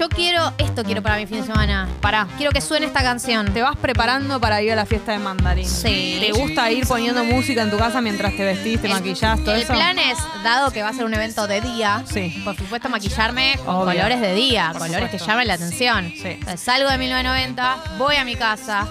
Yo 0.00 0.08
quiero, 0.08 0.50
esto 0.56 0.82
quiero 0.82 1.02
para 1.02 1.16
mi 1.16 1.26
fin 1.26 1.42
de 1.42 1.46
semana. 1.46 1.86
Pará. 2.00 2.26
Quiero 2.38 2.52
que 2.52 2.62
suene 2.62 2.86
esta 2.86 3.02
canción. 3.02 3.52
Te 3.52 3.60
vas 3.60 3.76
preparando 3.76 4.40
para 4.40 4.62
ir 4.62 4.72
a 4.72 4.74
la 4.74 4.86
fiesta 4.86 5.12
de 5.12 5.18
mandarín. 5.18 5.68
Sí. 5.68 6.16
¿Te 6.20 6.32
gusta 6.32 6.70
ir 6.70 6.86
poniendo 6.86 7.22
música 7.22 7.60
en 7.60 7.70
tu 7.70 7.76
casa 7.76 8.00
mientras 8.00 8.34
te 8.34 8.42
vestís, 8.42 8.80
te 8.80 8.88
maquillás, 8.88 9.38
todo 9.44 9.54
El 9.54 9.60
eso? 9.60 9.74
plan 9.74 9.98
es, 9.98 10.16
dado 10.42 10.70
que 10.70 10.82
va 10.82 10.88
a 10.88 10.92
ser 10.94 11.04
un 11.04 11.12
evento 11.12 11.46
de 11.46 11.60
día, 11.60 12.02
Sí. 12.10 12.40
por 12.46 12.56
supuesto 12.56 12.88
maquillarme 12.88 13.58
con 13.62 13.74
Obvio. 13.74 13.92
colores 13.92 14.22
de 14.22 14.32
día, 14.34 14.70
Por 14.72 14.86
colores 14.86 15.10
que 15.10 15.18
llamen 15.18 15.46
la 15.48 15.54
atención. 15.54 16.10
Sí. 16.16 16.28
Entonces, 16.28 16.60
salgo 16.60 16.88
de 16.88 16.96
1990, 16.96 17.76
voy 17.98 18.16
a 18.16 18.24
mi 18.24 18.36
casa, 18.36 18.88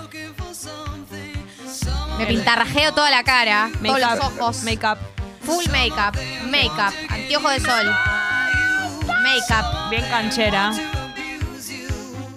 me 2.19 2.26
pintarrajeo 2.27 2.94
toda 2.94 3.10
la 3.10 3.23
cara, 3.23 3.72
todos 3.84 3.99
los 3.99 4.19
ojos, 4.19 4.64
Make-up. 4.64 4.99
full 5.44 5.65
make-up, 5.72 6.15
make-up, 6.52 6.94
anteojo 7.10 7.49
de 7.49 7.60
sol, 7.61 7.95
make-up, 9.07 9.90
Bien 9.90 10.06
canchera. 10.07 10.72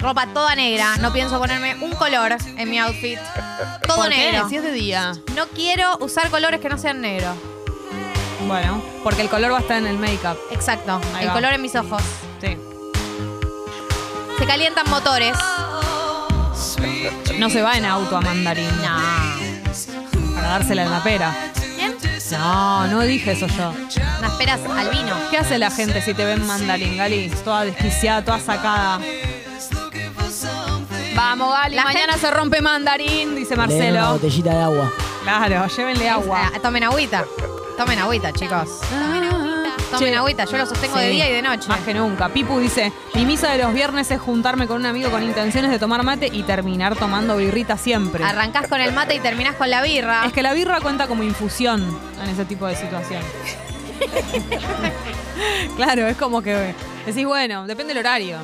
Ropa 0.02 0.26
toda 0.34 0.54
negra. 0.54 0.96
No 0.98 1.12
pienso 1.12 1.38
ponerme 1.38 1.76
un 1.80 1.92
color 1.92 2.36
en 2.56 2.70
mi 2.70 2.78
outfit. 2.78 3.18
Todo 3.86 3.96
¿Por 3.96 4.08
qué? 4.10 4.16
negro. 4.16 4.48
Si 4.48 4.56
es 4.56 4.62
de 4.62 4.72
día. 4.72 5.12
No 5.36 5.46
quiero 5.48 5.96
usar 6.00 6.28
colores 6.30 6.60
que 6.60 6.68
no 6.68 6.76
sean 6.78 7.00
negros. 7.00 7.36
Bueno, 8.46 8.82
porque 9.04 9.22
el 9.22 9.28
color 9.28 9.52
va 9.52 9.58
a 9.58 9.60
estar 9.60 9.78
en 9.78 9.86
el 9.86 9.98
make-up. 9.98 10.36
Exacto. 10.50 11.00
Ahí 11.14 11.22
el 11.24 11.28
va. 11.30 11.34
color 11.34 11.52
en 11.52 11.62
mis 11.62 11.74
ojos. 11.76 12.02
Sí. 12.40 12.56
Se 14.38 14.46
calientan 14.46 14.90
motores. 14.90 15.36
No 17.38 17.48
se 17.50 17.62
va 17.62 17.76
en 17.76 17.84
auto 17.84 18.16
a 18.16 18.20
mandarín. 18.20 18.68
No. 18.82 20.34
Para 20.34 20.48
dársela 20.48 20.82
en 20.82 20.90
la 20.90 21.02
pera. 21.02 21.34
¿Quién? 21.76 21.96
No, 22.32 22.86
no 22.88 23.00
dije 23.02 23.32
eso 23.32 23.46
yo. 23.46 23.72
Unas 24.18 24.32
peras 24.32 24.60
al 24.76 24.90
vino. 24.90 25.14
¿Qué 25.30 25.38
hace 25.38 25.58
la 25.58 25.70
gente 25.70 26.02
si 26.02 26.14
te 26.14 26.24
ven 26.24 26.44
mandarín, 26.46 26.96
Gali? 26.96 27.28
Toda 27.44 27.64
desquiciada, 27.64 28.24
toda 28.24 28.40
sacada. 28.40 29.00
Vamos, 31.14 31.52
Gali, 31.52 31.76
La 31.76 31.84
mañana 31.84 32.16
se 32.16 32.30
rompe 32.30 32.60
mandarín, 32.62 33.34
dice 33.34 33.54
Le 33.56 33.62
den 33.66 33.70
una 33.90 33.90
Marcelo. 34.00 34.12
botellita 34.14 34.50
de 34.54 34.62
agua. 34.62 34.92
Claro, 35.22 35.66
llévenle 35.68 36.08
agua. 36.08 36.50
Ah, 36.54 36.58
tomen 36.60 36.82
agüita. 36.84 37.24
Tomen 37.76 37.98
agüita, 37.98 38.32
chicos. 38.32 38.80
Tomen 38.90 39.24
agüita. 39.24 39.70
Tomen 39.90 40.08
Che. 40.12 40.16
agüita. 40.16 40.44
Yo 40.46 40.56
lo 40.56 40.66
sostengo 40.66 40.96
de 40.96 41.08
Sí, 41.10 41.12
día 41.16 41.28
y 41.28 41.32
de 41.34 41.42
noche. 41.42 41.68
Más 41.68 41.80
que 41.80 41.92
nunca. 41.94 42.28
Pipu 42.30 42.58
dice, 42.58 42.92
mi 43.14 43.26
misa 43.26 43.50
de 43.52 43.58
los 43.62 43.74
viernes 43.74 44.10
es 44.10 44.20
juntarme 44.20 44.66
con 44.66 44.78
un 44.78 44.86
amigo 44.86 45.10
con 45.10 45.22
intenciones 45.22 45.70
de 45.70 45.78
tomar 45.78 46.02
mate 46.02 46.28
y 46.32 46.42
terminar 46.44 46.96
tomando 46.96 47.36
birrita 47.36 47.76
siempre. 47.76 48.24
Arrancás 48.24 48.66
con 48.68 48.80
el 48.80 48.92
mate 48.92 49.14
y 49.14 49.20
terminás 49.20 49.54
con 49.56 49.68
la 49.70 49.82
birra. 49.82 50.24
Es 50.26 50.32
que 50.32 50.42
la 50.42 50.54
birra 50.54 50.80
cuenta 50.80 51.06
como 51.08 51.22
infusión 51.22 51.82
en 52.22 52.30
ese 52.30 52.44
tipo 52.46 52.66
de 52.66 52.74
situación. 52.74 53.22
claro, 55.76 56.06
es 56.08 56.16
como 56.16 56.42
que 56.42 56.74
decís, 57.06 57.26
bueno, 57.26 57.66
depende 57.66 57.92
del 57.94 57.98
horario. 58.04 58.38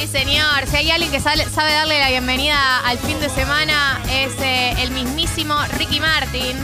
Sí, 0.00 0.06
señor. 0.06 0.66
Si 0.70 0.76
hay 0.76 0.90
alguien 0.90 1.10
que 1.12 1.20
sale- 1.20 1.46
sabe 1.50 1.72
darle 1.72 1.98
la 1.98 2.08
bienvenida 2.08 2.78
al 2.86 2.98
fin 2.98 3.20
de 3.20 3.28
semana, 3.28 4.00
es 4.10 4.32
eh, 4.40 4.74
el 4.78 4.92
mismísimo 4.92 5.54
Ricky 5.76 6.00
Martin. 6.00 6.56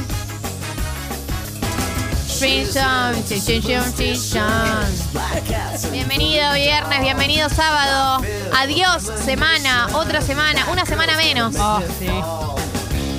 Bienvenido 5.92 6.54
viernes, 6.54 7.00
bienvenido 7.02 7.50
sábado. 7.50 8.24
Adiós 8.56 9.02
semana, 9.24 9.88
otra 9.92 10.22
semana, 10.22 10.64
una 10.70 10.86
semana 10.86 11.16
menos. 11.18 11.54
Sí. 11.98 12.08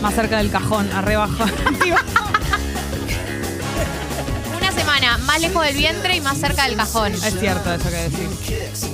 Más 0.02 0.15
cerca 0.15 0.38
del 0.38 0.49
cajón, 0.49 0.91
arriba 0.94 1.26
abajo. 1.26 1.45
Una 4.57 4.72
semana 4.72 5.18
más 5.19 5.39
lejos 5.41 5.64
del 5.64 5.77
vientre 5.77 6.15
y 6.15 6.22
más 6.22 6.39
cerca 6.39 6.64
del 6.64 6.76
cajón. 6.76 7.14
es 7.14 7.39
cierto 7.39 7.72
eso 7.72 7.89
que 7.89 7.95
decís. 8.10 8.88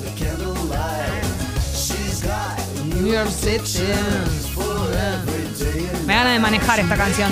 Me 6.06 6.14
gana 6.16 6.34
de 6.34 6.40
manejar 6.40 6.80
esta 6.80 6.96
canción. 6.96 7.32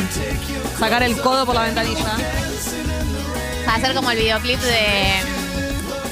Sacar 0.79 1.03
el 1.03 1.19
codo 1.21 1.45
por 1.45 1.55
la 1.55 1.63
ventanilla. 1.63 2.15
Va 3.67 3.75
a 3.75 3.79
ser 3.79 3.93
como 3.93 4.11
el 4.11 4.17
videoclip 4.17 4.59
de. 4.59 5.21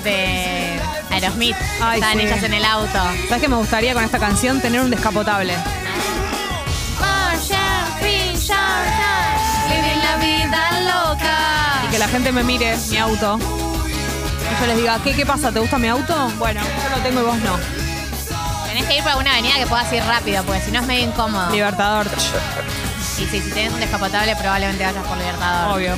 de 0.03 0.79
Aerosmith. 1.09 1.55
Ay, 1.81 2.01
sí. 2.01 2.19
ellas 2.19 2.43
en 2.43 2.53
el 2.53 2.65
auto. 2.65 2.99
¿Sabes 3.27 3.41
qué 3.41 3.47
me 3.47 3.55
gustaría 3.55 3.93
con 3.93 4.03
esta 4.03 4.19
canción? 4.19 4.61
Tener 4.61 4.81
un 4.81 4.89
descapotable. 4.89 5.53
Y 11.85 11.91
que 11.91 11.99
la 11.99 12.07
gente 12.07 12.31
me 12.31 12.43
mire 12.43 12.77
mi 12.89 12.97
auto. 12.97 13.39
Y 14.51 14.61
yo 14.61 14.67
les 14.67 14.77
diga, 14.77 14.99
¿qué, 15.03 15.13
qué 15.13 15.25
pasa? 15.25 15.51
¿Te 15.51 15.59
gusta 15.59 15.77
mi 15.77 15.87
auto? 15.87 16.31
Bueno, 16.37 16.61
yo 16.61 16.97
lo 16.97 17.03
tengo 17.03 17.21
y 17.21 17.23
vos 17.23 17.37
no. 17.37 17.57
Tenés 18.67 18.85
que 18.85 18.97
ir 18.97 19.03
por 19.03 19.15
una 19.15 19.31
avenida 19.33 19.55
que 19.57 19.67
puedas 19.67 19.91
ir 19.93 20.03
rápido, 20.03 20.43
porque 20.43 20.61
si 20.61 20.71
no 20.71 20.79
es 20.79 20.87
medio 20.87 21.05
incómodo. 21.05 21.51
Libertador. 21.51 22.07
Y 23.17 23.25
sí, 23.25 23.41
si 23.41 23.49
tenés 23.51 23.73
un 23.73 23.79
descapotable, 23.79 24.35
probablemente 24.35 24.85
vayas 24.85 25.05
por 25.05 25.17
Libertador. 25.17 25.75
Obvio. 25.75 25.95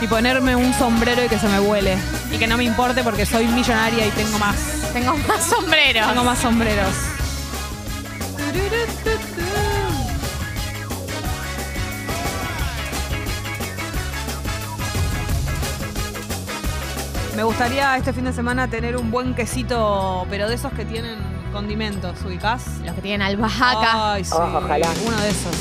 Y 0.00 0.06
ponerme 0.06 0.56
un 0.56 0.74
sombrero 0.74 1.24
y 1.24 1.28
que 1.28 1.38
se 1.38 1.48
me 1.48 1.60
vuele. 1.60 1.96
Y 2.32 2.38
que 2.38 2.46
no 2.46 2.56
me 2.56 2.64
importe 2.64 3.04
porque 3.04 3.24
soy 3.24 3.46
millonaria 3.46 4.06
y 4.06 4.10
tengo 4.10 4.38
más. 4.38 4.56
Tengo 4.92 5.16
más 5.16 5.44
sombreros. 5.44 6.08
Tengo 6.08 6.24
más 6.24 6.38
sombreros. 6.38 6.94
Me 17.36 17.44
gustaría 17.44 17.96
este 17.96 18.12
fin 18.12 18.24
de 18.24 18.32
semana 18.32 18.68
tener 18.68 18.96
un 18.96 19.10
buen 19.10 19.34
quesito, 19.34 20.26
pero 20.28 20.48
de 20.48 20.54
esos 20.54 20.72
que 20.72 20.84
tienen 20.84 21.16
condimentos, 21.52 22.20
¿ubicás? 22.24 22.62
Los 22.84 22.94
que 22.94 23.00
tienen 23.02 23.22
albahaca, 23.22 24.12
Ay, 24.12 24.24
sí. 24.24 24.32
Ojalá. 24.34 24.88
Uno 25.06 25.18
de 25.20 25.28
esos. 25.30 25.56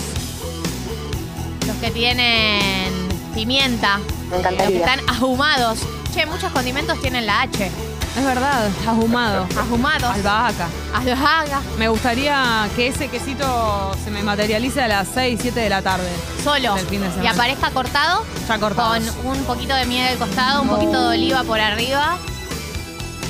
los 1.68 1.76
que 1.78 1.92
tienen 1.92 2.92
pimienta, 3.34 3.98
Me 3.98 4.04
los 4.04 4.30
que 4.30 4.38
encantaría. 4.54 4.80
están 4.80 5.00
ahumados. 5.10 5.80
Che, 6.14 6.26
muchos 6.26 6.52
condimentos 6.52 7.00
tienen 7.00 7.26
la 7.26 7.42
H. 7.44 7.72
Es 8.18 8.26
verdad, 8.26 8.70
ahumado. 8.86 9.48
Ahumados. 9.58 10.14
Albahaca. 10.16 10.68
Albahaca. 10.94 11.62
Me 11.78 11.88
gustaría 11.88 12.68
que 12.76 12.88
ese 12.88 13.08
quesito 13.08 13.96
se 14.04 14.12
me 14.12 14.22
materialice 14.22 14.82
a 14.82 14.88
las 14.90 15.08
6, 15.14 15.40
7 15.42 15.60
de 15.62 15.70
la 15.70 15.82
tarde. 15.82 16.10
Solo. 16.44 16.76
Del 16.76 16.88
fin 16.88 17.02
de 17.02 17.24
Y 17.24 17.28
aparezca 17.28 17.70
cortado 17.72 18.26
Ya 18.50 18.58
cortado. 18.60 18.90
con 19.24 19.38
un 19.38 19.44
poquito 19.46 19.74
de 19.76 19.86
miel 19.86 20.10
al 20.10 20.18
costado, 20.18 20.62
un 20.62 20.68
poquito 20.68 21.10
de 21.10 21.18
oliva 21.18 21.44
por 21.44 21.60
arriba. 21.62 22.18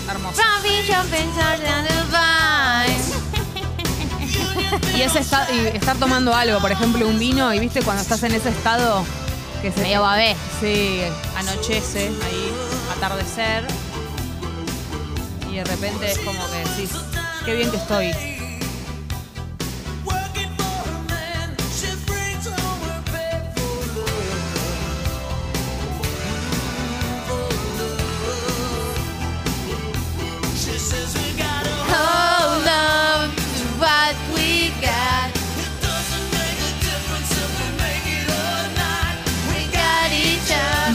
Hermoso. 0.09 0.41
Y 4.95 5.01
ese 5.01 5.19
esta- 5.19 5.47
y 5.51 5.67
estar 5.67 5.97
tomando 5.97 6.33
algo, 6.33 6.59
por 6.59 6.71
ejemplo, 6.71 7.07
un 7.07 7.17
vino, 7.19 7.53
y 7.53 7.59
viste 7.59 7.81
cuando 7.81 8.01
estás 8.01 8.23
en 8.23 8.33
ese 8.33 8.49
estado 8.49 9.03
que 9.61 9.71
se 9.71 9.81
Medio 9.81 10.01
babé. 10.01 10.35
Sí, 10.59 11.01
anochece, 11.37 12.07
ahí, 12.07 12.51
atardecer. 12.97 13.65
Y 15.52 15.56
de 15.56 15.65
repente 15.65 16.10
es 16.10 16.18
como 16.19 16.40
que 16.49 16.60
decís, 16.60 16.91
qué 17.44 17.56
bien 17.56 17.69
que 17.69 17.76
estoy. 17.76 18.14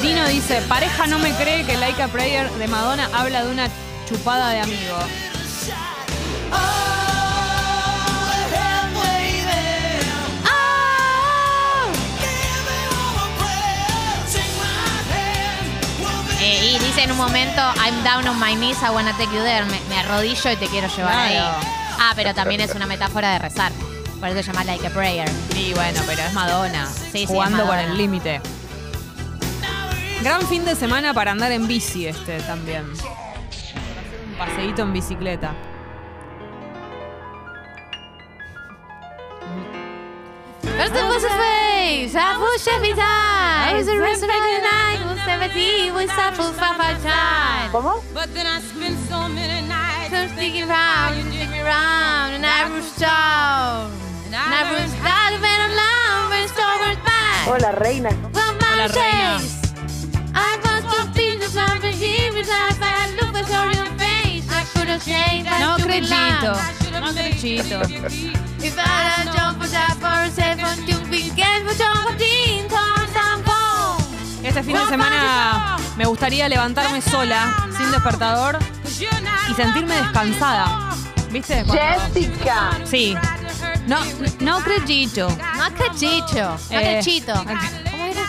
Dino 0.02 0.26
dice, 0.28 0.62
pareja 0.62 1.06
no 1.06 1.18
me 1.18 1.32
cree 1.32 1.64
que 1.66 1.76
Like 1.76 2.02
a 2.02 2.08
Prayer 2.08 2.50
de 2.50 2.68
Madonna 2.68 3.10
habla 3.12 3.44
de 3.44 3.50
una 3.50 3.68
chupada 4.06 4.50
de 4.50 4.60
amigo. 4.60 4.96
Eh, 16.40 16.74
y 16.74 16.78
dice 16.78 17.02
en 17.02 17.10
un 17.10 17.16
momento, 17.16 17.60
I'm 17.60 18.04
down 18.04 18.28
on 18.28 18.38
my 18.38 18.54
knees, 18.54 18.78
I 18.82 18.90
wanna 18.90 19.12
take 19.16 19.34
you 19.34 19.42
there. 19.42 19.64
Me, 19.64 19.98
arrodillo 19.98 20.52
y 20.52 20.56
te 20.56 20.68
quiero 20.68 20.86
llevar 20.88 21.18
ahí. 21.18 21.38
Ah, 21.98 22.12
pero 22.14 22.34
también 22.34 22.60
es 22.60 22.74
una 22.74 22.86
metáfora 22.86 23.32
de 23.32 23.38
rezar. 23.40 23.72
Por 24.20 24.28
eso 24.28 24.42
se 24.42 24.64
Like 24.64 24.86
a 24.86 24.90
Prayer. 24.90 25.28
Sí, 25.52 25.72
bueno, 25.74 26.00
pero 26.06 26.22
es 26.22 26.32
Madonna. 26.32 26.88
Sí, 27.12 27.26
jugando 27.26 27.66
con 27.66 27.78
el 27.78 27.96
límite. 27.96 28.40
Gran 30.22 30.46
fin 30.46 30.64
de 30.64 30.74
semana 30.74 31.12
para 31.12 31.32
andar 31.32 31.52
en 31.52 31.66
bici 31.66 32.06
este 32.06 32.40
también. 32.40 32.84
Paseíto 34.38 34.82
en 34.82 34.92
bicicleta. 34.92 35.54
First 40.62 40.94
it 40.94 41.04
was 41.04 41.24
a 41.24 41.30
face, 41.30 42.14
I 42.14 42.36
push 42.36 42.68
every 42.68 42.92
time. 42.92 43.74
It 43.74 43.78
was 43.78 43.88
a 43.88 43.96
of 43.96 44.28
night, 44.28 44.98
it 45.00 45.06
was 45.06 45.20
17, 45.24 45.94
we 45.94 46.06
suffer 46.06 46.52
from 46.52 46.80
our 46.80 46.94
time. 47.00 47.70
¿Cómo? 47.72 48.02
But 48.12 48.32
then 48.34 48.46
I 48.46 48.60
spent 48.60 48.98
so 49.08 49.26
many 49.28 49.66
nights 49.66 50.10
So 50.10 50.28
sticking 50.28 50.68
around, 50.68 51.14
sticking 51.32 51.62
around, 51.62 52.34
and 52.34 52.46
I 52.46 52.68
was 52.70 52.94
down. 52.96 53.90
And 54.26 54.34
I 54.34 54.62
was 54.70 54.92
down, 55.02 55.32
and 55.32 55.44
I'm 55.44 55.74
loud, 55.74 56.32
and 56.32 56.50
stubborn 56.50 56.96
back. 57.04 57.48
Hola, 57.48 57.72
reina. 57.80 58.12
Hola, 58.32 58.86
reina. 58.94 59.40
I 60.34 60.56
was 60.62 60.84
confused 60.94 61.56
years 62.00 62.48
No. 64.96 65.76
If 68.62 68.78
I 68.78 69.28
for 69.58 69.68
that 69.68 69.94
for 70.00 70.30
for 71.66 71.76
toss 72.68 73.10
and 73.14 73.44
fall. 73.44 73.98
Este 74.42 74.62
fin 74.62 74.74
de 74.76 74.86
semana 74.86 75.76
me 75.96 76.06
gustaría 76.06 76.48
levantarme 76.48 77.02
sola, 77.02 77.68
sin 77.76 77.90
despertador, 77.90 78.58
y 79.50 79.54
sentirme 79.54 79.96
descansada. 79.96 80.94
¿Viste? 81.30 81.62
Cuando- 81.64 81.82
Jessica. 82.14 82.70
Sí. 82.84 83.14
No, 83.86 83.98
no 84.40 84.60
Crechito. 84.60 85.28
No 85.28 85.70
crechito, 85.74 86.58
no 86.70 86.78
Eh, 86.80 87.00
crechito. 87.02 87.34
¿Cómo 87.96 88.04
era? 88.06 88.22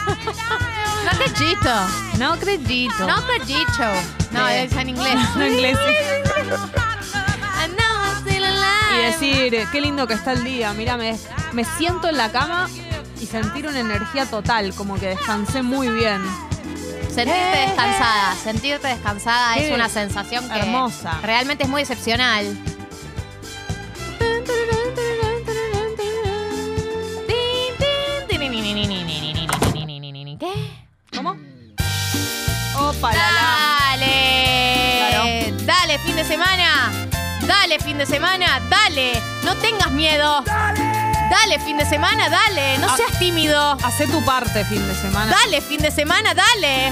No 1.06 1.11
crechito. 1.18 1.88
No 2.18 2.38
Crechito. 2.39 3.07
No 3.07 3.15
crechito. 3.26 3.88
No, 4.31 4.48
Eh. 4.49 4.64
es 4.64 4.73
en 4.73 4.89
inglés. 4.89 5.15
No 5.35 5.45
inglés. 5.48 5.77
I 7.60 7.68
know 7.69 8.03
I'm 8.03 8.18
still 8.22 8.44
alive. 8.44 8.94
Y 8.94 8.98
decir, 9.06 9.68
qué 9.72 9.81
lindo 9.81 10.07
que 10.07 10.14
está 10.14 10.31
el 10.34 10.44
día. 10.44 10.73
Mira, 10.73 10.98
me, 10.98 11.18
me 11.53 11.64
siento 11.64 12.07
en 12.10 12.18
la 12.18 12.31
cama 12.31 12.69
y 13.19 13.26
sentir 13.26 13.68
una 13.68 13.80
energía 13.80 14.26
total, 14.26 14.73
como 14.73 14.95
que 14.95 15.07
descansé 15.07 15.61
muy 15.64 15.88
bien. 15.89 16.22
Sentirte 17.14 17.57
descansada, 17.65 18.35
sentirte 18.44 18.88
descansada 18.88 19.56
es 19.56 19.72
una 19.73 19.89
sensación 19.89 20.48
que 20.49 20.60
hermosa. 20.60 21.19
realmente 21.23 21.64
es 21.64 21.69
muy 21.69 21.81
excepcional. 21.81 22.45
Dale, 35.98 36.06
dale 36.06 36.06
fin 36.06 36.15
de 36.15 36.24
semana, 36.26 36.91
dale 37.48 37.80
fin 37.80 37.98
de 37.98 38.06
semana, 38.06 38.61
dale, 38.69 39.19
no 39.44 39.56
tengas 39.56 39.91
miedo. 39.91 40.44
Dale 40.45 41.60
fin 41.60 41.78
de 41.78 41.86
semana, 41.86 42.30
dale, 42.30 42.78
no 42.78 42.88
Ah. 42.88 42.95
seas 42.98 43.18
tímido. 43.19 43.72
Hacé 43.84 44.06
tu 44.07 44.24
parte 44.24 44.64
fin 44.65 44.86
de 44.88 44.94
semana. 44.95 45.32
Dale 45.44 45.60
fin 45.61 45.82
de 45.82 45.90
semana, 45.91 46.34
dale. 46.34 46.91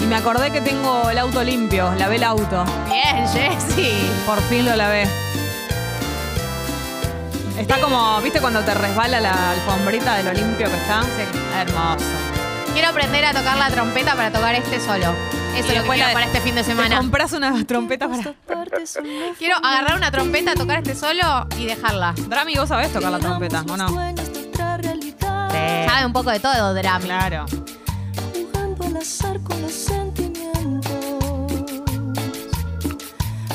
Y 0.00 0.04
me 0.04 0.16
acordé 0.16 0.50
que 0.52 0.60
tengo 0.60 1.10
el 1.10 1.18
auto 1.18 1.42
limpio, 1.42 1.92
lavé 1.96 2.16
el 2.16 2.24
auto. 2.24 2.64
Bien, 2.88 3.26
Jessy. 3.28 4.10
Por 4.26 4.40
fin 4.48 4.64
lo 4.64 4.76
lavé. 4.76 5.08
Está 7.58 7.80
como, 7.80 8.20
¿viste 8.20 8.40
cuando 8.40 8.60
te 8.62 8.74
resbala 8.74 9.20
la 9.20 9.50
alfombrita 9.50 10.14
de 10.16 10.22
lo 10.24 10.32
limpio 10.32 10.68
que 10.70 10.76
está? 10.76 11.02
Sí. 11.02 11.24
Hermoso. 11.58 12.04
Quiero 12.72 12.88
aprender 12.88 13.24
a 13.24 13.32
tocar 13.32 13.56
la 13.56 13.70
trompeta 13.70 14.14
para 14.14 14.30
tocar 14.30 14.54
este 14.54 14.80
solo. 14.80 15.14
Eso 15.56 15.68
es 15.68 15.76
lo 15.76 15.82
que 15.84 15.90
quiero 15.90 16.12
para 16.12 16.26
este 16.26 16.40
fin 16.40 16.54
de 16.54 16.64
semana. 16.64 16.98
compras 16.98 17.32
una 17.32 17.64
trompeta 17.64 18.08
para. 18.08 18.34
Quiero 19.38 19.56
agarrar 19.56 19.96
una 19.96 20.10
trompeta, 20.10 20.54
tocar 20.54 20.78
este 20.78 20.94
solo 20.94 21.46
y 21.58 21.66
dejarla. 21.66 22.14
Drami, 22.28 22.54
vos 22.56 22.68
sabés 22.68 22.92
tocar 22.92 23.12
la 23.12 23.18
trompeta, 23.18 23.64
¿o 23.68 23.76
no? 23.76 23.88
Sabe 23.88 24.14
un 26.06 26.12
poco 26.12 26.30
de 26.30 26.40
todo, 26.40 26.74
Drami. 26.74 27.04
Claro. 27.04 27.46
Jugando 28.34 28.84
al 28.84 28.96
azar 28.96 29.38
con 29.40 29.62
los 29.62 29.72
sentimientos. 29.72 30.94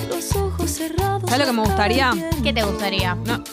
Los 0.07 0.35
ojos 0.35 0.71
cerrados. 0.71 1.23
¿Sabes 1.29 1.39
lo 1.39 1.45
que 1.45 1.53
me 1.53 1.61
gustaría? 1.63 2.11
¿Qué 2.43 2.53
te 2.53 2.63
gustaría? 2.63 3.15
No. 3.15 3.43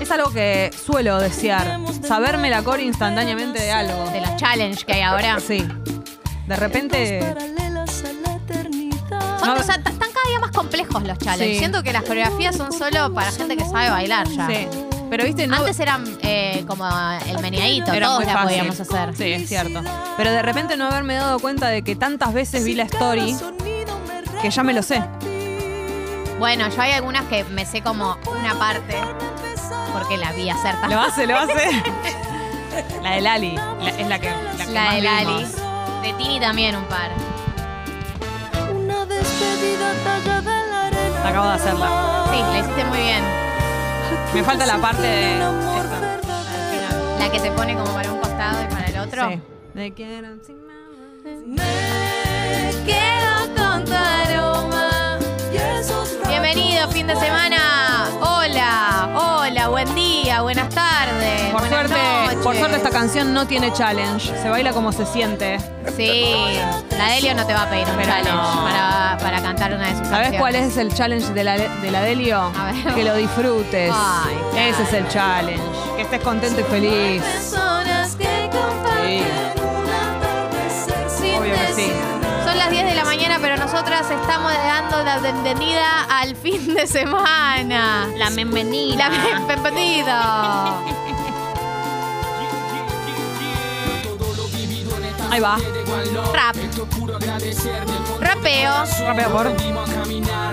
Es 0.00 0.10
algo 0.10 0.32
que 0.32 0.70
suelo 0.84 1.20
desear. 1.20 1.78
Saberme 2.02 2.50
la 2.50 2.62
core 2.62 2.82
instantáneamente 2.84 3.60
de 3.60 3.70
algo. 3.70 4.10
De 4.10 4.20
los 4.20 4.34
challenge 4.36 4.84
que 4.84 4.94
hay 4.94 5.02
ahora. 5.02 5.38
Sí. 5.38 5.64
De 6.48 6.56
repente. 6.56 7.51
O 9.42 9.62
sea, 9.62 9.74
están 9.76 9.98
cada 9.98 10.28
día 10.28 10.38
más 10.40 10.50
complejos 10.52 11.02
los 11.02 11.18
challenges. 11.18 11.54
Sí. 11.54 11.58
Siento 11.58 11.82
que 11.82 11.92
las 11.92 12.02
coreografías 12.02 12.56
son 12.56 12.72
solo 12.72 13.12
para 13.12 13.30
gente 13.32 13.56
que 13.56 13.64
sabe 13.64 13.90
bailar 13.90 14.28
ya. 14.28 14.46
Sí. 14.46 14.68
Pero 15.10 15.24
viste, 15.24 15.46
no. 15.46 15.56
Antes 15.56 15.78
eran 15.80 16.04
eh, 16.22 16.64
como 16.66 16.86
el 17.26 17.38
meneadito, 17.40 17.92
Era 17.92 18.06
todos 18.06 18.24
la 18.24 18.42
podíamos 18.44 18.80
hacer. 18.80 19.14
Sí, 19.16 19.32
es 19.32 19.48
cierto. 19.48 19.82
Pero 20.16 20.30
de 20.32 20.40
repente 20.42 20.76
no 20.76 20.86
haberme 20.86 21.14
dado 21.14 21.38
cuenta 21.38 21.68
de 21.68 21.82
que 21.82 21.96
tantas 21.96 22.32
veces 22.32 22.64
vi 22.64 22.74
la 22.74 22.84
story 22.84 23.36
que 24.40 24.50
ya 24.50 24.62
me 24.62 24.72
lo 24.72 24.82
sé. 24.82 25.02
Bueno, 26.38 26.68
yo 26.68 26.80
hay 26.82 26.92
algunas 26.92 27.24
que 27.26 27.44
me 27.44 27.64
sé 27.66 27.82
como 27.82 28.16
una 28.38 28.58
parte 28.58 28.96
porque 29.92 30.16
la 30.16 30.32
vi 30.32 30.48
hacer 30.48 30.74
Lo 30.88 30.98
hace, 31.00 31.26
lo 31.26 31.36
hace. 31.38 31.82
La 33.02 33.10
de 33.16 33.20
Lali. 33.20 33.54
la- 33.54 33.90
es 33.90 34.08
la 34.08 34.18
que. 34.18 34.30
La, 34.30 34.64
que 34.64 34.72
La 34.72 34.84
más 34.84 34.94
de 34.94 35.00
Lali. 35.02 35.26
vimos. 35.26 35.52
De 36.02 36.12
Tini 36.14 36.40
también 36.40 36.74
un 36.74 36.84
par. 36.84 37.10
Acabo 41.24 41.48
de 41.48 41.54
hacerla. 41.54 42.26
Sí, 42.30 42.38
la 42.38 42.58
hiciste 42.58 42.84
muy 42.84 42.98
bien. 42.98 43.22
Me 44.34 44.42
falta 44.42 44.66
la 44.66 44.78
parte 44.78 45.02
de. 45.02 45.32
esta. 45.34 46.18
La 47.18 47.30
que 47.30 47.40
te 47.40 47.50
pone 47.52 47.74
como 47.74 47.92
para 47.92 48.12
un 48.12 48.18
costado 48.18 48.62
y 48.62 48.66
para 48.66 48.86
el 48.86 48.98
otro. 48.98 49.28
Sí. 49.28 49.40
De 49.74 49.92
quiero 49.92 50.28
Me 51.46 52.72
quedo 52.84 53.54
con 53.56 53.84
tu 53.84 53.92
aroma. 53.92 55.18
Bienvenido, 56.28 56.88
fin 56.90 57.06
de 57.06 57.16
semana. 57.16 57.71
Día, 60.32 60.40
buenas 60.40 60.70
tardes. 60.70 61.42
Por 61.50 61.60
buenas 61.60 61.68
suerte, 61.90 62.22
noches. 62.24 62.38
por 62.42 62.56
suerte 62.56 62.76
esta 62.78 62.88
canción 62.88 63.34
no 63.34 63.46
tiene 63.46 63.70
challenge. 63.70 64.32
Se 64.40 64.48
baila 64.48 64.72
como 64.72 64.90
se 64.90 65.04
siente. 65.04 65.58
Sí, 65.94 66.34
la 66.96 67.08
Delio 67.08 67.34
no 67.34 67.44
te 67.44 67.52
va 67.52 67.64
a 67.64 67.68
pedir 67.68 67.86
un 67.86 67.96
Pero 67.96 68.08
challenge 68.08 68.32
no. 68.32 68.62
para, 68.64 69.18
para 69.20 69.42
cantar 69.42 69.74
una 69.74 69.88
de 69.88 69.98
sus 69.98 70.06
¿Sabes 70.08 70.32
cuál 70.38 70.54
es 70.54 70.78
el 70.78 70.94
challenge 70.94 71.34
de 71.34 71.44
la, 71.44 71.58
de 71.58 71.90
la 71.90 72.00
Delio? 72.00 72.50
A 72.58 72.72
ver. 72.72 72.94
Que 72.94 73.04
lo 73.04 73.14
disfrutes. 73.14 73.92
Ay, 73.94 74.34
claro. 74.52 74.68
Ese 74.70 74.82
es 74.84 74.92
el 74.94 75.08
challenge. 75.08 75.62
Que 75.96 76.02
estés 76.02 76.22
contento 76.22 76.62
y 76.62 76.64
feliz. 76.64 77.22
Personas 77.22 78.16
que 78.16 78.48
comparten 78.50 79.51
nosotras 83.64 84.10
estamos 84.10 84.52
dando 84.52 85.04
la 85.04 85.18
bienvenida 85.18 86.04
al 86.10 86.34
fin 86.34 86.74
de 86.74 86.84
semana. 86.84 88.08
La 88.16 88.28
bienvenida. 88.30 89.08
La 89.08 89.38
bienvenida. 89.46 90.80
Ahí 95.30 95.40
va. 95.40 95.58
Rap. 96.32 96.56
Rapeo. 98.20 98.72
Rapeo 99.06 99.30
por. 99.30 99.56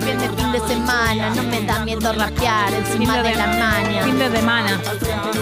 Viene 0.04 0.28
fin 0.28 0.52
de 0.52 0.60
semana, 0.60 1.30
no 1.34 1.42
me 1.42 1.62
da 1.62 1.84
miedo 1.84 2.12
rapear 2.12 2.72
encima 2.72 3.22
de 3.22 3.34
la 3.34 3.46
maña. 3.48 4.04
Fin 4.04 4.18
de 4.20 4.30
semana. 4.30 4.80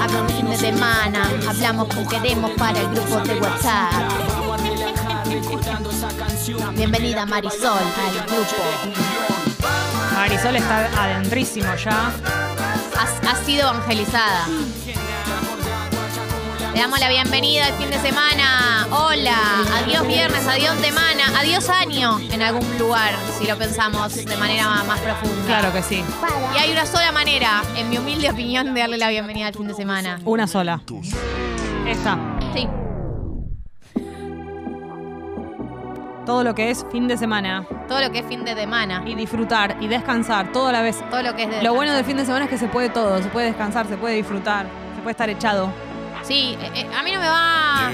Hablo 0.01 0.27
fin 0.29 0.49
de 0.49 0.57
semana, 0.57 1.31
hablamos 1.47 1.95
con 1.95 2.09
queremos 2.09 2.51
para 2.53 2.81
el 2.81 2.89
grupo 2.89 3.21
de 3.21 3.41
WhatsApp. 3.41 4.39
Bienvenida 6.49 7.27
Marisol 7.27 7.77
al 7.77 8.27
grupo. 8.27 8.55
Marisol 10.15 10.57
está 10.57 10.87
adentrísimo 10.97 11.75
ya. 11.75 12.11
Has 13.29 13.39
sido 13.45 13.69
evangelizada. 13.69 14.47
Le 16.73 16.81
damos 16.81 17.01
la 17.01 17.11
bienvenida 17.11 17.67
al 17.67 17.75
fin 17.75 17.91
de 17.91 17.99
semana. 17.99 18.89
Hola, 18.91 19.37
adiós 19.75 20.07
viernes, 20.07 20.47
adiós 20.47 20.75
semana, 20.81 21.39
adiós 21.39 21.69
año 21.69 22.19
en 22.19 22.41
algún 22.41 22.79
lugar, 22.79 23.15
si 23.39 23.47
lo 23.47 23.59
pensamos 23.59 24.15
de 24.15 24.37
manera 24.39 24.85
más 24.85 25.01
profunda. 25.01 25.45
Claro 25.45 25.71
que 25.71 25.83
sí. 25.83 26.03
Y 26.55 26.59
hay 26.59 26.73
una 26.73 26.87
sola 26.87 27.13
manera, 27.13 27.63
en 27.77 27.91
mi 27.91 27.99
humilde 27.99 28.31
opinión, 28.31 28.73
de 28.73 28.81
darle 28.81 28.97
la 28.97 29.11
bienvenida 29.11 29.49
al 29.49 29.55
fin 29.55 29.69
de 29.69 29.75
semana. 29.75 30.19
Una 30.25 30.47
sola. 30.47 30.81
Esta. 31.87 32.19
Sí. 32.55 32.67
Todo 36.29 36.45
lo 36.45 36.55
que 36.55 36.71
es 36.71 36.85
fin 36.93 37.09
de 37.09 37.17
semana. 37.17 37.65
Todo 37.89 38.03
lo 38.03 38.11
que 38.11 38.19
es 38.19 38.27
fin 38.27 38.45
de 38.45 38.55
semana. 38.55 39.03
Y 39.07 39.15
disfrutar 39.15 39.79
y 39.81 39.89
descansar, 39.89 40.53
todo 40.53 40.67
a 40.67 40.73
la 40.73 40.83
vez. 40.83 41.03
Todo 41.09 41.23
lo 41.23 41.35
que 41.35 41.45
es 41.45 41.51
de 41.51 41.63
Lo 41.63 41.73
bueno 41.73 41.95
del 41.95 42.05
fin 42.05 42.19
de 42.19 42.27
semana 42.27 42.45
es 42.45 42.51
que 42.51 42.59
se 42.59 42.69
puede 42.69 42.91
todo. 42.91 43.23
Se 43.23 43.31
puede 43.31 43.47
descansar, 43.47 43.87
se 43.87 43.97
puede 43.97 44.17
disfrutar, 44.17 44.67
se 44.95 45.01
puede 45.01 45.13
estar 45.13 45.31
echado. 45.31 45.73
Sí, 46.21 46.59
eh, 46.61 46.71
eh, 46.75 46.91
a 46.95 47.03
mí 47.03 47.13
no 47.13 47.21
me 47.21 47.29
va. 47.29 47.91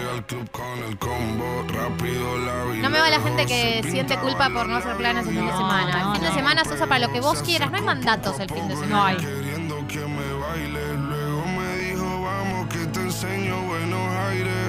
No 2.83 2.91
me 2.91 2.99
va 2.99 3.09
la 3.09 3.21
gente 3.21 3.47
que 3.47 3.85
siente 3.89 4.19
culpa 4.19 4.51
por 4.51 4.69
no 4.69 4.79
hacer 4.79 4.97
planes 4.97 5.29
el 5.29 5.35
fin 5.35 5.47
de 5.47 5.53
semana. 5.53 6.03
el 6.09 6.19
fin 6.19 6.29
de 6.29 6.35
semana 6.35 6.65
se 6.65 6.75
usa 6.75 6.89
para 6.89 7.07
lo 7.07 7.13
que 7.13 7.21
vos 7.21 7.41
quieras. 7.41 7.71
No 7.71 7.77
hay 7.77 7.85
mandatos 7.85 8.41
el 8.41 8.51
fin 8.51 8.67
de 8.67 8.75
semana. 8.75 8.97
No 8.97 9.05
hay. 9.05 9.17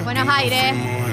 Buenos 0.03 0.29
Aires. 0.29 1.04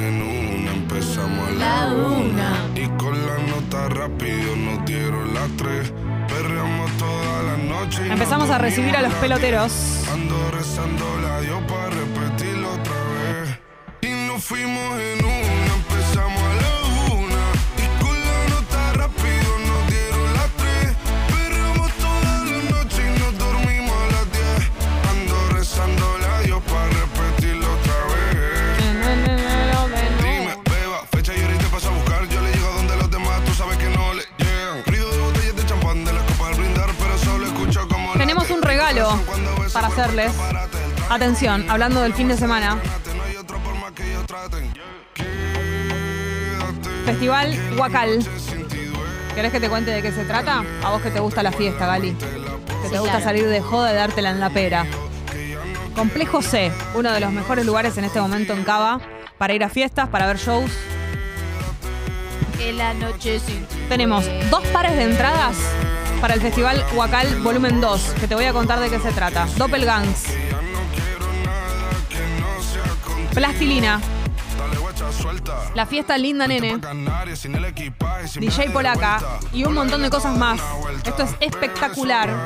La 1.59 1.93
una. 1.93 2.71
Y 2.77 2.87
con 2.97 3.15
la 3.27 3.37
nota 3.51 3.89
rápido 3.89 4.55
nos 4.55 4.85
dieron 4.85 5.35
las 5.35 5.51
tres. 5.57 5.93
Perreamos 6.29 6.91
toda 6.97 7.43
la 7.43 7.57
noche. 7.57 8.07
Empezamos 8.09 8.49
a 8.51 8.59
recibir 8.59 8.97
a 8.97 9.03
los 9.03 9.13
peloteros. 9.15 9.73
Ando 10.13 10.51
rezando 10.53 11.05
la 11.21 11.41
Dios 11.41 11.61
para 11.69 11.91
repetirlo 11.91 12.73
otra 12.73 12.95
vez. 12.95 13.59
Y 14.03 14.29
nos 14.29 14.45
fuimos 14.45 15.01
en 15.01 15.25
una, 15.25 15.62
para 39.73 39.89
hacerles. 39.89 40.33
Atención, 41.09 41.69
hablando 41.69 42.03
del 42.03 42.15
fin 42.15 42.29
de 42.29 42.37
semana. 42.37 42.79
Festival 47.05 47.59
Huacal. 47.79 48.25
¿Querés 49.35 49.53
que 49.53 49.61
te 49.61 49.69
cuente 49.69 49.91
de 49.91 50.03
qué 50.03 50.13
se 50.13 50.25
trata? 50.25 50.63
A 50.85 50.91
vos 50.91 51.03
que 51.03 51.11
te 51.11 51.21
gusta 51.21 51.43
la 51.43 51.53
fiesta, 51.53 51.87
Gali. 51.87 52.13
Que 52.13 52.89
te 52.89 52.99
gusta 52.99 53.19
claro. 53.19 53.25
salir 53.25 53.49
de 53.49 53.61
joda 53.61 53.93
y 53.93 53.97
dártela 53.97 54.31
en 54.31 54.41
la 54.41 54.51
pera. 54.51 54.87
Complejo 55.95 56.43
C, 56.43 56.71
uno 56.95 57.13
de 57.13 57.21
los 57.21 57.33
mejores 57.33 57.67
lugares 57.67 57.97
en 57.99 58.05
este 58.05 58.21
momento 58.21 58.53
en 58.53 58.65
Cava 58.65 59.01
para 59.39 59.55
ir 59.55 59.65
a 59.65 59.69
fiestas, 59.69 60.09
para 60.09 60.27
ver 60.27 60.37
shows. 60.39 60.71
Que 62.57 62.73
la 62.73 62.95
noche 62.95 63.41
sin 63.41 63.67
Tenemos 63.89 64.25
dos 64.51 64.65
pares 64.69 64.97
de 64.97 65.05
entradas 65.05 65.57
para 66.23 66.35
el 66.35 66.41
Festival 66.41 66.87
Huacal 66.95 67.41
Volumen 67.41 67.81
2, 67.81 68.15
que 68.21 68.29
te 68.29 68.37
voy 68.37 68.45
a 68.45 68.53
contar 68.53 68.79
de 68.79 68.89
qué 68.89 69.01
se 69.01 69.11
trata. 69.11 69.49
Doppelgangs. 69.57 70.29
Plastilina. 73.35 74.01
La 75.75 75.85
fiesta 75.85 76.17
Linda 76.17 76.47
Nene. 76.47 76.79
DJ 78.37 78.71
Polaca. 78.71 79.21
Y 79.53 79.65
un 79.65 79.75
montón 79.75 80.01
de 80.03 80.11
cosas 80.11 80.39
más. 80.39 80.61
Esto 81.05 81.25
es 81.25 81.35
espectacular. 81.41 82.45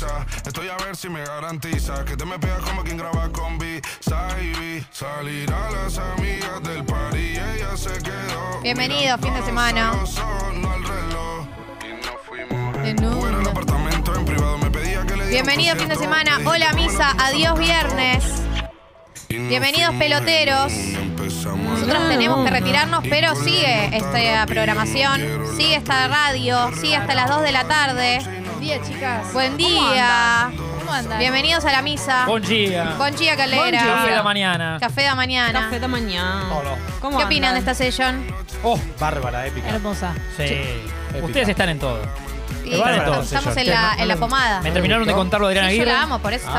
Misa. 0.00 0.26
Estoy 0.46 0.68
a 0.68 0.76
ver 0.78 0.96
si 0.96 1.08
me 1.08 1.24
garantiza 1.24 2.04
que 2.04 2.16
te 2.16 2.24
me 2.24 2.38
pegas 2.38 2.60
como 2.60 2.82
quien 2.82 2.96
graba 2.96 3.28
con 3.32 3.58
B. 3.58 3.82
Salir 4.00 5.52
a 5.52 5.70
las 5.70 5.98
amigas 5.98 6.62
del 6.62 6.84
party 6.84 7.18
y 7.18 7.36
ella 7.36 7.76
se 7.76 7.90
quedó. 8.02 8.60
Bienvenido, 8.62 9.18
fin 9.18 9.34
de 9.34 9.42
semana. 9.42 9.92
Sonó 10.06 10.74
el 13.28 13.46
apartamento 13.46 14.14
en 14.14 14.24
privado 14.24 14.58
me 14.58 14.70
pedía 14.70 15.04
que 15.04 15.16
le 15.16 15.26
Bienvenido 15.28 15.76
fin 15.76 15.88
de 15.88 15.96
semana. 15.96 16.38
Hola 16.46 16.72
misa. 16.72 17.14
Adiós 17.18 17.58
viernes. 17.58 18.24
Bienvenidos 19.28 19.94
peloteros. 19.96 20.72
Nosotros 20.72 22.08
tenemos 22.08 22.44
que 22.44 22.50
retirarnos, 22.50 23.04
pero 23.08 23.36
sigue 23.36 23.96
esta 23.96 24.46
programación, 24.46 25.20
sigue 25.56 25.76
esta 25.76 26.08
radio, 26.08 26.70
sigue 26.80 26.96
hasta 26.96 27.14
las 27.14 27.28
2 27.28 27.42
de 27.42 27.52
la 27.52 27.64
tarde. 27.64 28.39
Buen 28.60 28.68
día, 28.68 28.82
chicas. 28.82 29.32
Buen 29.32 29.56
día. 29.56 30.50
¿Cómo 30.80 30.92
andan? 30.92 31.18
Bienvenidos 31.18 31.64
a 31.64 31.72
la 31.72 31.80
misa. 31.80 32.26
Buen 32.26 32.42
día. 32.42 32.92
Buen 32.98 33.16
día, 33.16 33.34
Calera. 33.34 33.80
Café 33.80 34.10
de 34.10 34.16
la 34.16 34.22
mañana. 34.22 34.76
Café 34.78 35.00
de 35.00 35.14
mañana. 35.14 35.60
Café 35.62 35.80
de 35.80 35.88
mañana. 35.88 36.44
¿Cómo 37.00 37.16
¿Qué 37.16 37.24
opinan 37.24 37.54
de 37.54 37.60
esta 37.60 37.72
sesión? 37.72 38.22
Oh, 38.62 38.78
Bárbara, 38.98 39.46
épica. 39.46 39.66
Hermosa. 39.70 40.12
sí. 40.36 40.58
Ustedes 41.22 41.48
están 41.48 41.70
en 41.70 41.78
todo. 41.78 42.02
Sí, 42.62 42.74
Están 42.74 42.94
en 42.96 43.04
todo. 43.06 43.22
estamos 43.22 43.56
en 43.56 43.70
la, 43.70 43.94
en 43.98 44.08
la 44.08 44.16
pomada. 44.16 44.60
Me 44.60 44.70
terminaron 44.72 45.06
de 45.06 45.14
contar 45.14 45.40
lo 45.40 45.48
de 45.48 45.52
Adriana 45.54 45.70
Sí, 45.70 45.76
yo 45.76 45.82
Aguirre. 45.82 45.96
la 45.96 46.02
amo, 46.02 46.18
por 46.18 46.34
eso 46.34 46.44
Ah. 46.46 46.50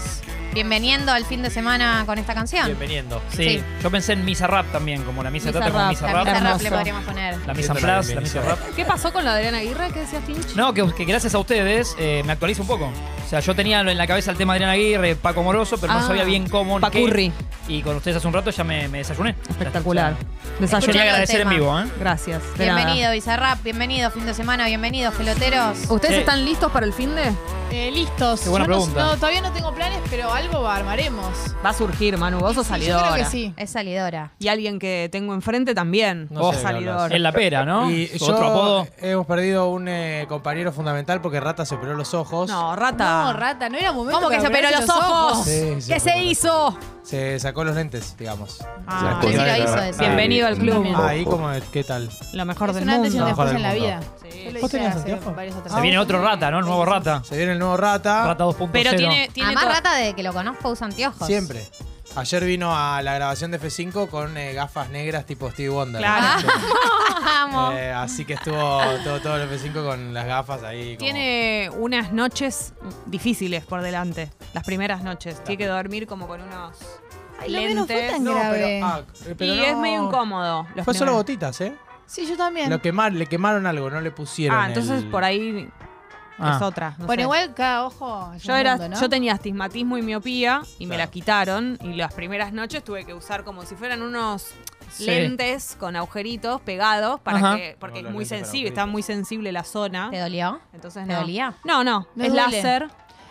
estamos 0.00 0.25
bienveniendo 0.56 1.12
al 1.12 1.26
fin 1.26 1.42
de 1.42 1.50
semana 1.50 2.04
con 2.06 2.16
esta 2.18 2.32
canción. 2.32 2.64
Bienveniendo. 2.64 3.20
Sí. 3.28 3.58
Sí. 3.58 3.62
Yo 3.82 3.90
pensé 3.90 4.14
en 4.14 4.24
Misa 4.24 4.46
Rap 4.46 4.64
también, 4.72 5.02
como 5.02 5.22
la 5.22 5.30
Misa, 5.30 5.48
Misa 5.48 5.58
trata 5.58 5.70
como 5.70 5.82
Rap, 5.82 5.90
Misa 5.90 6.06
la 6.06 6.12
Rap. 6.14 6.24
Misa 6.24 6.32
Rap 6.32 6.46
le 6.46 6.48
Hermoso. 6.48 6.76
podríamos 6.76 7.04
poner. 7.04 7.46
La 7.46 7.52
Misa 7.54 7.74
Yo 7.74 7.80
Plus, 7.80 8.14
la 8.14 8.20
Misa. 8.22 8.40
Rap. 8.40 8.58
¿Qué 8.74 8.84
pasó 8.86 9.12
con 9.12 9.22
la 9.26 9.34
Adriana 9.34 9.58
Aguirre? 9.58 9.90
¿Qué 9.92 10.00
decías, 10.00 10.24
Tinch? 10.24 10.54
No, 10.56 10.72
que, 10.72 10.90
que 10.94 11.04
gracias 11.04 11.34
a 11.34 11.38
ustedes 11.38 11.94
eh, 11.98 12.22
me 12.24 12.32
actualizo 12.32 12.62
un 12.62 12.68
poco. 12.68 12.90
O 13.26 13.28
sea, 13.28 13.40
yo 13.40 13.56
tenía 13.56 13.80
en 13.80 13.98
la 13.98 14.06
cabeza 14.06 14.30
el 14.30 14.36
tema 14.36 14.52
de 14.54 14.58
Adriana 14.58 14.72
Aguirre, 14.74 15.16
Paco 15.16 15.42
Moroso, 15.42 15.78
pero 15.78 15.92
Ah. 15.92 15.98
no 16.00 16.06
sabía 16.06 16.22
bien 16.22 16.48
cómo. 16.48 16.78
Pacurri. 16.78 17.32
qué. 17.66 17.74
Y 17.74 17.82
con 17.82 17.96
ustedes 17.96 18.18
hace 18.18 18.28
un 18.28 18.32
rato 18.32 18.50
ya 18.50 18.62
me, 18.62 18.86
me 18.86 18.98
desayuné. 18.98 19.34
Espectacular. 19.48 20.14
Ya- 20.14 20.60
Desayuno. 20.60 20.86
Quería 20.86 21.02
agradecer 21.02 21.40
en 21.40 21.48
vivo, 21.48 21.78
¿eh? 21.80 21.86
Gracias. 21.98 22.40
de. 22.56 22.64
Bienvenido, 22.64 23.10
Bizarrap, 23.10 23.60
bienvenido, 23.64 24.10
fin 24.12 24.24
de 24.24 24.32
semana, 24.32 24.66
bienvenidos, 24.68 25.12
peloteros. 25.14 25.76
¿Ustedes 25.90 26.14
Sí. 26.14 26.20
están 26.20 26.44
listos 26.44 26.70
para 26.70 26.86
el 26.86 26.92
fin 26.92 27.14
de? 27.16 27.32
Eh, 27.72 27.90
listos. 27.90 28.42
Qué 28.42 28.48
buena 28.48 28.64
Yo 28.64 28.70
no- 28.70 28.76
pregunta. 28.78 29.02
No, 29.04 29.14
todavía 29.16 29.40
no 29.40 29.50
tengo 29.52 29.74
planes, 29.74 29.98
pero 30.08 30.32
algo 30.32 30.68
armaremos. 30.68 31.26
Va 31.64 31.70
a 31.70 31.72
surgir, 31.74 32.16
Manu. 32.16 32.38
Vos 32.38 32.54
sos 32.54 32.64
Sí, 32.68 32.72
yo 32.74 32.78
salidora. 32.78 33.10
creo 33.12 33.24
que 33.24 33.30
sí. 33.30 33.52
Es 33.56 33.70
salidora. 33.70 34.30
Y 34.38 34.46
alguien 34.46 34.78
que 34.78 35.08
tengo 35.10 35.34
enfrente 35.34 35.74
también. 35.74 36.28
No 36.30 36.52
es 36.52 36.58
sé 36.58 36.62
de 36.62 36.68
qué 36.68 36.72
salidor. 36.74 37.12
En 37.12 37.22
la 37.24 37.32
pera, 37.32 37.64
¿no? 37.64 37.90
Y 37.90 38.06
Su 38.06 38.26
yo 38.28 38.34
otro 38.34 38.46
apodo. 38.46 38.88
hemos 38.98 39.26
perdido 39.26 39.68
un 39.68 39.88
eh, 39.88 40.26
compañero 40.28 40.70
fundamental 40.72 41.20
porque 41.20 41.40
Rata 41.40 41.66
se 41.66 41.74
operó 41.74 41.94
los 41.94 42.14
ojos. 42.14 42.48
No, 42.48 42.76
rata. 42.76 43.15
No, 43.24 43.32
rata, 43.32 43.68
no 43.68 43.78
era 43.78 43.92
momento 43.92 44.18
¿Cómo 44.18 44.30
que 44.30 44.40
se 44.40 44.46
operó 44.46 44.68
los 44.70 44.88
ojos? 44.88 45.44
Sí, 45.44 45.80
sí, 45.80 45.92
¿Qué 45.92 46.00
se 46.00 46.18
hizo? 46.18 46.78
Se 47.02 47.38
sacó 47.38 47.62
los 47.64 47.76
lentes, 47.76 48.16
digamos. 48.18 48.58
Ah, 48.86 49.20
Sí, 49.22 49.28
sí 49.28 49.36
lo 49.36 49.56
hizo. 49.56 49.98
Bienvenido 49.98 50.46
al 50.48 50.56
club. 50.58 50.74
También. 50.74 50.96
Ahí 50.96 51.24
como, 51.24 51.48
¿qué 51.72 51.84
tal? 51.84 52.10
Lo 52.32 52.44
mejor 52.44 52.70
Es 52.70 52.74
del 52.76 52.84
un 52.84 52.90
antes 52.90 53.14
y 53.14 53.18
un 53.18 53.24
mundo. 53.24 53.36
Después 53.44 53.56
en 53.56 53.62
la 53.62 53.74
vida. 53.74 54.00
lo 54.52 54.60
¿Vos 54.60 54.74
hace 54.74 54.86
anteojos? 54.86 55.34
Se 55.72 55.80
viene 55.80 55.98
otro 55.98 56.22
rata, 56.22 56.50
¿no? 56.50 56.58
El 56.58 56.64
nuevo 56.64 56.84
rata. 56.84 57.22
Se 57.24 57.36
viene 57.36 57.52
el 57.52 57.58
nuevo 57.58 57.76
Rata. 57.76 58.26
Rata 58.26 58.44
2.0. 58.44 58.70
Pero 58.72 58.90
tiene, 58.96 59.28
tiene 59.32 59.46
Además, 59.48 59.64
to- 59.64 59.70
rata 59.70 59.94
de 59.94 60.14
que 60.14 60.22
lo 60.22 60.32
conozco 60.32 60.70
usa 60.70 60.86
anteojos. 60.86 61.26
Siempre. 61.26 61.64
Ayer 62.16 62.44
vino 62.44 62.74
a 62.74 63.02
la 63.02 63.14
grabación 63.14 63.50
de 63.50 63.60
F5 63.60 64.08
con 64.08 64.36
eh, 64.38 64.54
gafas 64.54 64.88
negras 64.90 65.26
tipo 65.26 65.50
Steve 65.50 65.68
Wonder. 65.68 66.00
Claro. 66.00 66.48
Vamos. 67.22 67.74
Eh, 67.76 67.90
así 67.92 68.24
que 68.24 68.34
estuvo 68.34 68.80
todo, 69.04 69.20
todo 69.20 69.36
el 69.36 69.48
F5 69.50 69.84
con 69.84 70.14
las 70.14 70.26
gafas 70.26 70.62
ahí. 70.62 70.96
como- 70.96 70.98
Tiene 70.98 71.70
unas 71.76 72.12
noches 72.12 72.72
difíciles 73.06 73.64
por 73.64 73.82
delante. 73.82 74.30
Las 74.52 74.64
primeras 74.64 75.02
noches. 75.02 75.42
Tiene 75.44 75.58
que 75.58 75.66
dormir 75.66 76.06
como 76.06 76.26
con 76.26 76.40
unos 76.42 76.76
Ay, 77.40 77.52
no 77.74 77.86
fue 77.86 77.94
lentes. 77.94 78.12
tan 78.12 78.24
No, 78.24 78.34
grave. 78.34 78.58
pero, 78.58 78.86
ah, 78.86 79.00
pero 79.38 79.52
y 79.52 79.56
no. 79.58 79.64
es 79.64 79.76
medio 79.76 80.06
incómodo. 80.06 80.66
los 80.74 80.84
Fue 80.84 80.94
solo 80.94 81.12
gotitas, 81.14 81.60
¿eh? 81.60 81.74
Sí, 82.06 82.26
yo 82.26 82.36
también. 82.36 82.70
Lo 82.70 82.80
quemar, 82.80 83.12
le 83.12 83.26
quemaron 83.26 83.66
algo, 83.66 83.90
no 83.90 84.00
le 84.00 84.10
pusieron. 84.10 84.58
Ah, 84.58 84.68
entonces 84.68 85.02
el- 85.02 85.10
por 85.10 85.22
ahí 85.24 85.68
Ah. 86.38 86.56
es 86.56 86.62
otra. 86.62 86.94
no 86.98 87.06
bueno, 87.06 87.20
sé. 87.20 87.24
igual 87.24 87.54
cada 87.54 87.84
ojo. 87.86 88.32
es 88.34 88.42
Yo, 88.42 88.52
un 88.54 88.58
era, 88.60 88.72
mundo, 88.76 88.88
¿no? 88.90 89.00
yo 89.00 89.08
tenía 89.08 89.32
astigmatismo 89.34 89.96
y 89.98 90.02
miopía 90.02 90.62
y 90.78 90.86
me 90.86 90.96
la 90.98 91.06
quitaron. 91.08 91.78
Y 91.82 91.94
las 91.94 92.12
primeras 92.14 92.52
noches 92.52 92.84
tuve 92.84 93.04
que 93.04 93.14
usar 93.14 93.44
como 93.44 93.62
si 93.64 93.74
fueran 93.74 94.02
unos 94.02 94.48
Sí. 94.90 95.04
lentes 95.06 95.76
con 95.78 95.96
agujeritos 95.96 96.60
pegados 96.60 97.20
para 97.20 97.38
Ajá. 97.38 97.56
que 97.56 97.76
porque 97.80 98.02
No, 98.02 98.08
es 98.08 98.14
muy 98.14 98.24
sensible, 98.24 98.68
está 98.68 98.86
muy 98.86 99.02
sensible 99.02 99.50
la 99.50 99.64
zona. 99.64 100.10
¿Te 100.10 100.18
dolió? 100.20 100.60
Entonces 100.72 101.06
¿Te 101.06 101.12
no. 101.12 101.20
dolía? 101.20 101.54
No, 101.64 101.82
no, 101.82 102.06
No 102.14 102.24
es 102.24 102.32
duele. 102.32 102.52
láser, 102.56 102.88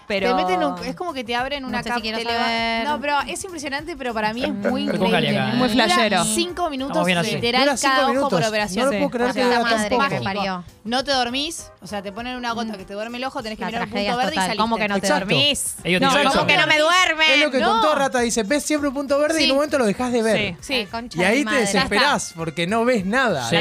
pero 0.08 0.30
Te 0.36 0.44
meten 0.44 0.64
un- 0.64 0.78
es 0.86 0.96
como 0.96 1.14
que 1.14 1.24
te 1.24 1.36
abren 1.36 1.66
una 1.66 1.78
No 1.80 1.84
sé 1.84 1.94
si 1.94 2.02
quiero 2.02 2.18
te 2.18 2.26
leva- 2.26 2.40
saber. 2.44 2.86
No, 2.88 3.02
pero 3.02 3.20
es 3.28 3.44
impresionante, 3.44 3.96
pero 3.98 4.14
para 4.14 4.34
mí 4.34 4.44
es 4.44 4.54
muy 4.54 4.86
con 4.88 4.96
increíble. 4.96 5.30
acá, 5.40 5.50
¿eh? 5.52 5.56
Muy 5.56 5.70
Dura 5.70 5.86
flashero. 5.86 6.24
Cinco 6.26 6.70
minutos 6.70 6.92
Estamos 6.92 7.06
bien 7.08 7.18
así. 7.18 7.32
literal 7.36 7.62
Dura 7.64 7.78
cinco 7.78 7.92
cada 7.92 8.04
ojo 8.04 8.12
minutos. 8.14 8.30
por 8.32 8.42
No 8.42 8.48
operación. 8.48 8.86
lo 8.86 8.92
puedo 8.92 9.10
creer 9.10 9.34
que 9.34 9.44
dura 9.44 9.58
la 9.60 9.64
tan 9.64 9.74
madre 9.78 9.90
poco. 9.96 10.10
que 10.10 10.16
me 10.20 10.22
parió. 10.24 10.64
No 10.84 11.04
te 11.04 11.12
dormís, 11.12 11.72
o 11.82 11.88
sea, 11.88 12.02
te 12.04 12.12
ponen 12.12 12.36
una 12.36 12.52
gota 12.52 12.78
que 12.78 12.86
te 12.86 12.94
duerme 12.94 13.18
el 13.18 13.24
ojo, 13.24 13.42
tenés 13.42 13.58
que 13.58 13.64
La 13.64 13.68
mirar 13.68 13.82
un 13.84 13.90
tragedia 13.90 14.12
punto 14.12 14.18
verde 14.26 14.32
y 14.32 14.36
total. 14.36 14.46
saliste. 14.48 14.62
¿Cómo 14.62 14.78
que 14.78 14.88
no 14.88 14.96
te 14.96 15.00
Exacto. 15.08 15.26
dormís? 15.26 15.76
Ellos 15.84 16.02
No, 16.02 16.10
¿cómo 16.32 16.48
que 16.48 16.58
no 16.58 16.68
me 16.68 16.80
duerme? 16.80 17.34
Es 17.34 17.40
lo 17.44 17.52
que 17.52 17.60
No. 17.60 17.72
contó 17.72 17.96
Rata, 17.96 18.20
dice, 18.20 18.44
ves 18.44 18.64
siempre 18.64 18.90
un 18.90 18.94
punto 18.96 19.18
verde 19.18 19.40
y 19.40 19.44
en 19.44 19.46
Sí. 19.46 19.52
un 19.52 19.58
momento 19.58 19.78
lo 19.80 19.86
dejas 19.86 20.12
de 20.12 20.22
ver. 20.22 20.56
Sí. 20.62 20.82
Sí, 20.82 20.88
concha 20.92 21.20
Y 21.20 21.24
ahí 21.24 21.46
te 21.46 21.56
desesperás 21.56 22.34
porque 22.36 22.68
no 22.68 22.86
ves 22.86 23.06
nada. 23.06 23.50
Sí. 23.50 23.58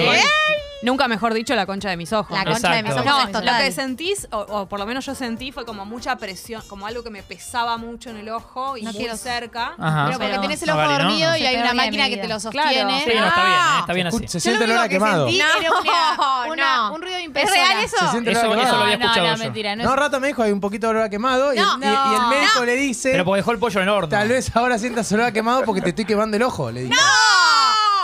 Nunca 0.82 1.08
mejor 1.08 1.32
dicho, 1.32 1.54
la 1.54 1.64
concha 1.64 1.88
de 1.88 1.96
mis 1.96 2.12
ojos. 2.12 2.36
La 2.36 2.44
concha 2.44 2.72
de 2.72 2.82
mis 2.82 2.90
Exacto. 2.92 3.10
ojos 3.10 3.22
No, 3.22 3.28
es 3.28 3.32
lo 3.34 3.40
total. 3.40 3.64
que 3.64 3.72
sentís, 3.72 4.28
o, 4.30 4.38
o 4.40 4.68
por 4.68 4.78
lo 4.78 4.84
menos 4.84 5.06
yo 5.06 5.14
sentí, 5.14 5.50
fue 5.50 5.64
como 5.64 5.86
mucha 5.86 6.16
presión, 6.34 6.62
como 6.66 6.86
algo 6.86 7.02
que 7.04 7.10
me 7.10 7.22
pesaba 7.22 7.76
mucho 7.76 8.10
en 8.10 8.16
el 8.16 8.28
ojo 8.28 8.76
y 8.76 8.82
No 8.82 8.90
muy 8.92 8.98
quiero- 9.00 9.16
cerca. 9.16 9.74
Ajá. 9.78 10.06
Pero 10.06 10.18
porque 10.18 10.38
tenés 10.38 10.62
el 10.62 10.68
No, 10.68 10.74
ojo 10.74 10.82
¿no? 10.84 10.98
dormido 10.98 11.30
No 11.30 11.36
y 11.36 11.46
hay 11.46 11.56
una 11.56 11.74
máquina 11.74 12.08
que 12.08 12.16
te 12.16 12.26
lo 12.28 12.40
sostiene. 12.40 12.72
Claro. 12.72 12.88
Sí, 13.04 13.12
no, 13.18 13.26
está 13.26 13.44
bien, 13.44 13.56
¿eh? 13.58 13.78
está 13.80 13.92
bien 13.92 14.06
así. 14.08 14.28
Se 14.28 14.40
siente 14.40 14.66
lo 14.66 14.72
olor 14.74 14.84
a 14.84 14.88
quemado. 14.88 15.26
sentí 15.26 15.40
era 15.40 15.70
una- 15.70 16.52
una- 16.52 16.76
no. 16.88 16.94
un 16.94 17.02
ruido 17.02 17.16
de 17.18 17.24
¿Es 17.24 17.50
real 17.50 17.78
eso? 17.84 17.96
Se 17.98 18.08
siente 18.10 18.32
Eso, 18.32 18.40
eso 18.40 18.48
lo 18.48 18.82
había 18.82 18.96
No, 18.96 19.04
escuchado 19.04 19.26
no, 19.28 19.36
yo. 19.36 19.44
mentira. 19.44 19.76
No, 19.76 19.84
No, 19.84 19.90
es- 19.90 19.96
Rata 19.96 20.18
me 20.20 20.26
dijo 20.26 20.42
hay 20.42 20.50
un 20.52 20.60
poquito 20.60 20.86
de 20.88 20.90
olor 20.90 21.02
a 21.04 21.08
quemado 21.08 21.54
y, 21.54 21.56
No, 21.56 21.78
y- 21.78 21.84
y 21.84 21.86
el 21.86 22.20
no. 22.22 22.28
médico 22.30 22.64
le 22.64 22.74
dice, 22.76 23.10
Pero 23.12 23.24
porque 23.24 23.36
dejó 23.38 23.52
el 23.52 23.58
pollo 23.58 23.80
en 23.80 23.88
el 23.88 23.94
horno. 23.94 24.08
tal 24.08 24.28
vez 24.28 24.54
ahora 24.56 24.78
sientas 24.78 25.10
olor 25.12 25.26
a 25.26 25.32
quemado 25.32 25.62
porque 25.64 25.80
te 25.82 25.90
estoy 25.90 26.04
quemando 26.04 26.36
el 26.36 26.42
ojo. 26.42 26.70
Le 26.72 26.82
dije. 26.82 26.94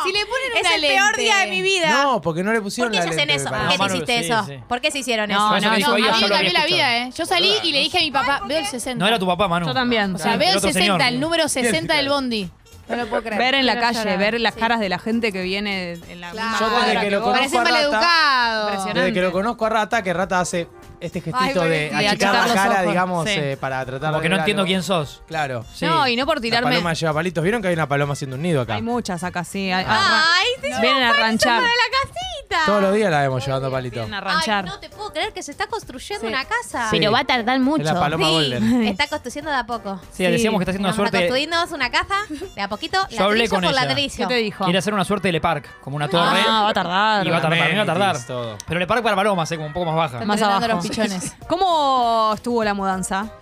Si 0.04 0.12
le 0.12 0.20
ponen 0.26 0.52
Es 0.54 0.60
una 0.60 0.74
el 0.74 0.80
peor 0.82 1.04
lente. 1.06 1.20
día 1.22 1.36
de 1.38 1.46
mi 1.48 1.62
vida. 1.62 1.90
No, 2.02 2.20
porque 2.20 2.42
no 2.42 2.52
le 2.52 2.60
pusieron 2.60 2.92
¿Por 2.92 3.00
qué 3.00 3.06
la 3.06 3.12
se 3.12 3.18
hacen 3.20 3.28
lente, 3.28 3.42
eso? 3.42 3.50
me 3.50 3.58
¿Por 3.58 3.68
qué 3.68 3.78
te 3.78 3.94
hiciste 3.94 4.18
sí, 4.18 4.24
eso? 4.32 4.44
sí. 4.46 4.54
¿por 4.68 4.80
qué 4.80 4.90
se 4.90 4.98
hicieron 4.98 5.28
No, 5.30 5.34
eso? 5.56 5.66
No, 5.66 5.70
no, 5.70 5.76
ella, 5.76 5.86
A 5.86 5.90
yo 5.90 5.94
mí 5.96 6.00
lo 6.00 6.08
me 6.08 6.08
había 6.08 6.10
cambió 6.10 6.28
la 6.40 6.46
escuchado. 6.48 6.66
vida, 6.68 6.96
¿eh? 6.98 7.10
Yo 7.16 7.26
salí 7.26 7.52
y 7.62 7.72
le 7.72 7.78
dije 7.80 7.98
a 7.98 8.00
mi 8.02 8.10
papá, 8.10 8.42
veo 8.46 8.58
el 8.58 8.66
60. 8.66 8.98
No 8.98 9.06
era 9.06 9.18
tu 9.18 9.26
papá, 9.26 9.48
Manu. 9.48 9.66
Yo 9.66 9.74
también. 9.74 10.14
O 10.14 10.18
sea, 10.18 10.36
veo 10.36 10.50
el 10.50 10.56
otro 10.56 10.68
60, 10.72 10.96
señor. 10.96 11.02
el 11.12 11.20
número 11.20 11.48
60 11.48 11.94
del 11.96 12.08
bondi. 12.08 12.50
No 12.88 12.96
lo 12.96 13.06
puedo 13.06 13.22
creer. 13.22 13.38
Ver 13.38 13.54
en 13.54 13.66
la 13.66 13.74
Quiero 13.74 13.86
calle, 13.86 13.98
llorar. 14.00 14.18
ver 14.18 14.40
las 14.40 14.54
Sí. 14.54 14.60
caras 14.60 14.80
de 14.80 14.88
la 14.88 14.98
gente 14.98 15.30
que 15.32 15.42
viene 15.42 15.92
en 16.08 16.20
la 16.20 16.30
Claro. 16.32 16.50
misma 16.50 16.58
Yo 16.58 16.66
desde 16.70 16.80
cuadra 16.86 17.00
que 17.02 17.10
lo 17.12 17.20
vos. 17.20 17.28
conozco 17.28 17.38
Parece 17.38 17.56
a 17.56 17.60
Rata, 17.60 17.72
maleducado. 17.72 18.62
Impresionante. 18.62 19.00
Desde 19.00 19.12
que 19.14 19.20
lo 19.20 19.32
conozco 19.32 19.66
a 19.66 19.68
Rata, 19.68 20.02
que 20.02 20.12
Rata 20.12 20.40
hace 20.40 20.66
este 21.00 21.20
gestito 21.20 21.62
Ay, 21.62 21.68
de 21.70 22.06
achicar 22.08 22.34
la 22.34 22.42
los 22.46 22.52
cara, 22.52 22.74
ojos. 22.74 22.86
digamos, 22.88 23.28
Sí. 23.28 23.34
eh, 23.38 23.56
para 23.58 23.84
tratar 23.84 24.10
Como 24.10 24.18
de 24.18 24.22
que 24.22 24.28
no 24.28 24.34
ver 24.36 24.40
entiendo 24.40 24.62
algo. 24.62 24.68
quién 24.68 24.82
sos. 24.82 25.22
Claro. 25.26 25.64
Sí. 25.74 25.86
No, 25.86 26.06
y 26.06 26.16
no 26.16 26.26
por 26.26 26.36
La 26.36 26.42
tirarme. 26.42 26.70
paloma 26.70 26.92
lleva 26.92 27.12
palitos. 27.14 27.42
¿Vieron 27.42 27.62
que 27.62 27.68
hay 27.68 27.74
una 27.74 27.88
paloma 27.88 28.12
haciendo 28.12 28.36
un 28.36 28.42
nido 28.42 28.60
acá? 28.60 28.74
Hay 28.74 28.82
muchas 28.82 29.22
acá, 29.24 29.44
sí. 29.44 29.70
hay- 29.72 29.84
Ay, 29.88 30.46
te 30.60 30.68
Vienen 30.80 31.02
a 31.02 31.12
ranchar. 31.12 31.60
de 31.62 31.68
la 31.68 31.98
casita. 32.02 32.66
Todos 32.66 32.82
los 32.82 32.94
días 32.94 33.10
la 33.10 33.20
vemos 33.22 33.44
llevando 33.46 33.70
palitos. 33.70 33.98
Vienen 34.00 34.14
a 34.14 34.18
Ay, 34.18 34.24
ranchar. 34.24 34.64
no 34.64 34.78
te 34.80 34.88
puedo 34.90 35.12
creer 35.12 35.32
que 35.32 35.42
se 35.42 35.52
está 35.52 35.66
construyendo 35.68 36.26
Sí. 36.26 36.32
una 36.32 36.44
casa. 36.44 36.90
Sí. 36.90 36.96
Pero 36.98 37.12
va 37.12 37.20
a 37.20 37.24
tardar 37.24 37.58
mucho. 37.60 37.82
Es 37.82 37.92
la 37.92 37.98
paloma 38.00 38.26
Sí, 38.26 38.32
Golden. 38.32 38.84
está 38.88 39.06
construyendo 39.08 39.50
de 39.50 39.56
a 39.56 39.64
poco. 39.64 40.00
Sí, 40.12 40.24
decíamos 40.24 40.58
que 40.58 40.64
está 40.64 40.70
haciendo 40.72 40.88
una 40.88 40.96
Vamos 40.96 41.08
a 41.08 41.10
suerte. 41.10 41.18
construirnos 41.28 41.72
una 41.72 41.90
casa 41.90 42.14
de 42.54 42.60
a 42.60 42.68
poquito, 42.68 42.98
Yo 43.10 43.24
hablé 43.24 43.38
ladrillo 43.38 43.50
con 43.50 43.60
por 43.62 43.72
ella. 43.72 43.84
ladrillo. 43.84 44.14
¿Qué 44.16 44.26
te 44.26 44.34
dijo? 44.34 44.64
Quiere 44.64 44.78
hacer 44.78 44.92
una 44.94 45.04
suerte 45.04 45.28
de 45.28 45.32
Le 45.32 45.40
Parc, 45.40 45.80
como 45.80 45.96
una 45.96 46.08
torre. 46.08 46.40
Ah, 46.46 46.62
va 46.64 46.70
a 46.70 46.74
tardar. 46.74 47.26
Y 47.26 47.30
va 47.30 47.36
a 47.38 47.40
tardar, 47.40 47.76
va 47.78 47.82
a 47.82 47.86
tardar. 47.86 48.26
Todo. 48.26 48.58
Pero 48.66 48.80
Le 48.80 48.86
Parc 48.86 49.02
para 49.02 49.16
palomas, 49.16 49.50
eh, 49.52 49.56
como 49.56 49.66
un 49.68 49.72
poco 49.72 49.86
más 49.86 49.94
baja. 49.96 50.24
Más 50.24 50.36
entrenando 50.40 50.66
abajo. 50.66 50.66
los 50.76 50.84
¿Cómo 51.48 52.32
estuvo 52.34 52.62
la 52.64 52.74
mudanza? 52.74 53.32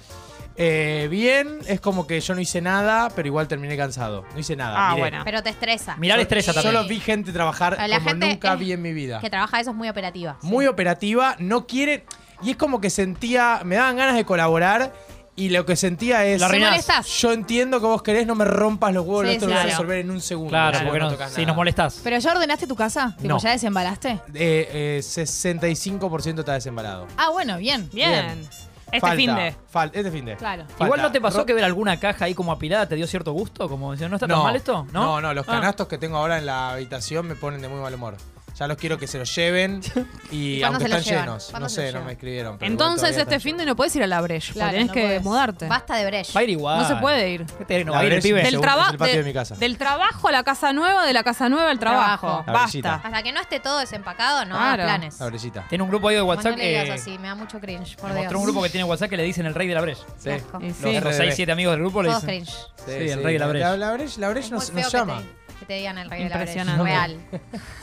Eh, 0.61 1.07
bien, 1.09 1.61
es 1.69 1.81
como 1.81 2.07
que 2.07 2.21
yo 2.21 2.35
no 2.35 2.41
hice 2.41 2.61
nada, 2.61 3.11
pero 3.15 3.29
igual 3.29 3.47
terminé 3.47 3.77
cansado. 3.77 4.25
No 4.35 4.41
hice 4.41 4.57
nada. 4.57 4.75
Ah, 4.77 4.91
miré. 4.91 5.01
bueno. 5.03 5.21
Pero 5.25 5.43
te 5.43 5.51
estresa. 5.51 5.97
Mirar 5.99 6.19
estresa 6.19 6.53
también. 6.53 6.75
Solo 6.75 6.89
vi 6.89 6.99
gente 6.99 7.33
trabajar 7.33 7.77
La 7.89 7.99
como 7.99 8.11
gente 8.11 8.29
nunca 8.31 8.55
es- 8.55 8.59
vi 8.59 8.73
en 8.73 8.83
mi 8.83 8.93
vida. 8.93 9.21
Que 9.21 9.31
trabaja 9.31 9.61
eso 9.61 9.71
es 9.71 9.77
muy 9.77 9.89
operativa. 9.89 10.37
Muy 10.43 10.67
operativa, 10.67 11.37
no 11.39 11.67
quiere. 11.69 12.05
Y 12.43 12.51
es 12.51 12.57
como 12.57 12.81
que 12.81 12.91
sentía. 12.91 13.61
Me 13.65 13.77
daban 13.77 13.97
ganas 13.97 14.17
de 14.17 14.25
colaborar. 14.25 14.93
Y 15.39 15.51
lo 15.51 15.65
que 15.65 15.77
sentía 15.77 16.25
es. 16.27 16.41
La 16.41 16.47
¿Te 16.49 16.51
arruinás. 16.57 16.71
molestás? 16.73 17.07
Yo 17.21 17.33
entiendo 17.33 17.79
que 17.81 17.87
vos 17.87 18.03
querés, 18.03 18.27
no 18.27 18.35
me 18.35 18.45
rompas 18.45 18.93
los 18.93 19.07
huevos, 19.07 19.25
Sí, 19.27 19.33
esto 19.35 19.47
sí, 19.47 19.51
lo 19.51 19.55
voy 19.55 19.59
a 19.59 19.63
claro. 19.63 19.71
resolver 19.71 19.99
en 20.01 20.11
un 20.11 20.21
segundo. 20.21 20.51
Claro, 20.51 20.79
si 20.79 20.85
porque 20.85 20.99
no, 21.01 21.09
tocas 21.11 21.33
si 21.33 21.47
nos 21.47 21.55
molestás. 21.57 22.01
¿Pero 22.03 22.19
ya 22.19 22.33
ordenaste 22.33 22.67
tu 22.67 22.75
casa? 22.75 23.15
Tipo, 23.17 23.29
No. 23.35 23.39
¿Ya 23.39 23.51
desembalaste? 23.53 24.19
Eh, 24.35 24.99
eh, 24.99 25.01
65% 25.03 26.41
está 26.41 26.55
desembalado. 26.55 27.07
Ah, 27.17 27.31
bueno, 27.31 27.57
bien. 27.59 27.89
Bien. 27.93 28.49
Este 28.87 29.01
Falta, 29.01 29.17
fin 29.17 29.35
de. 29.35 29.55
fal- 29.73 29.91
este 29.93 30.11
fin 30.11 30.25
de. 30.25 30.37
Claro. 30.37 30.65
Igual 30.81 31.03
no 31.03 31.13
te 31.13 31.21
pasó 31.21 31.39
Ro- 31.39 31.47
que 31.47 31.53
ver 31.55 31.63
alguna 31.63 32.01
caja 32.01 32.25
ahí 32.25 32.35
como 32.35 32.53
apilada 32.53 32.89
te 32.89 32.95
dio 32.95 33.07
cierto 33.07 33.33
gusto, 33.33 33.69
como 33.69 33.93
decía, 33.93 34.09
¿no 34.09 34.17
está 34.17 34.27
tan 34.27 34.39
mal 34.43 34.57
esto? 34.57 34.87
No, 34.93 35.05
no, 35.05 35.21
no, 35.21 35.35
los 35.35 35.47
Ah. 35.47 35.53
canastos 35.53 35.89
que 35.89 35.99
tengo 35.99 36.17
ahora 36.17 36.39
en 36.39 36.47
la 36.47 36.71
habitación 36.71 37.27
me 37.29 37.35
ponen 37.35 37.61
de 37.61 37.69
muy 37.69 37.81
mal 37.81 37.93
humor. 37.95 38.17
Ya 38.59 38.67
los 38.67 38.77
quiero 38.77 38.99
que 38.99 39.07
se 39.07 39.19
los 39.19 39.33
lleven 39.35 39.81
y, 40.33 40.55
¿Y 40.57 40.63
aunque 40.65 40.85
están 40.85 41.03
llevan? 41.03 41.25
llenos. 41.27 41.45
¿Cuándo 41.51 41.67
No 41.67 41.69
sé, 41.69 41.93
no 41.93 42.03
me 42.03 42.13
escribieron. 42.13 42.59
pero 42.59 42.71
Entonces 42.71 43.17
este 43.17 43.39
fin 43.39 43.57
de 43.57 43.65
no 43.65 43.77
puedes 43.77 43.95
ir 43.95 44.03
a 44.03 44.07
la 44.09 44.21
Breche, 44.21 44.53
Claro, 44.53 44.73
tenés 44.73 44.89
no 44.89 44.93
que 44.95 45.03
podés. 45.03 45.23
mudarte. 45.23 45.67
Basta 45.69 45.97
de 45.97 46.07
breche. 46.07 46.33
Va 46.35 46.41
a 46.41 46.45
ir 46.45 46.51
igual. 46.51 46.79
No 46.83 46.89
se 46.89 46.97
puede 46.97 47.31
ir. 47.31 47.47
¿Qué 47.47 47.65
te- 47.65 47.85
no 47.85 47.93
La 47.93 47.99
va 47.99 48.03
a 48.03 48.07
ir 48.07 48.13
el 48.15 48.19
brecha 48.21 48.29
pibe? 48.29 48.39
es 48.41 48.45
Del, 48.47 48.55
el 48.57 48.61
trabajo 48.61 48.97
patio 48.99 49.17
de 49.19 49.23
mi 49.25 49.33
casa. 49.33 49.55
del 49.55 49.79
trabajo 49.79 50.29
a 50.29 50.33
la 50.33 50.43
casa 50.43 50.73
nueva, 50.73 51.07
de 51.07 51.13
la 51.13 51.23
casa 51.23 51.49
nueva 51.49 51.71
al 51.71 51.79
trabajo. 51.79 52.43
La 52.47 52.53
Basta. 52.53 52.95
Hasta 53.05 53.23
que 53.23 53.33
no 53.33 53.41
esté 53.41 53.61
todo 53.61 53.79
desempacado, 53.79 54.45
no 54.45 54.57
Claro. 54.57 54.83
hagas 54.83 54.85
planes. 54.99 55.21
La 55.21 55.27
brillita. 55.27 55.65
Tiene 55.69 55.85
un 55.85 55.91
grupo 55.91 56.09
ahí 56.09 56.17
de 56.17 56.23
WhatsApp 56.23 56.53
no 56.53 56.57
que 56.57 56.91
así, 56.93 57.17
me 57.19 57.29
da 57.29 57.35
mucho 57.37 57.61
cringe, 57.61 57.97
por 57.97 58.09
me 58.11 58.15
Dios. 58.17 58.25
mostró 58.25 58.39
un 58.41 58.45
grupo 58.45 58.63
que 58.63 58.71
tiene 58.71 58.85
WhatsApp 58.85 59.09
que 59.11 59.17
le 59.17 59.23
dicen 59.23 59.47
el 59.47 59.55
rey 59.55 59.69
de 59.69 59.75
la 59.75 59.81
Breche. 59.83 60.03
Sí. 60.19 60.31
Los, 60.31 60.77
sí. 60.77 60.93
los 60.93 61.05
RDB. 61.05 61.13
6, 61.13 61.35
7 61.37 61.53
amigos 61.53 61.73
del 61.75 61.81
grupo 61.81 62.03
le 62.03 62.09
dicen. 62.09 62.27
cringe. 62.29 62.51
Sí, 62.85 62.93
el 63.09 63.23
rey 63.23 63.35
de 63.35 63.39
la 63.39 63.47
Breche. 63.47 63.77
La, 63.77 63.93
Breche, 63.93 64.21
la 64.21 64.29
Breche 64.31 64.47
Es 64.57 64.73
nos, 64.73 64.93
llama. 64.93 65.23
Que 65.61 65.67
te 65.67 65.75
digan 65.75 65.99
el 65.99 66.09
rey 66.11 66.25
de 66.25 66.29
la. 66.31 66.37
Impresionante. 66.37 66.83
Real. 66.85 67.21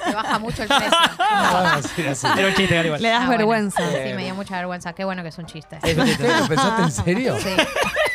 Te 0.05 0.13
baja 0.13 0.39
mucho 0.39 0.63
el 0.63 0.67
precio. 0.69 0.89
No 0.89 1.25
vamos 1.53 1.73
a 1.73 1.75
decir 1.81 2.07
así. 2.07 2.27
Era 2.37 2.47
un 2.47 2.53
chiste, 2.55 2.85
igual. 2.85 3.01
Le 3.01 3.09
das 3.09 3.17
Ah, 3.21 3.25
bueno. 3.25 3.37
vergüenza. 3.39 3.81
Sí, 3.89 4.13
me 4.15 4.23
dio 4.23 4.35
mucha 4.35 4.55
vergüenza. 4.57 4.93
Qué 4.93 5.03
bueno 5.05 5.21
que 5.23 5.29
es 5.29 5.37
un 5.37 5.45
chiste. 5.45 5.77
¿Qué? 5.83 5.93
¿Lo 5.93 6.03
pensaste 6.47 6.81
en 6.83 6.91
serio? 6.91 7.37
Sí, 7.39 7.49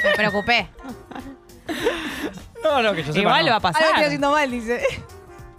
me 0.04 0.10
preocupé. 0.16 0.68
No, 2.64 2.82
no, 2.82 2.92
que 2.94 3.02
yo 3.02 3.12
sepa. 3.12 3.18
Igual 3.20 3.44
no. 3.46 3.50
va 3.50 3.54
a 3.54 3.56
Algo 3.56 3.60
pasar. 3.72 3.82
estoy 3.88 4.04
haciendo 4.04 4.30
mal, 4.30 4.50
dice. 4.50 4.82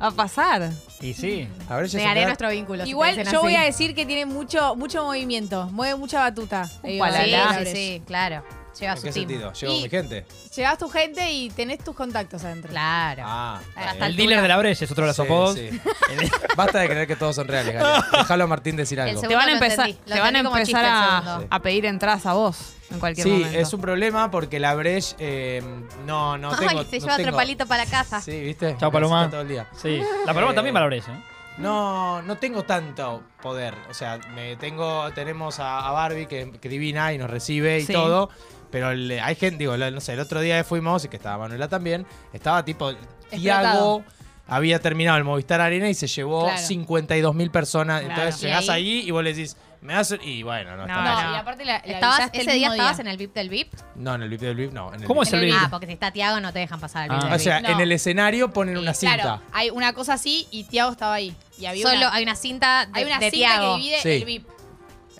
Va 0.02 0.08
a 0.08 0.12
pasar. 0.12 0.70
Y 1.00 1.14
sí. 1.14 1.48
La 1.70 1.78
Breche 1.78 1.98
es 1.98 2.04
Negaré 2.04 2.26
nuestro 2.26 2.50
vínculo. 2.50 2.84
si 2.84 2.90
Igual 2.90 3.16
dicen 3.18 3.34
yo 3.34 3.42
voy 3.42 3.56
a 3.56 3.62
así. 3.62 3.68
decir 3.68 3.96
que 3.96 4.06
tiene 4.06 4.26
mucho, 4.26 4.76
mucho 4.76 5.04
movimiento, 5.06 5.68
mueve 5.72 5.96
mucha 5.96 6.20
batuta. 6.20 6.68
Eh, 6.84 6.98
Upalala. 6.98 7.60
Sí, 7.60 7.66
sí, 7.66 7.72
sí, 7.72 8.04
claro. 8.06 8.44
Lleva 8.80 8.94
¿En 8.94 8.98
su 8.98 9.04
qué 9.04 9.12
team. 9.12 9.28
sentido? 9.28 9.54
¿Llevo 9.54 9.74
Y- 9.74 9.82
mi 9.84 9.90
gente? 9.90 10.26
Llevas 10.56 10.78
tu 10.78 10.90
gente 10.90 11.32
y 11.32 11.50
tenés 11.50 11.84
tus 11.84 11.96
contactos 11.96 12.44
adentro. 12.44 12.70
Claro. 12.72 13.24
Ah. 13.26 13.60
Hasta 13.76 14.08
El 14.08 14.16
dealer 14.16 14.42
de 14.42 14.48
la 14.48 14.58
Breche 14.58 14.86
es 14.86 14.92
otro 14.92 15.04
de 15.04 15.08
los 15.10 15.16
Sí, 15.16 15.22
apodos. 15.22 15.56
sí. 15.56 15.70
Basta 16.58 16.80
de 16.80 16.88
creer 16.90 17.08
que 17.08 17.16
todos 17.16 17.36
son 17.36 17.48
reales, 17.48 17.74
Gary. 17.74 18.02
Déjalo 18.18 18.44
a 18.44 18.48
Martín 18.48 18.76
decir 18.76 19.00
El 19.00 19.10
algo. 19.10 19.22
segundo 19.22 19.30
Te 19.30 19.36
van 19.36 19.44
a 19.44 19.52
lo 19.52 19.54
empezar, 19.66 19.90
entendí. 19.90 20.10
Lo 20.10 20.16
te 20.16 20.22
van 20.22 20.36
a 20.36 20.40
entendí 20.40 20.46
como 20.46 20.58
empezar 20.58 20.82
chiste 20.84 20.88
el 20.90 21.04
a, 21.04 21.22
segundo. 21.26 21.48
a 21.50 21.60
pedir 21.62 21.86
entradas 21.86 22.26
a 22.26 22.34
vos 22.34 22.74
en 22.92 23.00
cualquier 23.00 23.28
Sí, 23.28 23.34
momento. 23.34 23.58
es 23.60 23.74
un 23.74 23.82
problema 23.82 24.32
porque 24.32 24.60
la 24.60 24.74
Breche 24.76 25.16
eh, 25.20 25.64
no, 26.06 26.38
no 26.38 26.56
tengo. 26.58 26.70
Ay, 26.80 26.86
se 26.90 26.98
no 27.00 27.04
lleva 27.06 27.14
otro 27.14 27.26
tengo- 27.26 27.38
palito 27.38 27.66
para 27.68 27.86
la 27.86 27.90
casa. 27.92 28.22
Sí, 28.22 28.40
¿viste? 28.42 28.76
Chao, 28.80 28.90
Me 28.90 28.94
Paloma. 28.94 29.30
todo 29.30 29.42
el 29.42 29.48
día. 29.48 29.68
Sí. 29.82 30.02
La 30.26 30.34
paloma 30.34 30.52
Eh, 30.54 30.56
también 30.56 30.76
va 30.76 30.80
a 30.80 30.84
la 30.84 30.88
Breche. 30.88 31.12
¿eh? 31.12 31.16
No, 31.58 32.22
no 32.22 32.38
tengo 32.38 32.64
tanto 32.64 33.24
poder. 33.42 33.76
O 33.90 33.94
sea, 33.94 34.18
me 34.34 34.56
tengo, 34.56 35.12
tenemos 35.14 35.60
a, 35.60 35.88
a 35.88 35.92
Barbie 35.92 36.26
que, 36.26 36.52
que 36.60 36.70
divina 36.70 37.14
y 37.14 37.18
nos 37.18 37.30
recibe 37.30 37.80
y 37.80 37.86
Sí. 37.86 37.94
todo. 37.94 38.30
Pero 38.72 38.92
el- 38.92 39.20
hay 39.22 39.36
gente, 39.36 39.58
digo, 39.58 39.76
no 39.78 40.02
sé, 40.02 40.14
el 40.14 40.20
otro 40.20 40.40
día 40.42 40.58
que 40.58 40.64
fuimos 40.64 41.04
y 41.06 41.10
que 41.10 41.18
estaba 41.18 41.38
Manuela 41.40 41.68
también, 41.68 42.06
estaba 42.34 42.64
tipo, 42.64 42.92
Tiago 43.30 44.04
había 44.48 44.80
terminado 44.80 45.18
el 45.18 45.24
Movistar 45.24 45.62
Arena 45.62 45.90
y 45.90 45.94
se 45.94 46.08
llevó 46.08 46.46
Claro. 46.46 46.58
52 46.62 47.36
mil 47.36 47.52
personas. 47.52 48.02
Claro. 48.02 48.16
Entonces 48.16 48.42
llegás 48.42 48.70
ahí- 48.70 49.00
ahí 49.02 49.08
y 49.08 49.12
vos 49.12 49.24
le 49.24 49.34
decís, 49.34 49.56
me 49.82 49.94
das. 49.94 50.14
Y 50.24 50.44
bueno, 50.44 50.72
no, 50.72 50.78
No, 50.78 50.84
está 50.86 51.24
No, 51.26 51.34
y 51.34 51.36
aparte 51.40 51.66
la, 51.66 51.74
la 51.74 51.94
¿Estabas, 51.94 52.16
avisaste 52.18 52.42
el 52.42 52.48
ese 52.48 52.58
día 52.58 52.68
estabas 52.70 53.00
en 53.00 53.08
el 53.08 53.18
VIP 53.18 53.34
del 53.34 53.50
VIP. 53.50 53.74
No, 53.96 54.16
en 54.16 54.22
el 54.24 54.30
VIP 54.30 54.42
del 54.42 54.56
VIP 54.56 54.74
no. 54.74 54.94
En 54.94 55.02
el 55.02 55.08
¿Cómo 55.08 55.22
VIP. 55.22 55.28
es 55.28 55.34
el 55.34 55.46
VIP? 55.46 55.56
Ah, 55.58 55.68
porque 55.72 55.86
si 55.88 55.94
está 55.94 56.12
Tiago 56.12 56.40
no 56.42 56.52
te 56.54 56.60
dejan 56.60 56.80
pasar 56.80 57.04
al 57.04 57.10
VIP 57.10 57.20
Ah. 57.24 57.26
del 57.26 57.34
O 57.36 57.40
sea, 57.40 57.58
VIP. 57.60 57.70
en 57.72 57.80
el 57.80 57.92
escenario 57.94 58.52
ponen 58.52 58.78
una 58.78 58.94
cinta. 58.94 59.16
Claro, 59.16 59.42
hay 59.54 59.70
una 59.70 59.94
cosa 59.94 60.14
así 60.14 60.48
y 60.52 60.66
Tiago 60.66 60.92
estaba 60.92 61.14
ahí. 61.16 61.36
Y 61.58 61.66
había 61.66 61.84
Solo 61.84 61.98
una, 61.98 62.14
hay 62.14 62.24
una 62.24 62.36
cinta 62.36 62.86
de, 62.88 62.92
hay 63.00 63.06
una 63.06 63.20
de 63.20 63.32
cinta 63.32 63.48
Tiago. 63.48 63.76
que 63.76 63.82
divide 63.82 64.02
Sí. 64.02 64.10
el 64.10 64.26
VIP. 64.26 64.48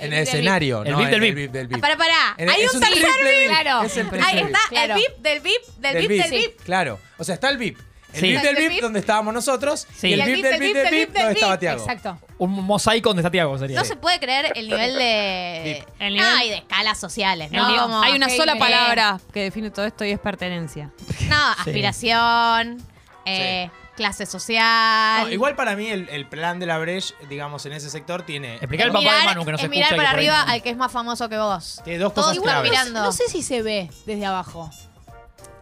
En 0.02 0.14
el 0.14 0.20
escenario, 0.24 0.84
El 0.84 0.92
no 0.92 0.98
VIP 0.98 1.08
del 1.10 1.24
el 1.24 1.36
VIP. 1.36 1.52
Del 1.52 1.68
VIP. 1.68 1.82
para, 1.82 1.98
para. 1.98 2.14
En- 2.38 2.50
Hay 2.50 2.62
es 2.64 2.72
un 2.74 2.78
un 2.78 2.82
tercer 2.90 3.04
triple 3.04 3.40
VIP. 3.40 3.50
Claro. 3.50 3.82
Es 3.84 3.98
el 3.98 4.08
Ahí 4.24 4.40
está 4.40 4.60
Claro. 4.70 4.94
el 4.96 5.00
VIP 5.00 5.18
del 5.22 5.40
VIP 5.42 5.68
del 5.78 5.98
VIP 6.08 6.22
del 6.24 6.32
VIP. 6.32 6.62
Claro. 6.64 7.00
O 7.18 7.24
sea, 7.24 7.36
está 7.36 7.50
el 7.50 7.58
VIP. 7.58 7.78
El 8.14 8.20
Sí. 8.20 8.28
VIP 8.28 8.42
del 8.42 8.48
El 8.58 8.62
VIP 8.64 8.70
VIP. 8.72 8.82
donde 8.82 9.00
estábamos 9.00 9.34
nosotros. 9.34 9.88
Sí. 9.96 10.08
Y 10.10 10.14
el 10.14 10.22
VIP 10.26 10.44
del 10.44 10.60
VIP 10.60 10.74
del 10.76 10.92
VIP 10.94 11.14
donde 11.14 11.32
estaba 11.34 11.58
Tiago. 11.58 11.80
Exacto. 11.82 12.20
Un 12.40 12.52
mosaico 12.66 13.10
donde 13.10 13.22
está 13.22 13.32
Tiago 13.32 13.58
sería. 13.58 13.80
No 13.80 13.86
se 13.86 13.96
puede 13.96 14.20
creer 14.20 14.52
el 14.56 14.68
nivel 14.68 14.96
de. 14.96 15.86
El 16.00 16.18
No, 16.18 16.24
nivel- 16.24 16.46
y 16.48 16.50
de 16.50 16.56
escalas 16.58 17.00
sociales, 17.00 17.52
¿no? 17.52 17.66
Como- 17.80 18.02
hay 18.02 18.14
una 18.14 18.28
sola 18.30 18.56
palabra 18.58 19.20
que 19.34 19.44
define 19.44 19.70
todo 19.72 19.86
esto 19.86 20.04
y 20.04 20.12
es 20.12 20.20
pertenencia. 20.20 20.90
No, 21.30 21.54
Sí. 21.64 21.70
aspiración, 21.70 22.82
eh, 23.26 23.70
clase 23.96 24.26
social. 24.26 25.24
No, 25.24 25.30
igual 25.30 25.56
para 25.56 25.76
mí 25.76 25.88
el, 25.88 26.08
el 26.10 26.28
plan 26.28 26.60
de 26.60 26.66
la 26.66 26.78
Breche, 26.80 27.14
digamos, 27.30 27.66
en 27.66 27.74
ese 27.74 27.90
sector 27.90 28.24
tiene, 28.24 28.56
Explicar 28.56 28.88
Es 28.88 28.96
al 28.96 29.02
papá 29.02 29.04
de 29.14 29.20
mirar- 29.20 29.26
Manu 29.26 29.46
que 29.46 29.52
no 29.52 29.58
se 29.58 29.64
es 29.66 29.70
mirar 29.70 29.84
escucha. 29.94 29.96
y 29.96 30.06
para 30.06 30.18
arriba 30.18 30.42
al 30.44 30.62
que 30.64 30.70
es 30.70 30.78
más 30.78 30.92
famoso 30.92 31.30
que 31.30 31.38
vos. 31.38 31.82
tiene 31.84 32.00
dos 32.00 32.14
Todos 32.14 32.28
cosas 32.28 32.38
igual 32.38 32.52
claves. 32.54 32.72
mirando. 32.72 33.02
No 33.04 33.12
sé 33.12 33.28
si 33.30 33.42
se 33.44 33.62
ve 33.62 33.90
desde 34.06 34.26
abajo. 34.26 34.70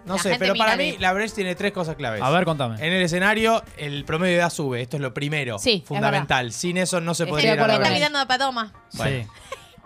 No 0.05 0.15
La 0.15 0.23
sé, 0.23 0.37
pero 0.39 0.55
para 0.55 0.75
mí 0.75 0.93
de- 0.93 0.99
la 0.99 1.13
Breche 1.13 1.35
tiene 1.35 1.55
tres 1.55 1.71
cosas 1.71 1.95
claves. 1.95 2.21
A 2.21 2.29
ver, 2.31 2.45
contame. 2.45 2.75
En 2.77 2.93
el 2.93 3.01
escenario, 3.03 3.61
el 3.77 4.05
promedio 4.05 4.35
de 4.35 4.39
edad 4.39 4.49
sube. 4.49 4.81
Esto 4.81 4.95
es 4.97 5.01
lo 5.01 5.13
primero. 5.13 5.59
Sí, 5.59 5.81
es 5.83 5.87
Fundamental. 5.87 6.51
Sin 6.51 6.77
eso 6.77 6.99
no 7.01 7.13
se 7.13 7.27
podría 7.27 7.51
de 7.51 7.57
ir 7.57 7.61
a 7.63 7.67
la. 7.67 7.73
Está 7.75 7.89
mirando 7.91 8.17
de 8.19 8.25
patoma. 8.25 8.71
Bueno. 8.93 9.23
Sí. 9.23 9.27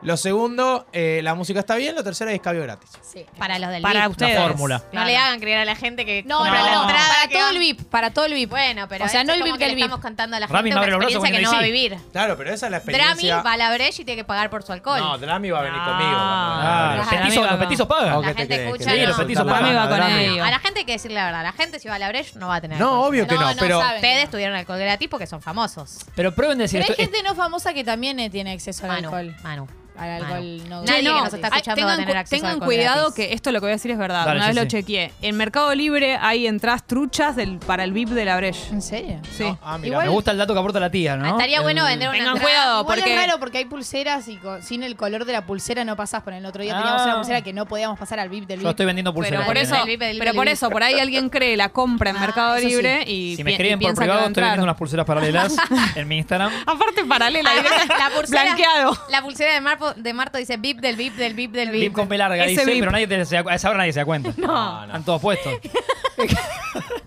Lo 0.04 0.18
segundo, 0.18 0.86
eh, 0.94 1.22
la 1.24 1.34
música 1.36 1.60
está 1.60 1.76
bien. 1.76 1.96
Lo 1.96 2.04
tercero 2.04 2.30
es 2.30 2.36
escabio 2.36 2.62
gratis. 2.64 2.90
Sí, 3.02 3.26
para 3.38 3.58
los 3.60 3.70
del 3.70 3.82
Para 3.82 4.02
VIP. 4.02 4.12
ustedes. 4.12 4.36
La 4.36 4.42
fórmula. 4.48 4.84
No 4.92 5.06
le 5.06 5.16
hagan 5.18 5.40
creer 5.40 5.60
a 5.60 5.66
la 5.66 5.76
gente 5.76 6.06
que 6.06 6.24
No, 6.24 6.40
compra 6.40 6.60
no, 6.60 6.66
la 6.66 6.72
no, 6.74 6.82
entrada. 6.84 7.08
para 7.08 7.28
que 7.28 7.36
todo 7.36 7.44
va- 7.46 7.52
el 7.52 7.60
VIP, 7.60 7.82
para 7.90 8.12
todo 8.12 8.26
el 8.26 8.34
VIP. 8.34 8.50
Bueno, 8.50 8.88
pero 8.90 9.06
O 9.06 9.08
sea, 9.08 9.22
esto 9.22 9.32
no 9.32 9.34
el 9.36 9.40
como 9.42 9.54
VIP 9.54 9.60
que 9.60 9.60
que 9.60 9.66
el 9.66 9.72
le 9.72 9.76
VIP. 9.76 9.86
estamos 9.86 10.04
contando 10.04 10.36
a 10.36 10.40
la 10.40 10.48
Rami 10.48 10.56
gente 10.58 10.70
me 10.70 10.72
una 10.74 10.82
abre 10.82 10.92
los 10.92 11.00
brazos 11.00 11.16
experiencia 11.16 11.40
que 11.40 11.46
no 11.46 11.52
va 11.52 11.60
a 11.60 11.66
vivir. 11.66 11.98
Claro, 12.12 12.38
pero 12.38 12.50
esa 12.54 12.66
es 12.68 12.72
la 12.72 12.80
Drami 12.80 12.92
experiencia. 12.92 13.42
va 13.44 13.52
a 13.54 13.58
la 13.58 13.74
Breche 13.74 14.02
y 14.02 14.06
tiene 14.06 14.22
que 14.22 14.26
pagar 14.26 14.50
por 14.50 14.64
su 14.64 14.72
alcohol. 14.74 15.00
No, 15.00 15.18
Drami 15.18 15.50
va 15.52 15.60
a 15.60 15.64
venir 15.64 15.80
conmigo. 15.84 16.12
Ah, 16.18 16.94
los 16.98 17.08
Claro. 17.08 17.24
petizos, 17.26 17.50
los 17.52 17.60
petizos 17.60 17.88
pagan. 17.88 18.14
¿O 18.16 18.22
La 18.22 18.28
te 18.30 18.34
gente 18.36 18.56
crees? 18.56 18.68
escucha, 18.68 18.92
¿Que 18.92 19.00
Sí, 19.00 19.06
los 19.08 19.18
petizos 19.18 19.46
Drami 19.46 19.62
pagan. 19.62 19.76
va 19.78 19.88
con 19.90 19.98
Drami. 19.98 20.24
ellos. 20.26 20.48
A 20.48 20.52
la 20.52 20.60
gente 20.60 20.80
hay 20.80 20.86
que 20.86 20.92
decirle 20.94 21.16
la 21.16 21.26
verdad. 21.26 21.44
La 21.44 21.54
gente 21.54 21.80
si 21.80 21.88
va 21.88 21.96
a 21.96 22.00
la 22.00 22.08
Breche 22.10 22.32
no 22.40 22.48
va 22.50 22.56
a 22.56 22.62
tener 22.62 22.78
No, 22.80 22.88
alcohol. 22.90 23.08
obvio 23.10 23.28
que 23.28 23.36
No, 23.36 23.42
no, 23.42 23.48
no 23.54 23.56
pero. 23.60 23.80
saben. 23.80 23.96
Ustedes 23.96 24.30
tuvieron 24.30 24.56
alcohol 24.56 24.80
gratis 24.80 25.08
porque 25.10 25.28
son 25.28 25.42
famosos. 25.42 26.00
Pero 26.16 26.34
prueben 26.36 26.58
de 26.58 26.64
decir 26.66 26.82
Pero 26.82 26.94
hay 26.98 27.04
esto. 27.04 27.14
gente 27.14 27.28
no 27.28 27.36
famosa 27.36 27.74
que 27.74 27.84
también 27.84 28.20
eh, 28.20 28.30
tiene 28.30 28.52
acceso 28.52 28.84
al 28.86 28.90
Manu, 28.92 29.08
alcohol. 29.16 29.36
Manu. 29.44 29.68
Al 29.98 30.10
alcohol 30.10 30.70
no. 30.70 30.84
Nadie 30.84 31.04
no, 31.04 31.16
que 31.18 31.22
nos 31.26 31.34
está 31.34 31.48
ay, 31.48 31.54
escuchando 31.60 31.82
va 31.86 31.94
a 31.94 31.96
tengan, 31.96 31.98
tener 32.08 32.18
acceso 32.18 32.42
tengan 32.42 32.60
cuidado 32.60 33.02
gratis. 33.08 33.16
que 33.16 33.34
esto 33.34 33.52
lo 33.52 33.60
que 33.60 33.66
voy 33.66 33.72
a 33.72 33.76
decir 33.76 33.92
es 33.92 33.98
verdad. 33.98 34.26
Dale, 34.26 34.38
Una 34.40 34.48
vez 34.48 34.56
sí, 34.56 34.60
lo 34.60 34.62
sí. 34.64 34.68
chequeé. 34.70 35.12
En 35.22 35.38
Mercado 35.38 35.74
Libre 35.76 36.18
hay 36.20 36.48
entradas 36.48 36.84
truchas 36.86 37.36
del, 37.36 37.58
para 37.60 37.84
el 37.84 37.94
VIP 37.94 38.10
de 38.10 38.26
la 38.26 38.38
Breche. 38.38 38.60
¿En 38.72 38.82
serio? 38.82 39.20
Sí. 39.32 39.46
Ah, 39.64 39.78
mira. 39.78 39.88
Igual- 39.90 40.06
Me 40.08 40.12
gusta 40.12 40.32
el 40.32 40.38
dato 40.38 40.54
que 40.54 40.60
aporta 40.60 40.80
la 40.80 40.90
tía, 40.90 41.16
¿no? 41.16 41.28
Estaría 41.30 41.62
bueno 41.62 41.86
vender 41.86 42.10
una 42.10 42.18
Tengan 42.18 42.36
entrada. 42.36 42.50
cuidado 42.54 42.82
Igual 42.82 42.98
porque 43.00 43.14
es 43.14 43.20
raro 43.28 43.40
porque 43.40 43.58
hay 43.60 43.66
pulseras 43.66 44.28
y 44.28 44.38
con- 44.38 44.64
sin 44.64 44.84
el 44.84 44.96
color 44.96 45.26
de 45.26 45.34
la 45.34 45.46
pulsera 45.46 45.84
no 45.86 45.96
pasás. 45.96 46.24
Por 46.24 46.34
el 46.34 46.46
otro 46.46 46.64
día 46.64 46.74
teníamos 46.76 47.02
Ah. 47.02 47.06
una 47.06 47.16
pulsera 47.18 47.42
que 47.42 47.54
no 47.54 47.66
podíamos 47.66 48.00
pasar 48.00 48.20
al 48.20 48.30
VIP 48.30 48.48
del 48.48 48.60
Yo 48.60 48.64
VIP. 48.64 48.70
estoy 48.72 48.86
vendiendo 48.88 49.12
Pero 49.12 49.16
pulseras. 49.22 49.46
por 49.46 49.56
también, 49.56 49.66
eso, 49.66 49.76
¿eh? 49.76 49.80
El 49.84 49.88
VIP, 49.88 50.02
el 50.12 50.18
pero 50.20 50.32
VIP, 50.32 50.36
por 50.38 50.48
el 50.48 50.54
eso, 50.54 50.70
por 50.70 50.84
ahí 50.84 51.00
alguien 51.00 51.30
cree, 51.30 51.56
la 51.58 51.70
compra 51.70 52.10
en 52.10 52.18
Ah, 52.18 52.20
Mercado. 52.22 52.58
Libre 52.58 53.04
y, 53.08 53.36
Si 53.36 53.44
me 53.44 53.52
escriben 53.52 53.80
por 53.80 53.94
privado, 53.96 54.28
estoy 54.28 54.42
vendiendo 54.44 54.64
unas 54.64 54.76
pulseras 54.78 55.06
paralelas 55.06 55.56
en 55.96 56.08
mi 56.08 56.18
Instagram. 56.18 56.52
Aparte 56.66 57.04
paralela, 57.06 57.52
La 57.54 58.10
pulsera, 58.16 58.44
blanqueado. 58.44 58.98
la 59.10 59.22
pulsera 59.22 59.54
de, 59.54 59.62
Marpo- 59.84 60.02
de 60.02 60.14
Marto 60.14 60.38
dice 60.38 60.58
VIP 60.58 60.80
del 60.80 60.96
VIP 60.96 61.16
del 61.16 61.34
VIP 61.34 61.52
del 61.54 61.70
VIP. 61.72 61.82
VIP 61.82 61.94
con 61.94 62.08
P 62.08 62.18
larga, 62.18 62.44
Ese 62.46 62.62
dice, 62.66 62.80
pero 62.80 62.92
nadie 62.92 63.08
te, 63.08 63.26
se 63.26 63.42
da- 63.42 63.52
a 63.52 63.56
esa 63.56 63.70
hora 63.70 63.78
nadie 63.80 63.94
se 63.94 64.00
da 64.00 64.06
cuenta. 64.06 64.32
No, 64.38 64.48
no. 64.82 64.86
Están 64.86 65.04
todos 65.04 65.22
puestos. 65.22 65.54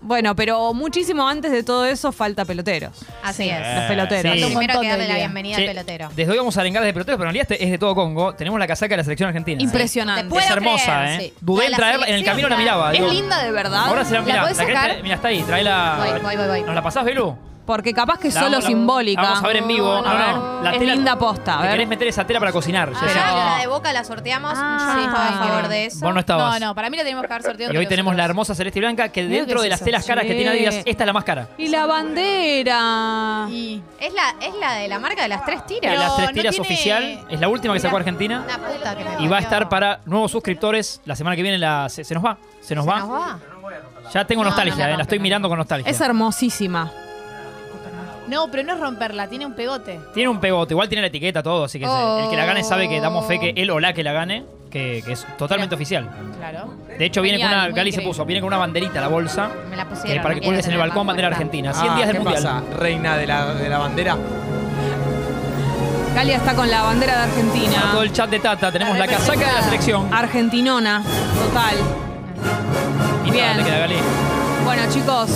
Bueno, 0.01 0.35
pero 0.37 0.73
muchísimo 0.73 1.27
antes 1.27 1.51
de 1.51 1.63
todo 1.63 1.85
eso 1.85 2.13
falta 2.13 2.45
peloteros. 2.45 2.97
Así 3.23 3.49
es. 3.49 3.59
Los 3.59 3.83
peloteros. 3.85 4.33
Sí. 4.35 4.39
Lo 4.39 4.47
primero 4.47 4.73
montón 4.75 4.81
que 4.83 4.87
darle 4.89 5.07
la 5.07 5.13
día. 5.15 5.23
bienvenida 5.25 5.55
Che, 5.57 5.61
al 5.63 5.67
pelotero. 5.75 6.09
Desde 6.15 6.31
hoy 6.31 6.37
vamos 6.37 6.55
a 6.55 6.61
arengar 6.61 6.83
de 6.83 6.93
peloteros, 6.93 7.17
pero 7.17 7.29
en 7.29 7.33
realidad 7.33 7.51
este 7.51 7.65
es 7.65 7.71
de 7.71 7.77
todo 7.77 7.93
Congo. 7.93 8.33
Tenemos 8.33 8.57
la 8.57 8.67
casaca 8.67 8.91
de 8.93 8.97
la 8.97 9.03
selección 9.03 9.27
argentina. 9.27 9.61
Impresionante. 9.61 10.29
Puedo 10.29 10.45
Es 10.45 10.49
hermosa, 10.49 11.01
creer, 11.03 11.21
¿eh? 11.21 11.23
sí. 11.25 11.33
Dudé 11.41 11.65
en 11.65 11.71
La 11.71 11.77
traerla, 11.77 12.05
en 12.07 12.13
el 12.13 12.19
selección, 12.21 12.31
camino 12.35 12.49
la 12.49 12.57
miraba. 12.57 12.93
Es 12.93 12.99
digo, 13.01 13.11
linda 13.11 13.43
de 13.43 13.51
verdad. 13.51 13.87
Ahora 13.87 14.05
se 14.05 14.13
la 14.13 14.21
¿La 14.21 14.41
podés 14.43 14.57
sacar? 14.57 14.73
traer? 14.85 15.03
Mira, 15.03 15.15
está 15.15 15.27
ahí, 15.27 15.41
tráela. 15.43 15.95
Voy, 15.99 16.21
voy, 16.21 16.35
voy, 16.37 16.47
voy. 16.47 16.61
¿Nos 16.63 16.75
la 16.75 16.81
pasás, 16.83 17.03
Belu? 17.03 17.37
Porque 17.67 17.93
capaz 17.93 18.17
que 18.17 18.29
es 18.29 18.33
La 18.33 18.39
solo 18.39 18.51
vamos- 18.53 18.63
la- 18.63 18.67
simbólica. 18.69 19.21
la 19.21 19.27
Vamos 19.27 19.43
a 19.43 19.47
ver 19.47 19.57
en 19.57 19.67
vivo. 19.67 19.93
A 19.93 20.01
No, 20.01 20.17
ver, 20.17 20.35
no. 20.35 20.61
La 20.63 20.71
es 20.71 20.79
tela- 20.79 20.95
linda 20.95 21.19
posta. 21.19 21.53
A 21.53 21.57
Te 21.57 21.63
ver. 21.63 21.71
querés 21.73 21.87
meter 21.89 22.07
esa 22.07 22.25
tela 22.25 22.39
para 22.39 22.51
cocinar. 22.51 22.91
Ah, 22.95 22.99
Jessy. 22.99 23.15
la 23.19 23.57
de 23.59 23.67
Boca 23.67 23.93
la 23.93 24.03
sorteamos. 24.05 24.53
Ah, 24.55 24.77
Yo 24.79 24.93
no 24.95 25.01
estaba 25.07 25.25
a 25.27 25.31
sí. 25.43 25.49
favor 25.49 25.67
de 25.67 25.85
eso. 25.85 25.99
Vos 26.05 26.13
no 26.13 26.19
estabas. 26.21 26.59
No, 26.61 26.67
no, 26.67 26.75
para 26.75 26.89
mí 26.89 26.97
la 26.97 27.03
tenemos 27.03 27.25
que 27.27 27.33
haber 27.33 27.43
sorteado. 27.43 27.73
Y 27.73 27.77
hoy 27.77 27.83
entre 27.83 27.95
tenemos 27.97 28.13
la 28.13 28.23
nosotros. 28.23 28.29
hermosa 28.31 28.55
celeste 28.55 28.79
y 28.79 28.81
blanca 28.81 29.09
que 29.09 29.23
Mira 29.23 29.35
dentro 29.41 29.59
de 29.61 29.67
es 29.67 29.69
las 29.69 29.79
eso. 29.81 29.85
telas 29.85 30.05
caras 30.05 30.23
que 30.23 30.29
Sí. 30.31 30.35
tiene 30.37 30.51
Adidas, 30.51 30.75
esta 30.85 31.03
es 31.03 31.07
la 31.07 31.13
más 31.13 31.23
cara. 31.25 31.49
Y 31.57 31.67
la 31.67 31.85
bandera. 31.85 33.47
Y 33.49 33.81
Es 33.99 34.13
la, 34.13 34.35
es 34.45 34.55
la 34.55 34.73
de 34.75 34.87
la 34.87 34.99
marca 34.99 35.23
de 35.23 35.27
las 35.27 35.43
tres 35.45 35.65
tiras. 35.65 35.81
Pero 35.91 36.01
las 36.01 36.15
tres 36.15 36.27
no 36.29 36.33
tiras 36.33 36.55
tiene- 36.55 36.67
oficial, 36.67 37.25
es 37.29 37.39
la 37.39 37.47
última 37.49 37.73
que 37.73 37.79
sacó 37.81 37.97
Argentina. 37.97 38.43
Una 38.45 38.57
puta 38.57 38.95
que 38.95 39.03
me 39.03 39.23
Y 39.23 39.27
va 39.27 39.37
a 39.37 39.39
estar 39.41 39.67
para 39.69 39.99
nuevos 40.05 40.31
suscriptores 40.31 41.01
la 41.05 41.15
semana 41.15 41.35
que 41.35 41.41
viene. 41.41 41.57
La, 41.57 41.89
se, 41.89 42.03
se 42.03 42.13
nos 42.13 42.23
va. 42.23 42.37
Se 42.61 42.75
nos 42.75 42.85
¿Se 42.85 42.91
va. 42.91 43.39
Ya 44.13 44.25
tengo 44.25 44.41
No, 44.43 44.49
nostalgia, 44.51 44.75
no 44.75 44.79
la 44.89 44.93
eh, 44.93 44.97
la 44.97 45.03
estoy 45.03 45.19
mirando 45.19 45.49
con 45.49 45.57
nostalgia. 45.57 45.89
Es 45.91 45.99
hermosísima. 45.99 46.89
No, 48.27 48.49
pero 48.51 48.63
no 48.63 48.73
es 48.73 48.79
romperla, 48.79 49.27
tiene 49.27 49.45
un 49.45 49.53
pegote. 49.53 49.99
Tiene 50.13 50.29
un 50.29 50.39
pegote, 50.39 50.73
igual 50.73 50.89
tiene 50.89 51.01
la 51.01 51.07
etiqueta, 51.07 51.41
todo, 51.41 51.63
así 51.65 51.79
que 51.79 51.85
Oh. 51.87 52.23
el 52.23 52.29
que 52.29 52.35
la 52.35 52.45
gane 52.45 52.63
sabe 52.63 52.89
que 52.89 52.99
damos 52.99 53.25
fe 53.25 53.39
que 53.39 53.53
él 53.55 53.69
o 53.71 53.79
la 53.79 53.93
que 53.93 54.03
la 54.03 54.11
gane, 54.11 54.43
que, 54.69 55.01
que 55.05 55.13
es 55.13 55.25
totalmente 55.37 55.75
oficial. 55.75 56.09
Claro. 56.37 56.73
De 56.97 57.05
hecho, 57.05 57.21
viene 57.21 57.37
Genial, 57.37 57.51
con 57.51 57.57
una, 57.59 57.69
muy 57.69 57.75
Gali 57.77 57.91
se 57.91 57.95
increíble. 57.95 58.09
puso, 58.11 58.25
viene 58.25 58.41
con 58.41 58.47
una 58.47 58.57
banderita 58.57 58.99
la 58.99 59.07
bolsa, 59.07 59.49
Me 59.69 59.75
la 59.77 59.87
pusieron. 59.87 60.21
para 60.23 60.35
no 60.35 60.35
que 60.35 60.41
quiero 60.41 60.45
cuelgues 60.45 60.51
en 60.51 60.55
el 60.57 60.63
tenerla 60.63 60.83
balcón 60.85 61.05
más 61.05 61.13
bandera 61.13 61.29
puesta. 61.29 61.43
argentina. 61.43 61.73
100 61.73 61.89
Ah, 61.91 61.95
días 61.95 62.07
del 62.07 62.17
¿qué 62.17 62.23
mundial. 62.23 62.43
pasa? 62.43 62.63
Reina 62.77 63.17
de 63.17 63.27
la, 63.27 63.53
de 63.53 63.69
la 63.69 63.77
bandera. 63.77 64.17
Galia 66.15 66.37
está 66.37 66.55
con 66.55 66.69
la 66.69 66.81
bandera 66.81 67.15
de 67.17 67.23
Argentina. 67.23 67.89
todo 67.91 68.01
el 68.01 68.11
chat 68.11 68.29
de 68.29 68.39
Tata, 68.39 68.71
tenemos 68.71 68.97
la 68.97 69.07
casaca 69.07 69.39
de 69.47 69.53
la 69.53 69.61
selección. 69.61 70.11
Argentinona, 70.13 71.03
total. 71.45 71.75
Y 73.25 73.31
Bien. 73.31 73.57
te 73.57 73.63
queda 73.63 73.77
Gali. 73.79 73.95
Bueno, 74.67 74.81
chicos, 74.91 75.29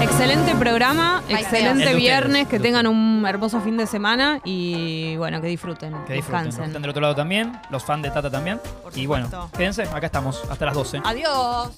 excelente 0.00 0.54
programa, 0.54 1.20
Bye, 1.26 1.40
excelente 1.40 1.82
El 1.82 1.88
de 1.88 1.94
viernes, 1.96 2.28
ustedes, 2.28 2.48
que 2.48 2.56
el 2.56 2.62
de 2.62 2.68
tengan 2.68 2.86
un 2.86 3.26
hermoso 3.26 3.60
fin 3.60 3.76
de 3.76 3.88
semana 3.88 4.38
y 4.44 5.16
bueno, 5.16 5.40
que 5.40 5.48
disfruten, 5.48 5.92
Que 6.06 6.12
disfruten. 6.12 6.44
descansen. 6.44 6.64
Están 6.66 6.80
del 6.82 6.90
otro 6.92 7.02
lado 7.02 7.16
también, 7.16 7.60
los 7.70 7.82
fans 7.82 8.04
de 8.04 8.12
Tata 8.12 8.30
también. 8.30 8.60
Y 8.94 9.06
bueno, 9.06 9.28
quédense, 9.56 9.82
acá 9.82 10.06
estamos, 10.06 10.40
hasta 10.48 10.64
las 10.64 10.74
12. 10.74 11.00
Adiós. 11.04 11.72